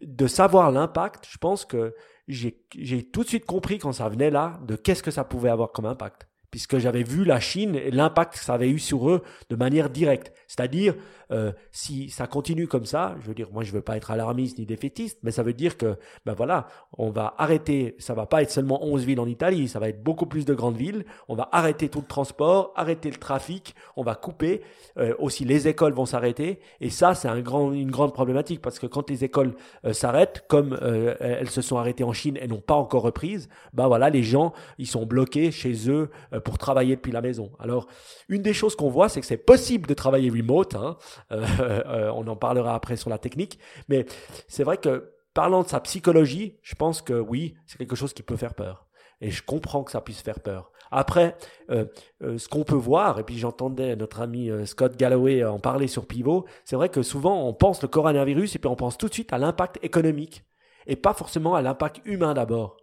de 0.00 0.26
savoir 0.26 0.72
l'impact, 0.72 1.26
je 1.28 1.38
pense 1.38 1.64
que 1.64 1.94
j'ai 2.26 3.02
tout 3.10 3.22
de 3.22 3.28
suite 3.28 3.46
compris 3.46 3.78
quand 3.78 3.92
ça 3.92 4.08
venait 4.08 4.30
là 4.30 4.60
de 4.66 4.76
qu'est-ce 4.76 5.02
que 5.02 5.10
ça 5.10 5.24
pouvait 5.24 5.48
avoir 5.48 5.72
comme 5.72 5.86
impact 5.86 6.27
puisque 6.50 6.78
j'avais 6.78 7.02
vu 7.02 7.24
la 7.24 7.40
Chine 7.40 7.74
et 7.76 7.90
l'impact 7.90 8.34
que 8.34 8.44
ça 8.44 8.54
avait 8.54 8.70
eu 8.70 8.78
sur 8.78 9.10
eux 9.10 9.22
de 9.50 9.56
manière 9.56 9.90
directe. 9.90 10.32
C'est-à-dire, 10.46 10.94
euh, 11.30 11.52
si 11.72 12.08
ça 12.08 12.26
continue 12.26 12.66
comme 12.66 12.86
ça, 12.86 13.16
je 13.20 13.28
veux 13.28 13.34
dire, 13.34 13.48
moi 13.52 13.62
je 13.62 13.72
veux 13.72 13.82
pas 13.82 13.96
être 13.96 14.10
alarmiste 14.10 14.58
ni 14.58 14.66
défaitiste, 14.66 15.18
mais 15.22 15.30
ça 15.30 15.42
veut 15.42 15.52
dire 15.52 15.76
que, 15.76 15.96
ben 16.24 16.32
voilà, 16.32 16.68
on 16.96 17.10
va 17.10 17.34
arrêter, 17.36 17.96
ça 17.98 18.14
va 18.14 18.26
pas 18.26 18.42
être 18.42 18.50
seulement 18.50 18.82
11 18.82 19.04
villes 19.04 19.20
en 19.20 19.26
Italie, 19.26 19.68
ça 19.68 19.78
va 19.78 19.90
être 19.90 20.02
beaucoup 20.02 20.26
plus 20.26 20.46
de 20.46 20.54
grandes 20.54 20.76
villes, 20.76 21.04
on 21.28 21.34
va 21.34 21.48
arrêter 21.52 21.90
tout 21.90 22.00
le 22.00 22.06
transport, 22.06 22.72
arrêter 22.76 23.10
le 23.10 23.18
trafic, 23.18 23.74
on 23.96 24.02
va 24.02 24.14
couper, 24.14 24.62
euh, 24.96 25.14
aussi 25.18 25.44
les 25.44 25.68
écoles 25.68 25.92
vont 25.92 26.06
s'arrêter, 26.06 26.60
et 26.80 26.88
ça 26.88 27.14
c'est 27.14 27.28
un 27.28 27.40
grand, 27.40 27.72
une 27.72 27.90
grande 27.90 28.14
problématique, 28.14 28.62
parce 28.62 28.78
que 28.78 28.86
quand 28.86 29.10
les 29.10 29.22
écoles 29.22 29.54
euh, 29.84 29.92
s'arrêtent, 29.92 30.44
comme 30.48 30.78
elles 31.20 31.50
se 31.50 31.60
sont 31.60 31.76
arrêtées 31.76 32.04
en 32.04 32.12
Chine 32.12 32.38
et 32.40 32.46
n'ont 32.46 32.60
pas 32.60 32.74
encore 32.74 33.02
reprises, 33.02 33.48
ben 33.74 33.86
voilà, 33.86 34.08
les 34.08 34.22
gens, 34.22 34.52
ils 34.78 34.86
sont 34.86 35.04
bloqués 35.04 35.50
chez 35.50 35.90
eux 35.90 36.10
pour 36.40 36.58
travailler 36.58 36.96
depuis 36.96 37.12
la 37.12 37.20
maison. 37.20 37.52
Alors, 37.58 37.86
une 38.28 38.42
des 38.42 38.52
choses 38.52 38.76
qu'on 38.76 38.88
voit, 38.88 39.08
c'est 39.08 39.20
que 39.20 39.26
c'est 39.26 39.36
possible 39.36 39.86
de 39.86 39.94
travailler 39.94 40.30
remote, 40.30 40.74
hein, 40.74 40.96
euh, 41.32 41.46
euh, 41.60 42.12
on 42.14 42.26
en 42.26 42.36
parlera 42.36 42.74
après 42.74 42.96
sur 42.96 43.10
la 43.10 43.18
technique. 43.18 43.58
Mais 43.88 44.06
c'est 44.48 44.64
vrai 44.64 44.76
que 44.76 45.12
parlant 45.34 45.62
de 45.62 45.68
sa 45.68 45.80
psychologie, 45.80 46.58
je 46.62 46.74
pense 46.74 47.02
que 47.02 47.14
oui, 47.14 47.54
c'est 47.66 47.78
quelque 47.78 47.96
chose 47.96 48.12
qui 48.12 48.22
peut 48.22 48.36
faire 48.36 48.54
peur. 48.54 48.86
Et 49.20 49.30
je 49.30 49.42
comprends 49.42 49.82
que 49.82 49.90
ça 49.90 50.00
puisse 50.00 50.22
faire 50.22 50.38
peur. 50.38 50.70
Après, 50.92 51.36
euh, 51.70 51.86
ce 52.20 52.48
qu'on 52.48 52.62
peut 52.62 52.76
voir, 52.76 53.18
et 53.18 53.24
puis 53.24 53.36
j'entendais 53.36 53.96
notre 53.96 54.20
ami 54.20 54.48
Scott 54.64 54.96
Galloway 54.96 55.44
en 55.44 55.58
parler 55.58 55.88
sur 55.88 56.06
Pivot, 56.06 56.46
c'est 56.64 56.76
vrai 56.76 56.88
que 56.88 57.02
souvent 57.02 57.46
on 57.46 57.52
pense 57.52 57.82
le 57.82 57.88
coronavirus 57.88 58.54
et 58.54 58.58
puis 58.58 58.68
on 58.68 58.76
pense 58.76 58.96
tout 58.96 59.08
de 59.08 59.12
suite 59.12 59.32
à 59.32 59.38
l'impact 59.38 59.78
économique 59.82 60.44
et 60.88 60.96
pas 60.96 61.14
forcément 61.14 61.54
à 61.54 61.62
l'impact 61.62 62.00
humain 62.04 62.34
d'abord. 62.34 62.76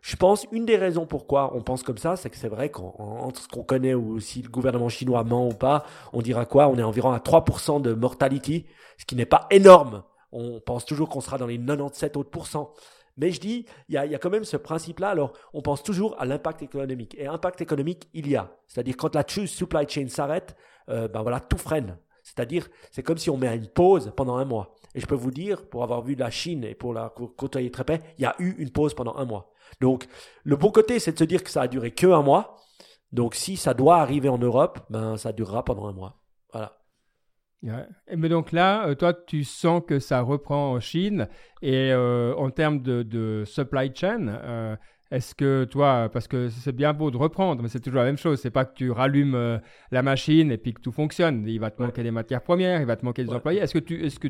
Je 0.00 0.16
pense 0.16 0.46
une 0.52 0.64
des 0.64 0.76
raisons 0.76 1.06
pourquoi 1.06 1.54
on 1.54 1.62
pense 1.62 1.82
comme 1.82 1.98
ça, 1.98 2.16
c'est 2.16 2.30
que 2.30 2.36
c'est 2.36 2.48
vrai 2.48 2.70
qu'entre 2.70 3.40
ce 3.40 3.48
qu'on 3.48 3.62
connaît 3.62 3.94
ou 3.94 4.18
si 4.20 4.42
le 4.42 4.48
gouvernement 4.48 4.88
chinois 4.88 5.22
ment 5.24 5.46
ou 5.46 5.52
pas, 5.52 5.84
on 6.12 6.22
dira 6.22 6.46
quoi? 6.46 6.68
On 6.68 6.78
est 6.78 6.82
environ 6.82 7.12
à 7.12 7.18
3% 7.18 7.82
de 7.82 7.92
mortality, 7.92 8.66
ce 8.98 9.04
qui 9.04 9.16
n'est 9.16 9.26
pas 9.26 9.46
énorme. 9.50 10.02
On 10.32 10.60
pense 10.60 10.86
toujours 10.86 11.08
qu'on 11.08 11.20
sera 11.20 11.36
dans 11.36 11.46
les 11.46 11.58
97 11.58 12.16
autres 12.16 12.30
pourcents. 12.30 12.72
Mais 13.18 13.30
je 13.30 13.40
dis, 13.40 13.66
il 13.88 13.94
y 13.94 13.98
a, 13.98 14.18
quand 14.18 14.30
même 14.30 14.44
ce 14.44 14.56
principe-là. 14.56 15.10
Alors, 15.10 15.34
on 15.52 15.60
pense 15.60 15.82
toujours 15.82 16.16
à 16.18 16.24
l'impact 16.24 16.62
économique. 16.62 17.14
Et 17.18 17.26
impact 17.26 17.60
économique, 17.60 18.08
il 18.14 18.26
y 18.28 18.36
a. 18.36 18.50
C'est-à-dire, 18.66 18.96
quand 18.96 19.14
la 19.14 19.24
supply 19.28 19.86
chain 19.86 20.08
s'arrête, 20.08 20.56
euh, 20.88 21.08
ben 21.08 21.20
voilà, 21.20 21.38
tout 21.38 21.58
freine. 21.58 21.98
C'est-à-dire, 22.22 22.68
c'est 22.90 23.02
comme 23.02 23.18
si 23.18 23.30
on 23.30 23.36
met 23.36 23.54
une 23.54 23.68
pause 23.68 24.12
pendant 24.16 24.36
un 24.36 24.44
mois. 24.44 24.74
Et 24.94 25.00
je 25.00 25.06
peux 25.06 25.14
vous 25.14 25.30
dire, 25.30 25.68
pour 25.68 25.82
avoir 25.82 26.02
vu 26.02 26.14
la 26.14 26.30
Chine 26.30 26.64
et 26.64 26.74
pour 26.74 26.92
la 26.92 27.12
côtoyer 27.36 27.70
très 27.70 27.84
près, 27.84 28.00
il 28.18 28.22
y 28.22 28.26
a 28.26 28.34
eu 28.38 28.54
une 28.58 28.70
pause 28.70 28.94
pendant 28.94 29.16
un 29.16 29.24
mois. 29.24 29.52
Donc, 29.80 30.06
le 30.44 30.56
bon 30.56 30.70
côté, 30.70 30.98
c'est 30.98 31.12
de 31.12 31.18
se 31.18 31.24
dire 31.24 31.42
que 31.42 31.50
ça 31.50 31.62
a 31.62 31.68
duré 31.68 31.90
que 31.90 32.06
un 32.06 32.22
mois. 32.22 32.56
Donc, 33.10 33.34
si 33.34 33.56
ça 33.56 33.74
doit 33.74 33.96
arriver 33.96 34.28
en 34.28 34.38
Europe, 34.38 34.80
ben, 34.90 35.16
ça 35.16 35.32
durera 35.32 35.64
pendant 35.64 35.86
un 35.86 35.92
mois. 35.92 36.22
Voilà. 36.52 36.78
Mais 38.16 38.28
donc 38.28 38.52
là, 38.52 38.88
euh, 38.88 38.94
toi, 38.94 39.14
tu 39.14 39.44
sens 39.44 39.82
que 39.86 39.98
ça 39.98 40.20
reprend 40.20 40.72
en 40.72 40.80
Chine. 40.80 41.28
Et 41.62 41.92
euh, 41.92 42.34
en 42.36 42.50
termes 42.50 42.82
de, 42.82 43.44
supply 43.46 43.92
chain, 43.94 44.28
euh, 44.28 44.76
est-ce 45.12 45.34
que 45.34 45.64
toi, 45.64 46.08
parce 46.12 46.26
que 46.26 46.48
c'est 46.48 46.72
bien 46.72 46.92
beau 46.92 47.10
de 47.10 47.16
reprendre, 47.16 47.62
mais 47.62 47.68
c'est 47.68 47.80
toujours 47.80 48.00
la 48.00 48.06
même 48.06 48.18
chose. 48.18 48.40
C'est 48.40 48.50
pas 48.50 48.64
que 48.64 48.74
tu 48.74 48.90
rallumes 48.90 49.60
la 49.90 50.02
machine 50.02 50.50
et 50.50 50.58
puis 50.58 50.74
que 50.74 50.80
tout 50.80 50.92
fonctionne. 50.92 51.44
Il 51.46 51.60
va 51.60 51.70
te 51.70 51.80
manquer 51.80 52.02
des 52.02 52.10
matières 52.10 52.42
premières, 52.42 52.80
il 52.80 52.86
va 52.86 52.96
te 52.96 53.04
manquer 53.04 53.22
des 53.22 53.32
employés. 53.32 53.60
Est-ce 53.60 53.74
que 53.74 53.78
tu, 53.78 54.04
est-ce 54.04 54.18
que 54.18 54.28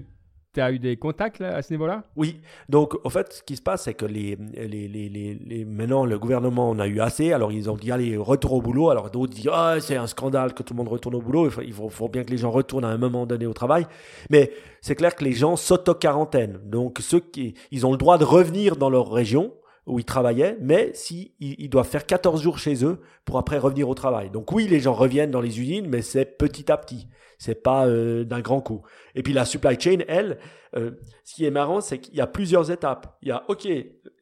tu 0.53 0.61
as 0.61 0.71
eu 0.71 0.79
des 0.79 0.97
contacts 0.97 1.41
à 1.41 1.63
ce 1.63 1.73
niveau-là? 1.73 2.05
Oui. 2.15 2.41
Donc, 2.69 2.95
au 3.05 3.11
fait, 3.11 3.33
ce 3.33 3.43
qui 3.43 3.57
se 3.57 3.63
passe, 3.63 3.85
c'est 3.85 3.95
que 3.95 4.05
les, 4.05 4.37
les, 4.55 4.89
les, 4.89 5.09
les, 5.09 5.65
maintenant, 5.65 6.05
le 6.05 6.19
gouvernement 6.19 6.69
en 6.69 6.79
a 6.79 6.87
eu 6.87 7.01
assez. 7.01 7.33
Alors, 7.33 7.53
ils 7.53 7.71
ont 7.71 7.77
dit, 7.77 7.91
allez, 7.91 8.17
retour 8.17 8.53
au 8.53 8.61
boulot. 8.61 8.91
Alors, 8.91 9.11
d'autres 9.11 9.33
disent, 9.33 9.49
ah, 9.53 9.77
c'est 9.81 9.97
un 9.97 10.07
scandale 10.07 10.53
que 10.53 10.63
tout 10.63 10.75
le 10.75 10.79
monde 10.79 10.89
retourne 10.89 11.15
au 11.15 11.23
boulot. 11.23 11.51
Il 11.63 11.73
faut, 11.73 11.89
faut, 11.89 12.09
bien 12.09 12.23
que 12.23 12.31
les 12.31 12.37
gens 12.37 12.51
retournent 12.51 12.85
à 12.85 12.89
un 12.89 12.99
moment 12.99 13.25
donné 13.25 13.47
au 13.47 13.55
travail. 13.55 13.87
Mais 14.31 14.53
c'est 14.83 14.95
clair 14.95 15.15
que 15.17 15.25
les 15.25 15.33
gens 15.33 15.57
s'auto-quarantaine. 15.57 16.61
Donc, 16.65 16.99
ceux 17.01 17.21
qui, 17.21 17.55
ils 17.71 17.87
ont 17.87 17.93
le 17.93 17.99
droit 17.99 18.19
de 18.19 18.25
revenir 18.25 18.77
dans 18.77 18.91
leur 18.91 19.11
région 19.11 19.55
où 19.87 19.99
ils 19.99 20.05
travaillaient, 20.05 20.57
mais 20.61 20.93
si 20.95 21.35
ils, 21.41 21.69
doivent 21.69 21.89
faire 21.89 22.07
14 22.07 22.41
jours 22.41 22.59
chez 22.59 22.85
eux 22.85 23.01
pour 23.25 23.39
après 23.39 23.59
revenir 23.59 23.89
au 23.89 23.95
travail. 23.95 24.31
Donc 24.31 24.53
oui, 24.53 24.69
les 24.69 24.81
gens 24.81 24.95
reviennent 24.95 25.33
dans 25.33 25.41
les 25.41 25.61
usines, 25.61 25.89
mais 25.89 26.03
c'est 26.03 26.25
petit 26.25 26.71
à 26.71 26.77
petit. 26.77 27.09
C'est 27.39 27.61
pas 27.61 27.87
euh, 27.89 28.23
d'un 28.23 28.41
grand 28.41 28.61
coup. 28.61 28.83
Et 29.17 29.25
puis 29.25 29.33
la 29.33 29.45
supply 29.45 29.79
chain, 29.81 29.99
elle, 30.07 30.39
euh, 30.77 30.93
ce 31.25 31.35
qui 31.35 31.45
est 31.45 31.51
marrant, 31.51 31.81
c'est 31.81 31.99
qu'il 31.99 32.15
y 32.15 32.21
a 32.21 32.29
plusieurs 32.29 32.71
étapes. 32.71 33.17
Il 33.23 33.29
y 33.29 33.33
a, 33.33 33.43
ok, 33.49 33.67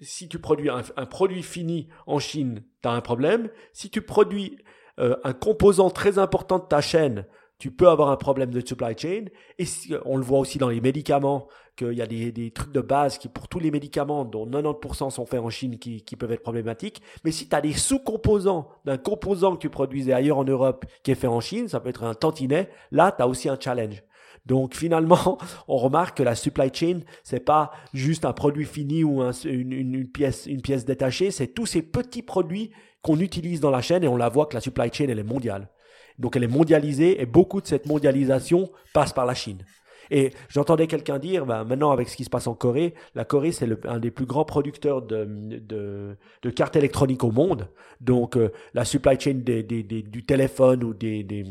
si 0.00 0.28
tu 0.28 0.38
produis 0.38 0.70
un, 0.70 1.06
produit 1.06 1.42
fini 1.42 1.88
en 2.06 2.18
Chine, 2.18 2.64
tu 2.82 2.88
as 2.88 2.92
un 2.92 3.02
problème. 3.02 3.50
Si 3.74 3.90
tu 3.90 4.00
produis 4.00 4.56
euh, 4.98 5.16
un 5.24 5.34
composant 5.34 5.90
très 5.90 6.18
important 6.18 6.58
de 6.58 6.64
ta 6.64 6.80
chaîne, 6.80 7.26
tu 7.58 7.70
peux 7.70 7.88
avoir 7.88 8.08
un 8.08 8.16
problème 8.16 8.50
de 8.50 8.66
supply 8.66 8.96
chain. 8.96 9.26
Et 9.58 9.66
on 10.06 10.16
le 10.16 10.24
voit 10.24 10.38
aussi 10.38 10.56
dans 10.56 10.70
les 10.70 10.80
médicaments, 10.80 11.46
qu'il 11.80 11.98
y 11.98 12.02
a 12.02 12.06
des, 12.06 12.50
trucs 12.50 12.72
de 12.72 12.80
base 12.80 13.18
qui, 13.18 13.28
pour 13.28 13.48
tous 13.48 13.58
les 13.58 13.70
médicaments, 13.70 14.24
dont 14.24 14.46
90% 14.46 15.10
sont 15.10 15.26
faits 15.26 15.40
en 15.40 15.50
Chine, 15.50 15.78
qui, 15.78 16.02
qui 16.02 16.16
peuvent 16.16 16.32
être 16.32 16.42
problématiques. 16.42 17.02
Mais 17.24 17.30
si 17.30 17.48
tu 17.48 17.56
as 17.56 17.60
des 17.60 17.72
sous-composants 17.72 18.68
d'un 18.84 18.98
composant 18.98 19.56
que 19.56 19.60
tu 19.60 19.70
produisais 19.70 20.12
ailleurs 20.12 20.38
en 20.38 20.44
Europe 20.44 20.84
qui 21.02 21.10
est 21.10 21.14
fait 21.14 21.26
en 21.26 21.40
Chine, 21.40 21.68
ça 21.68 21.80
peut 21.80 21.88
être 21.88 22.04
un 22.04 22.14
tantinet, 22.14 22.68
là, 22.90 23.12
tu 23.12 23.22
as 23.22 23.28
aussi 23.28 23.48
un 23.48 23.58
challenge. 23.58 24.02
Donc 24.46 24.74
finalement, 24.74 25.38
on 25.68 25.76
remarque 25.76 26.18
que 26.18 26.22
la 26.22 26.34
supply 26.34 26.70
chain, 26.72 27.00
c'est 27.22 27.44
pas 27.44 27.72
juste 27.92 28.24
un 28.24 28.32
produit 28.32 28.64
fini 28.64 29.04
ou 29.04 29.22
une, 29.22 29.72
une, 29.72 30.08
pièce, 30.08 30.46
une 30.46 30.62
pièce 30.62 30.84
détachée, 30.84 31.30
c'est 31.30 31.48
tous 31.48 31.66
ces 31.66 31.82
petits 31.82 32.22
produits 32.22 32.70
qu'on 33.02 33.18
utilise 33.20 33.60
dans 33.60 33.70
la 33.70 33.80
chaîne 33.80 34.04
et 34.04 34.08
on 34.08 34.16
la 34.16 34.28
voit 34.28 34.46
que 34.46 34.54
la 34.54 34.60
supply 34.60 34.90
chain, 34.92 35.06
elle 35.08 35.18
est 35.18 35.22
mondiale. 35.22 35.70
Donc 36.18 36.36
elle 36.36 36.44
est 36.44 36.48
mondialisée 36.48 37.20
et 37.20 37.26
beaucoup 37.26 37.60
de 37.60 37.66
cette 37.66 37.86
mondialisation 37.86 38.70
passe 38.92 39.12
par 39.12 39.24
la 39.24 39.34
Chine. 39.34 39.64
Et 40.10 40.32
j'entendais 40.48 40.86
quelqu'un 40.86 41.18
dire, 41.18 41.46
bah, 41.46 41.64
maintenant 41.64 41.90
avec 41.90 42.08
ce 42.08 42.16
qui 42.16 42.24
se 42.24 42.30
passe 42.30 42.46
en 42.46 42.54
Corée, 42.54 42.94
la 43.14 43.24
Corée 43.24 43.52
c'est 43.52 43.68
un 43.86 43.98
des 43.98 44.10
plus 44.10 44.26
grands 44.26 44.44
producteurs 44.44 45.02
de, 45.02 45.24
de, 45.24 46.16
de 46.42 46.50
cartes 46.50 46.76
électroniques 46.76 47.24
au 47.24 47.30
monde. 47.30 47.68
Donc 48.00 48.36
euh, 48.36 48.50
la 48.74 48.84
supply 48.84 49.18
chain 49.18 49.34
des, 49.34 49.62
des, 49.62 49.82
du 49.82 50.24
téléphone 50.24 50.84
ou 50.84 50.94
des, 50.94 51.22
des, 51.22 51.44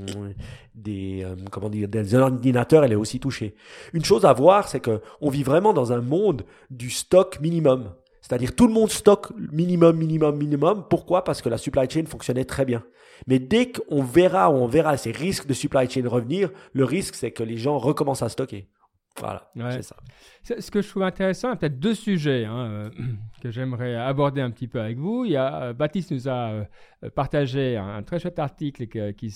des 0.76 1.22
euh, 1.24 1.36
comment 1.52 1.70
dire 1.70 1.88
des 1.88 2.16
ordinateurs, 2.16 2.84
elle 2.84 2.92
est 2.92 2.96
aussi 2.96 3.20
touchée. 3.20 3.56
Une 3.94 4.04
chose 4.04 4.26
à 4.26 4.34
voir, 4.34 4.68
c'est 4.68 4.80
que 4.80 5.02
on 5.22 5.30
vit 5.30 5.44
vraiment 5.44 5.74
dans 5.74 5.94
un 5.94 6.02
monde 6.02 6.44
du 6.70 6.90
stock 6.90 7.40
minimum. 7.40 7.94
C'est-à-dire 8.30 8.56
tout 8.56 8.68
le 8.68 8.74
monde 8.74 8.92
stocke 8.92 9.32
minimum, 9.52 9.98
minimum, 9.98 10.38
minimum. 10.38 10.86
Pourquoi? 10.88 11.24
Parce 11.24 11.42
que 11.42 11.50
la 11.50 11.58
supply 11.58 11.90
chain 11.90 12.06
fonctionnait 12.06 12.46
très 12.46 12.64
bien. 12.64 12.84
Mais 13.26 13.40
dès 13.40 13.72
qu'on 13.72 14.04
verra, 14.04 14.52
on 14.52 14.68
verra 14.68 14.98
ces 14.98 15.12
risques 15.12 15.48
de 15.48 15.54
supply 15.56 15.90
chain 15.90 16.08
revenir, 16.08 16.52
le 16.74 16.86
risque 16.86 17.16
c'est 17.16 17.32
que 17.32 17.42
les 17.42 17.58
gens 17.58 17.80
recommencent 17.80 18.22
à 18.22 18.30
stocker. 18.30 18.70
Voilà, 19.20 19.50
c'est 19.72 19.82
ça. 19.82 19.96
Ce 20.44 20.70
que 20.70 20.82
je 20.84 20.88
trouve 20.88 21.04
intéressant, 21.04 21.56
peut-être 21.58 21.80
deux 21.80 21.96
sujets 21.96 22.46
hein, 22.46 22.70
euh, 22.70 22.90
que 23.42 23.50
j'aimerais 23.50 23.96
aborder 23.96 24.42
un 24.42 24.52
petit 24.52 24.68
peu 24.68 24.80
avec 24.80 25.00
vous. 25.00 25.26
Il 25.26 25.32
y 25.32 25.36
a, 25.36 25.64
euh, 25.64 25.74
Baptiste 25.74 26.12
nous 26.12 26.30
a 26.30 26.52
euh, 26.52 27.10
partagé 27.16 27.78
un, 27.78 28.04
très 28.04 28.20
chouette 28.20 28.38
article 28.38 28.88
qui, 28.88 29.14
qui 29.16 29.36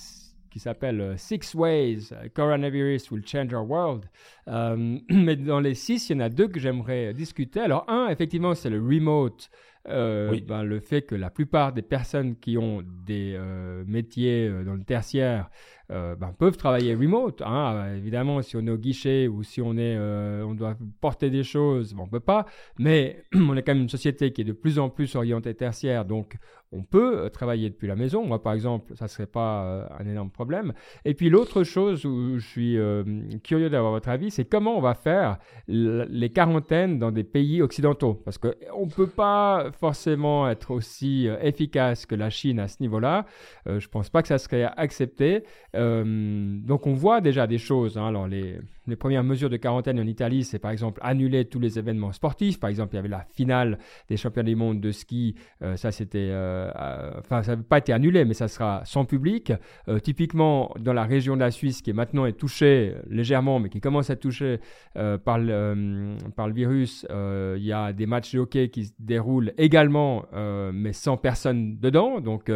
s'appelle 0.60 1.01
euh, 1.01 1.18
Six 1.18 1.54
Ways 1.56 2.10
euh, 2.12 2.28
Coronavirus 2.34 3.12
Will 3.12 3.26
Change 3.26 3.54
Our 3.54 3.70
World. 3.70 4.06
Euh, 4.47 4.97
mais 5.10 5.36
dans 5.36 5.60
les 5.60 5.74
six, 5.74 6.10
il 6.10 6.14
y 6.14 6.16
en 6.18 6.20
a 6.22 6.30
deux 6.30 6.47
que 6.47 6.60
j'aimerais 6.60 7.14
discuter. 7.14 7.60
Alors, 7.60 7.89
un, 7.89 8.10
effectivement, 8.10 8.54
c'est 8.56 8.70
le 8.70 8.80
remote. 8.80 9.49
Ben, 9.86 10.64
le 10.64 10.80
fait 10.80 11.01
que 11.01 11.14
la 11.14 11.30
plupart 11.30 11.74
des 11.74 11.82
personnes 11.82 12.38
qui 12.38 12.58
ont 12.58 12.82
des 13.06 13.38
métiers 13.86 14.49
dans 14.66 14.76
le 14.76 14.84
tertiaire 14.86 15.49
ben, 15.89 16.34
peuvent 16.39 16.56
travailler 16.56 16.95
remote. 16.95 17.41
Hein. 17.41 17.93
Évidemment, 17.97 18.41
si 18.41 18.56
on 18.56 18.66
est 18.66 18.70
au 18.70 18.78
guichet 18.78 19.28
ou 19.28 19.43
si 19.43 19.62
on, 19.62 19.76
est, 19.76 19.97
on 19.97 20.54
doit 20.54 20.78
porter 21.01 21.30
des 21.30 21.43
choses, 21.43 21.93
bon, 21.93 22.04
on 22.04 22.06
ne 22.06 22.12
peut 22.12 22.22
pas. 22.22 22.45
Mais 22.80 23.26
on 23.36 23.58
est 23.58 23.62
quand 23.62 23.74
même 23.74 23.84
une 23.84 23.89
société 23.89 24.32
qui 24.32 24.39
est 24.39 24.45
de 24.45 24.54
plus 24.54 24.80
en 24.80 24.89
plus 24.89 25.18
orientée 25.18 25.54
tertiaire. 25.54 26.06
Donc, 26.06 26.38
on 26.74 26.84
peut 26.84 27.18
euh, 27.18 27.30
travailler 27.30 27.70
depuis 27.70 27.88
la 27.88 27.96
maison. 27.96 28.26
Moi, 28.26 28.42
par 28.42 28.54
exemple, 28.54 28.96
ça 28.96 29.06
ne 29.06 29.10
serait 29.10 29.28
pas 29.28 29.64
euh, 29.64 29.88
un 30.00 30.08
énorme 30.08 30.32
problème. 30.32 30.74
Et 31.06 31.14
puis 31.14 31.30
l'autre 31.30 31.64
chose 31.64 32.06
où 32.06 32.40
je 32.40 32.46
suis 32.46 32.78
euh, 32.78 33.04
curieux 33.44 33.70
d'avoir 33.70 33.92
votre 33.92 34.10
avis, 34.10 34.32
c'est 34.32 34.46
comment 34.46 34.78
on 34.78 34.82
va 34.82 34.96
faire 34.96 35.38
les 35.68 36.30
quarantaines 36.30 37.00
dans 37.00 37.12
des 37.12 37.24
pays 37.24 37.62
occidentaux? 37.62 38.16
Parce 38.16 38.38
qu'on 38.38 38.86
ne 38.86 38.92
peut 38.92 39.08
pas 39.08 39.68
forcément 39.80 40.50
être 40.50 40.72
aussi 40.72 41.28
efficace 41.42 42.06
que 42.06 42.16
la 42.16 42.30
Chine 42.30 42.60
à 42.60 42.68
ce 42.68 42.78
niveau-là. 42.82 43.26
je 43.66 43.74
ne 43.74 43.92
pense 43.92 44.10
pas 44.10 44.22
que 44.22 44.28
ça 44.28 44.38
serait 44.38 44.64
accepté. 44.78 45.44
donc 45.74 46.88
on 46.88 46.94
voit 46.94 47.22
déjà 47.22 47.48
des 47.48 47.58
choses. 47.58 47.98
Hein. 47.98 48.08
Alors 48.08 48.28
les, 48.28 48.60
les 48.88 48.96
premières 48.96 49.24
mesures 49.24 49.50
de 49.50 49.58
quarantaine 49.58 50.00
en 50.00 50.08
Italie, 50.08 50.44
c'est 50.44 50.60
par 50.60 50.72
exemple 50.72 51.00
annuler 51.04 51.46
tous 51.46 51.60
les 51.60 51.80
événements 51.80 52.12
sportifs. 52.12 52.60
Par 52.60 52.70
exemple, 52.70 52.94
il 52.94 52.98
y 52.98 53.00
avait 53.00 53.08
la 53.08 53.26
finale 53.34 53.78
des 54.10 54.18
championnats 54.18 54.50
du 54.50 54.56
monde 54.56 54.82
de 54.82 54.92
ski. 54.92 55.36
ça, 55.76 55.92
c'était 55.92 56.32
euh, 56.32 57.12
enfin, 57.20 57.44
ça 57.44 57.56
n'a 57.56 57.64
pas 57.64 57.78
été 57.78 57.94
annulé, 57.94 58.26
mais 58.26 58.34
ça 58.34 58.48
sera 58.48 58.82
sans 58.86 59.06
public. 59.06 59.54
Euh, 59.88 60.00
typiquement, 60.00 60.74
dans 60.80 60.94
la 60.94 61.04
région 61.04 61.36
de 61.36 61.42
la 61.42 61.52
Suisse, 61.52 61.82
qui 61.82 61.90
est 61.90 61.94
maintenant 61.94 62.26
est 62.26 62.34
touchée 62.34 62.96
légèrement, 63.10 63.60
mais 63.60 63.70
qui 63.70 63.82
commence 63.82 64.10
à 64.10 64.14
être 64.14 64.20
touchée 64.20 64.60
euh, 64.98 65.18
par, 65.18 65.40
le, 65.40 66.16
par 66.36 66.48
le 66.48 66.54
virus, 66.54 67.06
il 67.10 67.64
y 67.64 67.72
a 67.72 67.94
des 67.94 68.06
matchs 68.06 68.34
de 68.34 68.40
hockey 68.40 68.70
qui 68.70 68.86
se 68.86 68.94
déroulent 69.00 69.54
également, 69.58 70.26
mais 70.74 70.94
sans 70.94 71.18
personne 71.18 71.78
dedans. 71.80 72.20
Donc, 72.20 72.52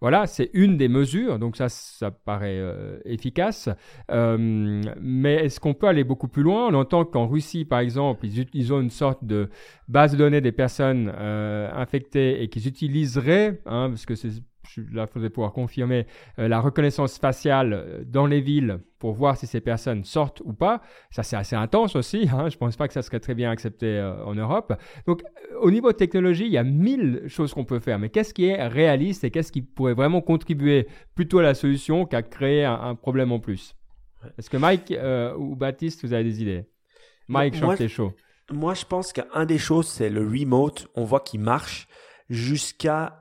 voilà, 0.00 0.26
c'est 0.26 0.50
une 0.54 0.78
des 0.78 0.88
mesures, 0.88 1.38
donc 1.38 1.56
ça, 1.56 1.68
ça 1.68 2.10
paraît 2.10 2.58
euh, 2.58 2.98
efficace. 3.04 3.68
Euh, 4.10 4.80
mais 5.00 5.34
est-ce 5.44 5.60
qu'on 5.60 5.74
peut 5.74 5.88
aller 5.88 6.04
beaucoup 6.04 6.28
plus 6.28 6.42
loin? 6.42 6.68
On 6.68 6.74
entend 6.74 7.04
qu'en 7.04 7.26
Russie, 7.26 7.66
par 7.66 7.80
exemple, 7.80 8.26
ils, 8.26 8.72
ont 8.72 8.80
une 8.80 8.90
sorte 8.90 9.24
de 9.24 9.50
base 9.88 10.12
de 10.12 10.16
données 10.16 10.40
des 10.40 10.52
personnes 10.52 11.12
euh, 11.14 11.70
infectées 11.74 12.42
et 12.42 12.48
qu'ils 12.48 12.66
utiliseraient, 12.66 13.60
hein, 13.66 13.90
parce 13.90 14.06
que 14.06 14.14
c'est 14.14 14.30
là, 14.92 15.06
il 15.08 15.12
faudrait 15.12 15.30
pouvoir 15.30 15.52
confirmer 15.52 16.06
euh, 16.38 16.48
la 16.48 16.60
reconnaissance 16.60 17.18
faciale 17.18 17.72
euh, 17.72 18.04
dans 18.04 18.26
les 18.26 18.40
villes 18.40 18.78
pour 18.98 19.12
voir 19.12 19.36
si 19.36 19.46
ces 19.46 19.60
personnes 19.60 20.04
sortent 20.04 20.40
ou 20.44 20.52
pas. 20.52 20.82
Ça, 21.10 21.22
c'est 21.22 21.36
assez 21.36 21.56
intense 21.56 21.96
aussi. 21.96 22.28
Hein. 22.32 22.48
Je 22.48 22.56
ne 22.56 22.58
pense 22.58 22.76
pas 22.76 22.86
que 22.86 22.94
ça 22.94 23.02
serait 23.02 23.20
très 23.20 23.34
bien 23.34 23.50
accepté 23.50 23.86
euh, 23.86 24.24
en 24.24 24.34
Europe. 24.34 24.74
Donc, 25.06 25.22
au 25.60 25.70
niveau 25.70 25.92
de 25.92 25.96
technologie, 25.96 26.46
il 26.46 26.52
y 26.52 26.58
a 26.58 26.64
mille 26.64 27.22
choses 27.26 27.54
qu'on 27.54 27.64
peut 27.64 27.80
faire. 27.80 27.98
Mais 27.98 28.10
qu'est-ce 28.10 28.34
qui 28.34 28.46
est 28.46 28.66
réaliste 28.66 29.24
et 29.24 29.30
qu'est-ce 29.30 29.52
qui 29.52 29.62
pourrait 29.62 29.94
vraiment 29.94 30.20
contribuer 30.20 30.86
plutôt 31.14 31.38
à 31.38 31.42
la 31.42 31.54
solution 31.54 32.06
qu'à 32.06 32.22
créer 32.22 32.64
un, 32.64 32.94
problème 32.94 33.32
en 33.32 33.40
plus? 33.40 33.74
Est-ce 34.38 34.50
que 34.50 34.56
Mike 34.56 34.94
ou 35.38 35.56
Baptiste, 35.56 36.04
vous 36.04 36.12
avez 36.12 36.24
des 36.24 36.42
idées? 36.42 36.64
Mike, 37.28 37.54
je 37.54 37.86
chaud. 37.88 38.12
Moi, 38.50 38.74
je 38.74 38.84
pense 38.84 39.12
qu'un 39.12 39.46
des 39.46 39.58
choses, 39.58 39.86
c'est 39.86 40.10
le 40.10 40.26
remote. 40.26 40.88
On 40.94 41.04
voit 41.04 41.20
qu'il 41.20 41.40
marche 41.40 41.86
jusqu'à 42.28 43.19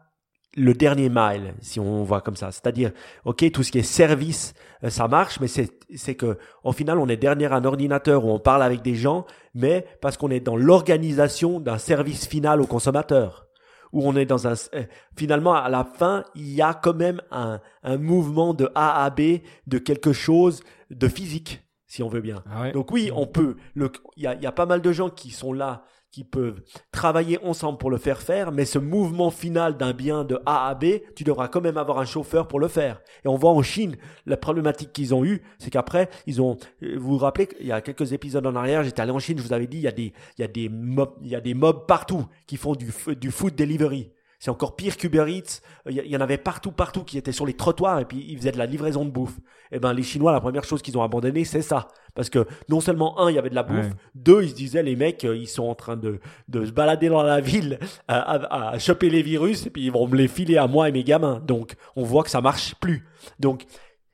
le 0.58 0.74
dernier 0.74 1.10
mile, 1.10 1.54
si 1.62 1.80
on 1.80 2.04
voit 2.04 2.22
comme 2.22 2.36
ça. 2.36 2.52
C'est-à-dire, 2.52 2.92
ok, 3.26 3.52
tout 3.52 3.64
ce 3.64 3.72
qui 3.72 3.80
est 3.80 3.84
service, 3.84 4.54
euh, 4.84 4.90
ça 4.90 5.08
marche, 5.08 5.40
mais 5.40 5.48
c'est 5.48 6.16
que 6.16 6.38
au 6.64 6.72
final, 6.72 6.98
on 6.98 7.08
est 7.08 7.18
derrière 7.18 7.54
un 7.54 7.66
ordinateur 7.66 8.26
où 8.26 8.32
on 8.32 8.40
parle 8.40 8.64
avec 8.64 8.82
des 8.82 8.96
gens, 8.96 9.26
mais 9.54 9.86
parce 10.02 10.18
qu'on 10.18 10.32
est 10.32 10.40
dans 10.40 10.58
l'organisation 10.58 11.60
d'un 11.60 11.78
service 11.78 12.28
final 12.28 12.62
au 12.62 12.66
consommateur, 12.66 13.48
où 13.92 14.08
on 14.08 14.16
est 14.16 14.26
dans 14.26 14.48
un 14.48 14.54
euh, 14.74 14.84
finalement 15.16 15.54
à 15.54 15.70
la 15.70 15.84
fin, 15.84 16.24
il 16.36 16.50
y 16.50 16.62
a 16.62 16.74
quand 16.74 16.96
même 16.96 17.22
un, 17.32 17.60
un 17.84 17.98
mouvement 17.98 18.54
de 18.54 18.70
A 18.76 19.04
à 19.04 19.10
B 19.10 19.42
de 19.68 19.78
quelque 19.78 20.14
chose 20.14 20.64
de 20.90 21.08
physique, 21.08 21.64
si 21.88 22.02
on 22.04 22.10
veut 22.10 22.22
bien. 22.22 22.44
Ah 22.52 22.72
Donc 22.72 22.92
oui, 22.92 23.12
on 23.14 23.28
peut. 23.28 23.56
Il 23.76 24.24
y 24.24 24.28
a, 24.28 24.36
y 24.36 24.46
a 24.46 24.52
pas 24.52 24.66
mal 24.66 24.82
de 24.82 24.92
gens 24.92 25.10
qui 25.10 25.32
sont 25.32 25.54
là 25.54 25.84
qui 26.12 26.24
peuvent 26.24 26.62
travailler 26.92 27.38
ensemble 27.44 27.78
pour 27.78 27.92
le 27.92 27.98
faire 27.98 28.22
faire, 28.22 28.52
mais 28.52 28.66
ce 28.66 28.80
mouvement 28.80 29.30
final 29.30 29.78
d'un 29.78 29.94
bien 29.94 30.24
de 30.24 30.40
A 30.46 30.68
à 30.68 30.76
B, 30.76 30.86
tu 31.16 31.24
devras 31.24 31.48
quand 31.48 31.62
même 31.62 31.78
avoir 31.78 32.00
un 32.00 32.06
chauffeur 32.06 32.48
pour 32.48 32.60
le 32.60 32.68
faire. 32.68 33.02
Et 33.24 33.28
on 33.28 33.36
voit 33.36 33.52
en 33.52 33.62
Chine, 33.62 33.96
la 34.26 34.38
problématique 34.38 34.92
qu'ils 34.92 35.14
ont 35.14 35.24
eue, 35.24 35.42
c'est 35.60 35.70
qu'après, 35.70 36.10
ils 36.26 36.42
ont, 36.42 36.58
vous 36.82 37.00
vous 37.00 37.18
rappelez, 37.18 37.50
il 37.60 37.68
y 37.68 37.72
a 37.72 37.82
quelques 37.82 38.14
épisodes 38.14 38.46
en 38.46 38.56
arrière, 38.56 38.84
j'étais 38.84 39.02
allé 39.02 39.12
en 39.12 39.20
Chine, 39.20 39.38
je 39.38 39.44
vous 39.44 39.54
avais 39.54 39.68
dit, 39.68 39.78
il 39.78 39.84
y 39.84 39.88
a 39.88 39.92
des, 39.92 40.14
il 40.38 40.42
y 40.42 40.44
a 40.44 40.48
des 40.48 40.70
mobs, 40.70 41.16
il 41.22 41.30
y 41.30 41.36
a 41.36 41.42
des 41.42 41.54
mobs 41.54 41.86
partout 41.86 42.26
qui 42.48 42.58
font 42.58 42.74
du, 42.74 42.92
du 43.20 43.32
food 43.32 43.56
delivery. 43.56 44.12
C'est 44.40 44.52
encore 44.52 44.78
pire 44.78 44.96
qu'Uber 44.96 45.26
Eats. 45.28 45.62
Il 45.90 46.06
y 46.06 46.16
en 46.16 46.22
avait 46.22 46.38
partout, 46.38 46.72
partout 46.72 47.04
qui 47.04 47.18
étaient 47.18 47.34
sur 47.34 47.46
les 47.46 47.54
trottoirs 47.54 48.00
et 48.00 48.06
puis 48.06 48.26
ils 48.30 48.38
faisaient 48.38 48.54
de 48.54 48.58
la 48.58 48.66
livraison 48.66 49.04
de 49.04 49.12
bouffe. 49.12 49.38
Et 49.72 49.76
eh 49.76 49.80
ben 49.80 49.94
les 49.94 50.02
Chinois, 50.02 50.32
la 50.32 50.40
première 50.40 50.64
chose 50.64 50.82
qu'ils 50.82 50.98
ont 50.98 51.04
abandonné, 51.04 51.44
c'est 51.44 51.62
ça. 51.62 51.90
Parce 52.16 52.30
que 52.30 52.48
non 52.70 52.80
seulement 52.80 53.20
un, 53.20 53.30
il 53.30 53.36
y 53.36 53.38
avait 53.38 53.50
de 53.50 53.56
la 53.56 53.64
bouffe, 53.64 53.92
deux, 54.16 54.44
ils 54.44 54.50
se 54.50 54.56
disaient 54.56 54.82
les 54.82 54.96
mecs, 54.96 55.26
euh, 55.26 55.36
ils 55.36 55.48
sont 55.48 55.68
en 55.68 55.76
train 55.76 55.98
de, 55.98 56.20
de 56.48 56.66
se 56.66 56.72
balader 56.72 57.10
dans 57.10 57.22
la 57.22 57.42
ville 57.42 57.80
à, 58.08 58.70
à, 58.72 58.80
choper 58.80 59.10
les 59.10 59.22
virus 59.22 59.66
et 59.68 59.70
puis 59.70 59.84
ils 59.84 59.92
vont 59.92 60.08
me 60.08 60.16
les 60.16 60.30
filer 60.30 60.58
à 60.58 60.68
moi 60.68 60.88
et 60.88 60.92
mes 60.94 61.04
gamins. 61.04 61.42
Donc 61.46 61.76
on 61.98 62.04
voit 62.04 62.24
que 62.24 62.30
ça 62.30 62.40
marche 62.40 62.76
plus. 62.76 63.06
Donc 63.40 63.66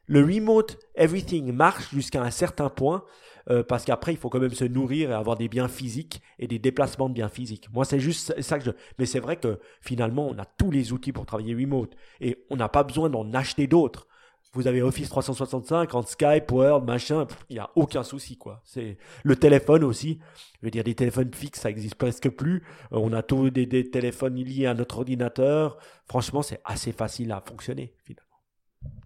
le 0.07 0.21
remote 0.21 0.77
everything 0.95 1.51
marche 1.53 1.93
jusqu'à 1.93 2.21
un 2.23 2.31
certain 2.31 2.69
point, 2.69 3.03
euh, 3.49 3.63
parce 3.63 3.85
qu'après, 3.85 4.13
il 4.13 4.17
faut 4.17 4.29
quand 4.29 4.39
même 4.39 4.53
se 4.53 4.65
nourrir 4.65 5.11
et 5.11 5.13
avoir 5.13 5.37
des 5.37 5.47
biens 5.47 5.67
physiques 5.67 6.21
et 6.39 6.47
des 6.47 6.59
déplacements 6.59 7.09
de 7.09 7.13
biens 7.13 7.29
physiques. 7.29 7.67
Moi, 7.73 7.85
c'est 7.85 7.99
juste 7.99 8.41
ça 8.41 8.59
que 8.59 8.65
je... 8.65 8.71
Mais 8.99 9.05
c'est 9.05 9.19
vrai 9.19 9.37
que 9.37 9.59
finalement, 9.81 10.27
on 10.27 10.37
a 10.37 10.45
tous 10.45 10.71
les 10.71 10.93
outils 10.93 11.11
pour 11.11 11.25
travailler 11.25 11.53
remote 11.53 11.95
et 12.21 12.45
on 12.49 12.55
n'a 12.55 12.69
pas 12.69 12.83
besoin 12.83 13.09
d'en 13.09 13.33
acheter 13.33 13.67
d'autres. 13.67 14.07
Vous 14.53 14.67
avez 14.67 14.81
Office 14.81 15.09
365, 15.09 15.93
en 15.95 16.01
Skype, 16.03 16.49
Word, 16.49 16.85
machin, 16.85 17.27
il 17.49 17.55
n'y 17.55 17.59
a 17.59 17.69
aucun 17.75 18.03
souci, 18.03 18.37
quoi. 18.37 18.61
C'est 18.63 18.97
le 19.23 19.35
téléphone 19.35 19.83
aussi. 19.83 20.19
Je 20.61 20.67
veux 20.67 20.71
dire, 20.71 20.85
des 20.85 20.95
téléphones 20.95 21.33
fixes, 21.33 21.59
ça 21.59 21.69
existe 21.69 21.95
presque 21.95 22.29
plus. 22.29 22.63
Euh, 22.93 22.99
on 22.99 23.11
a 23.11 23.21
tous 23.21 23.49
des, 23.49 23.65
des 23.65 23.89
téléphones 23.89 24.35
liés 24.35 24.65
à 24.65 24.73
notre 24.73 24.99
ordinateur. 24.99 25.77
Franchement, 26.07 26.41
c'est 26.41 26.61
assez 26.63 26.93
facile 26.93 27.33
à 27.33 27.43
fonctionner, 27.45 27.95
finalement. 28.05 28.25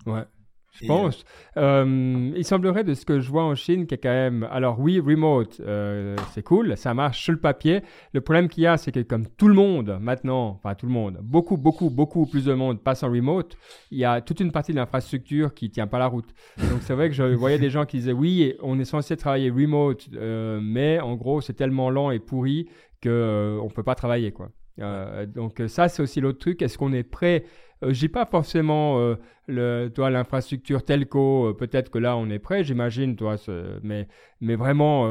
Ouais, 0.06 0.26
Je 0.82 0.88
pense. 0.88 1.26
Euh, 1.58 2.32
il 2.36 2.46
semblerait 2.46 2.84
de 2.84 2.94
ce 2.94 3.06
que 3.06 3.20
je 3.20 3.30
vois 3.30 3.44
en 3.44 3.56
Chine 3.56 3.86
qu'il 3.86 3.98
y 3.98 4.00
a 4.00 4.04
quand 4.04 4.10
même. 4.10 4.48
Alors 4.52 4.80
oui, 4.80 5.00
remote, 5.00 5.60
euh, 5.60 6.16
c'est 6.32 6.44
cool, 6.44 6.78
ça 6.78 6.94
marche 6.94 7.22
sur 7.22 7.34
le 7.34 7.40
papier. 7.40 7.82
Le 8.14 8.22
problème 8.22 8.48
qu'il 8.48 8.64
y 8.64 8.68
a, 8.68 8.78
c'est 8.78 8.92
que 8.92 9.02
comme 9.02 9.28
tout 9.28 9.48
le 9.48 9.54
monde 9.54 9.98
maintenant, 10.02 10.60
enfin 10.64 10.76
tout 10.76 10.86
le 10.86 10.92
monde, 10.92 11.20
beaucoup, 11.22 11.58
beaucoup, 11.58 11.90
beaucoup 11.90 12.26
plus 12.26 12.46
de 12.46 12.54
monde 12.54 12.82
passe 12.82 13.04
en 13.04 13.12
remote, 13.12 13.58
il 13.92 13.98
y 13.98 14.06
a 14.06 14.22
toute 14.22 14.40
une 14.40 14.52
partie 14.52 14.72
de 14.72 14.78
l'infrastructure 14.78 15.54
qui 15.54 15.70
tient 15.70 15.88
pas 15.88 16.00
la 16.00 16.08
route. 16.08 16.34
Donc 16.58 16.82
c'est 16.82 16.94
vrai 16.94 17.10
que 17.10 17.16
je 17.16 17.24
voyais 17.24 17.60
des 17.60 17.70
gens 17.70 17.86
qui 17.86 17.98
disaient 17.98 18.14
oui, 18.14 18.56
on 18.62 18.80
est 18.80 18.86
censé 18.86 19.18
travailler 19.18 19.50
remote, 19.50 20.08
euh, 20.16 20.60
mais 20.62 21.00
en 21.00 21.16
gros 21.16 21.42
c'est 21.42 21.54
tellement 21.54 21.90
lent 21.90 22.12
et 22.12 22.20
pourri 22.20 22.70
qu'on 23.02 23.10
euh, 23.10 23.64
ne 23.64 23.70
peut 23.70 23.84
pas 23.84 23.96
travailler 23.96 24.32
quoi. 24.32 24.50
Euh, 24.80 25.26
donc 25.26 25.62
ça 25.68 25.90
c'est 25.90 26.02
aussi 26.02 26.22
l'autre 26.22 26.40
truc. 26.40 26.62
Est-ce 26.62 26.78
qu'on 26.78 26.94
est 26.94 27.04
prêt 27.04 27.44
euh, 27.84 27.94
je 27.94 28.00
dis 28.00 28.10
pas 28.10 28.26
forcément 28.26 29.00
euh, 29.00 29.16
le, 29.48 29.90
toi 29.90 30.10
l'infrastructure 30.10 30.84
telco. 30.84 31.48
Euh, 31.48 31.54
peut-être 31.54 31.90
que 31.90 31.98
là 31.98 32.18
on 32.18 32.30
est 32.30 32.40
prêt, 32.40 32.64
j'imagine, 32.64 33.16
toi. 33.16 33.36
mais 33.84 34.08
mais 34.42 34.56
vraiment, 34.56 35.10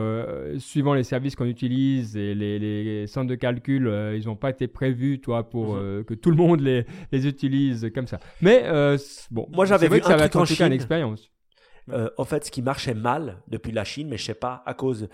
suivant 0.59 0.95
les 0.95 1.03
services 1.03 1.37
qu'on 1.37 1.47
utilise 1.47 2.17
et 2.17 2.35
les, 2.35 3.07
centres 3.07 3.29
de 3.29 3.35
calcul, 3.35 3.91
ils 4.17 4.27
n'ont 4.27 4.37
pas 4.37 4.51
été 4.51 4.69
prévus, 4.69 5.21
toi, 5.21 5.49
pour 5.49 5.77
mhm. 5.77 6.05
que 6.05 6.15
tout 6.15 6.31
le 6.31 6.37
monde 6.37 6.61
les, 6.61 6.87
les 7.13 7.27
utilise 7.27 7.91
comme 7.95 8.07
ça. 8.07 8.19
Mais 8.41 8.65
bon, 9.31 9.47
moi 9.51 9.65
j'avais 9.65 9.89
vu 9.89 10.01
que 10.01 10.07
ça 10.07 10.15
un 10.15 10.29
truc 10.29 10.43
en 10.43 10.45
Chine. 10.45 10.67
Une 10.67 10.73
expérience. 10.73 11.31
en 12.17 12.25
fait, 12.25 12.45
ce 12.45 12.51
qui 12.51 12.63
marchait 12.63 12.95
mal 12.95 13.43
depuis 13.49 13.73
la 13.73 13.85
Chine, 13.85 14.09
mais 14.09 14.19
je 14.19 14.25
sais 14.25 14.35
pas 14.35 14.63
à 14.67 14.75
cause, 14.75 15.09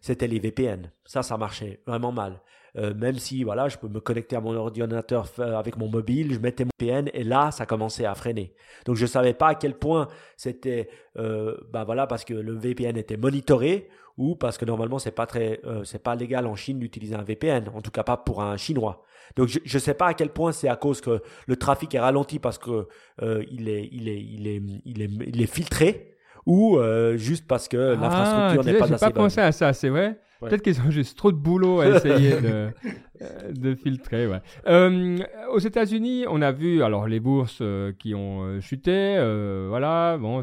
c'était 0.00 0.28
les 0.28 0.38
VPN. 0.38 0.90
Ça, 1.04 1.22
ça 1.22 1.36
marchait 1.36 1.80
vraiment 1.86 2.12
mal. 2.12 2.40
Euh, 2.78 2.94
même 2.94 3.18
si 3.18 3.42
voilà, 3.42 3.68
je 3.68 3.76
peux 3.76 3.88
me 3.88 4.00
connecter 4.00 4.36
à 4.36 4.40
mon 4.40 4.54
ordinateur 4.54 5.26
avec 5.38 5.76
mon 5.76 5.88
mobile, 5.88 6.32
je 6.32 6.38
mettais 6.38 6.64
mon 6.64 6.70
VPN 6.78 7.10
et 7.12 7.24
là, 7.24 7.50
ça 7.50 7.66
commençait 7.66 8.04
à 8.04 8.14
freiner. 8.14 8.54
Donc 8.84 8.96
je 8.96 9.06
savais 9.06 9.34
pas 9.34 9.48
à 9.48 9.54
quel 9.56 9.74
point 9.74 10.08
c'était, 10.36 10.88
euh, 11.16 11.56
bah 11.72 11.84
voilà, 11.84 12.06
parce 12.06 12.24
que 12.24 12.34
le 12.34 12.54
VPN 12.54 12.96
était 12.96 13.16
monitoré 13.16 13.88
ou 14.16 14.36
parce 14.36 14.58
que 14.58 14.64
normalement 14.64 14.98
c'est 14.98 15.10
pas 15.10 15.26
très, 15.26 15.60
euh, 15.64 15.82
c'est 15.84 16.02
pas 16.02 16.14
légal 16.14 16.46
en 16.46 16.54
Chine 16.54 16.78
d'utiliser 16.78 17.16
un 17.16 17.22
VPN, 17.22 17.68
en 17.74 17.80
tout 17.80 17.90
cas 17.90 18.04
pas 18.04 18.16
pour 18.16 18.42
un 18.42 18.56
chinois. 18.56 19.04
Donc 19.36 19.48
je 19.48 19.58
ne 19.60 19.80
sais 19.80 19.94
pas 19.94 20.06
à 20.06 20.14
quel 20.14 20.30
point 20.30 20.52
c'est 20.52 20.68
à 20.68 20.76
cause 20.76 21.00
que 21.00 21.20
le 21.46 21.56
trafic 21.56 21.94
est 21.94 22.00
ralenti 22.00 22.38
parce 22.38 22.58
que 22.58 22.86
il 23.20 23.68
est, 23.68 23.88
il 23.92 24.08
est, 24.08 24.20
il 24.20 24.46
est, 24.46 24.62
il 24.84 25.02
est, 25.02 25.10
il 25.26 25.42
est 25.42 25.52
filtré 25.52 26.14
ou 26.46 26.78
juste 27.16 27.46
parce 27.46 27.68
que 27.68 27.94
ah, 27.94 28.00
l'infrastructure 28.00 28.64
n'est 28.64 28.78
pas 28.78 28.84
assez 28.84 29.04
bonne. 29.04 29.12
pas 29.12 29.20
pensé 29.20 29.40
à 29.40 29.52
ça, 29.52 29.72
c'est 29.72 29.90
vrai. 29.90 30.18
Peut-être 30.40 30.62
qu'ils 30.62 30.80
ont 30.80 30.90
juste 30.90 31.18
trop 31.18 31.32
de 31.32 31.36
boulot 31.36 31.80
à 31.80 31.88
essayer 31.88 32.40
de, 32.40 32.70
euh, 33.22 33.52
de, 33.52 33.74
filtrer. 33.74 34.26
Ouais. 34.26 34.40
Euh, 34.66 35.18
aux 35.52 35.58
États-Unis, 35.58 36.26
on 36.28 36.42
a 36.42 36.52
vu 36.52 36.82
alors 36.82 37.08
les 37.08 37.18
bourses 37.18 37.58
euh, 37.60 37.92
qui 37.98 38.14
ont 38.14 38.60
chuté. 38.60 39.16
voilà, 39.68 40.16
bon, 40.18 40.42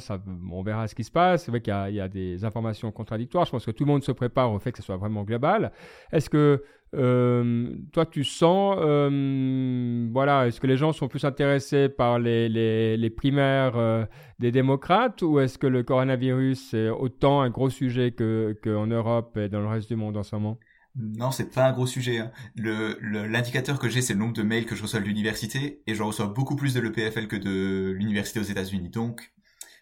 on 0.52 0.64
verra 0.64 0.88
ce 0.88 0.96
qui 0.96 1.04
se 1.04 1.12
passe. 1.12 1.46
C'est 1.46 1.52
vrai 1.52 1.62
qu'il 1.62 1.74
y, 1.90 1.94
y, 1.96 2.02
a 2.02 2.08
des 2.08 2.44
informations 2.44 2.92
contradictoires. 2.92 3.46
Je 3.46 3.52
pense 3.52 3.66
que 3.66 3.72
tout 3.72 3.86
le 3.86 3.92
monde 3.92 4.04
se 4.04 4.12
prépare 4.12 4.52
au 4.52 4.60
fait 4.60 4.72
que 4.72 4.78
ce 4.78 4.84
soit 4.84 4.98
vraiment 4.98 5.24
global. 5.24 5.72
Est-ce 6.12 6.30
que 6.30 6.64
toi, 7.92 8.06
tu 8.06 8.24
sens, 8.24 8.78
euh, 8.80 10.08
voilà, 10.12 10.48
est-ce 10.48 10.60
que 10.60 10.68
les 10.68 10.78
gens 10.78 10.94
sont 10.94 11.08
plus 11.08 11.26
intéressés 11.26 11.90
par 11.90 12.20
les, 12.20 12.50
les, 12.50 12.98
les 12.98 13.10
primaires 13.10 13.78
euh, 13.78 14.06
des 14.40 14.52
démocrates 14.52 15.22
ou 15.22 15.40
est-ce 15.40 15.58
que 15.58 15.68
le 15.68 15.84
coronavirus 15.84 16.74
est 16.74 16.90
autant 16.90 17.42
un 17.42 17.50
gros 17.50 17.70
sujet 17.70 18.12
que 18.12 18.58
qu'en 18.64 18.88
Europe 18.88 19.38
et 19.38 19.50
dans 19.50 19.62
le 19.62 19.68
reste 19.68 19.90
du 19.90 19.96
monde 19.96 20.18
en 20.18 20.24
ce 20.24 20.36
moment? 20.36 20.58
Non, 20.96 21.32
c'est 21.32 21.54
pas 21.54 21.66
un 21.66 21.74
gros 21.74 21.88
sujet. 21.88 22.20
Hein. 22.20 22.32
L'indicateur 22.56 23.80
que 23.80 23.90
j'ai, 23.90 24.02
c'est 24.02 24.14
le 24.14 24.20
nombre 24.20 24.34
de 24.34 24.44
mails 24.44 24.66
que 24.66 24.76
je 24.76 24.82
reçois 24.82 25.02
de 25.02 25.06
l'université, 25.06 25.82
et 25.88 25.94
je 25.94 26.02
reçois 26.02 26.28
beaucoup 26.28 26.56
plus 26.56 26.74
de 26.74 26.80
l'EPFL 26.80 27.28
que 27.28 27.36
de 27.36 27.92
l'université 27.92 28.40
aux 28.40 28.44
États-Unis. 28.44 28.90
Donc, 28.90 29.34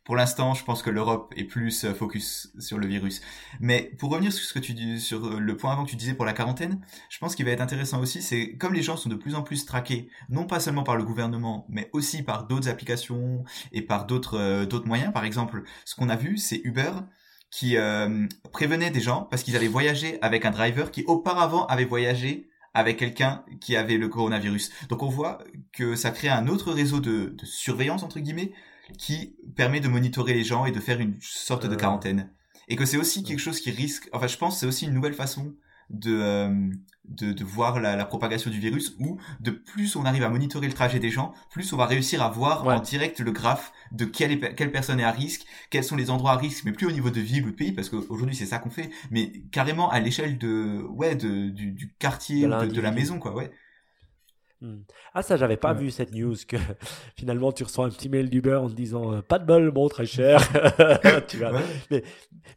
pour 0.04 0.18
l'instant, 0.18 0.54
je 0.54 0.64
pense 0.66 0.82
que 0.82 0.90
l'Europe 0.90 1.34
est 1.38 1.46
plus 1.46 1.86
euh, 1.86 1.94
focus 1.94 2.52
sur 2.60 2.78
le 2.78 2.88
virus. 2.88 3.22
Mais 3.62 3.92
pour 3.98 4.12
revenir 4.12 4.34
sur 4.34 4.44
ce 4.44 4.54
que 4.54 4.60
tu 4.60 4.74
dis, 4.74 5.00
sur 5.00 5.26
euh, 5.26 5.40
le 5.40 5.56
point 5.58 5.72
avant 5.72 5.86
que 5.86 5.90
tu 5.90 5.96
disais 5.96 6.14
pour 6.14 6.26
la 6.26 6.34
quarantaine, 6.34 6.82
je 7.10 7.18
pense 7.20 7.36
qu'il 7.36 7.46
va 7.46 7.52
être 7.52 7.62
intéressant 7.62 8.02
aussi, 8.02 8.22
c'est 8.22 8.58
comme 8.58 8.74
les 8.74 8.82
gens 8.82 8.98
sont 8.98 9.10
de 9.10 9.16
plus 9.16 9.36
en 9.36 9.44
plus 9.44 9.66
traqués, 9.66 10.10
non 10.30 10.46
pas 10.46 10.60
seulement 10.60 10.84
par 10.84 10.98
le 10.98 11.04
gouvernement, 11.04 11.66
mais 11.70 11.90
aussi 11.94 12.22
par 12.22 12.48
d'autres 12.48 12.68
applications 12.68 13.46
et 13.72 13.82
par 13.82 14.06
d'autres 14.06 14.38
euh, 14.38 14.66
d'autres 14.66 14.88
moyens. 14.88 15.14
Par 15.14 15.24
exemple, 15.24 15.64
ce 15.86 15.96
qu'on 15.96 16.10
a 16.10 16.18
vu, 16.18 16.38
c'est 16.38 16.62
Uber 16.64 16.92
qui 17.50 17.78
prévenait 18.52 18.90
des 18.90 19.00
gens 19.00 19.28
parce 19.30 19.44
qu'ils 19.44 19.56
allaient 19.56 19.68
voyager 19.68 20.18
avec 20.24 20.44
un 20.44 20.50
driver 20.50 20.90
qui 20.90 21.04
auparavant 21.06 21.68
avait 21.68 21.86
voyagé 21.86 22.50
avec 22.74 22.98
quelqu'un 22.98 23.46
qui 23.62 23.76
avait 23.76 23.98
le 23.98 24.08
coronavirus. 24.08 24.72
Donc 24.90 25.04
on 25.04 25.08
voit 25.08 25.38
que 25.72 25.96
ça 25.96 26.10
crée 26.10 26.30
un 26.30 26.48
autre 26.48 26.72
réseau 26.72 27.00
de, 27.00 27.36
de 27.38 27.46
surveillance 27.46 28.02
entre 28.02 28.20
guillemets 28.20 28.54
qui 28.98 29.36
permet 29.56 29.80
de 29.80 29.88
monitorer 29.88 30.34
les 30.34 30.44
gens 30.44 30.66
et 30.66 30.72
de 30.72 30.80
faire 30.80 31.00
une 31.00 31.16
sorte 31.22 31.66
de 31.66 31.74
euh. 31.74 31.78
quarantaine. 31.78 32.30
Et 32.68 32.76
que 32.76 32.86
c'est 32.86 32.98
aussi 32.98 33.24
quelque 33.24 33.40
chose 33.40 33.60
qui 33.60 33.72
risque, 33.72 34.10
enfin 34.14 34.28
je 34.28 34.38
pense 34.38 34.60
c'est 34.60 34.66
aussi 34.66 34.86
une 34.86 34.94
nouvelle 34.94 35.14
façon 35.14 35.54
de, 35.90 36.18
euh, 36.18 36.70
de, 37.06 37.34
de, 37.34 37.44
voir 37.44 37.80
la, 37.82 37.96
la, 37.96 38.06
propagation 38.06 38.50
du 38.50 38.60
virus 38.60 38.96
où 39.00 39.18
de 39.42 39.52
plus 39.52 39.96
on 39.98 40.06
arrive 40.06 40.24
à 40.24 40.30
monitorer 40.30 40.68
le 40.68 40.74
trajet 40.74 41.00
des 41.00 41.10
gens, 41.10 41.34
plus 41.52 41.72
on 41.74 41.78
va 41.78 41.86
réussir 41.86 42.22
à 42.24 42.30
voir 42.30 42.66
en 42.66 42.80
direct 42.80 43.20
le 43.20 43.32
graphe 43.32 43.74
de 43.92 44.06
quelle, 44.06 44.56
quelle 44.56 44.72
personne 44.72 45.00
est 45.00 45.04
à 45.04 45.12
risque, 45.12 45.46
quels 45.70 45.84
sont 45.84 45.98
les 45.98 46.10
endroits 46.10 46.32
à 46.32 46.38
risque, 46.38 46.64
mais 46.64 46.72
plus 46.72 46.88
au 46.88 46.92
niveau 46.92 47.10
de 47.10 47.20
ville 47.20 47.46
ou 47.46 47.52
de 47.52 47.56
pays, 47.56 47.74
parce 47.74 47.90
qu'aujourd'hui 47.90 48.36
c'est 48.36 48.46
ça 48.46 48.60
qu'on 48.60 48.70
fait, 48.70 48.90
mais 49.12 49.32
carrément 49.52 49.90
à 49.90 50.00
l'échelle 50.00 50.38
de, 50.38 50.82
ouais, 50.90 51.16
de, 51.16 51.50
du, 51.50 51.72
du 51.72 51.94
quartier, 52.00 52.48
de, 52.48 52.66
de, 52.66 52.82
la 52.82 52.92
maison, 52.92 53.20
quoi, 53.20 53.36
ouais. 53.36 53.52
Hmm. 54.64 54.84
Ah 55.14 55.22
ça 55.22 55.36
j'avais 55.36 55.58
pas 55.58 55.74
vu 55.74 55.92
cette 55.92 56.14
news 56.14 56.36
que 56.48 56.56
finalement 57.18 57.52
tu 57.52 57.66
reçois 57.66 57.86
un 57.86 57.90
petit 57.90 58.08
mail 58.08 58.30
d'Uber 58.30 58.56
en 58.56 58.70
te 58.70 58.74
disant 58.74 59.14
euh, 59.14 59.22
pas 59.22 59.38
de 59.38 59.46
bol 59.46 59.72
bon 59.72 59.90
très 59.90 60.06
cher. 60.06 60.40
Tu 61.28 61.36
vois. 61.36 61.52
mais, 61.92 62.02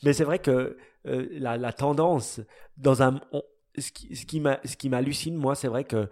mais 0.04 0.12
c'est 0.12 0.22
vrai 0.22 0.38
que 0.38 0.76
euh, 1.06 1.26
la, 1.32 1.56
la, 1.56 1.72
tendance 1.72 2.40
dans 2.76 3.02
un 3.02 3.20
ce 3.76 3.90
qui 3.90 4.14
ce 4.14 4.24
qui 4.24 4.38
m'a 4.38 4.60
ce 4.64 4.76
qui 4.76 4.88
m'hallucine 4.88 5.34
moi 5.34 5.56
c'est 5.56 5.66
vrai 5.66 5.82
que 5.82 6.08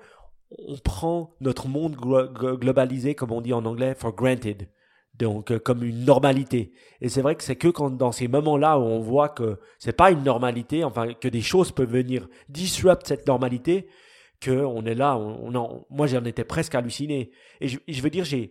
on 0.59 0.77
prend 0.79 1.33
notre 1.41 1.69
monde 1.69 1.95
globalisé 1.95 3.15
comme 3.15 3.31
on 3.31 3.41
dit 3.41 3.53
en 3.53 3.65
anglais 3.65 3.95
for 3.95 4.17
granted. 4.17 4.69
Donc 5.17 5.53
euh, 5.53 5.61
comme 5.61 5.85
une 5.85 6.05
normalité. 6.05 6.73
Et 7.03 7.09
c'est 7.09 7.23
vrai 7.23 7.37
que 7.37 7.45
c'est 7.45 7.55
que 7.55 7.69
quand 7.69 7.91
dans 7.91 8.11
ces 8.11 8.27
moments-là 8.27 8.81
où 8.81 8.83
on 8.83 8.99
voit 8.99 9.29
que 9.29 9.61
c'est 9.79 9.93
pas 9.93 10.11
une 10.11 10.25
normalité 10.25 10.83
enfin 10.83 11.15
que 11.15 11.29
des 11.29 11.41
choses 11.41 11.71
peuvent 11.71 11.89
venir 11.89 12.29
disrupt 12.49 13.07
cette 13.07 13.29
normalité 13.29 13.89
on 14.47 14.85
est 14.85 14.95
là, 14.95 15.17
on, 15.17 15.85
moi 15.91 16.07
j'en 16.07 16.25
étais 16.25 16.45
presque 16.45 16.75
halluciné. 16.75 17.31
Et 17.61 17.69
je, 17.69 18.03
veux 18.03 18.11
dire, 18.11 18.25
j'ai, 18.25 18.51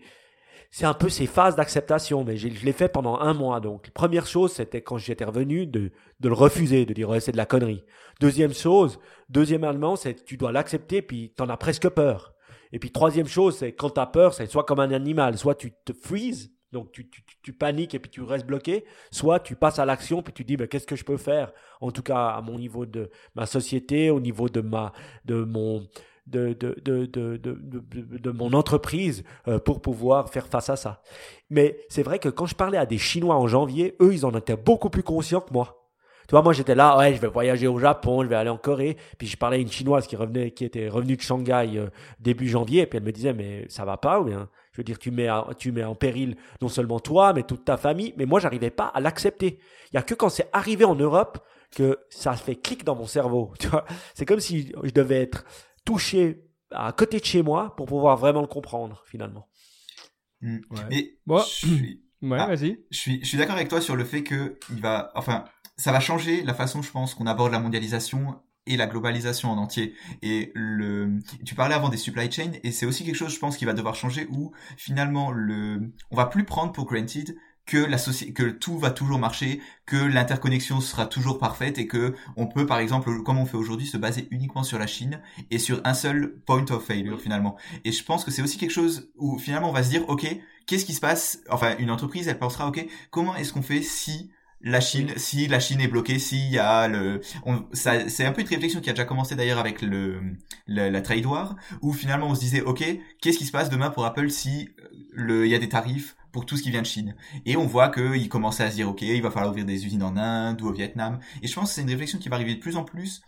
c'est 0.72 0.86
un 0.86 0.94
peu 0.94 1.10
ces 1.10 1.28
phases 1.28 1.56
d'acceptation, 1.56 2.24
mais 2.24 2.38
je 2.38 2.48
l'ai 2.48 2.72
fait 2.72 2.90
pendant 2.90 3.20
un 3.20 3.34
mois. 3.34 3.60
Donc, 3.60 3.92
première 3.92 4.26
chose, 4.26 4.54
c'était 4.54 4.82
quand 4.82 4.98
j'étais 4.98 5.26
revenu 5.26 5.68
de, 5.68 5.92
de 6.20 6.28
le 6.28 6.34
refuser, 6.34 6.86
de 6.86 6.94
dire 6.94 7.10
c'est 7.20 7.32
de 7.32 7.38
la 7.38 7.46
connerie. 7.46 7.84
Deuxième 8.20 8.54
chose, 8.54 9.00
deuxièmement, 9.30 9.96
c'est 9.96 10.24
tu 10.26 10.38
dois 10.38 10.52
l'accepter, 10.52 11.02
puis 11.02 11.34
t'en 11.36 11.50
as 11.50 11.58
presque 11.58 11.90
peur. 11.90 12.34
Et 12.72 12.80
puis 12.80 12.92
troisième 12.92 13.28
chose, 13.28 13.58
c'est 13.58 13.74
quand 13.74 13.92
t'as 13.92 14.08
peur, 14.08 14.34
c'est 14.34 14.48
soit 14.48 14.64
comme 14.64 14.80
un 14.80 14.92
animal, 14.92 15.38
soit 15.38 15.56
tu 15.56 15.74
te 15.86 15.94
freezes, 15.94 16.53
donc 16.74 16.92
tu, 16.92 17.10
tu, 17.10 17.24
tu, 17.42 17.54
paniques 17.54 17.96
et 17.96 18.00
puis 18.00 18.12
tu 18.12 18.22
restes 18.22 18.46
bloqué, 18.46 18.84
soit 19.12 19.40
tu 19.40 19.56
passes 19.56 19.80
à 19.80 19.86
l'action 19.86 20.22
puis 20.22 20.34
tu 20.34 20.44
dis 20.44 20.58
ben, 20.58 20.68
qu'est-ce 20.68 20.88
que 20.88 20.96
je 20.96 21.06
peux 21.06 21.18
faire? 21.18 21.54
En 21.80 21.92
tout 21.92 22.04
cas 22.04 22.30
à 22.30 22.42
mon 22.42 22.60
niveau 22.60 22.86
de 22.86 23.10
ma 23.36 23.46
société, 23.46 24.10
au 24.10 24.20
niveau 24.20 24.50
de 24.50 24.60
ma 24.60 24.92
de 25.24 25.44
mon 25.44 25.88
de, 26.28 26.54
de, 26.54 26.76
de, 26.84 27.06
de, 27.06 27.38
de, 27.38 28.32
mon 28.32 28.54
entreprise 28.54 29.24
euh, 29.48 29.60
pour 29.60 29.82
pouvoir 29.82 30.30
faire 30.30 30.48
face 30.48 30.70
à 30.70 30.78
ça. 30.78 31.02
Mais 31.50 31.78
c'est 31.90 32.04
vrai 32.04 32.18
que 32.18 32.30
quand 32.30 32.46
je 32.46 32.56
parlais 32.56 32.78
à 32.78 32.86
des 32.86 32.98
Chinois 32.98 33.36
en 33.36 33.48
janvier, 33.48 33.96
eux, 34.02 34.14
ils 34.14 34.26
en 34.26 34.32
étaient 34.32 34.56
beaucoup 34.56 34.90
plus 34.90 35.04
conscients 35.04 35.42
que 35.42 35.54
moi. 35.54 35.84
Tu 36.28 36.32
vois, 36.32 36.42
moi 36.42 36.54
j'étais 36.54 36.76
là, 36.76 36.98
ouais, 36.98 37.14
je 37.14 37.20
vais 37.20 37.28
voyager 37.28 37.68
au 37.68 37.78
Japon, 37.78 38.24
je 38.24 38.30
vais 38.30 38.36
aller 38.36 38.50
en 38.50 38.58
Corée. 38.58 38.96
Puis 39.18 39.28
je 39.28 39.36
parlais 39.36 39.58
à 39.58 39.60
une 39.60 39.72
chinoise 39.72 40.08
qui 40.08 40.16
revenait, 40.16 40.52
qui 40.52 40.64
était 40.64 40.88
revenue 40.88 41.18
de 41.18 41.22
Shanghai 41.22 41.72
euh, 41.76 41.90
début 42.20 42.48
janvier, 42.48 42.84
et 42.84 42.86
puis 42.86 42.98
elle 42.98 43.04
me 43.04 43.12
disait, 43.12 43.34
mais 43.34 43.66
ça 43.68 43.84
va 43.84 43.98
pas 43.98 44.22
ou 44.22 44.24
bien? 44.24 44.50
Je 44.74 44.78
veux 44.78 44.84
dire, 44.84 44.98
tu 45.00 45.12
mets, 45.12 45.30
tu 45.58 45.72
mets 45.72 45.84
en 45.84 45.96
péril 45.96 46.36
non 46.62 46.68
seulement 46.68 47.00
toi, 47.00 47.32
mais 47.34 47.44
toute 47.44 47.64
ta 47.64 47.78
famille. 47.78 48.14
Mais 48.18 48.26
moi, 48.26 48.40
j'arrivais 48.40 48.72
pas 48.72 48.88
à 48.88 49.00
l'accepter. 49.00 49.60
Il 49.92 49.96
y 49.96 49.98
a 49.98 50.02
que 50.02 50.16
quand 50.16 50.30
c'est 50.30 50.50
arrivé 50.52 50.84
en 50.84 50.96
Europe 50.96 51.38
que 51.74 52.00
ça 52.10 52.36
fait 52.36 52.56
clic 52.56 52.84
dans 52.84 52.96
mon 52.96 53.06
cerveau. 53.06 53.54
Tu 53.60 53.68
vois, 53.68 53.86
c'est 54.14 54.26
comme 54.26 54.40
si 54.40 54.74
je 54.84 54.92
devais 54.92 55.22
être 55.22 55.46
touché 55.86 56.44
à 56.72 56.92
côté 56.92 57.20
de 57.20 57.26
chez 57.26 57.44
moi 57.44 57.76
pour 57.76 57.86
pouvoir 57.86 58.18
vraiment 58.18 58.42
le 58.42 58.48
comprendre 58.48 59.04
finalement. 59.06 59.48
Mmh, 60.42 60.60
Mais 60.90 61.18
bon. 61.26 61.40
je 61.40 61.44
suis, 61.44 62.04
ouais, 62.22 62.38
ah, 62.40 62.48
vas-y. 62.48 62.84
Je 62.90 62.98
suis, 62.98 63.20
je 63.22 63.28
suis 63.28 63.38
d'accord 63.38 63.56
avec 63.56 63.70
toi 63.70 63.80
sur 63.80 63.96
le 63.96 64.04
fait 64.04 64.24
que 64.24 64.58
il 64.72 64.82
va, 64.82 65.12
enfin, 65.16 65.46
ça 65.78 65.92
va 65.92 66.00
changer 66.00 66.44
la 66.44 66.54
façon, 66.54 66.82
je 66.82 66.92
pense, 66.92 67.14
qu'on 67.14 67.28
aborde 67.28 67.52
la 67.52 67.60
mondialisation 67.60 68.42
et 68.66 68.78
la 68.78 68.88
globalisation 68.88 69.52
en 69.52 69.58
entier. 69.58 69.96
Et 70.22 70.52
le, 70.56 71.20
tu 71.46 71.56
parlais 71.56 71.76
avant 71.76 71.90
des 71.90 71.98
supply 71.98 72.32
chains, 72.32 72.52
et 72.64 72.72
c'est 72.72 72.86
aussi 72.86 73.04
quelque 73.04 73.16
chose, 73.16 73.34
je 73.34 73.40
pense, 73.40 73.58
qui 73.58 73.66
va 73.66 73.74
devoir 73.74 73.96
changer 73.96 74.28
où 74.32 74.52
finalement 74.78 75.32
le, 75.32 75.92
on 76.12 76.16
va 76.16 76.26
plus 76.26 76.44
prendre 76.46 76.72
pour 76.72 76.86
granted 76.86 77.36
que 77.66 77.78
la 77.78 77.98
que 77.98 78.50
tout 78.50 78.78
va 78.78 78.92
toujours 78.92 79.20
marcher, 79.20 79.62
que 79.86 79.96
l'interconnexion 79.96 80.82
sera 80.82 81.06
toujours 81.06 81.40
parfaite 81.40 81.78
et 81.78 81.88
que 81.88 82.14
on 82.36 82.48
peut 82.48 82.66
par 82.66 82.80
exemple 82.80 83.24
comme 83.24 83.38
on 83.38 83.46
fait 83.46 83.56
aujourd'hui 83.56 83.88
se 83.88 83.96
baser 83.96 84.28
uniquement 84.32 84.64
sur 84.64 84.78
la 84.78 84.88
Chine 84.88 85.22
et 85.50 85.60
sur 85.60 85.80
un 85.86 85.94
seul 85.94 86.42
point 86.46 86.66
of 86.72 86.86
failure 86.86 87.22
finalement. 87.22 87.56
Et 87.86 87.94
je 87.94 88.04
pense 88.04 88.26
que 88.26 88.32
c'est 88.32 88.42
aussi 88.42 88.58
quelque 88.58 88.72
chose 88.72 89.12
où 89.16 89.38
finalement 89.38 89.70
on 89.70 89.74
va 89.74 89.84
se 89.84 89.90
dire 89.90 90.04
OK, 90.10 90.28
qu'est-ce 90.66 90.86
qui 90.86 90.94
se 90.94 91.00
passe? 91.00 91.40
Enfin, 91.50 91.76
une 91.80 91.90
entreprise, 91.90 92.28
elle 92.28 92.40
pensera, 92.40 92.68
ok, 92.68 92.86
comment 93.12 93.36
est-ce 93.36 93.54
qu'on 93.54 93.62
fait 93.62 93.82
si 93.82 94.30
la 94.64 94.80
Chine, 94.80 95.12
si 95.18 95.48
la 95.48 95.60
Chine 95.60 95.82
est 95.82 95.88
bloquée, 95.88 96.20
s'il 96.20 96.50
y 96.50 96.58
a 96.58 96.88
le, 96.88 97.20
c'est 97.74 98.26
un 98.26 98.32
peu 98.32 98.42
une 98.42 98.48
réflexion 98.48 98.80
qui 98.80 98.90
a 98.90 98.94
déjà 98.94 99.04
commencé 99.06 99.36
d'ailleurs 99.36 99.60
avec 99.60 99.82
le, 99.82 100.22
la 100.68 101.02
trade 101.02 101.26
war, 101.26 101.56
où 101.82 101.92
finalement 101.92 102.30
on 102.30 102.36
se 102.36 102.40
disait, 102.40 102.62
ok, 102.62 102.84
qu'est-ce 103.22 103.38
qui 103.38 103.46
se 103.46 103.52
passe 103.52 103.70
demain 103.70 103.90
pour 103.90 104.06
Apple 104.06 104.30
si 104.30 104.70
le, 105.12 105.46
il 105.46 105.52
y 105.52 105.56
a 105.56 105.60
des 105.60 105.70
tarifs 105.70 106.16
pour 106.32 106.46
tout 106.46 106.56
ce 106.56 106.64
qui 106.64 106.72
vient 106.72 106.82
de 106.82 106.88
Chine? 106.88 107.16
Et 107.46 107.58
on 107.58 107.66
voit 107.66 107.90
qu'ils 107.90 108.30
commençaient 108.30 108.64
à 108.64 108.72
se 108.72 108.76
dire, 108.76 108.90
ok, 108.90 109.02
il 109.02 109.22
va 109.22 109.32
falloir 109.32 109.52
ouvrir 109.52 109.66
des 109.66 109.86
usines 109.86 110.04
en 110.04 110.16
Inde 110.16 110.62
ou 110.62 110.70
au 110.70 110.74
Vietnam. 110.74 111.20
Et 111.42 111.48
je 111.48 111.54
pense 111.54 111.70
que 111.70 111.76
c'est 111.76 111.82
une 111.82 111.90
réflexion 111.90 112.18
qui 112.18 112.30
va 112.30 112.38
arriver 112.38 112.56
de 112.56 112.62
plus 112.62 112.78
en 112.78 112.86
plus 112.86 113.22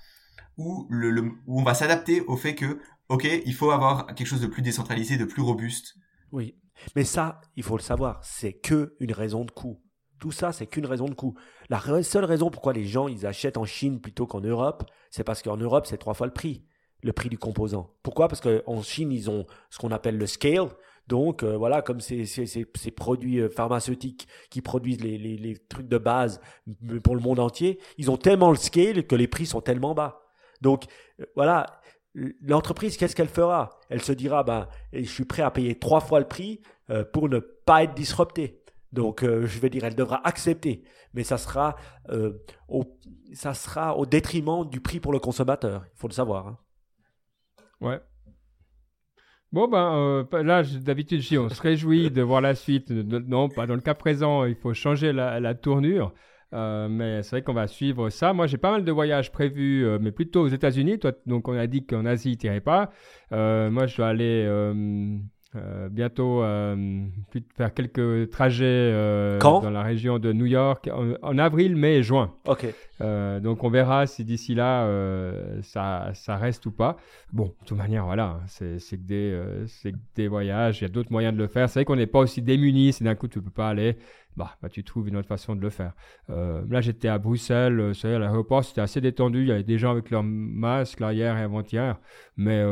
où, 0.57 0.87
le, 0.89 1.33
où 1.47 1.59
on 1.59 1.63
va 1.63 1.73
s'adapter 1.73 2.21
au 2.21 2.37
fait 2.37 2.55
que, 2.55 2.79
ok, 3.09 3.27
il 3.45 3.53
faut 3.53 3.71
avoir 3.71 4.07
quelque 4.15 4.27
chose 4.27 4.41
de 4.41 4.47
plus 4.47 4.61
décentralisé, 4.61 5.17
de 5.17 5.25
plus 5.25 5.41
robuste. 5.41 5.95
Oui, 6.31 6.55
mais 6.95 7.03
ça, 7.03 7.41
il 7.57 7.63
faut 7.63 7.75
le 7.75 7.83
savoir, 7.83 8.23
c'est 8.23 8.53
que 8.53 8.95
une 9.01 9.11
raison 9.11 9.43
de 9.43 9.51
coût. 9.51 9.81
Tout 10.19 10.31
ça, 10.31 10.51
c'est 10.51 10.65
qu'une 10.65 10.85
raison 10.85 11.05
de 11.05 11.13
coût. 11.13 11.35
La 11.69 11.81
seule 12.03 12.25
raison 12.25 12.49
pourquoi 12.49 12.73
les 12.73 12.85
gens 12.85 13.07
ils 13.07 13.25
achètent 13.25 13.57
en 13.57 13.65
Chine 13.65 13.99
plutôt 13.99 14.25
qu'en 14.25 14.41
Europe, 14.41 14.83
c'est 15.09 15.23
parce 15.23 15.41
qu'en 15.41 15.57
Europe, 15.57 15.85
c'est 15.87 15.97
trois 15.97 16.13
fois 16.13 16.27
le 16.27 16.33
prix, 16.33 16.63
le 17.03 17.13
prix 17.13 17.29
du 17.29 17.37
composant. 17.37 17.91
Pourquoi? 18.01 18.27
Parce 18.27 18.41
qu'en 18.41 18.81
Chine, 18.81 19.11
ils 19.11 19.29
ont 19.29 19.45
ce 19.69 19.77
qu'on 19.77 19.91
appelle 19.91 20.17
le 20.17 20.27
scale. 20.27 20.69
Donc 21.07 21.43
euh, 21.43 21.55
voilà, 21.55 21.81
comme 21.81 21.99
ces, 21.99 22.25
ces, 22.25 22.91
produits 22.91 23.39
euh, 23.39 23.49
pharmaceutiques 23.49 24.27
qui 24.49 24.61
produisent 24.61 25.01
les, 25.01 25.17
les, 25.17 25.55
trucs 25.55 25.87
de 25.87 25.99
base 25.99 26.41
pour 27.03 27.15
le 27.15 27.21
monde 27.21 27.39
entier, 27.39 27.79
ils 27.97 28.09
ont 28.09 28.17
tellement 28.17 28.49
le 28.49 28.57
scale 28.57 29.05
que 29.05 29.15
les 29.15 29.27
prix 29.27 29.45
sont 29.45 29.61
tellement 29.61 29.93
bas. 29.93 30.23
Donc 30.61 30.85
euh, 31.19 31.25
voilà, 31.35 31.81
l'entreprise, 32.41 32.97
qu'est-ce 32.97 33.15
qu'elle 33.15 33.27
fera? 33.27 33.79
Elle 33.89 34.01
se 34.01 34.13
dira, 34.13 34.43
ben, 34.43 34.67
je 34.93 35.03
suis 35.03 35.25
prêt 35.25 35.43
à 35.43 35.51
payer 35.51 35.77
trois 35.77 35.99
fois 35.99 36.19
le 36.19 36.27
prix 36.27 36.61
pour 37.13 37.29
ne 37.29 37.39
pas 37.39 37.83
être 37.83 37.95
disrupté. 37.95 38.63
Donc, 38.95 39.23
je 39.23 39.59
vais 39.59 39.69
dire, 39.69 39.83
elle 39.83 39.95
devra 39.95 40.25
accepter, 40.27 40.83
mais 41.13 41.23
ça 41.23 41.37
sera, 41.37 41.75
au, 42.67 42.83
ça 43.33 43.53
sera 43.53 43.97
au 43.97 44.05
détriment 44.05 44.67
du 44.67 44.79
prix 44.79 44.99
pour 44.99 45.11
le 45.11 45.19
consommateur. 45.19 45.85
Il 45.93 45.99
faut 45.99 46.07
le 46.07 46.13
savoir. 46.13 46.47
Hein. 46.47 46.57
Ouais, 47.81 47.99
Bon, 49.55 49.69
ben 49.69 50.25
euh, 50.33 50.43
là, 50.43 50.63
d'habitude, 50.63 51.21
on 51.37 51.47
se 51.47 51.61
réjouit 51.61 52.11
de 52.11 52.21
voir 52.21 52.41
la 52.41 52.55
suite. 52.55 52.91
Non, 52.91 53.47
pas 53.47 53.65
dans 53.65 53.75
le 53.75 53.79
cas 53.79 53.93
présent, 53.93 54.43
il 54.43 54.55
faut 54.55 54.73
changer 54.73 55.13
la, 55.13 55.55
tournure. 55.55 56.13
Euh, 56.51 56.89
mais 56.89 57.23
c'est 57.23 57.37
vrai 57.37 57.41
qu'on 57.41 57.53
va 57.53 57.67
suivre 57.67 58.09
ça. 58.09 58.33
Moi, 58.33 58.47
j'ai 58.47 58.57
pas 58.57 58.71
mal 58.71 58.83
de 58.83 58.91
voyages 58.91 59.31
prévus, 59.31 59.85
euh, 59.85 59.97
mais 60.01 60.11
plutôt 60.11 60.41
aux 60.41 60.49
États-Unis. 60.49 60.99
Toi, 60.99 61.13
donc, 61.25 61.47
on 61.47 61.57
a 61.57 61.67
dit 61.67 61.85
qu'en 61.85 62.05
Asie, 62.05 62.37
tu 62.37 62.47
n'irais 62.47 62.59
pas. 62.59 62.91
moi, 63.31 63.87
je 63.87 63.95
dois 63.95 64.07
aller 64.07 64.45
euh, 65.55 65.87
bientôt 65.89 66.43
euh, 66.43 67.05
faire 67.55 67.73
quelques 67.73 68.29
trajets 68.29 68.65
euh, 68.65 69.39
dans 69.39 69.69
la 69.69 69.83
région 69.83 70.19
de 70.19 70.33
New 70.33 70.45
York 70.45 70.89
en, 71.21 71.37
avril, 71.37 71.75
mai 71.75 71.97
et 71.97 72.03
juin. 72.03 72.33
Ok. 72.47 72.65
donc 72.99 73.63
on 73.63 73.69
verra 73.69 74.05
si 74.05 74.25
d'ici 74.25 74.55
là 74.55 74.87
ça, 75.61 76.11
ça, 76.13 76.35
reste 76.35 76.65
ou 76.65 76.71
pas. 76.71 76.97
Bon, 77.31 77.45
de 77.61 77.65
toute 77.65 77.77
manière, 77.77 78.05
voilà, 78.05 78.39
c'est 78.47 78.77
que, 78.77 78.95
des, 78.95 79.41
que 79.83 79.89
des 80.15 80.27
voyages, 80.27 80.81
il 80.81 80.83
y 80.83 80.85
a 80.85 80.89
d'autres 80.89 81.11
moyens 81.11 81.33
de 81.33 81.39
le 81.39 81.47
faire. 81.47 81.69
C'est 81.69 81.79
vrai 81.79 81.85
qu'on 81.85 81.95
n'est 81.95 82.07
pas 82.07 82.19
aussi 82.19 82.41
démunis 82.41 82.93
si 82.93 83.03
d'un 83.03 83.15
coup 83.15 83.27
tu 83.27 83.39
ne 83.39 83.43
peux 83.43 83.51
pas 83.51 83.69
aller. 83.69 83.97
Bah, 84.35 84.57
bah, 84.61 84.67
tu 84.67 84.83
trouves 84.83 85.07
une 85.07 85.15
autre 85.15 85.29
façon 85.29 85.55
de 85.55 85.61
le 85.61 85.69
faire. 85.69 85.93
là, 86.27 86.81
j'étais 86.81 87.07
à 87.07 87.17
Bruxelles, 87.17 87.93
à 88.03 88.19
l'aéroport, 88.19 88.65
c'était 88.65 88.81
assez 88.81 88.99
détendu. 88.99 89.41
Il 89.41 89.47
y 89.47 89.51
avait 89.51 89.63
des 89.63 89.77
gens 89.77 89.91
avec 89.91 90.09
leur 90.09 90.23
masque 90.23 90.99
hier 90.99 91.37
et 91.37 91.41
avant-hier, 91.41 91.97
mais 92.35 92.63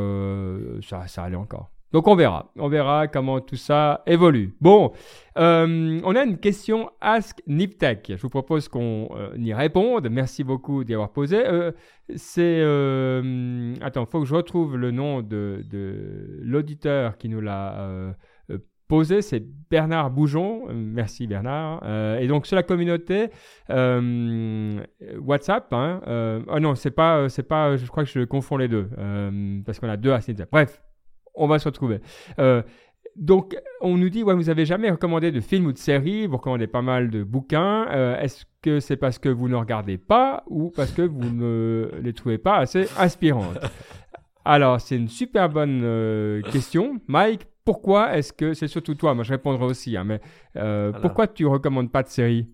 ça, 0.82 1.08
ça 1.08 1.24
allait 1.24 1.38
encore. 1.38 1.73
Donc 1.94 2.08
on 2.08 2.16
verra, 2.16 2.52
on 2.58 2.70
verra 2.70 3.08
comment 3.08 3.40
tout 3.40 3.56
ça 3.56 4.02
évolue. 4.08 4.56
Bon, 4.60 4.92
euh, 5.38 6.02
on 6.04 6.16
a 6.16 6.24
une 6.24 6.40
question 6.40 6.90
Ask 7.00 7.44
Niptech. 7.46 8.14
Je 8.16 8.22
vous 8.22 8.30
propose 8.30 8.68
qu'on 8.68 9.10
euh, 9.16 9.30
y 9.38 9.54
réponde. 9.54 10.10
Merci 10.10 10.44
beaucoup 10.44 10.84
d'y 10.84 10.96
avoir 10.96 11.12
posé. 11.12 11.46
Euh, 11.46 11.72
c'est 12.16 12.62
attends, 13.84 14.08
faut 14.08 14.22
que 14.22 14.26
je 14.26 14.34
retrouve 14.34 14.76
le 14.76 14.90
nom 14.90 15.22
de, 15.22 15.64
l'auditeur 16.42 17.20
qui 17.20 17.30
nous 17.30 17.42
l'a 17.42 18.16
posé. 18.88 19.22
C'est 19.22 19.44
Bernard 19.70 20.10
Boujon. 20.10 20.74
Merci 20.74 21.28
Bernard. 21.28 21.84
et 22.20 22.26
donc 22.26 22.48
sur 22.48 22.56
la 22.56 22.64
communauté 22.64 23.30
WhatsApp. 23.70 25.72
Hein, 25.72 26.42
oh 26.48 26.60
non, 26.60 26.74
c'est 26.74 26.90
pas, 26.90 27.30
c'est 27.30 27.44
pas. 27.44 27.78
Je 27.78 27.86
crois 27.86 28.04
que 28.04 28.10
je 28.10 28.26
confonds 28.26 28.58
les 28.58 28.68
deux 28.68 28.90
parce 29.64 29.80
qu'on 29.80 29.90
a 29.90 29.98
deux 29.98 30.12
Ask 30.12 30.28
Niptech. 30.28 30.50
Bref 30.52 30.82
on 31.36 31.48
va 31.48 31.60
se 31.60 31.66
retrouver. 31.66 32.00
Euh, 32.40 32.62
donc, 33.16 33.56
on 33.82 33.98
nous 33.98 34.10
dit, 34.10 34.24
ouais, 34.24 34.34
vous 34.34 34.50
avez 34.50 34.66
jamais 34.66 34.90
recommandé 34.90 35.32
de 35.32 35.40
films 35.40 35.68
ou 35.68 35.72
de 35.72 35.78
séries, 35.78 36.26
vous 36.26 36.38
recommandez 36.38 36.68
pas 36.68 36.82
mal 36.82 37.10
de 37.10 37.24
bouquins. 37.24 37.88
Euh, 37.92 38.20
est-ce 38.20 38.46
que 38.62 38.80
c'est 38.80 38.98
parce 38.98 39.20
que 39.20 39.30
vous 39.30 39.48
ne 39.48 39.56
regardez 39.56 39.98
pas 39.98 40.44
ou 40.48 40.72
parce 40.72 40.92
que 40.92 41.04
vous 41.04 41.30
ne 41.30 41.92
les 42.02 42.14
trouvez 42.14 42.40
pas 42.40 42.58
assez 42.58 42.88
inspirantes 42.98 43.60
Alors, 44.46 44.82
c'est 44.82 44.96
une 44.96 45.10
super 45.10 45.50
bonne 45.50 45.82
euh, 45.84 46.42
question. 46.42 47.00
Mike, 47.08 47.46
pourquoi 47.66 48.18
est-ce 48.18 48.34
que, 48.34 48.54
c'est 48.54 48.68
surtout 48.68 48.96
toi, 48.96 49.14
moi 49.14 49.24
je 49.24 49.32
répondrai 49.32 49.66
aussi, 49.66 49.96
hein, 49.96 50.04
mais 50.04 50.20
pourquoi 51.02 51.28
tu 51.28 51.46
recommandes 51.46 51.92
pas 51.92 52.04
de 52.04 52.10
séries 52.10 52.50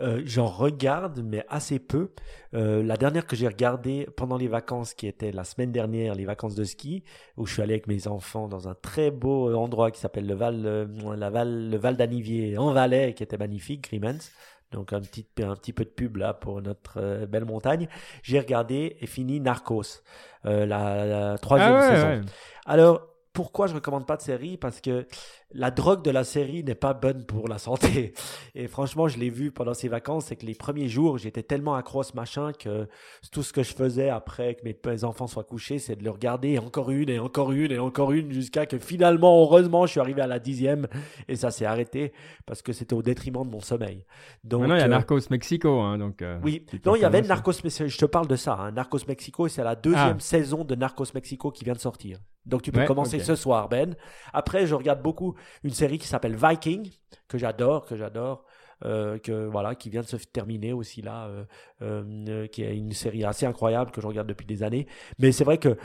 euh, 0.00 0.22
j'en 0.24 0.46
regarde, 0.46 1.20
mais 1.22 1.44
assez 1.48 1.78
peu. 1.78 2.10
Euh, 2.54 2.82
la 2.82 2.96
dernière 2.96 3.26
que 3.26 3.36
j'ai 3.36 3.46
regardée 3.46 4.08
pendant 4.16 4.36
les 4.36 4.48
vacances, 4.48 4.94
qui 4.94 5.06
était 5.06 5.32
la 5.32 5.44
semaine 5.44 5.72
dernière, 5.72 6.14
les 6.14 6.24
vacances 6.24 6.54
de 6.54 6.64
ski, 6.64 7.04
où 7.36 7.46
je 7.46 7.52
suis 7.52 7.62
allé 7.62 7.74
avec 7.74 7.86
mes 7.86 8.08
enfants 8.08 8.48
dans 8.48 8.68
un 8.68 8.74
très 8.74 9.10
beau 9.10 9.54
endroit 9.54 9.90
qui 9.90 10.00
s'appelle 10.00 10.26
le 10.26 10.34
Val, 10.34 10.62
euh, 10.64 10.86
la 11.16 11.30
Val, 11.30 11.70
le 11.70 11.76
Val 11.76 11.96
d'Anivier 11.96 12.56
en 12.56 12.72
Valais, 12.72 13.14
qui 13.14 13.22
était 13.22 13.38
magnifique, 13.38 13.84
Grimens. 13.84 14.30
Donc 14.72 14.92
un 14.92 15.00
petit, 15.00 15.26
un 15.42 15.56
petit 15.56 15.72
peu 15.72 15.84
de 15.84 15.90
pub 15.90 16.16
là 16.16 16.32
pour 16.32 16.62
notre 16.62 17.26
belle 17.26 17.44
montagne. 17.44 17.88
J'ai 18.22 18.38
regardé 18.38 18.96
et 19.00 19.06
fini 19.08 19.40
Narcos, 19.40 20.02
la, 20.44 21.36
troisième 21.42 21.74
ah 21.74 21.96
saison. 21.96 22.20
Alors 22.66 23.10
pourquoi 23.32 23.66
je 23.66 23.74
recommande 23.74 24.06
pas 24.06 24.16
de 24.16 24.22
série? 24.22 24.56
Parce 24.56 24.80
que 24.80 25.06
la 25.52 25.70
drogue 25.70 26.02
de 26.02 26.10
la 26.10 26.24
série 26.24 26.62
n'est 26.62 26.74
pas 26.74 26.94
bonne 26.94 27.24
pour 27.24 27.48
la 27.48 27.58
santé. 27.58 28.12
Et 28.54 28.68
franchement, 28.68 29.08
je 29.08 29.18
l'ai 29.18 29.30
vu 29.30 29.50
pendant 29.50 29.74
ces 29.74 29.88
vacances, 29.88 30.26
c'est 30.26 30.36
que 30.36 30.46
les 30.46 30.54
premiers 30.54 30.88
jours, 30.88 31.18
j'étais 31.18 31.42
tellement 31.42 31.74
accro 31.74 32.00
à 32.00 32.04
ce 32.04 32.14
machin 32.14 32.52
que 32.52 32.88
tout 33.32 33.42
ce 33.42 33.52
que 33.52 33.62
je 33.62 33.74
faisais 33.74 34.08
après 34.08 34.54
que 34.54 34.62
mes 34.64 35.04
enfants 35.04 35.26
soient 35.26 35.44
couchés, 35.44 35.78
c'est 35.78 35.96
de 35.96 36.04
le 36.04 36.10
regarder 36.10 36.58
encore 36.58 36.90
une 36.90 37.08
et 37.08 37.18
encore 37.18 37.52
une 37.52 37.72
et 37.72 37.78
encore 37.78 38.12
une 38.12 38.32
jusqu'à 38.32 38.66
que 38.66 38.78
finalement, 38.78 39.42
heureusement, 39.42 39.86
je 39.86 39.92
suis 39.92 40.00
arrivé 40.00 40.22
à 40.22 40.26
la 40.26 40.38
dixième 40.38 40.86
et 41.28 41.36
ça 41.36 41.50
s'est 41.50 41.64
arrêté 41.64 42.12
parce 42.46 42.62
que 42.62 42.72
c'était 42.72 42.94
au 42.94 43.02
détriment 43.02 43.44
de 43.44 43.50
mon 43.50 43.60
sommeil. 43.60 44.04
Donc, 44.44 44.62
Maintenant, 44.62 44.76
il 44.76 44.80
y 44.80 44.82
a 44.82 44.86
euh, 44.86 44.88
Narcos 44.88 45.20
Mexico, 45.30 45.80
hein, 45.80 45.98
donc. 45.98 46.22
Euh, 46.22 46.38
oui, 46.42 46.64
non, 46.84 46.96
il 46.96 47.02
y 47.02 47.04
avait 47.04 47.22
Narcos, 47.22 47.52
je 47.52 47.96
te 47.96 48.04
parle 48.04 48.28
de 48.28 48.36
ça, 48.36 48.54
hein. 48.54 48.72
Narcos 48.72 49.06
Mexico, 49.08 49.48
c'est 49.48 49.64
la 49.64 49.74
deuxième 49.74 50.16
ah. 50.18 50.20
saison 50.20 50.64
de 50.64 50.74
Narcos 50.74 51.06
Mexico 51.14 51.50
qui 51.50 51.64
vient 51.64 51.74
de 51.74 51.78
sortir. 51.78 52.18
Donc 52.46 52.62
tu 52.62 52.72
peux 52.72 52.84
commencer 52.84 53.20
ce 53.20 53.34
soir, 53.34 53.68
Ben. 53.68 53.94
Après, 54.32 54.66
je 54.66 54.74
regarde 54.74 55.02
beaucoup 55.02 55.34
une 55.64 55.70
série 55.70 55.98
qui 55.98 56.06
s'appelle 56.06 56.36
Viking, 56.36 56.90
que 57.28 57.38
j'adore, 57.38 57.86
que 57.86 57.96
j'adore. 57.96 58.44
Euh, 58.86 59.18
voilà 59.50 59.74
qui 59.74 59.90
vient 59.90 60.00
de 60.00 60.06
se 60.06 60.16
terminer 60.16 60.72
aussi 60.72 61.02
là 61.02 61.26
euh, 61.26 61.44
euh, 61.82 62.46
qui 62.46 62.62
est 62.62 62.74
une 62.74 62.92
série 62.92 63.24
assez 63.24 63.44
incroyable 63.44 63.90
que 63.90 64.00
je 64.00 64.06
regarde 64.06 64.26
depuis 64.26 64.46
des 64.46 64.62
années. 64.62 64.86
Mais 65.18 65.32
c'est 65.32 65.44
vrai 65.44 65.58
que 65.58 65.76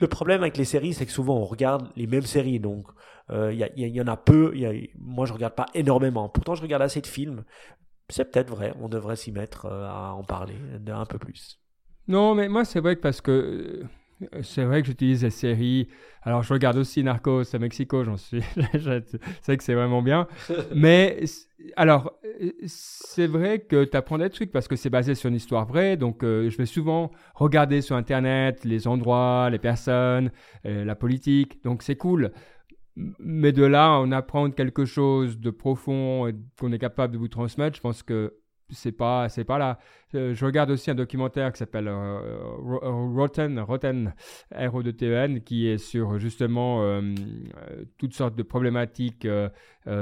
le 0.00 0.06
problème 0.06 0.42
avec 0.42 0.58
les 0.58 0.66
séries 0.66 0.92
c'est 0.92 1.06
que 1.06 1.12
souvent 1.12 1.36
on 1.36 1.44
regarde 1.44 1.88
les 1.96 2.06
mêmes 2.06 2.22
séries. 2.22 2.60
Donc 2.60 2.88
il 3.30 3.72
y, 3.76 4.00
en 4.00 4.06
a 4.06 4.16
peu. 4.16 4.54
Moi 4.98 5.26
je 5.26 5.32
regarde 5.32 5.54
pas 5.54 5.66
énormément. 5.74 6.28
Pourtant 6.28 6.54
je 6.54 6.62
regarde 6.62 6.82
assez 6.82 7.00
de 7.00 7.06
films. 7.06 7.44
C'est 8.08 8.30
peut-être 8.30 8.50
vrai. 8.50 8.72
On 8.80 8.88
devrait 8.88 9.16
s'y 9.16 9.32
mettre 9.32 9.66
à 9.66 10.12
en 10.12 10.22
parler 10.22 10.56
un 10.86 11.06
peu 11.06 11.18
plus. 11.18 11.58
Non 12.06 12.34
mais 12.34 12.48
moi 12.48 12.64
c'est 12.64 12.80
vrai 12.80 12.96
que 12.96 13.00
parce 13.00 13.20
que 13.20 13.82
c'est 14.42 14.64
vrai 14.64 14.82
que 14.82 14.88
j'utilise 14.88 15.22
les 15.22 15.30
séries. 15.30 15.88
Alors, 16.22 16.42
je 16.42 16.52
regarde 16.52 16.76
aussi 16.76 17.04
Narcos 17.04 17.54
à 17.54 17.58
Mexico, 17.58 18.02
j'en 18.04 18.16
suis. 18.16 18.42
c'est 18.72 19.18
vrai 19.46 19.56
que 19.56 19.62
c'est 19.62 19.74
vraiment 19.74 20.02
bien. 20.02 20.26
Mais, 20.74 21.24
alors, 21.76 22.18
c'est 22.66 23.26
vrai 23.26 23.60
que 23.60 23.84
tu 23.84 23.96
apprends 23.96 24.18
des 24.18 24.30
trucs 24.30 24.52
parce 24.52 24.68
que 24.68 24.76
c'est 24.76 24.90
basé 24.90 25.14
sur 25.14 25.28
une 25.28 25.36
histoire 25.36 25.66
vraie. 25.66 25.96
Donc, 25.96 26.22
euh, 26.22 26.48
je 26.50 26.56
vais 26.56 26.66
souvent 26.66 27.10
regarder 27.34 27.82
sur 27.82 27.96
Internet 27.96 28.64
les 28.64 28.88
endroits, 28.88 29.48
les 29.50 29.58
personnes, 29.58 30.30
euh, 30.64 30.84
la 30.84 30.96
politique. 30.96 31.62
Donc, 31.62 31.82
c'est 31.82 31.96
cool. 31.96 32.32
Mais 32.96 33.52
de 33.52 33.64
là, 33.64 33.98
on 34.00 34.10
apprend 34.10 34.50
quelque 34.50 34.86
chose 34.86 35.38
de 35.38 35.50
profond 35.50 36.32
qu'on 36.58 36.72
est 36.72 36.78
capable 36.78 37.12
de 37.12 37.18
vous 37.18 37.28
transmettre. 37.28 37.76
Je 37.76 37.82
pense 37.82 38.02
que 38.02 38.34
c'est 38.70 38.92
pas 38.92 39.28
c'est 39.28 39.44
pas 39.44 39.58
là. 39.58 39.78
Euh, 40.14 40.34
je 40.34 40.44
regarde 40.44 40.70
aussi 40.70 40.90
un 40.90 40.94
documentaire 40.94 41.52
qui 41.52 41.58
s'appelle 41.58 41.88
euh, 41.88 42.38
Rotten 42.62 43.58
Rotten 43.58 44.14
R 44.54 44.74
O 44.74 44.82
T 44.82 45.06
E 45.06 45.14
N 45.14 45.42
qui 45.42 45.66
est 45.66 45.78
sur 45.78 46.18
justement 46.18 46.82
euh, 46.84 47.02
toutes 47.98 48.14
sortes 48.14 48.36
de 48.36 48.42
problématiques 48.42 49.26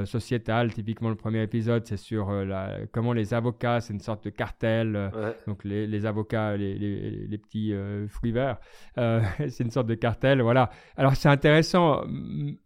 sociétales. 0.05 0.73
Typiquement 0.73 1.11
le 1.11 1.15
premier 1.15 1.43
épisode 1.43 1.87
c'est 1.87 1.97
sur 1.97 2.31
la, 2.31 2.79
comment 2.93 3.13
les 3.13 3.35
avocats 3.35 3.81
c'est 3.81 3.93
une 3.93 4.01
sorte 4.01 4.25
de 4.25 4.31
cartel. 4.31 5.11
Donc 5.47 5.65
les, 5.65 5.87
les, 5.87 6.07
avocats 6.07 6.57
les, 6.57 6.79
les, 6.79 7.11
les 7.27 7.39
petits 7.39 7.75
fruits 8.09 8.33
verts 8.33 8.59
c'est 8.97 9.61
une 9.61 9.71
sorte 9.71 9.87
de 9.87 9.95
cartel. 9.95 10.41
Voilà. 10.43 10.71
Alors 10.97 11.17
c'est 11.17 11.29
intéressant 11.29 12.03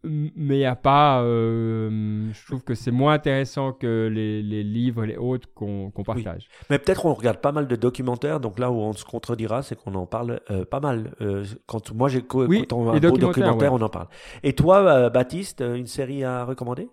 mais 0.04 0.56
il 0.56 0.58
n'y 0.58 0.64
a 0.64 0.76
pas. 0.76 1.22
je 1.22 2.46
trouve 2.46 2.62
que 2.62 2.74
c'est 2.74 2.92
moins 2.92 3.14
intéressant 3.14 3.72
que 3.72 4.08
les, 4.12 4.42
livres 4.62 5.04
les 5.04 5.16
autres 5.16 5.48
qu'on 5.54 5.90
partage. 6.04 6.48
Mais 6.70 6.78
peut-être 6.78 7.06
on 7.06 7.14
regarde 7.14 7.27
pas 7.36 7.52
mal 7.52 7.68
de 7.68 7.76
documentaires, 7.76 8.40
donc 8.40 8.58
là 8.58 8.70
où 8.70 8.76
on 8.76 8.92
se 8.92 9.04
contredira, 9.04 9.62
c'est 9.62 9.76
qu'on 9.76 9.94
en 9.94 10.06
parle 10.06 10.40
euh, 10.50 10.64
pas 10.64 10.80
mal. 10.80 11.14
Euh, 11.20 11.44
quand 11.66 11.92
moi 11.92 12.08
j'écoute 12.08 12.48
oui, 12.48 12.66
un 12.70 12.98
beau 12.98 13.18
documentaire, 13.18 13.72
on 13.72 13.80
en 13.80 13.88
parle. 13.88 14.08
Et 14.42 14.54
toi, 14.54 14.78
euh, 14.78 15.10
Baptiste, 15.10 15.60
une 15.60 15.86
série 15.86 16.24
à 16.24 16.44
recommander? 16.44 16.88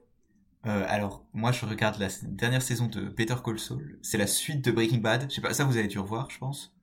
Alors, 0.64 1.24
moi, 1.32 1.52
je 1.52 1.64
regarde 1.64 2.00
la 2.00 2.08
dernière 2.24 2.64
saison 2.64 2.88
de 2.88 3.02
Better 3.02 3.36
Call 3.46 3.60
Saul. 3.60 4.00
C'est 4.02 4.18
la 4.18 4.26
suite 4.26 4.66
de 4.66 4.72
Breaking 4.72 4.98
Bad. 4.98 5.28
Je 5.30 5.36
sais 5.36 5.42
pas, 5.42 5.54
ça 5.54 5.64
vous 5.64 5.78
avez 5.78 5.88
dû 5.88 6.00
revoir, 6.00 6.28
je 6.32 6.40
pense. 6.40 6.76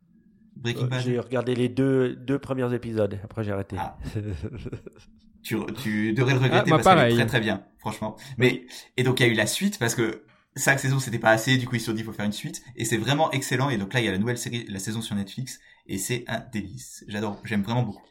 Breaking 0.55 0.87
Bad. 0.87 1.01
J'ai 1.01 1.19
regardé 1.19 1.57
les 1.57 1.69
deux, 1.69 2.15
deux 2.15 2.39
premiers 2.39 2.73
épisodes. 2.73 3.19
Après, 3.25 3.43
j'ai 3.43 3.51
arrêté. 3.51 3.75
Ah. 3.81 3.99
tu, 5.43 5.59
tu 5.83 6.13
devrais 6.13 6.35
le 6.35 6.39
regretter 6.39 6.71
ah, 6.73 6.79
parce 6.79 6.97
que 6.97 7.11
c'est 7.11 7.17
très 7.17 7.27
très 7.27 7.41
bien, 7.41 7.65
franchement. 7.79 8.17
Mais 8.39 8.67
et 8.97 9.03
donc 9.03 9.21
il 9.21 9.27
y 9.27 9.29
a 9.29 9.33
eu 9.33 9.35
la 9.35 9.47
suite 9.47 9.79
parce 9.79 9.95
que 9.95 10.23
cinq 10.57 10.79
saisons 10.79 10.99
c'était 10.99 11.19
pas 11.19 11.31
assez, 11.31 11.57
du 11.57 11.67
coup 11.67 11.77
ils 11.77 11.81
se 11.81 11.87
sont 11.87 11.93
dit 11.93 12.01
il 12.01 12.05
faut 12.05 12.13
faire 12.13 12.27
une 12.27 12.33
suite 12.33 12.63
et 12.77 12.85
c'est 12.85 12.97
vraiment 12.97 13.31
excellent 13.33 13.71
et 13.71 13.79
donc 13.79 13.93
là 13.95 14.01
il 14.01 14.07
y 14.07 14.09
a 14.09 14.13
la 14.13 14.19
nouvelle 14.19 14.39
série, 14.39 14.67
la 14.69 14.79
saison 14.79 15.01
sur 15.01 15.15
Netflix 15.15 15.61
et 15.87 15.99
c'est 15.99 16.25
un 16.29 16.43
délice. 16.53 17.05
J'adore, 17.09 17.41
j'aime 17.45 17.63
vraiment 17.63 17.83
beaucoup. 17.83 18.03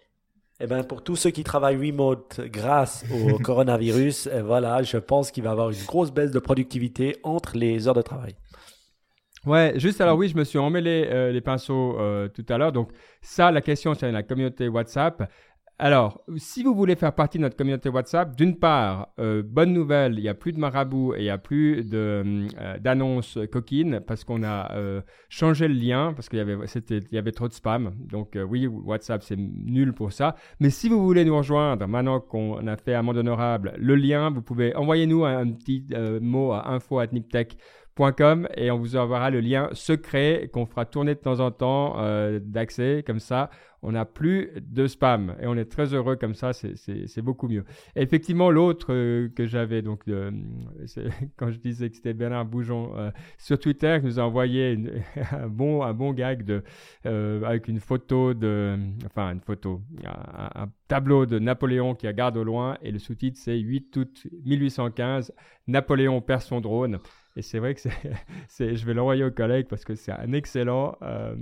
Eh 0.64 0.68
ben 0.68 0.84
pour 0.84 1.04
tous 1.04 1.16
ceux 1.16 1.32
qui 1.32 1.44
travaillent 1.44 1.78
remote 1.78 2.42
grâce 2.46 3.04
au 3.12 3.39
coronavirus, 3.44 4.30
eh, 4.32 4.42
voilà, 4.42 4.84
je 4.84 4.98
pense 4.98 5.32
qu'il 5.32 5.44
va 5.44 5.50
y 5.50 5.52
avoir 5.54 5.72
une 5.72 5.84
grosse 5.86 6.12
baisse 6.12 6.32
de 6.32 6.39
productivité 6.39 7.18
entre 7.24 7.58
les 7.58 7.88
heures 7.88 7.96
de 7.96 8.04
travail. 8.04 8.36
Ouais, 9.44 9.74
juste 9.78 10.00
alors 10.02 10.18
oui, 10.18 10.30
je 10.30 10.38
me 10.38 10.44
suis 10.44 10.60
emmêlé 10.60 11.08
euh, 11.10 11.32
les 11.32 11.42
pinceaux 11.42 12.00
euh, 12.00 12.28
tout 12.28 12.46
à 12.48 12.60
l'heure. 12.60 12.72
Donc 12.72 12.92
ça, 13.24 13.50
la 13.50 13.62
question 13.62 13.96
c'est 13.96 14.12
la 14.12 14.22
communauté 14.22 14.68
WhatsApp. 14.68 15.32
Alors, 15.84 16.21
si 16.38 16.61
vous 16.61 16.75
voulez 16.75 16.95
faire 16.95 17.11
partie 17.11 17.39
de 17.39 17.41
notre 17.41 17.57
communauté 17.57 17.89
WhatsApp, 17.89 18.36
d'une 18.36 18.59
part, 18.59 19.07
euh, 19.17 19.41
bonne 19.43 19.73
nouvelle, 19.73 20.13
il 20.13 20.21
n'y 20.21 20.29
a 20.29 20.36
plus 20.36 20.53
de 20.53 20.59
marabout 20.59 21.15
et 21.15 21.21
il 21.21 21.23
n'y 21.23 21.32
a 21.32 21.39
plus 21.39 21.84
euh, 21.91 22.47
d'annonces 22.79 23.39
coquines 23.51 23.99
parce 23.99 24.23
qu'on 24.23 24.43
a 24.43 24.75
euh, 24.75 25.01
changé 25.27 25.67
le 25.67 25.73
lien 25.73 26.13
parce 26.13 26.29
qu'il 26.29 26.38
y 26.38 27.17
avait, 27.17 27.32
trop 27.32 27.47
de 27.47 27.53
spam. 27.53 27.95
Donc 27.97 28.38
oui, 28.47 28.67
WhatsApp, 28.67 29.23
c'est 29.23 29.38
nul 29.39 29.93
pour 29.93 30.13
ça. 30.13 30.36
Mais 30.59 30.69
si 30.69 30.88
vous 30.88 31.03
voulez 31.03 31.25
nous 31.25 31.36
rejoindre, 31.36 31.88
maintenant 31.88 32.19
qu'on 32.19 32.67
a 32.67 32.77
fait 32.77 32.93
amende 32.93 33.17
honorable, 33.17 33.73
le 33.79 33.95
lien, 33.95 34.29
vous 34.29 34.43
pouvez 34.43 34.75
envoyer 34.75 35.07
nous 35.07 35.25
un, 35.25 35.47
petit 35.51 35.88
mot 36.21 36.51
à 36.51 36.77
et 38.56 38.72
on 38.72 38.78
vous 38.78 38.96
enverra 38.96 39.30
le 39.30 39.42
lien 39.42 39.70
secret 39.74 40.50
qu'on 40.52 40.66
fera 40.66 40.86
tourner 40.86 41.14
de 41.14 41.20
temps 41.20 41.39
en 41.39 41.52
temps 41.52 41.98
d'accès 42.42 43.04
comme 43.06 43.20
ça 43.20 43.50
on 43.84 43.92
n'a 43.94 44.06
plus 44.06 44.52
de 44.62 44.88
spam 44.88 45.36
et 45.42 45.48
on 45.48 45.56
est 45.56 45.66
très 45.66 45.94
heureux 45.94 46.16
comme 46.16 46.36
ça, 46.36 46.54
c'est 46.54 47.22
beaucoup 47.22 47.48
mieux. 47.48 47.66
effectivement, 47.96 48.52
l'autre 48.52 48.94
euh, 48.94 49.30
que 49.36 49.48
j'avais, 49.48 49.82
donc 49.82 50.04
euh, 50.08 50.32
quand 51.38 51.52
je 51.52 51.58
disais 51.58 51.89
que 51.89 51.96
c'était 51.96 52.14
Bernard 52.14 52.46
Boujon 52.46 52.94
euh, 52.96 53.12
sur 53.38 53.60
Twitter, 53.60 53.98
qui 54.00 54.06
nous 54.06 54.20
a 54.20 54.24
envoyé 54.24 54.78
un, 55.32 55.48
bon, 55.48 55.84
un 55.84 55.94
bon 55.94 56.14
gag 56.14 56.62
avec 57.04 57.68
une 57.68 57.80
photo 57.80 58.34
de, 58.34 58.78
enfin 59.06 59.32
une 59.32 59.42
photo, 59.42 59.82
un, 60.06 60.64
un 60.64 60.70
tableau 60.88 61.26
de 61.26 61.39
Napoléon 61.39 61.96
qui 61.96 62.08
regarde 62.08 62.38
au 62.38 62.44
loin 62.44 62.78
et 62.82 62.92
le 62.92 63.00
sous-titre 63.00 63.39
c'est 63.39 63.58
8 63.58 63.98
août 63.98 64.28
1815, 64.46 65.34
Napoléon 65.68 66.22
perd 66.22 66.42
son 66.42 66.62
drone. 66.62 67.00
Et 67.38 67.41
c'est 67.41 67.59
vrai 67.59 67.75
que 67.75 67.82
c'est, 68.49 68.75
je 68.75 68.86
vais 68.86 68.93
l'envoyer 68.93 69.23
aux 69.23 69.32
collègues 69.32 69.67
parce 69.69 69.86
que 69.86 69.95
c'est 69.95 70.11
un 70.11 70.34
excellent. 70.34 70.97
Euh, 71.01 71.34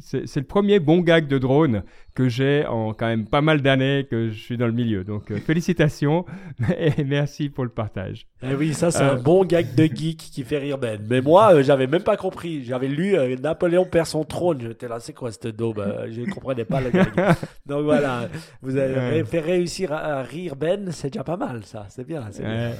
c'est, 0.00 0.36
le 0.36 0.42
premier 0.42 0.80
bon 0.80 0.98
gag 0.98 1.28
de 1.28 1.38
drone 1.38 1.84
que 2.14 2.28
j'ai 2.28 2.66
en 2.66 2.92
quand 2.92 3.06
même 3.06 3.24
pas 3.24 3.40
mal 3.40 3.62
d'années 3.62 4.06
que 4.10 4.30
je 4.30 4.38
suis 4.38 4.56
dans 4.56 4.66
le 4.66 4.72
milieu. 4.72 5.04
Donc 5.04 5.30
euh, 5.30 5.36
félicitations 5.36 6.24
et 6.78 7.04
merci 7.04 7.50
pour 7.50 7.62
le 7.62 7.70
partage. 7.70 8.26
Eh 8.42 8.54
oui, 8.54 8.74
ça 8.74 8.90
c'est 8.90 9.04
un 9.04 9.16
euh, 9.16 9.22
bon 9.22 9.44
gag 9.44 9.76
de 9.76 9.84
geek 9.84 10.18
qui 10.18 10.42
fait 10.42 10.58
rire 10.58 10.76
Ben. 10.76 11.00
Mais 11.08 11.20
moi, 11.20 11.62
j'avais 11.62 11.86
même 11.86 12.02
pas 12.02 12.16
compris. 12.16 12.64
J'avais 12.64 12.88
lu 12.88 13.14
Napoléon 13.40 13.84
perd 13.84 14.06
son 14.06 14.24
trône. 14.24 14.60
J'étais 14.60 14.88
là, 14.88 14.98
c'est 14.98 15.12
quoi 15.12 15.30
cette 15.30 15.46
daube 15.46 15.84
Je 16.10 16.22
ne 16.22 16.26
comprenais 16.26 16.64
pas 16.64 16.80
le 16.80 16.90
gag. 16.90 17.12
Donc 17.66 17.84
voilà, 17.84 18.28
vous 18.60 18.76
avez 18.76 19.22
fait 19.24 19.40
réussir 19.40 19.92
à, 19.92 20.22
rire 20.22 20.56
Ben, 20.56 20.90
c'est 20.90 21.10
déjà 21.10 21.22
pas 21.22 21.36
mal 21.36 21.64
ça. 21.64 21.86
C'est 21.90 22.04
bien. 22.04 22.26
C'est 22.32 22.42
bien. 22.42 22.72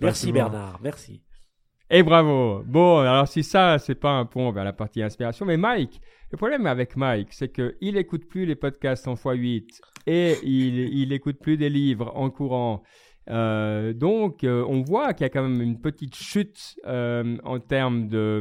merci 0.00 0.32
Bernard, 0.32 0.80
merci. 0.82 1.20
Et 1.90 2.02
bravo. 2.02 2.62
Bon, 2.66 2.98
alors 2.98 3.26
si 3.26 3.42
ça, 3.42 3.78
c'est 3.78 3.94
pas 3.94 4.10
un 4.10 4.26
pont 4.26 4.52
vers 4.52 4.64
la 4.64 4.74
partie 4.74 5.02
inspiration, 5.02 5.46
mais 5.46 5.56
Mike, 5.56 6.00
le 6.30 6.36
problème 6.36 6.66
avec 6.66 6.96
Mike, 6.96 7.28
c'est 7.32 7.50
qu'il 7.50 7.96
écoute 7.96 8.28
plus 8.28 8.44
les 8.44 8.56
podcasts 8.56 9.08
en 9.08 9.14
x8 9.14 9.80
et 10.06 10.34
il, 10.42 10.78
il 10.78 11.12
écoute 11.14 11.38
plus 11.40 11.56
des 11.56 11.70
livres 11.70 12.12
en 12.14 12.28
courant. 12.28 12.82
Euh, 13.30 13.92
donc, 13.92 14.44
euh, 14.44 14.64
on 14.68 14.82
voit 14.82 15.12
qu'il 15.12 15.24
y 15.24 15.26
a 15.26 15.30
quand 15.30 15.42
même 15.42 15.60
une 15.60 15.80
petite 15.80 16.14
chute 16.14 16.76
euh, 16.86 17.36
en 17.44 17.58
termes 17.60 18.08
de, 18.08 18.40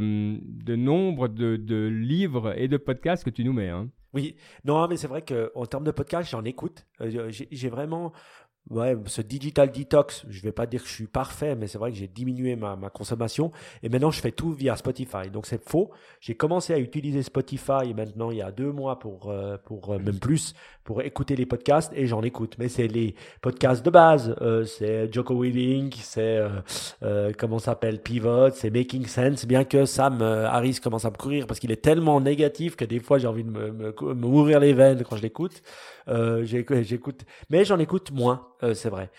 nombre 0.75 1.27
de, 1.27 1.57
de, 1.57 1.87
livres 1.87 2.53
et 2.57 2.67
de 2.67 2.77
podcasts 2.77 3.23
que 3.23 3.29
tu 3.29 3.43
nous 3.43 3.53
mets. 3.53 3.69
Hein. 3.69 3.89
Oui, 4.13 4.35
non, 4.63 4.87
mais 4.87 4.97
c'est 4.97 5.07
vrai 5.07 5.23
qu'en 5.23 5.65
termes 5.65 5.83
de 5.83 5.91
podcasts, 5.91 6.31
j'en 6.31 6.43
écoute. 6.43 6.85
J'ai 6.99 7.69
vraiment 7.69 8.13
ouais, 8.69 8.97
ce 9.05 9.21
digital 9.21 9.71
detox, 9.71 10.25
je 10.29 10.41
vais 10.41 10.51
pas 10.51 10.65
dire 10.65 10.81
que 10.81 10.89
je 10.89 10.93
suis 10.93 11.07
parfait, 11.07 11.55
mais 11.55 11.67
c'est 11.67 11.77
vrai 11.77 11.91
que 11.91 11.97
j'ai 11.97 12.07
diminué 12.07 12.55
ma, 12.55 12.75
ma, 12.75 12.89
consommation 12.89 13.51
et 13.83 13.89
maintenant 13.89 14.11
je 14.11 14.21
fais 14.21 14.31
tout 14.31 14.51
via 14.51 14.75
Spotify. 14.75 15.29
Donc 15.31 15.45
c'est 15.45 15.63
faux. 15.67 15.91
J'ai 16.19 16.35
commencé 16.35 16.73
à 16.73 16.79
utiliser 16.79 17.23
Spotify 17.23 17.93
maintenant 17.95 18.31
il 18.31 18.37
y 18.37 18.41
a 18.41 18.51
deux 18.51 18.71
mois 18.71 18.99
pour 18.99 19.29
euh, 19.29 19.57
pour 19.63 19.93
euh, 19.93 19.99
même 19.99 20.19
plus 20.19 20.53
pour 20.83 21.01
écouter 21.01 21.35
les 21.35 21.45
podcasts 21.45 21.91
et 21.95 22.07
j'en 22.07 22.21
écoute. 22.23 22.55
Mais 22.59 22.69
c'est 22.69 22.87
les 22.87 23.15
podcasts 23.41 23.85
de 23.85 23.89
base. 23.89 24.35
Euh, 24.41 24.63
c'est 24.63 25.11
Joko 25.13 25.35
Willing, 25.35 25.93
c'est 26.01 26.39
comment 27.37 27.59
s'appelle 27.59 28.01
Pivot, 28.01 28.51
c'est 28.51 28.69
Making 28.69 29.05
Sense. 29.05 29.45
Bien 29.45 29.63
que 29.63 29.85
Sam 29.85 30.21
Harris 30.21 30.79
commence 30.81 31.05
à 31.05 31.11
me 31.11 31.17
courir 31.17 31.47
parce 31.47 31.59
qu'il 31.59 31.71
est 31.71 31.81
tellement 31.81 32.21
négatif 32.21 32.75
que 32.75 32.85
des 32.85 32.99
fois 32.99 33.17
j'ai 33.17 33.27
envie 33.27 33.43
de 33.43 33.49
me, 33.49 33.71
me, 33.71 33.93
me 34.13 34.59
les 34.59 34.73
veines 34.73 35.03
quand 35.03 35.15
je 35.15 35.21
l'écoute. 35.21 35.61
Euh, 36.09 36.45
j'écoute, 36.45 37.25
mais 37.49 37.65
j'en 37.65 37.79
écoute 37.79 38.11
moins, 38.11 38.47
euh, 38.63 38.73
c'est 38.73 38.89
vrai. 38.89 39.09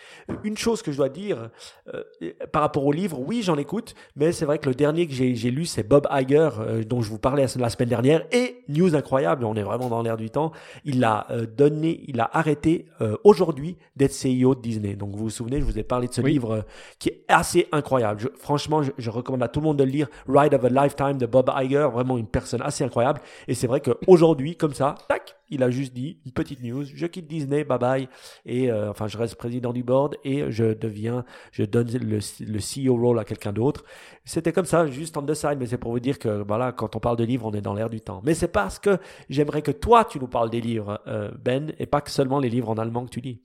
Une 0.43 0.57
chose 0.57 0.81
que 0.81 0.91
je 0.91 0.97
dois 0.97 1.09
dire 1.09 1.49
euh, 1.93 2.03
par 2.51 2.61
rapport 2.61 2.85
au 2.85 2.91
livre, 2.91 3.19
oui, 3.19 3.41
j'en 3.43 3.57
écoute, 3.57 3.93
mais 4.15 4.31
c'est 4.31 4.45
vrai 4.45 4.57
que 4.57 4.67
le 4.67 4.75
dernier 4.75 5.07
que 5.07 5.13
j'ai 5.13 5.51
lu, 5.51 5.65
c'est 5.65 5.83
Bob 5.83 6.07
Iger, 6.11 6.49
dont 6.87 7.01
je 7.01 7.09
vous 7.09 7.19
parlais 7.19 7.45
la 7.57 7.69
semaine 7.69 7.89
dernière, 7.89 8.25
et 8.31 8.63
news 8.67 8.95
incroyable, 8.95 9.45
on 9.45 9.55
est 9.55 9.63
vraiment 9.63 9.89
dans 9.89 10.01
l'air 10.01 10.17
du 10.17 10.29
temps. 10.29 10.51
Il 10.83 11.03
a 11.03 11.27
donné, 11.57 12.03
il 12.07 12.19
a 12.19 12.29
arrêté 12.33 12.85
aujourd'hui 13.23 13.77
d'être 13.95 14.13
CEO 14.13 14.55
de 14.55 14.61
Disney. 14.61 14.95
Donc 14.95 15.11
vous 15.15 15.25
vous 15.25 15.29
souvenez, 15.29 15.59
je 15.59 15.65
vous 15.65 15.77
ai 15.77 15.83
parlé 15.83 16.07
de 16.07 16.13
ce 16.13 16.21
livre 16.21 16.65
qui 16.97 17.09
est 17.09 17.23
assez 17.27 17.67
incroyable. 17.71 18.31
franchement, 18.37 18.83
je, 18.83 18.91
je, 18.97 19.09
recommande 19.09 19.43
à 19.43 19.47
tout 19.47 19.59
le 19.59 19.65
monde 19.65 19.77
de 19.77 19.83
le 19.83 19.91
lire. 19.91 20.07
Ride 20.27 20.53
of 20.53 20.63
a 20.63 20.69
Lifetime 20.69 21.17
de 21.17 21.25
Bob 21.25 21.51
Iger, 21.55 21.89
vraiment 21.91 22.17
une 22.17 22.27
personne 22.27 22.61
assez 22.61 22.83
incroyable. 22.83 23.21
Et 23.47 23.53
c'est 23.53 23.67
vrai 23.67 23.81
qu'aujourd'hui, 23.81 24.55
comme 24.55 24.73
ça, 24.73 24.95
tac, 25.07 25.38
il 25.49 25.63
a 25.63 25.69
juste 25.69 25.93
dit 25.93 26.19
une 26.25 26.31
petite 26.31 26.61
news, 26.63 26.83
je 26.83 27.05
quitte 27.05 27.27
Disney, 27.27 27.63
bye 27.63 27.79
bye, 27.79 28.09
et 28.45 28.71
euh, 28.71 28.89
enfin 28.89 29.07
je 29.07 29.17
reste 29.17 29.35
président 29.35 29.73
du 29.73 29.83
board 29.83 30.15
et 30.23 30.51
je 30.51 30.73
deviens, 30.73 31.25
je 31.51 31.63
donne 31.63 31.89
le, 31.91 32.19
le 32.19 32.59
CEO 32.59 32.95
role 32.95 33.19
à 33.19 33.23
quelqu'un 33.23 33.53
d'autre. 33.53 33.83
C'était 34.25 34.51
comme 34.53 34.65
ça, 34.65 34.87
juste 34.87 35.17
en 35.17 35.23
the 35.23 35.33
side, 35.33 35.57
mais 35.59 35.65
c'est 35.65 35.77
pour 35.77 35.91
vous 35.91 35.99
dire 35.99 36.19
que 36.19 36.43
voilà, 36.47 36.71
quand 36.71 36.95
on 36.95 36.99
parle 36.99 37.17
de 37.17 37.23
livres, 37.23 37.45
on 37.47 37.53
est 37.53 37.61
dans 37.61 37.73
l'air 37.73 37.89
du 37.89 38.01
temps. 38.01 38.21
Mais 38.23 38.33
c'est 38.33 38.47
parce 38.47 38.79
que 38.79 38.97
j'aimerais 39.29 39.61
que 39.61 39.71
toi 39.71 40.05
tu 40.05 40.19
nous 40.19 40.27
parles 40.27 40.49
des 40.49 40.61
livres, 40.61 41.01
euh, 41.07 41.31
Ben, 41.43 41.73
et 41.79 41.85
pas 41.85 42.01
que 42.01 42.11
seulement 42.11 42.39
les 42.39 42.49
livres 42.49 42.69
en 42.69 42.77
allemand 42.77 43.05
que 43.05 43.11
tu 43.11 43.21
lis. 43.21 43.41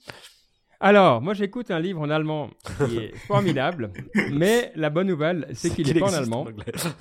Alors, 0.81 1.23
moi 1.23 1.35
j'écoute 1.35 1.71
un 1.71 1.81
livre 1.81 2.01
en 2.01 2.11
allemand 2.11 2.51
qui 2.87 2.99
est 2.99 3.17
formidable, 3.27 3.91
mais 4.33 4.73
la 4.75 4.91
bonne 4.91 5.07
nouvelle, 5.07 5.47
c'est 5.53 5.71
qu'il 5.71 5.87
n'est 5.87 6.01
pas 6.01 6.11
en 6.11 6.15
allemand. 6.15 6.47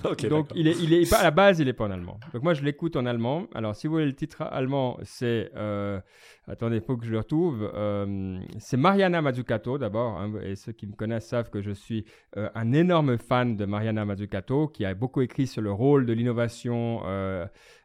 Donc, 0.30 0.52
il 0.56 0.68
est, 0.68 0.80
il 0.80 0.94
est 0.94 1.10
pas 1.10 1.18
à 1.18 1.24
la 1.24 1.32
base, 1.32 1.60
il 1.60 1.66
n'est 1.66 1.74
pas 1.74 1.86
en 1.86 1.92
allemand. 1.92 2.20
Donc, 2.34 2.44
moi 2.44 2.54
je 2.54 2.64
l'écoute 2.64 2.96
en 2.96 3.06
allemand. 3.06 3.48
Alors, 3.54 3.76
si 3.76 3.88
vous 3.88 3.94
voulez 3.94 4.06
le 4.06 4.16
titre 4.16 4.42
allemand, 4.42 4.98
c'est. 5.04 5.52
Euh, 5.56 6.00
attendez, 6.48 6.78
il 6.78 6.82
faut 6.82 6.98
que 6.98 7.06
je 7.06 7.12
le 7.12 7.20
retrouve. 7.20 7.70
Euh, 7.74 8.40
c'est 8.60 8.78
Mariana 8.78 9.22
Mazzucato 9.22 9.78
d'abord. 9.78 10.18
Hein, 10.18 10.34
et 10.44 10.56
ceux 10.56 10.72
qui 10.72 10.88
me 10.88 10.94
connaissent 10.94 11.28
savent 11.28 11.50
que 11.50 11.62
je 11.62 11.72
suis 11.72 12.06
euh, 12.38 12.50
un 12.56 12.72
énorme 12.74 13.18
fan 13.18 13.56
de 13.56 13.66
Mariana 13.66 14.06
Mazzucato, 14.06 14.68
qui 14.68 14.86
a 14.86 14.94
beaucoup 14.94 15.22
écrit 15.22 15.48
sur 15.48 15.62
le 15.62 15.72
rôle 15.72 16.06
de 16.06 16.14
l'innovation 16.14 17.02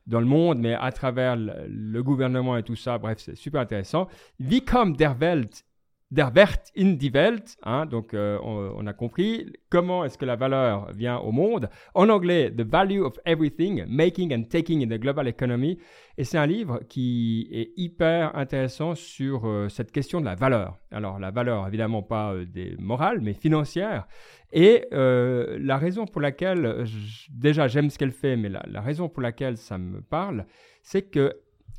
dans 0.07 0.21
le 0.21 0.27
monde, 0.27 0.59
mais 0.59 0.75
à 0.75 0.91
travers 0.91 1.37
le, 1.37 1.53
le, 1.69 2.03
gouvernement 2.03 2.57
et 2.57 2.63
tout 2.63 2.77
ça. 2.77 2.97
Bref, 2.97 3.19
c'est 3.19 3.37
super 3.37 3.61
intéressant. 3.61 4.09
Wie 4.41 4.65
kommt 4.65 4.99
der 4.99 5.21
Welt 5.21 5.65
der 6.11 6.35
Wert 6.35 6.71
in 6.75 6.97
die 6.97 7.13
Welt, 7.13 7.57
hein, 7.63 7.85
donc 7.85 8.15
euh, 8.15 8.39
on, 8.43 8.87
a 8.87 8.93
compris 8.95 9.53
comment 9.69 10.05
est-ce 10.05 10.17
que 10.17 10.25
la 10.25 10.37
valeur 10.37 10.91
vient 10.93 11.19
au 11.19 11.33
monde? 11.33 11.69
En 11.95 12.09
anglais, 12.09 12.51
The 12.51 12.63
Value 12.63 13.03
of 13.03 13.19
Everything, 13.27 13.85
Making 13.87 14.33
and 14.33 14.45
Taking 14.49 14.83
in 14.83 14.89
the 14.89 14.99
Global 14.99 15.29
Economy. 15.29 15.79
Et 16.17 16.25
c'est 16.25 16.39
un 16.39 16.47
livre 16.47 16.81
qui 16.89 17.49
est 17.53 17.73
hyper 17.77 18.35
intéressant 18.37 18.95
sur 18.95 19.47
euh, 19.47 19.69
cette 19.69 19.93
question 19.93 20.21
de 20.21 20.25
la 20.25 20.35
valeur. 20.35 20.79
Alors 20.91 21.19
la 21.19 21.31
valeur, 21.31 21.67
évidemment 21.69 22.03
pas 22.03 22.33
euh, 22.33 22.47
des 22.47 22.75
morales, 22.79 23.21
mais 23.21 23.35
financière. 23.35 24.07
Et 24.51 24.87
euh, 24.95 25.59
la 25.61 25.77
raison 25.77 26.07
pour 26.07 26.23
laquelle, 26.23 26.87
déjà 27.31 27.69
j'aime 27.69 27.91
ce 27.91 27.99
qu'elle 27.99 28.13
fait, 28.13 28.37
mais 28.37 28.49
la 28.49 28.81
raison 28.81 29.11
pour 29.11 29.23
laquelle 29.23 29.59
ça 29.59 29.77
me 29.77 30.01
parle, 30.01 30.47
c'est 30.83 31.03
que 31.03 31.35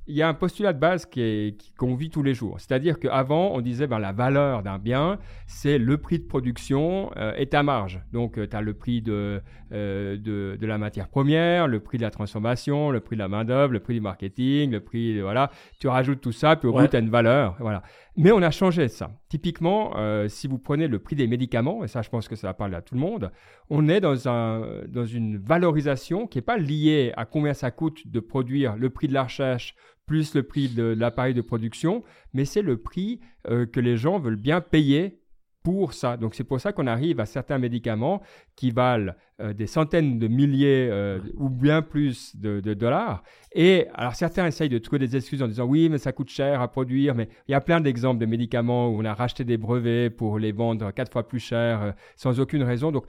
il 0.10 0.16
y 0.16 0.24
a 0.24 0.28
un 0.28 0.34
postulat 0.34 0.74
de 0.74 0.80
base 0.80 1.06
qui 1.06 1.56
qu'on 1.78 1.94
vit 1.94 2.10
tous 2.10 2.24
les 2.24 2.34
jours. 2.34 2.60
C'est-à-dire 2.60 3.00
qu'avant, 3.00 3.52
on 3.54 3.62
disait 3.62 3.86
ben, 3.86 4.00
la 4.00 4.12
valeur 4.12 4.64
d'un 4.64 4.80
bien, 4.80 5.20
c'est 5.46 5.78
le 5.78 5.98
prix 5.98 6.18
de 6.18 6.24
production 6.24 7.12
euh, 7.16 7.32
et 7.38 7.46
ta 7.46 7.62
marge. 7.62 8.02
Donc, 8.12 8.38
euh, 8.38 8.48
tu 8.50 8.58
as 8.58 8.62
le 8.62 8.74
prix 8.74 9.04
de, 9.04 9.42
euh, 9.72 10.18
de, 10.18 10.58
de, 10.60 10.68
la 10.68 10.80
matière 10.80 11.10
première, 11.10 11.68
le 11.68 11.80
prix 11.80 12.00
de 12.00 12.04
la 12.04 12.10
transformation, 12.10 12.90
le 12.90 13.00
prix 13.02 13.16
de 13.18 13.22
la 13.22 13.28
main-d'œuvre, 13.28 13.72
le 13.72 13.80
prix 13.80 13.94
du 13.94 14.02
marketing, 14.02 14.72
le 14.72 14.80
prix. 14.80 15.16
De, 15.16 15.22
voilà. 15.22 15.52
Tu 15.80 15.88
rajoutes 15.88 16.22
tout 16.22 16.32
ça, 16.32 16.56
puis 16.56 16.68
au 16.68 16.74
bout, 16.74 16.88
tu 16.88 16.96
as 16.96 17.00
une 17.00 17.12
valeur. 17.12 17.56
Voilà. 17.60 17.84
Mais 18.22 18.34
on 18.34 18.42
a 18.42 18.52
changé 18.52 18.90
ça. 18.90 19.12
Typiquement, 19.30 19.94
euh, 19.96 20.28
si 20.28 20.50
vous 20.50 20.58
prenez 20.58 20.90
le 20.90 21.00
prix 21.00 21.16
des 21.16 21.26
médicaments, 21.26 21.86
et 21.86 21.88
ça, 21.88 22.02
je 22.02 22.10
pense 22.10 22.28
que 22.28 22.36
ça 22.36 22.48
va 22.48 22.54
parler 22.54 22.76
à 22.76 22.82
tout 22.82 22.94
le 22.94 23.00
monde, 23.00 23.32
on 23.70 23.88
est 23.88 24.02
dans 24.02 25.06
une 25.06 25.38
valorisation 25.38 26.28
qui 26.28 26.38
n'est 26.38 26.44
pas 26.44 26.58
liée 26.58 27.14
à 27.16 27.24
combien 27.24 27.54
ça 27.54 27.72
coûte 27.72 28.08
de 28.08 28.20
produire 28.20 28.76
le 28.76 28.90
prix 28.90 29.08
de 29.08 29.14
la 29.14 29.24
recherche 29.24 29.74
plus 30.06 30.34
le 30.34 30.44
prix 30.44 30.68
de, 30.68 30.84
l'appareil 30.84 31.36
de 31.36 31.42
production, 31.42 32.04
mais 32.34 32.44
c'est 32.44 32.64
le 32.64 32.78
prix 32.78 33.22
euh, 33.48 33.68
que 33.68 33.80
les 33.80 33.96
gens 33.96 34.20
veulent 34.20 34.36
bien 34.36 34.60
payer 34.60 35.19
pour 35.64 35.94
ça. 35.94 36.18
Donc 36.18 36.36
c'est 36.36 36.44
pour 36.44 36.60
ça 36.60 36.72
qu'on 36.72 36.88
arrive 36.88 37.20
à 37.20 37.26
certains 37.26 37.58
médicaments 37.58 38.22
qui 38.56 38.72
valent 38.72 39.14
euh, 39.42 39.54
des 39.54 39.68
centaines 39.68 40.20
de 40.20 40.28
milliers 40.28 40.88
euh, 40.90 41.20
ou 41.36 41.50
bien 41.50 41.82
plus 41.82 42.36
de, 42.36 42.60
dollars. 42.74 43.24
Et 43.54 43.88
alors 43.94 44.16
certains 44.16 44.48
essayent 44.48 44.70
de 44.70 44.78
trouver 44.78 45.00
des 45.00 45.16
excuses 45.16 45.44
en 45.44 45.48
disant 45.48 45.66
oui 45.66 45.90
mais 45.90 45.98
ça 45.98 46.12
coûte 46.12 46.30
cher 46.30 46.62
à 46.62 46.70
produire, 46.70 47.16
mais 47.16 47.30
il 47.48 47.52
y 47.52 47.56
a 47.56 47.62
plein 47.62 47.82
d'exemples 47.82 48.20
de 48.20 48.26
médicaments 48.26 48.90
où 48.90 49.02
on 49.02 49.06
a 49.06 49.14
racheté 49.14 49.44
des 49.44 49.58
brevets 49.58 50.10
pour 50.10 50.40
les 50.40 50.52
vendre 50.52 50.92
quatre 50.92 51.12
fois 51.12 51.28
plus 51.28 51.40
cher 51.40 51.94
sans 52.16 52.40
aucune 52.40 52.64
raison. 52.64 52.92
Donc 52.92 53.06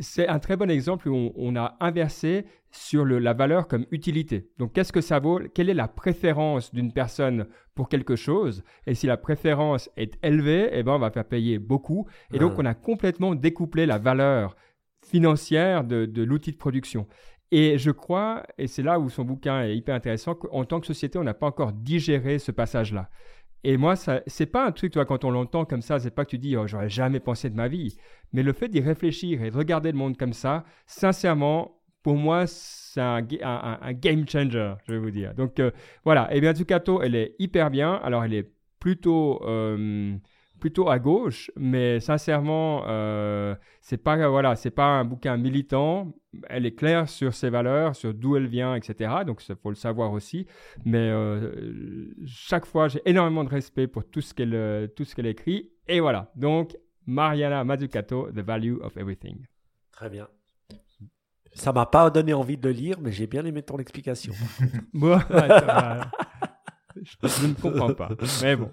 c'est 0.00 0.28
un 0.28 0.38
très 0.38 0.56
bon 0.56 0.70
exemple 0.70 1.08
où 1.08 1.32
on, 1.36 1.56
a 1.56 1.76
inversé 1.80 2.46
sur 2.70 3.04
la 3.04 3.32
valeur 3.32 3.68
comme 3.68 3.86
utilité. 3.90 4.48
Donc, 4.58 4.72
qu'est-ce 4.72 4.92
que 4.92 5.00
ça 5.00 5.18
vaut? 5.18 5.40
Quelle 5.54 5.70
est 5.70 5.74
la 5.74 5.88
préférence 5.88 6.72
d'une 6.74 6.92
personne 6.92 7.46
pour 7.74 7.88
quelque 7.88 8.16
chose? 8.16 8.64
Et 8.86 8.94
si 8.94 9.06
la 9.06 9.16
préférence 9.16 9.90
est 9.96 10.18
élevée, 10.24 10.68
eh 10.72 10.82
ben, 10.82 10.92
on 10.92 10.98
va 10.98 11.10
faire 11.10 11.24
payer 11.24 11.58
beaucoup. 11.58 12.08
Et 12.32 12.38
donc, 12.38 12.58
on 12.58 12.64
a 12.64 12.74
complètement 12.74 13.34
découplé 13.34 13.86
la 13.86 13.98
valeur 13.98 14.56
financière 15.06 15.84
de, 15.84 16.06
de 16.06 16.22
l'outil 16.22 16.52
de 16.52 16.56
production. 16.56 17.06
Et 17.50 17.78
je 17.78 17.92
crois, 17.92 18.42
et 18.58 18.66
c'est 18.66 18.82
là 18.82 18.98
où 18.98 19.08
son 19.08 19.24
bouquin 19.24 19.62
est 19.62 19.76
hyper 19.76 19.94
intéressant, 19.94 20.34
qu'en 20.34 20.64
tant 20.64 20.80
que 20.80 20.86
société, 20.86 21.18
on 21.18 21.24
n'a 21.24 21.34
pas 21.34 21.46
encore 21.46 21.72
digéré 21.72 22.38
ce 22.38 22.50
passage-là. 22.50 23.08
Et 23.64 23.78
moi, 23.78 23.96
ce 23.96 24.20
n'est 24.38 24.46
pas 24.46 24.66
un 24.66 24.72
truc, 24.72 24.92
toi, 24.92 25.06
quand 25.06 25.24
on 25.24 25.30
l'entend 25.30 25.64
comme 25.64 25.80
ça, 25.80 25.98
c'est 25.98 26.10
pas 26.10 26.24
que 26.26 26.30
tu 26.30 26.38
dis, 26.38 26.54
oh, 26.56 26.66
j'aurais 26.66 26.90
jamais 26.90 27.18
pensé 27.18 27.48
de 27.48 27.56
ma 27.56 27.66
vie. 27.66 27.96
Mais 28.34 28.42
le 28.42 28.52
fait 28.52 28.68
d'y 28.68 28.80
réfléchir 28.80 29.42
et 29.42 29.50
de 29.50 29.56
regarder 29.56 29.90
le 29.90 29.96
monde 29.96 30.18
comme 30.18 30.34
ça, 30.34 30.64
sincèrement, 30.86 31.80
pour 32.02 32.16
moi, 32.16 32.46
c'est 32.46 33.00
un, 33.00 33.22
game 33.22 34.28
changer, 34.28 34.74
je 34.86 34.92
vais 34.92 34.98
vous 34.98 35.10
dire. 35.10 35.34
Donc 35.34 35.58
euh, 35.58 35.70
voilà, 36.04 36.32
et 36.34 36.40
bien 36.40 36.54
Zucato, 36.54 37.00
elle 37.00 37.14
est 37.14 37.34
hyper 37.38 37.70
bien. 37.70 37.94
Alors 37.94 38.22
elle 38.24 38.34
est 38.34 38.52
plutôt 38.78 39.40
euh, 39.46 40.14
plutôt 40.64 40.88
à 40.88 40.98
gauche, 40.98 41.50
mais 41.56 42.00
sincèrement, 42.00 42.84
euh, 42.86 43.54
c'est 43.82 43.98
pas 43.98 44.26
voilà, 44.30 44.56
c'est 44.56 44.70
pas 44.70 44.86
un 44.86 45.04
bouquin 45.04 45.36
militant. 45.36 46.14
Elle 46.48 46.64
est 46.64 46.74
claire 46.74 47.06
sur 47.06 47.34
ses 47.34 47.50
valeurs, 47.50 47.94
sur 47.94 48.14
d'où 48.14 48.36
elle 48.36 48.46
vient, 48.46 48.74
etc. 48.74 49.12
Donc 49.26 49.46
il 49.46 49.56
faut 49.56 49.68
le 49.68 49.74
savoir 49.74 50.10
aussi. 50.12 50.46
Mais 50.86 51.10
euh, 51.10 52.14
chaque 52.24 52.64
fois, 52.64 52.88
j'ai 52.88 53.02
énormément 53.04 53.44
de 53.44 53.50
respect 53.50 53.88
pour 53.88 54.08
tout 54.08 54.22
ce 54.22 54.32
qu'elle 54.32 54.90
tout 54.96 55.04
ce 55.04 55.14
qu'elle 55.14 55.26
écrit. 55.26 55.70
Et 55.86 56.00
voilà. 56.00 56.32
Donc 56.34 56.74
Mariana 57.04 57.62
Mazzucato, 57.62 58.30
The 58.32 58.38
Value 58.38 58.78
of 58.80 58.96
Everything. 58.96 59.44
Très 59.92 60.08
bien. 60.08 60.28
Ça 61.52 61.74
m'a 61.74 61.84
pas 61.84 62.08
donné 62.08 62.32
envie 62.32 62.56
de 62.56 62.66
le 62.66 62.74
lire, 62.74 62.96
mais 63.02 63.12
j'ai 63.12 63.26
bien 63.26 63.44
aimé 63.44 63.62
ton 63.62 63.76
explication. 63.76 64.32
bon, 64.94 65.18
je 67.02 67.46
ne 67.48 67.52
comprends 67.52 67.92
pas. 67.92 68.08
Mais 68.42 68.56
bon. 68.56 68.70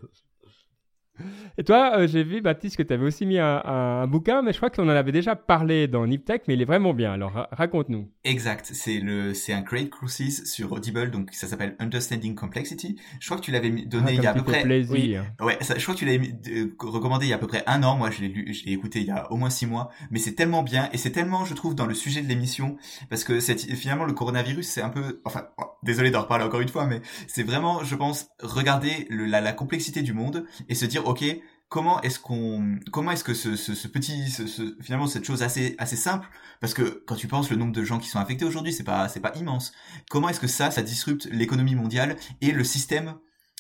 Et 1.57 1.63
toi, 1.63 1.97
euh, 1.97 2.07
j'ai 2.07 2.23
vu, 2.23 2.41
Baptiste, 2.41 2.77
que 2.77 2.83
tu 2.83 2.93
avais 2.93 3.05
aussi 3.05 3.25
mis 3.25 3.39
un, 3.39 4.07
bouquin, 4.07 4.41
mais 4.41 4.51
je 4.53 4.57
crois 4.57 4.69
qu'on 4.69 4.85
en 4.85 4.89
avait 4.89 5.11
déjà 5.11 5.35
parlé 5.35 5.87
dans 5.87 6.05
Niptech, 6.05 6.43
mais 6.47 6.53
il 6.53 6.61
est 6.61 6.65
vraiment 6.65 6.93
bien. 6.93 7.13
Alors, 7.13 7.47
raconte-nous. 7.51 8.09
Exact. 8.23 8.69
C'est 8.73 8.99
le, 8.99 9.33
c'est 9.33 9.53
un 9.53 9.61
Great 9.61 9.89
Cruises 9.89 10.45
sur 10.45 10.71
Audible, 10.71 11.11
donc 11.11 11.29
ça 11.33 11.47
s'appelle 11.47 11.75
Understanding 11.79 12.35
Complexity. 12.35 12.97
Je 13.19 13.25
crois 13.25 13.37
que 13.37 13.43
tu 13.43 13.51
l'avais 13.51 13.69
donné 13.69 14.07
ah, 14.09 14.13
il 14.13 14.23
y 14.23 14.27
a 14.27 14.31
à 14.31 14.33
peu 14.33 14.43
près. 14.43 14.61
Plaisir. 14.63 15.25
Ouais, 15.39 15.57
ça, 15.61 15.77
je 15.77 15.83
crois 15.83 15.95
que 15.95 15.99
tu 15.99 16.05
l'avais 16.05 16.33
recommandé 16.79 17.25
il 17.25 17.29
y 17.29 17.33
a 17.33 17.37
à 17.37 17.39
peu 17.39 17.47
près 17.47 17.63
un 17.67 17.83
an. 17.83 17.97
Moi, 17.97 18.11
je 18.11 18.21
l'ai 18.21 18.27
lu, 18.27 18.53
je 18.53 18.65
l'ai 18.65 18.73
écouté 18.73 18.99
il 18.99 19.07
y 19.07 19.11
a 19.11 19.31
au 19.31 19.37
moins 19.37 19.49
six 19.49 19.65
mois. 19.65 19.89
Mais 20.11 20.19
c'est 20.19 20.33
tellement 20.33 20.63
bien 20.63 20.89
et 20.93 20.97
c'est 20.97 21.11
tellement, 21.11 21.45
je 21.45 21.53
trouve, 21.53 21.75
dans 21.75 21.85
le 21.85 21.93
sujet 21.93 22.21
de 22.21 22.27
l'émission, 22.27 22.77
parce 23.09 23.23
que 23.23 23.39
finalement 23.39 24.05
le 24.05 24.13
coronavirus, 24.13 24.67
c'est 24.67 24.81
un 24.81 24.89
peu, 24.89 25.21
enfin, 25.25 25.47
oh, 25.57 25.65
désolé 25.83 26.11
d'en 26.11 26.21
reparler 26.21 26.45
encore 26.45 26.61
une 26.61 26.69
fois, 26.69 26.85
mais 26.85 27.01
c'est 27.27 27.43
vraiment, 27.43 27.83
je 27.83 27.95
pense, 27.95 28.29
regarder 28.41 29.07
le, 29.09 29.25
la, 29.25 29.41
la 29.41 29.53
complexité 29.53 30.01
du 30.01 30.13
monde 30.13 30.45
et 30.69 30.75
se 30.75 30.85
dire, 30.85 31.07
ok, 31.11 31.23
comment 31.71 32.01
est-ce 32.01 32.19
qu'on 32.19 32.79
comment 32.91 33.11
est-ce 33.11 33.23
que 33.23 33.33
ce, 33.33 33.55
ce, 33.55 33.73
ce 33.73 33.87
petit 33.87 34.29
ce, 34.29 34.75
finalement 34.81 35.07
cette 35.07 35.23
chose 35.23 35.41
assez 35.41 35.75
assez 35.77 35.95
simple 35.95 36.27
parce 36.59 36.73
que 36.73 37.03
quand 37.07 37.15
tu 37.15 37.27
penses 37.27 37.49
le 37.49 37.55
nombre 37.55 37.71
de 37.71 37.83
gens 37.83 37.97
qui 37.97 38.09
sont 38.09 38.19
infectés 38.19 38.45
aujourd'hui 38.45 38.73
c'est 38.73 38.83
pas 38.83 39.07
c'est 39.07 39.21
pas 39.21 39.33
immense. 39.35 39.71
Comment 40.09 40.29
est-ce 40.29 40.41
que 40.41 40.47
ça 40.47 40.69
ça 40.69 40.81
disrupte 40.81 41.27
l'économie 41.31 41.75
mondiale 41.75 42.17
et 42.41 42.51
le 42.51 42.63
système 42.63 43.15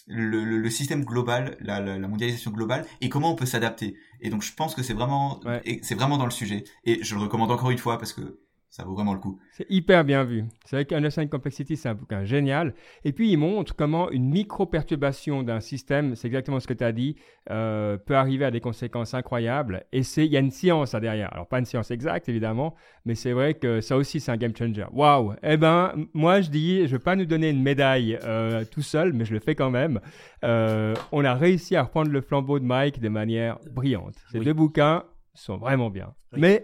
le, 0.07 0.43
le, 0.43 0.69
système 0.69 1.05
global 1.05 1.55
la, 1.61 1.79
la, 1.79 2.07
mondialisation 2.07 2.51
globale 2.51 2.85
et 2.99 3.07
comment 3.07 3.31
on 3.31 3.35
peut 3.35 3.45
s'adapter? 3.45 3.95
Et 4.19 4.29
donc 4.29 4.41
je 4.41 4.53
pense 4.53 4.75
que 4.75 4.83
c'est 4.83 4.93
vraiment 4.93 5.39
c'est 5.81 5.95
vraiment 5.95 6.17
dans 6.17 6.25
le 6.25 6.31
sujet 6.31 6.65
et 6.83 7.01
je 7.03 7.15
le 7.15 7.21
recommande 7.21 7.51
encore 7.51 7.71
une 7.71 7.77
fois 7.77 7.97
parce 7.97 8.11
que 8.11 8.40
ça 8.71 8.85
vaut 8.85 8.93
vraiment 8.93 9.13
le 9.13 9.19
coup. 9.19 9.37
C'est 9.51 9.69
hyper 9.69 10.05
bien 10.05 10.23
vu. 10.23 10.45
C'est 10.63 10.77
vrai 10.77 10.85
qu'Understanding 10.85 11.29
Complexity, 11.29 11.75
c'est 11.75 11.89
un 11.89 11.93
bouquin 11.93 12.23
génial. 12.23 12.73
Et 13.03 13.11
puis, 13.11 13.29
il 13.29 13.35
montre 13.35 13.75
comment 13.75 14.09
une 14.09 14.29
micro-perturbation 14.29 15.43
d'un 15.43 15.59
système, 15.59 16.15
c'est 16.15 16.27
exactement 16.27 16.57
ce 16.61 16.67
que 16.67 16.73
tu 16.73 16.83
as 16.85 16.93
dit, 16.93 17.17
euh, 17.49 17.97
peut 17.97 18.15
arriver 18.15 18.45
à 18.45 18.51
des 18.51 18.61
conséquences 18.61 19.13
incroyables. 19.13 19.83
Et 19.91 20.03
il 20.15 20.31
y 20.31 20.37
a 20.37 20.39
une 20.39 20.51
science 20.51 20.93
là 20.93 21.01
derrière. 21.01 21.33
Alors, 21.33 21.47
pas 21.47 21.59
une 21.59 21.65
science 21.65 21.91
exacte, 21.91 22.29
évidemment, 22.29 22.73
mais 23.03 23.13
c'est 23.13 23.33
vrai 23.33 23.55
que 23.55 23.81
ça 23.81 23.97
aussi, 23.97 24.21
c'est 24.21 24.31
un 24.31 24.37
game 24.37 24.55
changer. 24.55 24.85
Waouh 24.93 25.33
Eh 25.43 25.57
ben, 25.57 25.93
moi, 26.13 26.39
je 26.39 26.49
dis, 26.49 26.77
je 26.77 26.83
ne 26.83 26.87
vais 26.91 26.99
pas 26.99 27.17
nous 27.17 27.25
donner 27.25 27.49
une 27.49 27.61
médaille 27.61 28.17
euh, 28.23 28.63
tout 28.63 28.83
seul, 28.83 29.11
mais 29.11 29.25
je 29.25 29.33
le 29.33 29.41
fais 29.41 29.53
quand 29.53 29.69
même. 29.69 29.99
Euh, 30.45 30.95
on 31.11 31.25
a 31.25 31.33
réussi 31.33 31.75
à 31.75 31.83
reprendre 31.83 32.09
le 32.09 32.21
flambeau 32.21 32.57
de 32.57 32.63
Mike 32.63 33.01
de 33.01 33.09
manière 33.09 33.59
brillante. 33.69 34.15
Ces 34.31 34.39
deux 34.39 34.53
bouquins 34.53 35.03
sont 35.33 35.57
vraiment 35.57 35.89
bien. 35.89 36.13
Mais 36.37 36.63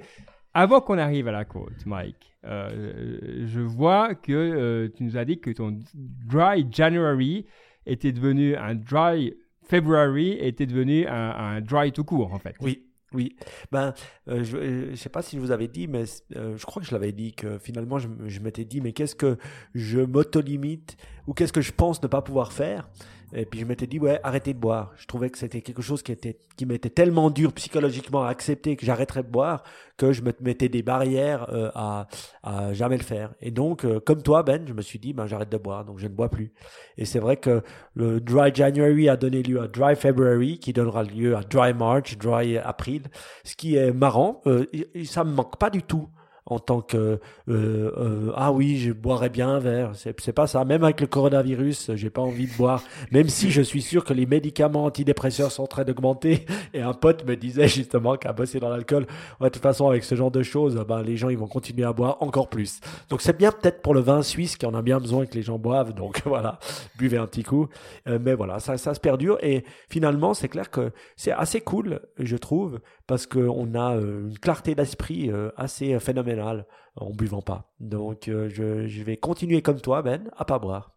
avant 0.58 0.82
qu'on 0.82 0.97
arrive 0.97 1.28
à 1.28 1.32
la 1.32 1.45
côte, 1.45 1.86
Mike, 1.86 2.36
euh, 2.43 3.45
je 3.45 3.62
vois 3.62 4.16
que 4.16 4.32
euh, 4.32 4.89
tu 4.91 5.03
nous 5.03 5.16
as 5.16 5.24
dit 5.24 5.39
que 5.39 5.51
ton 5.51 5.78
dry 5.93 6.66
January 6.72 7.45
était 7.86 8.12
devenu 8.12 8.55
un 8.55 8.74
dry 8.74 9.36
February, 9.62 10.32
était 10.32 10.66
devenu 10.66 11.05
un, 11.05 11.62
dry 11.62 11.91
tout 11.91 12.03
court, 12.03 12.34
en 12.34 12.39
fait. 12.39 12.55
Oui, 12.62 12.88
oui, 13.14 13.36
ben, 13.72 13.93
euh, 14.30 14.43
je 14.43 14.89
ne 14.89 14.95
sais 14.95 15.10
pas 15.10 15.22
si 15.22 15.36
je 15.36 15.41
vous 15.41 15.51
avais 15.51 15.68
dit, 15.68 15.88
mais 15.88 16.05
je 16.32 16.66
crois 16.66 16.82
que 16.82 16.88
je 16.88 16.93
l'avais 16.93 17.12
dit 17.12 17.34
que 17.34 17.60
finalement 17.60 17.99
je, 17.99 18.08
je 18.26 18.39
m'étais 18.39 18.66
dit, 18.66 18.82
mais 18.82 18.93
qu'est-ce 18.93 19.16
que 19.16 19.38
je 19.76 19.99
m'auto-limite 19.99 20.97
ou 21.28 21.36
qu'est-ce 21.36 21.53
que 21.53 21.62
je 21.62 21.72
pense 21.72 22.01
ne 22.01 22.08
pas 22.08 22.24
pouvoir 22.24 22.51
faire? 22.51 22.89
Et 23.34 23.45
puis 23.45 23.59
je 23.59 23.65
m'étais 23.65 23.88
dit, 23.88 23.99
ouais, 23.99 24.19
arrêtez 24.23 24.53
de 24.53 24.59
boire. 24.59 24.93
Je 24.97 25.05
trouvais 25.05 25.30
que 25.30 25.38
c'était 25.38 25.61
quelque 25.61 25.82
chose 25.82 26.01
qui, 26.01 26.11
était, 26.11 26.38
qui 26.55 26.65
m'était 26.65 26.89
tellement 26.89 27.30
dur 27.30 27.51
psychologiquement 27.53 28.23
à 28.23 28.30
accepter 28.30 28.75
que 28.78 28.86
j'arrêterais 28.86 29.23
de 29.23 29.30
boire 29.30 29.63
que 29.97 30.13
je 30.13 30.21
me 30.21 30.32
mettais 30.39 30.69
des 30.69 30.82
barrières 30.82 31.49
euh, 31.51 31.69
à, 31.75 32.07
à 32.43 32.71
jamais 32.73 32.97
le 32.97 33.03
faire. 33.03 33.34
Et 33.41 33.51
donc, 33.51 33.84
euh, 33.84 33.99
comme 33.99 34.21
toi, 34.21 34.43
Ben, 34.43 34.65
je 34.65 34.73
me 34.73 34.82
suis 34.82 34.99
dit, 34.99 35.11
ben, 35.11 35.25
j'arrête 35.25 35.49
de 35.49 35.57
boire, 35.57 35.84
donc 35.84 35.99
je 35.99 36.07
ne 36.07 36.13
bois 36.13 36.30
plus. 36.30 36.53
Et 36.97 37.05
c'est 37.05 37.19
vrai 37.19 37.38
que 37.38 37.61
le 37.95 38.21
Dry 38.21 38.53
January 38.53 39.09
a 39.09 39.17
donné 39.17 39.43
lieu 39.43 39.61
à 39.61 39.67
Dry 39.67 39.95
February, 39.95 40.59
qui 40.59 40.71
donnera 40.71 41.03
lieu 41.03 41.36
à 41.36 41.41
Dry 41.41 41.73
March, 41.73 42.17
Dry 42.17 42.57
April. 42.57 43.03
Ce 43.43 43.55
qui 43.55 43.75
est 43.75 43.91
marrant, 43.91 44.41
euh, 44.47 44.65
ça 45.05 45.23
me 45.23 45.32
manque 45.32 45.57
pas 45.57 45.69
du 45.69 45.84
tout 45.84 46.07
en 46.48 46.60
tant 46.60 46.82
que 46.82 46.98
euh, 46.98 47.20
euh, 47.98 48.32
ah 48.36 48.52
oui, 48.52 48.78
je 48.78 48.91
boirais 48.91 49.30
bien 49.30 49.50
un 49.50 49.60
verre. 49.60 49.91
C'est, 49.95 50.32
pas 50.32 50.48
ça. 50.48 50.64
Même 50.66 50.84
avec 50.84 51.02
le 51.02 51.08
coronavirus, 51.08 51.91
j'ai 51.95 52.10
pas 52.10 52.22
envie 52.22 52.48
de 52.48 52.54
boire. 52.54 52.82
Même 53.12 53.30
si 53.30 53.52
je 53.52 53.62
suis 53.62 53.82
sûr 53.82 54.04
que 54.04 54.14
les 54.14 54.26
médicaments 54.26 54.86
antidépresseurs 54.86 55.52
sont 55.52 55.64
en 55.64 55.68
train 55.68 55.84
d'augmenter. 55.84 56.45
Et 56.74 56.82
un 56.82 56.93
pote 56.93 57.26
me 57.26 57.36
disait 57.36 57.68
justement 57.68 58.16
qu'à 58.16 58.34
bosser 58.34 58.60
dans 58.60 58.70
l'alcool, 58.70 59.08
ouais, 59.39 59.50
de 59.50 59.54
toute 59.54 59.62
façon 59.62 59.89
avec 59.89 60.04
ce 60.04 60.16
genre 60.16 60.32
de 60.32 60.41
choses, 60.41 60.76
ben, 60.88 61.02
les 61.02 61.18
gens 61.18 61.30
ils 61.30 61.38
vont 61.38 61.48
continuer 61.48 61.86
à 61.86 61.93
boire 61.93 62.18
encore 62.22 62.50
plus. 62.50 62.80
Donc 63.10 63.22
c'est 63.22 63.38
bien 63.38 63.52
peut-être 63.52 63.82
pour 63.82 63.93
le 63.93 64.00
vin 64.00 64.22
suisse 64.22 64.56
qui 64.56 64.66
en 64.66 64.74
a 64.74 64.82
bien 64.82 65.00
besoin 65.00 65.26
que 65.26 65.36
les 65.36 65.43
gens 65.43 65.60
boivent. 65.60 65.93
Donc 65.93 66.22
voilà, 66.26 66.60
buvez 66.98 67.18
un 67.18 67.28
petit 67.28 67.43
coup. 67.43 67.68
Euh, 68.08 68.20
mais 68.22 68.36
voilà, 68.36 68.60
ça, 68.60 68.78
ça 68.78 68.93
se 68.93 69.00
perdure. 69.00 69.38
Et 69.41 69.66
finalement, 69.89 70.34
c'est 70.34 70.48
clair 70.48 70.72
que 70.72 70.91
c'est 71.18 71.32
assez 71.32 71.60
cool, 71.62 72.00
je 72.18 72.38
trouve, 72.38 72.80
parce 73.08 73.26
qu'on 73.26 73.74
a 73.74 73.95
une 73.95 74.38
clarté 74.38 74.76
d'esprit 74.76 75.32
assez 75.55 75.97
phénoménale 75.99 76.66
en 76.97 77.12
buvant 77.12 77.41
pas. 77.41 77.72
Donc 77.80 78.28
euh, 78.28 78.49
je, 78.49 79.03
vais 79.03 79.18
continuer 79.18 79.62
comme 79.62 79.80
toi, 79.80 80.01
Ben, 80.01 80.30
à 80.36 80.45
pas 80.45 80.60
boire. 80.60 80.93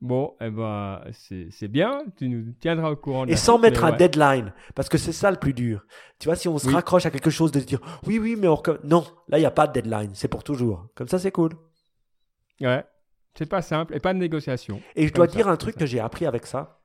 Bon, 0.00 0.34
eh 0.40 0.48
ben, 0.48 1.02
c'est 1.12 1.68
bien, 1.68 2.04
tu 2.16 2.30
nous 2.30 2.52
tiendras 2.52 2.90
au 2.90 2.96
courant. 2.96 3.26
Et 3.26 3.36
sans 3.36 3.58
mettre 3.58 3.84
un 3.84 3.92
deadline, 3.92 4.54
parce 4.74 4.88
que 4.88 4.96
c'est 4.96 5.12
ça 5.12 5.30
le 5.30 5.36
plus 5.36 5.52
dur. 5.52 5.84
Tu 6.18 6.26
vois, 6.26 6.36
si 6.36 6.48
on 6.48 6.56
se 6.56 6.70
raccroche 6.70 7.04
à 7.04 7.10
quelque 7.10 7.28
chose, 7.28 7.52
de 7.52 7.60
dire 7.60 7.80
oui, 8.06 8.18
oui, 8.18 8.34
mais 8.34 8.48
on... 8.48 8.62
non, 8.82 9.04
là, 9.28 9.36
il 9.36 9.42
n'y 9.42 9.46
a 9.46 9.50
pas 9.50 9.66
de 9.66 9.78
deadline, 9.78 10.12
c'est 10.14 10.28
pour 10.28 10.42
toujours. 10.42 10.86
Comme 10.94 11.08
ça, 11.08 11.18
c'est 11.18 11.32
cool. 11.32 11.52
Ouais, 12.62 12.82
c'est 13.34 13.44
pas 13.44 13.60
simple 13.60 13.94
et 13.94 14.00
pas 14.00 14.14
de 14.14 14.18
négociation. 14.18 14.80
Et 14.96 15.06
je 15.06 15.12
dois 15.12 15.26
dire 15.26 15.48
un 15.48 15.56
truc 15.58 15.76
que 15.76 15.84
j'ai 15.84 16.00
appris 16.00 16.24
avec 16.24 16.46
ça, 16.46 16.79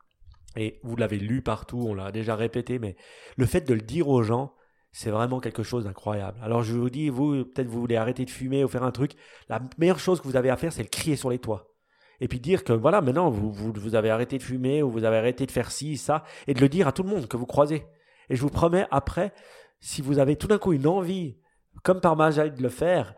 et 0.56 0.80
vous 0.84 0.96
l'avez 0.96 1.18
lu 1.18 1.42
partout, 1.42 1.86
on 1.88 1.94
l'a 1.94 2.12
déjà 2.12 2.36
répété, 2.36 2.80
mais 2.80 2.96
le 3.38 3.46
fait 3.46 3.62
de 3.62 3.74
le 3.74 3.82
dire 3.82 4.08
aux 4.08 4.24
gens, 4.24 4.54
c'est 4.92 5.10
vraiment 5.10 5.40
quelque 5.40 5.64
chose 5.64 5.84
d'incroyable. 5.84 6.40
Alors 6.42 6.64
je 6.64 6.74
vous 6.74 6.90
dis, 6.90 7.10
vous, 7.10 7.44
peut-être 7.44 7.68
vous 7.68 7.82
voulez 7.82 7.98
arrêter 7.98 8.24
de 8.24 8.30
fumer 8.30 8.64
ou 8.64 8.68
faire 8.68 8.84
un 8.84 8.92
truc, 8.92 9.12
la 9.50 9.62
meilleure 9.78 10.00
chose 10.00 10.22
que 10.22 10.28
vous 10.28 10.38
avez 10.38 10.50
à 10.50 10.56
faire, 10.56 10.72
c'est 10.72 10.84
le 10.84 10.90
crier 10.90 11.16
sur 11.18 11.30
les 11.30 11.40
toits. 11.40 11.76
Et 12.22 12.28
puis 12.28 12.40
dire 12.40 12.64
que 12.64 12.74
voilà, 12.74 13.02
maintenant, 13.02 13.30
vous, 13.30 13.52
vous, 13.52 13.96
avez 13.96 14.10
arrêté 14.10 14.38
de 14.38 14.44
fumer 14.44 14.82
ou 14.82 14.90
vous 14.90 15.04
avez 15.04 15.18
arrêté 15.18 15.46
de 15.46 15.52
faire 15.52 15.72
ci, 15.72 15.98
ça, 15.98 16.24
et 16.48 16.54
de 16.54 16.62
le 16.62 16.70
dire 16.70 16.88
à 16.88 16.92
tout 16.92 17.04
le 17.04 17.10
monde 17.10 17.28
que 17.28 17.38
vous 17.38 17.46
croisez. 17.46 17.86
Et 18.30 18.36
je 18.36 18.42
vous 18.42 18.50
promets, 18.50 18.88
après, 18.92 19.34
si 19.80 20.02
vous 20.02 20.20
avez 20.20 20.38
tout 20.38 20.48
d'un 20.48 20.58
coup 20.58 20.74
une 20.74 20.88
envie, 20.88 21.38
comme 21.84 22.00
par 22.00 22.16
magie 22.16 22.52
de 22.52 22.64
le 22.64 22.70
faire, 22.70 23.16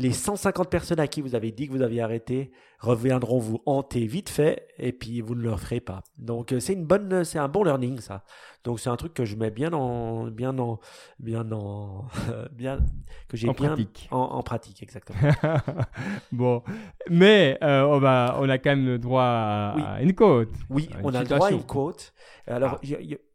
les 0.00 0.12
150 0.12 0.70
personnes 0.70 0.98
à 0.98 1.06
qui 1.06 1.20
vous 1.20 1.34
avez 1.34 1.52
dit 1.52 1.66
que 1.66 1.72
vous 1.72 1.82
aviez 1.82 2.00
arrêté 2.00 2.50
reviendront 2.78 3.38
vous 3.38 3.60
hanter 3.66 4.06
vite 4.06 4.30
fait 4.30 4.66
et 4.78 4.92
puis 4.92 5.20
vous 5.20 5.34
ne 5.34 5.42
le 5.42 5.54
ferez 5.56 5.80
pas. 5.80 6.02
Donc 6.16 6.52
euh, 6.52 6.60
c'est 6.60 6.72
une 6.72 6.86
bonne, 6.86 7.22
c'est 7.22 7.38
un 7.38 7.48
bon 7.48 7.64
learning 7.64 8.00
ça. 8.00 8.24
Donc 8.64 8.80
c'est 8.80 8.88
un 8.88 8.96
truc 8.96 9.12
que 9.12 9.26
je 9.26 9.36
mets 9.36 9.50
bien 9.50 9.74
en, 9.74 10.28
bien 10.28 10.58
en, 10.58 10.80
bien 11.18 11.52
en, 11.52 12.06
bien 12.52 12.78
que 13.28 13.36
j'ai 13.36 13.46
bien 13.48 13.52
pratique. 13.52 14.08
En, 14.10 14.42
pratique 14.42 14.82
exactement. 14.82 15.18
bon, 16.32 16.62
mais 17.10 17.58
euh, 17.62 17.82
on 17.82 17.98
va, 17.98 18.38
on 18.40 18.48
a 18.48 18.56
quand 18.56 18.70
même 18.70 18.86
le 18.86 18.98
droit 18.98 19.22
à, 19.22 19.98
une 20.00 20.14
quote. 20.14 20.48
Oui, 20.70 20.88
on 21.02 21.12
a 21.12 21.20
le 21.20 21.28
droit 21.28 21.48
à 21.48 21.50
une 21.50 21.62
quote. 21.62 22.14
Alors 22.46 22.80
ah 22.82 22.86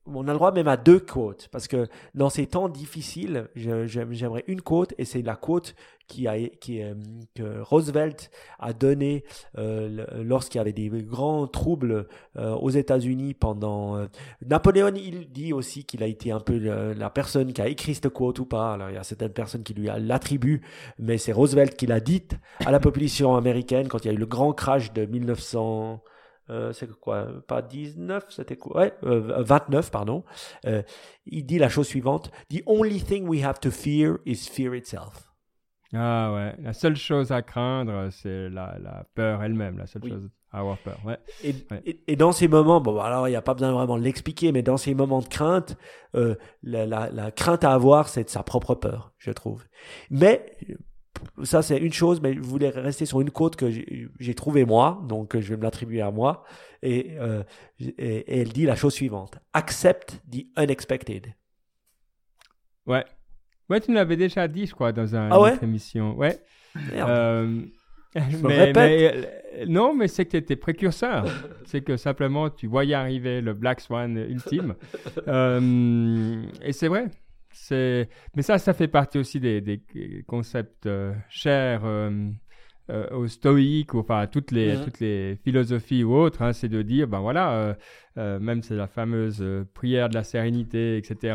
on 0.07 0.27
a 0.27 0.31
le 0.31 0.37
droit 0.37 0.51
même 0.51 0.67
à 0.67 0.77
deux 0.77 0.99
quotes 0.99 1.47
parce 1.51 1.67
que 1.67 1.87
dans 2.13 2.29
ces 2.29 2.47
temps 2.47 2.69
difficiles, 2.69 3.47
j'aimerais 3.55 4.43
une 4.47 4.61
quote 4.61 4.93
et 4.97 5.05
c'est 5.05 5.21
la 5.21 5.35
quote 5.35 5.75
qui 6.07 6.27
a, 6.27 6.33
euh, 6.33 6.93
que 7.33 7.61
Roosevelt 7.61 8.29
a 8.59 8.73
donnée 8.73 9.23
euh, 9.57 10.05
lorsqu'il 10.23 10.59
y 10.59 10.61
avait 10.61 10.73
des 10.73 10.89
grands 10.89 11.47
troubles 11.47 12.07
euh, 12.37 12.53
aux 12.53 12.69
États-Unis 12.69 13.33
pendant. 13.33 14.07
Napoléon, 14.45 14.93
il 14.95 15.31
dit 15.31 15.53
aussi 15.53 15.83
qu'il 15.83 16.03
a 16.03 16.07
été 16.07 16.31
un 16.31 16.39
peu 16.39 16.57
la 16.93 17.09
personne 17.09 17.53
qui 17.53 17.61
a 17.61 17.67
écrit 17.67 17.95
cette 17.95 18.09
quote 18.09 18.39
ou 18.39 18.45
pas. 18.45 18.73
Alors 18.73 18.89
il 18.89 18.95
y 18.95 18.99
a 18.99 19.03
certaines 19.03 19.33
personnes 19.33 19.63
qui 19.63 19.73
lui 19.73 19.89
l'attribuent, 19.97 20.61
mais 20.99 21.17
c'est 21.17 21.31
Roosevelt 21.31 21.75
qui 21.75 21.87
l'a 21.87 21.99
dite 21.99 22.35
à 22.65 22.71
la 22.71 22.79
population 22.79 23.35
américaine 23.35 23.87
quand 23.87 24.03
il 24.05 24.07
y 24.07 24.11
a 24.11 24.13
eu 24.13 24.17
le 24.19 24.25
grand 24.25 24.53
crash 24.53 24.93
de 24.93 25.05
1900. 25.05 26.01
Euh, 26.49 26.73
c'est 26.73 26.89
quoi 26.99 27.27
Pas 27.47 27.61
19, 27.61 28.25
c'était 28.29 28.55
quoi? 28.55 28.81
Ouais, 28.81 28.93
29, 29.01 29.85
euh, 29.85 29.89
pardon. 29.91 30.23
Euh, 30.65 30.83
il 31.25 31.45
dit 31.45 31.57
la 31.57 31.69
chose 31.69 31.87
suivante 31.87 32.31
The 32.49 32.61
only 32.65 33.01
thing 33.01 33.27
we 33.27 33.43
have 33.43 33.59
to 33.61 33.71
fear 33.71 34.17
is 34.25 34.47
fear 34.49 34.75
itself. 34.75 35.31
Ah 35.93 36.33
ouais, 36.33 36.55
la 36.61 36.73
seule 36.73 36.95
chose 36.95 37.31
à 37.31 37.41
craindre, 37.41 38.09
c'est 38.11 38.49
la, 38.49 38.77
la 38.79 39.05
peur 39.15 39.41
elle-même, 39.43 39.77
la 39.77 39.87
seule 39.87 40.03
chose 40.03 40.29
à 40.51 40.59
avoir 40.59 40.77
peur. 40.79 40.99
Ouais. 41.05 41.17
Et, 41.43 41.55
et, 42.07 42.15
dans 42.15 42.31
ces 42.31 42.47
moments, 42.47 42.81
bon, 42.81 42.99
alors 42.99 43.27
il 43.27 43.31
n'y 43.31 43.37
a 43.37 43.41
pas 43.41 43.53
besoin 43.53 43.71
vraiment 43.71 43.97
de 43.97 44.03
l'expliquer, 44.03 44.51
mais 44.51 44.61
dans 44.61 44.77
ces 44.77 44.93
moments 44.93 45.21
de 45.21 45.27
crainte, 45.27 45.77
la, 46.13 46.35
la, 46.85 47.09
la, 47.11 47.31
crainte 47.31 47.63
à 47.63 47.71
avoir, 47.71 48.09
c'est 48.09 48.25
de 48.25 48.29
sa 48.29 48.43
propre 48.43 48.75
peur, 48.75 49.13
je 49.19 49.31
trouve. 49.31 49.63
Mais 50.09 50.57
ça 51.43 51.61
c'est 51.61 51.77
une 51.77 51.93
chose, 51.93 52.21
mais 52.21 52.33
je 52.33 52.39
voulais 52.39 52.69
rester 52.69 53.05
sur 53.05 53.21
une 53.21 53.31
côte 53.31 53.55
que 53.55 53.69
j'ai 54.19 54.33
trouvée 54.35 54.65
moi, 54.65 55.01
donc 55.07 55.39
je 55.39 55.49
vais 55.49 55.57
me 55.57 55.63
l'attribuer 55.63 56.01
à 56.01 56.11
moi. 56.11 56.43
Euh, 56.85 57.43
et, 57.79 58.41
elle 58.41 58.49
dit 58.49 58.65
la 58.65 58.75
chose 58.75 58.93
suivante 58.93 59.39
Accept 59.53 60.21
the 60.31 60.45
unexpected. 60.57 61.33
Ouais. 62.85 63.05
Ouais, 63.69 63.81
tu 63.81 63.91
nous 63.91 63.95
l'avais 63.95 64.17
déjà 64.17 64.47
dit, 64.47 64.67
je 64.67 64.73
crois, 64.73 64.91
dans 64.91 65.15
un, 65.15 65.31
ah 65.31 65.53
une 65.61 65.69
émission. 65.69 66.15
Ouais. 66.15 66.39
Euh, 66.93 67.61
mais, 68.43 68.73
euh, 68.77 69.65
non, 69.67 69.95
mais 69.95 70.07
c'est 70.07 70.25
que 70.25 70.31
tu 70.31 70.37
étais 70.37 70.55
précurseur. 70.55 71.25
c'est 71.65 71.81
que 71.81 71.97
simplement, 71.97 72.51
tu 72.51 72.67
voyais 72.67 72.93
arriver 72.93 73.41
le 73.41 73.53
Black 73.53 73.81
Swan 73.81 74.15
ultime. 74.17 74.75
et 76.61 76.73
c'est 76.73 76.87
vrai. 76.87 77.07
C'est, 77.57 78.09
mais 78.35 78.41
ça, 78.41 78.57
ça 78.57 78.73
fait 78.73 78.89
partie 78.89 79.17
aussi 79.17 79.39
des, 79.39 79.61
des 79.61 79.81
concepts 80.27 80.87
euh, 80.87 81.13
chers 81.29 81.85
euh, 81.85 82.11
euh, 82.89 83.09
aux 83.11 83.27
stoïques, 83.27 83.95
enfin 83.95 84.19
à 84.19 84.27
toutes 84.27 84.51
les, 84.51 84.75
mhm. 84.75 84.83
toutes 84.83 84.99
les 84.99 85.37
philosophies 85.37 86.03
ou 86.03 86.13
autres. 86.13 86.41
Hein, 86.41 86.51
c'est 86.51 86.67
de 86.67 86.81
dire, 86.81 87.07
ben 87.07 87.21
voilà, 87.21 87.77
même 88.17 88.61
c'est 88.61 88.75
la 88.75 88.87
fameuse 88.87 89.43
prière 89.73 90.09
de 90.09 90.15
la 90.15 90.25
sérénité, 90.25 90.97
etc. 90.97 91.33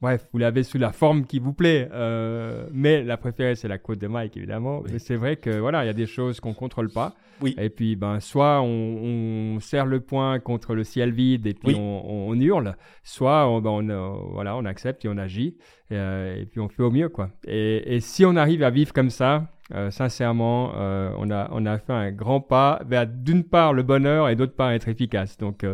Bref, 0.00 0.26
vous 0.32 0.38
l'avez 0.38 0.62
sous 0.62 0.78
la 0.78 0.92
forme 0.92 1.26
qui 1.26 1.38
vous 1.38 1.52
plaît. 1.52 1.88
Euh, 1.92 2.66
mais 2.72 3.02
la 3.02 3.18
préférée, 3.18 3.54
c'est 3.54 3.68
la 3.68 3.76
côte 3.76 3.98
de 3.98 4.06
Mike, 4.06 4.34
évidemment. 4.36 4.82
Mais 4.90 4.98
c'est 4.98 5.16
vrai 5.16 5.36
que 5.36 5.50
voilà, 5.58 5.84
il 5.84 5.88
y 5.88 5.90
a 5.90 5.94
des 5.94 6.06
choses 6.06 6.40
qu'on 6.40 6.54
contrôle 6.54 6.88
pas. 6.88 7.14
Oui. 7.42 7.54
Et 7.58 7.68
puis, 7.68 7.96
ben, 7.96 8.18
soit 8.18 8.62
on, 8.62 9.58
serre 9.60 9.84
le 9.84 10.00
poing 10.00 10.38
contre 10.40 10.74
le 10.74 10.84
ciel 10.84 11.12
vide 11.12 11.46
et 11.46 11.52
puis 11.52 11.74
on, 11.74 12.34
hurle, 12.34 12.76
soit 13.02 13.46
on, 13.46 13.60
ben, 13.60 13.70
on, 13.70 13.88
euh, 13.90 14.08
voilà, 14.32 14.56
on 14.56 14.64
accepte 14.64 15.04
et 15.04 15.08
on 15.08 15.18
agit. 15.18 15.58
Et, 15.90 15.96
euh, 15.96 16.44
puis 16.50 16.60
on 16.60 16.68
fait 16.68 16.82
au 16.82 16.90
mieux, 16.90 17.10
quoi. 17.10 17.30
Et, 17.46 18.00
si 18.00 18.24
on 18.24 18.36
arrive 18.36 18.62
à 18.62 18.70
vivre 18.70 18.94
comme 18.94 19.10
ça, 19.10 19.50
sincèrement, 19.90 20.72
on, 20.74 21.30
a, 21.30 21.48
on 21.52 21.66
a 21.66 21.78
fait 21.78 21.92
un 21.92 22.10
grand 22.10 22.40
pas 22.40 22.80
vers 22.86 23.06
d'une 23.06 23.44
part 23.44 23.74
le 23.74 23.82
bonheur 23.82 24.30
et 24.30 24.34
d'autre 24.34 24.54
part 24.54 24.70
être 24.72 24.88
efficace. 24.88 25.36
Donc, 25.36 25.64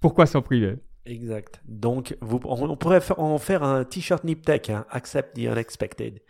pourquoi 0.00 0.24
s'en 0.24 0.40
priver? 0.40 0.76
Exact. 1.06 1.60
Donc, 1.66 2.16
vous, 2.20 2.40
on, 2.44 2.76
pourrait 2.76 3.00
en 3.18 3.38
faire 3.38 3.62
un 3.62 3.84
t-shirt 3.84 4.24
Niptech, 4.24 4.70
hein, 4.70 4.86
Accept 4.90 5.36
the 5.36 5.40
Unexpected. 5.40 6.20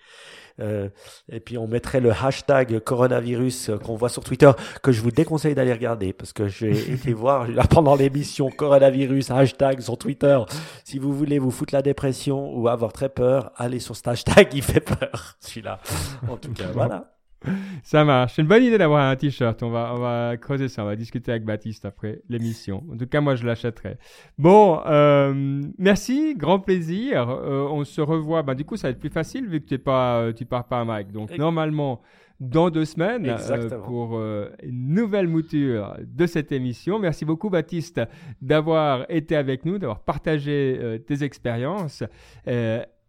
Euh, 0.60 0.88
et 1.28 1.40
puis 1.40 1.58
on 1.58 1.66
mettrait 1.66 1.98
le 1.98 2.12
hashtag 2.12 2.78
coronavirus 2.78 3.70
euh, 3.70 3.78
qu'on 3.78 3.96
voit 3.96 4.08
sur 4.08 4.22
Twitter, 4.22 4.50
que 4.82 4.92
je 4.92 5.00
vous 5.00 5.10
déconseille 5.10 5.54
d'aller 5.54 5.72
regarder, 5.72 6.12
parce 6.12 6.32
que 6.32 6.46
j'ai 6.46 6.92
été 6.92 7.12
voir 7.12 7.48
là, 7.48 7.64
pendant 7.68 7.96
l'émission 7.96 8.50
coronavirus, 8.50 9.32
hashtag 9.32 9.80
sur 9.80 9.98
Twitter. 9.98 10.38
Si 10.84 10.98
vous 10.98 11.12
voulez 11.12 11.38
vous 11.38 11.50
foutre 11.50 11.74
la 11.74 11.82
dépression 11.82 12.56
ou 12.56 12.68
avoir 12.68 12.92
très 12.92 13.08
peur, 13.08 13.50
allez 13.56 13.80
sur 13.80 13.96
ce 13.96 14.08
hashtag, 14.08 14.48
il 14.54 14.62
fait 14.62 14.80
peur, 14.80 15.36
celui-là. 15.40 15.80
En 16.28 16.36
tout 16.36 16.52
cas, 16.52 16.68
voilà. 16.72 17.13
Ça 17.82 18.04
marche. 18.04 18.34
C'est 18.34 18.42
une 18.42 18.48
bonne 18.48 18.64
idée 18.64 18.78
d'avoir 18.78 19.08
un 19.08 19.16
t-shirt. 19.16 19.62
On 19.62 19.70
va, 19.70 19.92
on 19.94 19.98
va 19.98 20.36
creuser 20.36 20.68
ça. 20.68 20.82
On 20.82 20.86
va 20.86 20.96
discuter 20.96 21.30
avec 21.30 21.44
Baptiste 21.44 21.84
après 21.84 22.20
l'émission. 22.28 22.82
En 22.92 22.96
tout 22.96 23.06
cas, 23.06 23.20
moi, 23.20 23.34
je 23.34 23.46
l'achèterai. 23.46 23.98
Bon, 24.38 24.80
euh, 24.86 25.62
merci. 25.78 26.34
Grand 26.36 26.60
plaisir. 26.60 27.28
Euh, 27.28 27.68
on 27.70 27.84
se 27.84 28.00
revoit. 28.00 28.42
Bah, 28.42 28.54
du 28.54 28.64
coup, 28.64 28.76
ça 28.76 28.88
va 28.88 28.92
être 28.92 29.00
plus 29.00 29.10
facile 29.10 29.46
vu 29.46 29.60
que 29.60 29.66
tu 29.66 29.78
pas, 29.78 30.20
euh, 30.20 30.32
tu 30.32 30.44
pars 30.44 30.66
pas 30.66 30.80
à 30.80 30.84
Mike. 30.84 31.12
Donc, 31.12 31.36
normalement, 31.36 32.00
dans 32.40 32.68
deux 32.70 32.84
semaines 32.84 33.36
pour 33.84 34.20
une 34.20 34.94
nouvelle 34.94 35.28
mouture 35.28 35.96
de 36.04 36.26
cette 36.26 36.50
émission. 36.50 36.98
Merci 36.98 37.24
beaucoup, 37.24 37.48
Baptiste, 37.48 38.00
d'avoir 38.42 39.06
été 39.08 39.36
avec 39.36 39.64
nous, 39.64 39.78
d'avoir 39.78 40.00
partagé 40.00 41.00
tes 41.06 41.22
expériences. 41.22 42.02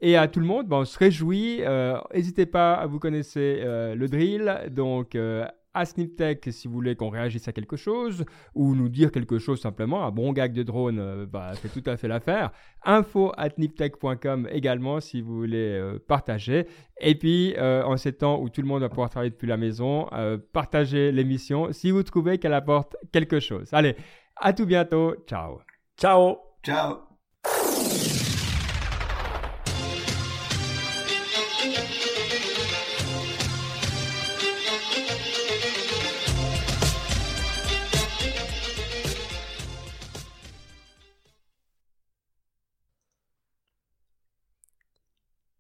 Et 0.02 0.18
à 0.18 0.28
tout 0.28 0.39
le 0.39 0.46
monde, 0.46 0.68
bon, 0.68 0.82
on 0.82 0.86
se 0.86 0.98
réjouit. 0.98 1.60
Euh, 1.62 1.98
n'hésitez 2.14 2.46
pas 2.46 2.74
à 2.74 2.86
vous 2.86 3.00
connaisser 3.00 3.62
euh, 3.64 3.96
le 3.96 4.08
drill. 4.08 4.70
Donc, 4.72 5.16
euh, 5.16 5.46
à 5.74 5.86
SnipTech, 5.86 6.48
si 6.52 6.68
vous 6.68 6.74
voulez 6.74 6.96
qu'on 6.96 7.10
réagisse 7.10 7.48
à 7.48 7.54
quelque 7.54 7.76
chose 7.76 8.24
ou 8.54 8.76
nous 8.76 8.88
dire 8.88 9.12
quelque 9.12 9.39
chose 9.39 9.60
simplement, 9.60 10.06
un 10.06 10.12
bon 10.12 10.32
gag 10.32 10.54
de 10.54 10.64
drone 10.64 11.26
bah, 11.26 11.52
fait 11.56 11.68
tout 11.68 11.89
à 11.89 11.98
fait 11.98 12.08
l'affaire. 12.08 12.52
Info 12.86 13.34
at 13.36 13.50
niptech.com 13.58 14.48
également 14.52 15.02
si 15.02 15.22
vous 15.22 15.36
voulez 15.36 15.98
partager. 16.08 16.66
Et 17.02 17.16
puis, 17.16 17.56
en 17.60 17.98
ces 17.98 18.14
temps 18.14 18.39
où 18.39 18.48
tout 18.48 18.62
le 18.62 18.68
monde 18.68 18.84
va 18.84 18.89
pouvoir 18.89 19.10
travailler 19.10 19.32
depuis 19.32 19.50
la 19.50 19.58
maison, 19.58 20.08
partagez 20.54 21.12
l'émission 21.12 21.74
si 21.74 21.91
vous 21.91 22.04
trouvez 22.04 22.38
qu'elle 22.38 22.54
apporte 22.54 22.96
quelque 23.12 23.41
chose. 23.41 23.68
Allez, 23.74 23.98
à 24.38 24.54
tout 24.54 24.66
bientôt. 24.66 25.14
Ciao. 25.28 25.60
Ciao. 25.98 26.38
Ciao. 26.64 27.05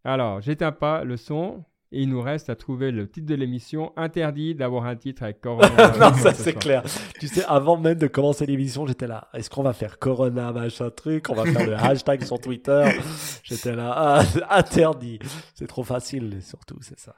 Alors, 0.05 0.39
j'éteins 0.41 0.71
pas 0.71 1.03
le 1.03 1.17
son. 1.17 1.65
Et 1.91 2.01
il 2.01 2.09
nous 2.09 2.21
reste 2.21 2.49
à 2.49 2.55
trouver 2.55 2.91
le 2.91 3.07
titre 3.07 3.27
de 3.27 3.35
l'émission. 3.35 3.93
Interdit 3.95 4.53
d'avoir 4.53 4.85
un 4.85 4.95
titre 4.97 5.23
avec 5.23 5.39
Corona. 5.39 5.69
non, 5.99 6.13
ça 6.13 6.33
c'est 6.33 6.53
clair. 6.53 6.83
Tu 7.19 7.27
sais, 7.27 7.45
avant 7.45 7.77
même 7.77 7.97
de 7.97 8.07
commencer 8.07 8.45
l'émission, 8.45 8.85
j'étais 8.85 9.07
là. 9.07 9.29
Est-ce 9.33 9.49
qu'on 9.49 9.63
va 9.63 9.71
faire 9.71 9.97
Corona, 9.97 10.51
machin 10.51 10.89
truc? 10.89 11.29
On 11.29 11.35
va 11.35 11.45
faire 11.45 11.65
le 11.65 11.75
hashtag 11.75 12.23
sur 12.23 12.39
Twitter. 12.39 12.85
J'étais 13.43 13.75
là. 13.75 13.93
Ah, 13.95 14.57
interdit. 14.57 15.19
C'est 15.53 15.67
trop 15.67 15.83
facile, 15.83 16.39
surtout, 16.41 16.77
c'est 16.81 16.99
ça. 16.99 17.15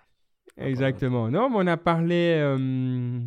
Exactement. 0.57 1.29
Non, 1.29 1.49
mais 1.49 1.55
on 1.59 1.67
a 1.67 1.77
parlé. 1.77 2.35
euh, 2.39 3.19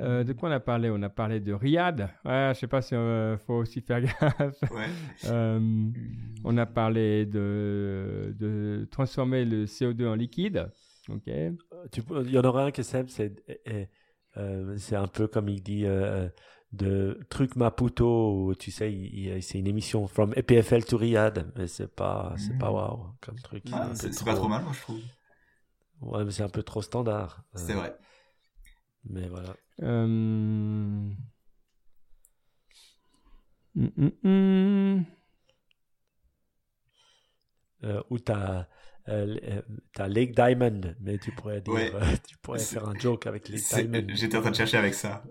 euh, 0.00 0.24
de 0.24 0.32
quoi 0.32 0.48
on 0.48 0.52
a 0.52 0.60
parlé? 0.60 0.90
On 0.90 1.02
a 1.02 1.08
parlé 1.08 1.40
de 1.40 1.52
Riyad. 1.52 2.08
Ouais, 2.24 2.52
je 2.54 2.60
sais 2.60 2.66
pas 2.66 2.82
si 2.82 2.94
euh, 2.94 3.36
faut 3.38 3.54
aussi 3.54 3.80
faire 3.80 4.00
gaffe. 4.02 4.60
Ouais. 4.70 4.88
Euh, 5.26 5.90
on 6.44 6.56
a 6.56 6.66
parlé 6.66 7.26
de, 7.26 8.34
de 8.38 8.88
transformer 8.90 9.44
le 9.44 9.66
CO2 9.66 10.06
en 10.08 10.14
liquide. 10.14 10.70
Ok. 11.08 11.30
Tu 11.90 12.02
peux- 12.02 12.22
Il 12.24 12.30
y 12.32 12.38
en 12.38 12.44
aura 12.44 12.64
un 12.66 12.70
c'est, 12.74 13.08
c'est, 13.10 13.34
euh, 13.68 13.84
euh, 14.38 14.74
c'est 14.78 14.96
un 14.96 15.08
peu 15.08 15.26
comme 15.26 15.48
il 15.48 15.62
dit 15.62 15.84
euh, 15.84 16.28
de 16.72 17.20
truc 17.28 17.56
Maputo, 17.56 18.46
où, 18.46 18.54
tu 18.54 18.70
sais, 18.70 18.90
c'est 19.42 19.58
une 19.58 19.66
émission 19.66 20.06
from 20.06 20.32
EPFL 20.36 20.84
to 20.84 20.96
Riyad, 20.96 21.52
mais 21.56 21.66
c'est 21.66 21.94
pas, 21.94 22.34
c'est 22.38 22.56
pas 22.56 22.70
Mm. 22.70 22.74
waouh 22.74 23.06
comme 23.20 23.36
truc. 23.40 23.64
Ah, 23.72 23.90
c'est 23.94 24.24
pas 24.24 24.34
trop 24.34 24.48
mal, 24.48 24.62
moi, 24.62 24.72
je 24.72 24.80
trouve. 24.80 25.00
Ouais, 26.00 26.24
mais 26.24 26.30
c'est 26.30 26.42
un 26.42 26.48
peu 26.48 26.62
trop 26.62 26.80
standard. 26.82 27.42
Euh, 27.54 27.58
C'est 27.58 27.74
vrai. 27.74 27.94
Mais 29.04 29.28
voilà. 29.28 29.54
Euh, 29.80 30.04
hum, 30.04 31.14
hum, 33.76 34.12
hum. 34.24 35.04
Euh, 37.84 38.00
ou 38.10 38.18
t'as, 38.18 38.66
euh, 39.08 39.36
euh, 39.42 39.62
t'as 39.94 40.06
Lake 40.06 40.34
Diamond, 40.36 40.80
mais 41.00 41.18
tu 41.18 41.32
pourrais 41.32 41.60
dire, 41.60 41.72
Ouais. 41.74 41.90
tu 42.28 42.36
pourrais 42.38 42.60
faire 42.60 42.88
un 42.88 42.94
joke 42.98 43.26
avec 43.26 43.48
Lake 43.48 43.62
Diamond. 43.74 44.06
J'étais 44.14 44.36
en 44.36 44.40
train 44.42 44.50
de 44.50 44.56
chercher 44.56 44.76
avec 44.76 44.94
ça. 44.94 45.24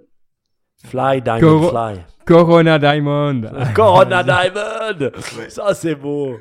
Fly 0.83 1.21
Diamond 1.21 1.69
Fly. 1.69 2.01
Corona 2.25 2.79
Diamond. 2.79 3.41
Corona 3.75 4.23
Diamond. 4.23 5.11
Ouais. 5.37 5.49
Ça 5.49 5.73
c'est 5.75 5.95
beau. 5.95 6.37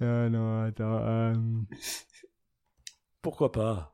Non, 0.00 0.64
attends. 0.64 0.98
euh, 1.06 1.32
Pourquoi 3.22 3.52
pas? 3.52 3.91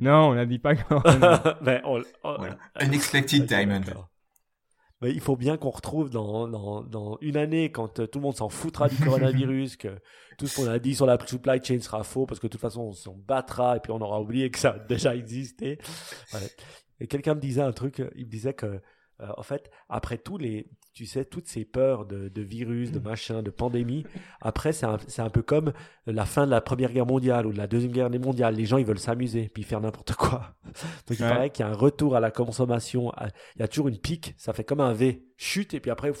Non, 0.00 0.30
on 0.30 0.34
n'a 0.34 0.46
dit 0.46 0.58
pas 0.58 0.74
Corona. 0.76 1.58
Mais 1.62 1.80
on- 1.84 2.02
on- 2.24 2.36
Voilà. 2.38 2.58
Unexpected 2.80 3.46
Diamond. 3.46 3.80
Mais 5.02 5.10
il 5.12 5.20
faut 5.20 5.36
bien 5.36 5.58
qu'on 5.58 5.68
retrouve 5.70 6.08
dans, 6.08 6.48
dans, 6.48 6.80
dans 6.82 7.18
une 7.20 7.36
année, 7.36 7.70
quand 7.70 8.00
euh, 8.00 8.06
tout 8.06 8.18
le 8.18 8.22
monde 8.22 8.36
s'en 8.36 8.48
foutra 8.48 8.88
du 8.88 8.96
coronavirus, 8.96 9.76
que 9.76 9.98
tout 10.38 10.46
ce 10.46 10.56
qu'on 10.56 10.68
a 10.70 10.78
dit 10.78 10.94
sur 10.94 11.04
la 11.04 11.18
supply 11.26 11.62
chain 11.62 11.80
sera 11.80 12.02
faux, 12.02 12.24
parce 12.24 12.40
que 12.40 12.46
de 12.46 12.52
toute 12.52 12.60
façon, 12.62 12.80
on 12.80 12.92
s'en 12.92 13.14
battra 13.14 13.76
et 13.76 13.80
puis 13.80 13.92
on 13.92 14.00
aura 14.00 14.20
oublié 14.22 14.50
que 14.50 14.58
ça 14.58 14.70
a 14.70 14.78
déjà 14.78 15.14
existé. 15.14 15.78
Ouais. 16.32 16.40
Et 17.00 17.06
quelqu'un 17.08 17.34
me 17.34 17.40
disait 17.40 17.60
un 17.60 17.72
truc, 17.72 18.00
euh, 18.00 18.08
il 18.16 18.24
me 18.24 18.30
disait 18.30 18.54
que, 18.54 18.66
euh, 18.66 18.80
en 19.36 19.42
fait, 19.42 19.70
après 19.90 20.16
tous 20.16 20.38
les, 20.38 20.66
tu 20.96 21.04
sais, 21.04 21.26
toutes 21.26 21.46
ces 21.46 21.66
peurs 21.66 22.06
de, 22.06 22.28
de 22.30 22.40
virus, 22.40 22.90
de 22.90 22.98
machin, 22.98 23.42
de 23.42 23.50
pandémie, 23.50 24.06
après, 24.40 24.72
c'est 24.72 24.86
un, 24.86 24.96
c'est 25.08 25.20
un 25.20 25.28
peu 25.28 25.42
comme 25.42 25.74
la 26.06 26.24
fin 26.24 26.46
de 26.46 26.50
la 26.50 26.62
Première 26.62 26.90
Guerre 26.90 27.04
mondiale 27.04 27.46
ou 27.46 27.52
de 27.52 27.58
la 27.58 27.66
Deuxième 27.66 27.92
Guerre 27.92 28.08
mondiale. 28.18 28.54
Les 28.54 28.64
gens, 28.64 28.78
ils 28.78 28.86
veulent 28.86 28.98
s'amuser, 28.98 29.50
puis 29.52 29.62
faire 29.62 29.82
n'importe 29.82 30.14
quoi. 30.14 30.54
Donc, 31.06 31.18
il 31.18 31.22
Ouais. 31.22 31.28
paraît 31.28 31.50
qu'il 31.50 31.66
y 31.66 31.68
a 31.68 31.70
un 31.70 31.76
retour 31.76 32.16
à 32.16 32.20
la 32.20 32.30
consommation. 32.30 33.12
Il 33.56 33.60
y 33.60 33.62
a 33.62 33.68
toujours 33.68 33.88
une 33.88 33.98
pique, 33.98 34.34
ça 34.38 34.54
fait 34.54 34.64
comme 34.64 34.80
un 34.80 34.94
V. 34.94 35.22
Chute, 35.36 35.74
et 35.74 35.80
puis 35.80 35.90
après, 35.90 36.12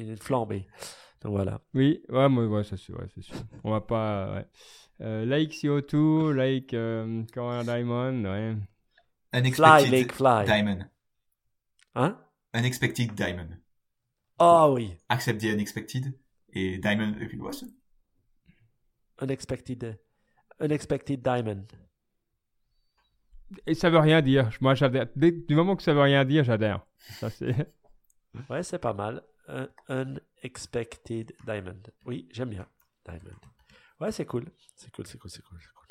il 0.00 0.06
y 0.06 0.08
a 0.08 0.12
une 0.12 0.18
flambée. 0.18 0.66
Donc 1.22 1.30
voilà. 1.32 1.60
Oui, 1.72 2.02
ouais, 2.08 2.28
moi, 2.28 2.46
ouais, 2.48 2.64
c'est 2.64 2.76
sûr, 2.76 2.98
ouais, 2.98 3.06
c'est 3.14 3.22
sûr. 3.22 3.36
On 3.62 3.70
va 3.70 3.80
pas. 3.80 4.34
ouais. 4.34 4.46
Euh, 5.02 5.24
like 5.24 5.52
CO2, 5.52 6.32
like 6.32 6.74
euh, 6.74 7.22
Diamond, 7.62 8.24
ouais. 8.24 8.56
Fly, 9.32 9.40
Unexpected 9.40 9.90
Lake, 9.92 10.12
fly. 10.12 10.44
Diamond. 10.46 10.78
Hein? 11.94 12.18
Unexpected 12.54 13.14
Diamond. 13.14 13.48
Ah 14.38 14.70
oui. 14.70 14.96
Accept 15.08 15.40
the 15.40 15.44
unexpected. 15.54 16.18
Et 16.52 16.78
Diamond. 16.78 17.14
Et 17.20 17.26
puis, 17.26 17.38
Unexpected, 19.20 19.98
unexpected 20.60 21.22
diamond. 21.22 21.66
Et 23.66 23.74
ça 23.74 23.90
veut 23.90 23.98
rien 23.98 24.22
dire. 24.22 24.50
Moi, 24.60 24.74
j'adhère. 24.74 25.06
Dès- 25.14 25.30
Du 25.32 25.54
moment 25.54 25.76
que 25.76 25.82
ça 25.82 25.92
veut 25.94 26.00
rien 26.00 26.24
dire, 26.24 26.44
j'adhère. 26.44 26.84
Ça, 26.98 27.30
c'est. 27.30 27.54
Ouais, 28.50 28.64
c'est 28.64 28.80
pas 28.80 28.92
mal. 28.92 29.22
Un 29.46 29.68
unexpected 29.88 31.32
diamond. 31.46 31.80
Oui, 32.04 32.28
j'aime 32.32 32.50
bien. 32.50 32.66
Diamond. 33.04 33.36
Ouais, 34.00 34.10
c'est 34.10 34.26
cool. 34.26 34.46
C'est 34.74 34.90
cool, 34.90 35.06
c'est 35.06 35.18
cool, 35.18 35.30
c'est 35.30 35.42
cool, 35.42 35.58
c'est 35.60 35.72
cool. 35.72 35.83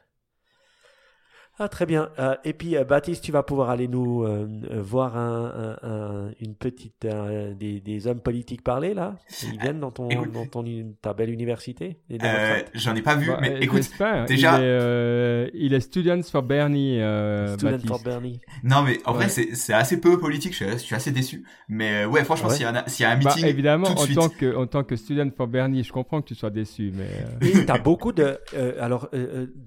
Ah, 1.59 1.69
très 1.69 1.85
bien. 1.85 2.09
Euh, 2.17 2.35
et 2.43 2.53
puis, 2.53 2.75
euh, 2.75 2.83
Baptiste, 2.83 3.23
tu 3.23 3.31
vas 3.31 3.43
pouvoir 3.43 3.69
aller 3.69 3.87
nous 3.87 4.23
euh, 4.23 4.47
voir 4.81 5.15
un, 5.15 5.77
un- 5.83 5.87
un- 5.87 6.31
une 6.41 6.55
petite, 6.55 7.05
euh, 7.05 7.53
des, 7.53 7.79
des 7.79 8.07
hommes 8.07 8.21
politiques 8.21 8.63
parler, 8.63 8.95
là 8.95 9.17
Ils 9.43 9.59
viennent 9.59 9.79
dans, 9.79 9.91
ton, 9.91 10.09
écoute. 10.09 10.31
dans 10.31 10.47
ton, 10.47 10.63
ta 10.99 11.13
belle 11.13 11.29
université, 11.29 11.99
Euh, 12.11 12.59
J'en 12.73 12.95
ai 12.95 13.03
pas 13.03 13.15
vu, 13.15 13.27
Bah, 13.27 13.37
mais 13.39 13.51
euh, 13.51 13.59
écoute. 13.61 13.77
j'espère. 13.83 14.25
déjà- 14.25 14.57
Il 14.57 14.63
est, 14.63 14.67
euh, 14.67 15.49
il 15.53 15.73
est 15.75 15.79
Students 15.81 16.23
for 16.23 16.41
Bernie, 16.41 16.99
euh, 16.99 17.53
Student 17.55 17.71
Baptiste. 17.73 17.87
for 17.87 18.03
Bernie. 18.03 18.39
Non, 18.63 18.81
mais 18.81 18.97
en 19.05 19.13
vrai, 19.13 19.25
Ouais. 19.25 19.29
c'est 19.29 19.53
c'est 19.55 19.73
assez 19.73 19.99
peu 20.01 20.19
politique. 20.19 20.53
Je 20.53 20.63
suis, 20.65 20.71
je 20.71 20.77
suis 20.77 20.95
assez 20.95 21.11
déçu. 21.11 21.43
Mais 21.69 22.05
ouais, 22.05 22.23
franchement, 22.23 22.49
Ouais. 22.49 22.55
s'il 22.55 22.65
y, 22.65 22.69
en 22.69 22.75
a- 22.75 22.87
s'il 22.89 23.03
y 23.03 23.05
a 23.05 23.11
un 23.11 23.19
Bah, 23.19 23.29
meeting. 23.35 23.45
évidemment, 23.45 23.85
tout 23.87 23.93
de 23.93 23.99
en 23.99 24.03
suite. 24.05 24.15
tant, 24.17 24.29
que, 24.29 24.55
en 24.55 24.65
tant 24.65 24.83
que 24.83 24.95
Student 24.95 25.29
for 25.37 25.47
Bernie, 25.47 25.83
je 25.83 25.93
comprends 25.93 26.19
que 26.21 26.27
tu 26.29 26.35
sois 26.35 26.49
déçu, 26.49 26.91
mais. 26.95 27.03
euh, 27.45 27.59
Et 27.61 27.65
t'as 27.65 27.77
beaucoup 27.77 28.11
de. 28.11 28.39
euh, 28.55 28.73
alors, 28.81 29.07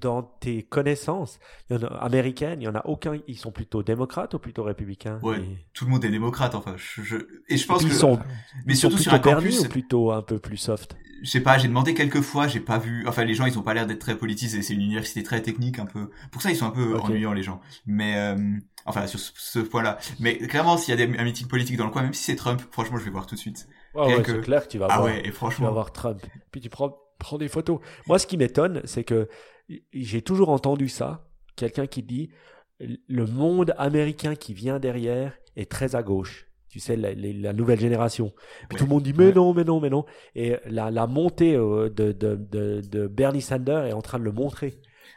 dans 0.01 0.23
tes 0.25 0.65
connaissances 0.65 1.39
il 1.69 1.75
y 1.75 1.76
en 1.76 1.76
a, 1.76 1.76
américaines, 2.01 2.61
il 2.61 2.65
y 2.65 2.69
en 2.69 2.75
a 2.75 2.85
aucun. 2.87 3.19
Ils 3.27 3.37
sont 3.39 3.53
plutôt 3.53 3.83
démocrates 3.83 4.35
ou 4.35 4.39
plutôt 4.39 4.63
républicains? 4.65 5.19
Ouais, 5.23 5.39
Et- 5.39 5.59
tout 5.73 5.85
le 5.85 5.91
monde 5.91 6.05
est 6.05 6.11
démocrate. 6.11 6.55
Enfin, 6.55 6.75
je, 6.77 7.03
je- 7.03 7.17
et 7.49 7.57
je 7.57 7.65
Et 7.65 7.67
pense 7.67 7.83
que. 7.85 7.89
ils 7.89 7.93
sont, 7.93 8.19
mais 8.65 8.75
ils 8.75 8.77
sont 8.77 8.91
surtout 8.91 8.99
sur 8.99 9.13
plutôt 9.13 9.17
un 9.17 9.19
Bernie 9.19 9.57
campus. 9.57 9.61
ou 9.61 9.69
plutôt 9.69 10.13
un 10.13 10.23
peu 10.23 10.39
plus 10.39 10.57
soft? 10.57 10.97
Je 11.23 11.31
sais 11.31 11.41
pas, 11.41 11.57
j'ai 11.59 11.69
demandé 11.69 11.95
quelques 11.95 12.21
fois, 12.21 12.47
j'ai 12.47 12.61
pas 12.61 12.79
vu. 12.79 13.07
Enfin, 13.09 13.25
les 13.25 13.35
gens, 13.35 13.47
ils 13.47 13.59
ont 13.59 13.63
pas 13.63 13.73
l'air 13.75 13.87
d'être 13.87 14.01
très 14.01 14.17
politisés. 14.19 14.63
C'est 14.63 14.75
une 14.75 14.83
université 14.83 15.23
très 15.23 15.41
technique, 15.43 15.79
un 15.79 15.87
peu. 15.87 16.11
Pour 16.31 16.43
ça, 16.43 16.51
ils 16.51 16.57
sont 16.57 16.67
un 16.67 16.71
peu 16.71 16.97
ennuyants, 16.99 17.33
les 17.33 17.43
gens. 17.43 17.61
Mais 17.87 18.17
euh, 18.19 18.37
enfin, 18.85 19.07
sur 19.07 19.19
ce, 19.19 19.33
ce 19.35 19.59
point-là. 19.61 19.99
Mais 20.21 20.37
clairement, 20.37 20.77
s'il 20.77 20.99
y 20.99 21.03
a 21.03 21.07
des, 21.07 21.19
un 21.19 21.25
meeting 21.25 21.49
politique 21.49 21.77
dans 21.79 21.87
le 21.87 21.91
coin, 21.91 22.03
même 22.03 22.13
si 22.13 22.23
c'est 22.23 22.37
Trump, 22.37 22.61
franchement, 22.71 22.99
je 22.99 23.05
vais 23.05 23.11
voir 23.11 23.27
tout 23.27 23.35
de 23.35 23.41
suite. 23.41 23.67
Rien 23.95 24.19
ouais, 24.19 24.23
que- 24.23 24.33
c'est 24.33 24.41
clair 24.43 24.63
que 24.65 24.69
tu 24.73 24.79
vas 24.79 24.89
Ah 24.91 24.99
voir. 24.99 25.07
ouais, 25.07 25.21
et 25.21 25.23
Tu 25.23 25.29
vas 25.31 25.35
franchement. 25.37 25.73
voir 25.73 25.91
Trump. 25.93 26.21
Puis 26.53 26.61
tu 26.61 26.69
prends, 26.69 26.95
prends 27.19 27.39
des 27.39 27.49
photos. 27.49 27.81
Moi, 28.07 28.19
ce 28.19 28.27
qui 28.27 28.37
m'étonne, 28.37 28.83
c'est 28.85 29.05
que 29.05 29.29
j'ai 29.95 30.21
toujours 30.23 30.51
entendu 30.51 30.89
ça. 30.91 31.27
Quelqu'un 31.57 31.87
qui 31.87 32.03
dit 32.03 32.31
le 32.81 33.25
monde 33.27 33.75
américain 33.79 34.35
qui 34.35 34.53
vient 34.55 34.79
derrière 34.79 35.33
est 35.57 35.71
très 35.71 35.97
à 35.97 36.03
gauche. 36.03 36.47
Tu 36.69 36.79
sais, 36.81 36.95
la, 36.97 37.15
la- 37.15 37.33
la 37.33 37.53
nouvelle 37.55 37.81
génération. 37.81 38.33
Puis 38.69 38.75
Ouais. 38.75 38.79
tout 38.79 38.85
le 38.85 38.91
monde 38.91 39.03
dit 39.03 39.15
mais 39.17 39.29
Ouais. 39.29 39.33
non, 39.33 39.55
mais 39.55 39.65
non, 39.65 39.81
mais 39.81 39.89
non. 39.89 40.05
Et 40.35 40.57
la, 40.67 40.91
la 40.91 41.07
montée 41.07 41.57
euh, 41.57 41.89
de, 41.89 42.13
de, 42.13 42.37
de, 42.37 42.83
de 42.83 43.07
Bernie 43.07 43.41
Sanders 43.41 43.87
est 43.87 43.93
en 43.95 44.03
train 44.03 44.19
de 44.19 44.25
le 44.25 44.33
montrer. 44.33 44.73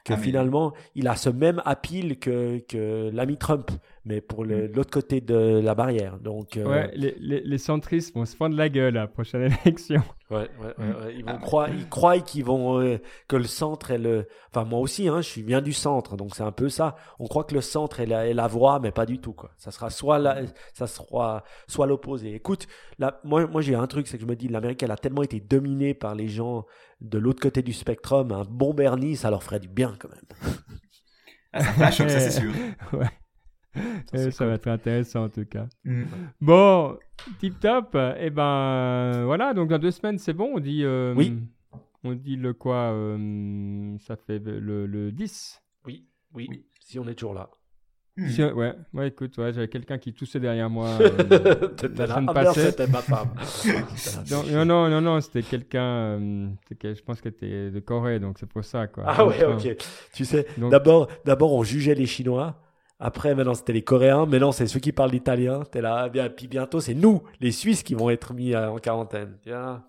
Que 0.06 0.14
Ah, 0.14 0.18
mais- 0.18 0.24
finalement, 0.24 0.74
il 0.96 1.08
a 1.10 1.18
ce 1.18 1.30
même 1.30 1.62
appeal 1.66 2.18
que, 2.20 2.60
que 2.60 3.10
l'ami 3.12 3.36
Trump, 3.38 3.72
mais 4.10 4.20
pour 4.22 4.44
Mm. 4.44 4.72
l'autre 4.74 4.90
côté 4.92 5.22
de 5.22 5.62
la 5.64 5.76
barrière. 5.76 6.20
Donc, 6.20 6.58
euh, 6.58 6.66
Ouais, 6.66 6.92
les, 6.96 7.16
les, 7.20 7.42
les 7.42 7.58
centristes 7.60 8.14
vont 8.16 8.26
se 8.26 8.36
prendre 8.36 8.56
la 8.58 8.68
gueule 8.68 8.98
à 8.98 9.02
la 9.02 9.08
prochaine 9.08 9.52
élection. 9.66 10.02
Ouais, 10.32 10.38
ouais, 10.62 10.74
ouais, 10.78 10.86
ouais. 11.06 11.16
Ils, 11.18 11.24
vont 11.24 11.32
Ah. 11.36 11.38
croire, 11.38 11.70
ils 11.70 11.88
croient 11.88 12.20
qu'ils 12.20 12.44
vont 12.46 12.80
euh, 12.82 12.98
que 13.28 13.36
le 13.36 13.46
centre 13.46 13.92
est 13.92 13.98
le. 13.98 14.28
Enfin 14.52 14.66
moi 14.66 14.80
aussi, 14.80 15.08
hein, 15.08 15.22
je 15.22 15.28
suis 15.28 15.42
viens 15.44 15.62
du 15.62 15.74
centre, 15.74 16.18
donc 16.18 16.36
c'est 16.36 16.44
un 16.44 16.52
peu 16.52 16.70
ça. 16.70 16.96
On 17.20 17.28
croit 17.28 17.44
que 17.46 17.54
le 17.56 17.62
centre 17.62 18.00
est 18.00 18.06
la, 18.06 18.28
est 18.28 18.34
la 18.34 18.48
voie, 18.48 18.80
mais 18.80 18.92
pas 18.92 19.06
du 19.06 19.20
tout 19.20 19.34
quoi. 19.34 19.52
Ça 19.58 19.72
sera 19.72 19.90
soit 19.90 20.20
la, 20.20 20.42
ça 20.74 20.88
sera 20.88 21.44
soit 21.68 21.88
l'opposé. 21.88 22.34
Écoute, 22.36 22.68
là, 23.00 23.20
moi, 23.24 23.48
moi 23.48 23.62
j'ai 23.62 23.76
un 23.76 23.88
truc, 23.88 24.08
c'est 24.08 24.18
que 24.18 24.24
je 24.24 24.28
me 24.30 24.36
dis, 24.36 24.48
l'Amérique 24.48 24.84
elle 24.84 24.92
a 24.92 24.98
tellement 24.98 25.24
été 25.24 25.40
dominée 25.40 25.94
par 25.94 26.14
les 26.16 26.28
gens 26.28 26.66
de 27.02 27.18
l'autre 27.18 27.42
côté 27.42 27.62
du 27.64 27.74
spectrum. 27.74 28.32
Un 28.32 28.44
bon 28.46 28.74
Bernie, 28.74 29.16
ça 29.16 29.30
leur 29.32 29.42
ferait 29.44 29.60
du 29.60 29.68
bien 29.70 29.96
quand 30.00 30.10
même. 30.10 30.58
Ah, 31.54 31.62
ça 31.64 31.72
flash, 31.74 31.98
ça 31.98 32.20
c'est 32.20 32.40
sûr. 32.40 32.52
ouais. 32.94 33.08
Euh, 34.16 34.32
ça 34.32 34.46
va 34.46 34.54
être 34.54 34.68
intéressant 34.68 35.26
en 35.26 35.30
tout 35.30 35.46
cas. 35.46 35.68
Mm. 35.86 36.04
Bon, 36.42 36.98
tip 37.40 37.60
top. 37.60 37.96
Et 38.20 38.30
ben 38.30 39.24
voilà, 39.26 39.54
donc 39.54 39.70
dans 39.70 39.80
deux 39.80 39.92
semaines 39.92 40.18
c'est 40.18 40.34
bon. 40.34 40.52
On 40.56 40.60
dit. 40.60 40.84
euh, 40.84 41.14
Oui. 41.16 41.38
On 42.04 42.14
dit 42.14 42.38
le 42.38 42.54
quoi 42.54 42.92
euh, 42.94 43.98
Ça 44.00 44.16
fait 44.16 44.40
le, 44.40 44.86
le 44.88 45.12
10. 45.12 45.62
Oui, 45.86 46.06
oui, 46.34 46.48
Oui. 46.50 46.66
Si 46.80 46.98
on 46.98 47.08
est 47.08 47.14
toujours 47.14 47.34
là. 47.34 47.50
Mm. 48.18 48.30
Si- 48.30 48.44
ouais, 48.44 48.74
ouais, 48.94 49.08
écoute, 49.10 49.38
ouais, 49.38 49.54
j'avais 49.54 49.68
quelqu'un 49.68 49.98
qui 49.98 50.14
toussait 50.14 50.40
derrière 50.40 50.70
moi. 50.70 50.88
euh, 51.02 51.10
la 51.98 52.08
là. 52.08 52.24
Ah, 52.28 52.34
merde, 52.34 52.56
c'était 52.56 52.88
ma 52.88 53.02
femme. 53.02 53.30
non, 54.32 54.44
non, 54.44 54.66
non, 54.66 54.90
non, 54.90 55.02
non, 55.02 55.22
c'était 55.22 55.44
quelqu'un. 55.44 55.84
euh, 55.84 56.50
je 56.82 57.02
pense 57.02 57.22
que 57.22 57.30
c'était 57.30 57.70
de 57.70 57.80
Corée, 57.80 58.20
donc 58.20 58.40
c'est 58.40 58.50
pour 58.50 58.64
ça 58.64 58.88
quoi. 58.88 59.04
Ah 59.08 59.26
ouais, 59.26 59.36
Enfin, 59.46 59.58
ok. 59.70 59.76
Tu 60.14 60.26
sais, 60.26 60.48
d'abord 60.58 61.54
on 61.54 61.64
jugeait 61.64 61.96
les 61.96 62.06
Chinois. 62.08 62.60
Après, 63.00 63.34
maintenant 63.34 63.54
c'était 63.54 63.74
les 63.74 63.84
Coréens. 63.84 64.26
Maintenant 64.26 64.52
c'est 64.52 64.68
ceux 64.68 64.80
qui 64.80 64.92
parlent 64.92 65.12
l'italien. 65.12 65.64
T'es 65.72 65.82
là, 65.82 66.10
bien, 66.10 66.30
puis 66.30 66.48
bientôt 66.48 66.80
c'est 66.82 66.94
nous, 66.94 67.24
les 67.40 67.52
Suisses, 67.52 67.84
qui 67.84 67.96
vont 67.96 68.10
être 68.10 68.34
mis 68.34 68.54
euh, 68.54 68.72
en 68.72 68.78
quarantaine. 68.78 69.38
Tiens. 69.44 69.84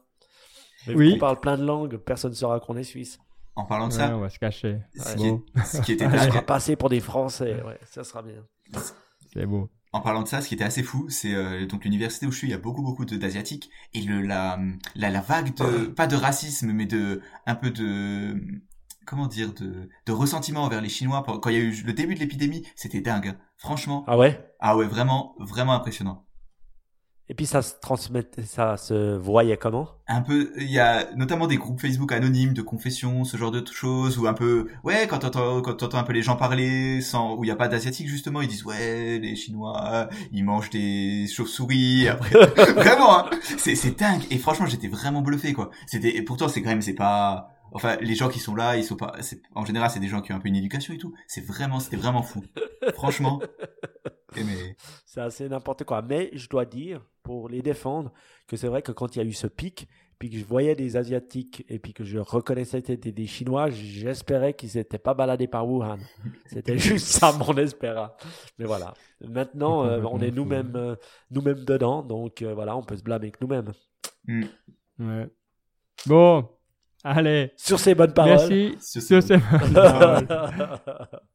Mais 0.86 0.94
Oui. 0.94 1.12
On 1.16 1.18
parle 1.18 1.40
plein 1.40 1.58
de 1.58 1.64
langues, 1.64 1.96
personne 1.98 2.30
ne 2.30 2.36
saura 2.36 2.60
qu'on 2.60 2.76
est 2.76 2.84
suisse. 2.84 3.18
En 3.56 3.64
parlant 3.64 3.88
de 3.88 3.92
Ouais, 3.92 3.98
ça, 3.98 4.16
on 4.16 4.20
va 4.20 4.30
se 4.30 4.38
cacher. 4.38 4.78
ce, 4.96 5.14
qui 5.16 5.26
est- 5.26 5.40
ce 5.66 5.80
qui 5.82 5.92
était 5.92 6.06
On 6.06 6.18
sera 6.18 6.42
passé 6.42 6.76
pour 6.76 6.88
des 6.88 7.00
Français, 7.00 7.60
ouais, 7.66 7.78
ça 7.84 8.04
sera 8.04 8.22
bien. 8.22 8.46
C'est 9.34 9.44
beau. 9.44 9.68
en 9.92 10.00
parlant 10.00 10.22
de 10.22 10.28
ça, 10.28 10.40
ce 10.40 10.48
qui 10.48 10.54
était 10.54 10.64
assez 10.64 10.82
fou, 10.84 11.08
c'est 11.10 11.34
euh, 11.34 11.66
donc 11.66 11.84
l'université 11.84 12.26
où 12.26 12.30
je 12.32 12.38
suis, 12.38 12.46
il 12.46 12.52
y 12.52 12.54
a 12.54 12.58
beaucoup 12.58 12.82
beaucoup 12.82 13.04
de- 13.04 13.16
d'asiatiques 13.16 13.68
et 13.92 14.00
le 14.02 14.22
la, 14.22 14.58
la 14.94 15.10
la 15.10 15.20
vague 15.20 15.52
de 15.56 15.86
pas 15.88 16.06
de 16.06 16.14
racisme 16.16 16.72
mais 16.72 16.86
de 16.86 17.20
un 17.46 17.54
peu 17.56 17.70
de 17.70 18.36
comment 19.06 19.26
dire 19.26 19.52
de 19.54 19.88
de 20.06 20.12
ressentiment 20.12 20.62
envers 20.64 20.80
les 20.80 20.88
Chinois 20.88 21.24
quand 21.26 21.50
il 21.50 21.56
y 21.56 21.58
a 21.58 21.60
eu 21.60 21.82
le 21.84 21.92
début 21.92 22.14
de 22.14 22.20
l'épidémie, 22.20 22.66
c'était 22.76 23.00
dingue. 23.00 23.36
Franchement, 23.58 24.04
Ah 24.06 24.16
ouais? 24.16 24.40
Ah 24.60 24.76
ouais, 24.76 24.86
vraiment 24.86 25.34
vraiment 25.38 25.72
impressionnant. 25.74 26.24
Et 27.28 27.34
puis 27.34 27.46
ça 27.46 27.62
se 27.62 27.74
transmettait, 27.80 28.42
ça 28.42 28.76
se 28.76 29.16
voyait 29.16 29.56
comment? 29.56 29.88
Un 30.08 30.20
peu 30.20 30.50
il 30.56 30.68
y 30.68 30.80
a 30.80 31.14
notamment 31.14 31.46
des 31.46 31.58
groupes 31.58 31.80
Facebook 31.80 32.10
anonymes 32.10 32.54
de 32.54 32.62
confession 32.62 33.22
ce 33.22 33.36
genre 33.36 33.52
de 33.52 33.64
choses 33.70 34.18
ou 34.18 34.26
un 34.26 34.34
peu 34.34 34.66
ouais 34.82 35.06
quand 35.08 35.20
t'entends 35.20 35.62
quand 35.62 35.74
t'entends 35.74 35.98
un 35.98 36.02
peu 36.02 36.12
les 36.12 36.22
gens 36.22 36.34
parler 36.34 37.00
sans 37.00 37.36
où 37.36 37.44
il 37.44 37.46
y 37.46 37.52
a 37.52 37.56
pas 37.56 37.68
d'asiatiques 37.68 38.08
justement 38.08 38.40
ils 38.40 38.48
disent 38.48 38.64
ouais 38.64 39.20
les 39.20 39.36
chinois 39.36 40.08
ils 40.32 40.42
mangent 40.42 40.70
des 40.70 41.28
chauves-souris 41.28 42.08
après. 42.08 42.34
Vraiment 42.74 43.16
hein, 43.20 43.30
c'est 43.58 43.76
c'est 43.76 43.96
dingue. 43.96 44.22
Et 44.32 44.38
franchement 44.38 44.66
j'étais 44.66 44.88
vraiment 44.88 45.22
bluffé 45.22 45.52
quoi. 45.52 45.70
C'était 45.86 46.16
et 46.16 46.22
pourtant 46.22 46.48
c'est 46.48 46.62
quand 46.62 46.70
même 46.70 46.82
c'est 46.82 46.94
pas 46.94 47.50
enfin 47.72 47.96
les 48.00 48.14
gens 48.14 48.28
qui 48.28 48.38
sont 48.38 48.54
là 48.54 48.76
ils 48.76 48.84
sont 48.84 48.96
pas 48.96 49.16
en 49.54 49.64
général 49.64 49.90
c'est 49.90 50.00
des 50.00 50.08
gens 50.08 50.20
qui 50.20 50.32
ont 50.32 50.36
un 50.36 50.40
peu 50.40 50.48
une 50.48 50.56
éducation 50.56 50.94
et 50.94 50.98
tout 50.98 51.14
c'est 51.26 51.44
vraiment 51.44 51.80
c'était 51.80 51.96
vraiment 51.96 52.22
fou 52.22 52.44
franchement 52.94 53.40
mais 54.36 54.76
C'est 55.06 55.20
assez 55.20 55.48
n'importe 55.48 55.84
quoi. 55.84 56.02
Mais 56.02 56.30
je 56.34 56.48
dois 56.48 56.64
dire, 56.64 57.04
pour 57.22 57.48
les 57.48 57.62
défendre, 57.62 58.12
que 58.46 58.56
c'est 58.56 58.68
vrai 58.68 58.82
que 58.82 58.92
quand 58.92 59.16
il 59.16 59.18
y 59.18 59.22
a 59.22 59.24
eu 59.24 59.32
ce 59.32 59.46
pic, 59.46 59.88
puis 60.18 60.28
que 60.30 60.36
je 60.36 60.44
voyais 60.44 60.74
des 60.74 60.96
Asiatiques 60.96 61.64
et 61.68 61.78
puis 61.78 61.94
que 61.94 62.04
je 62.04 62.18
reconnaissais 62.18 62.82
que 62.82 62.88
c'était 62.88 63.12
des 63.12 63.26
Chinois, 63.26 63.70
j'espérais 63.70 64.52
qu'ils 64.52 64.76
n'étaient 64.76 64.98
pas 64.98 65.14
baladés 65.14 65.46
par 65.46 65.66
Wuhan. 65.66 65.98
C'était 66.46 66.78
juste 66.78 67.06
ça 67.06 67.32
mon 67.32 67.56
espéra. 67.56 68.16
Mais 68.58 68.66
voilà. 68.66 68.94
Maintenant, 69.26 69.84
euh, 69.84 70.02
on 70.02 70.20
est 70.20 70.30
nous-mêmes 70.30 70.76
euh, 70.76 70.96
nous-mêmes 71.30 71.64
dedans, 71.64 72.02
donc 72.02 72.42
euh, 72.42 72.54
voilà, 72.54 72.76
on 72.76 72.82
peut 72.82 72.96
se 72.96 73.02
blâmer 73.02 73.30
que 73.30 73.38
nous-mêmes. 73.40 73.72
hmm, 74.26 74.44
Ouais. 74.98 75.30
Bon, 76.06 76.48
allez. 77.04 77.52
Sur 77.56 77.78
ces 77.78 77.94
bonnes 77.94 78.12
paroles. 78.12 78.36
Merci. 78.38 78.76
sur 78.80 79.02
Sur 79.02 79.22
ce- 79.22 79.28
ces 79.28 79.36
bonnes 79.58 79.72
paroles. 79.74 80.26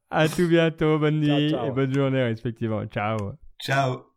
À 0.10 0.28
tout 0.30 0.48
bientôt. 0.48 1.00
Bonne 1.00 1.24
Ciao, 1.24 1.36
nuit 1.38 1.50
ciao. 1.52 1.68
et 1.68 1.72
bonne 1.72 1.94
journée 1.94 2.24
respectivement. 2.24 2.86
Ciao. 2.88 3.18
ciao 3.62 4.15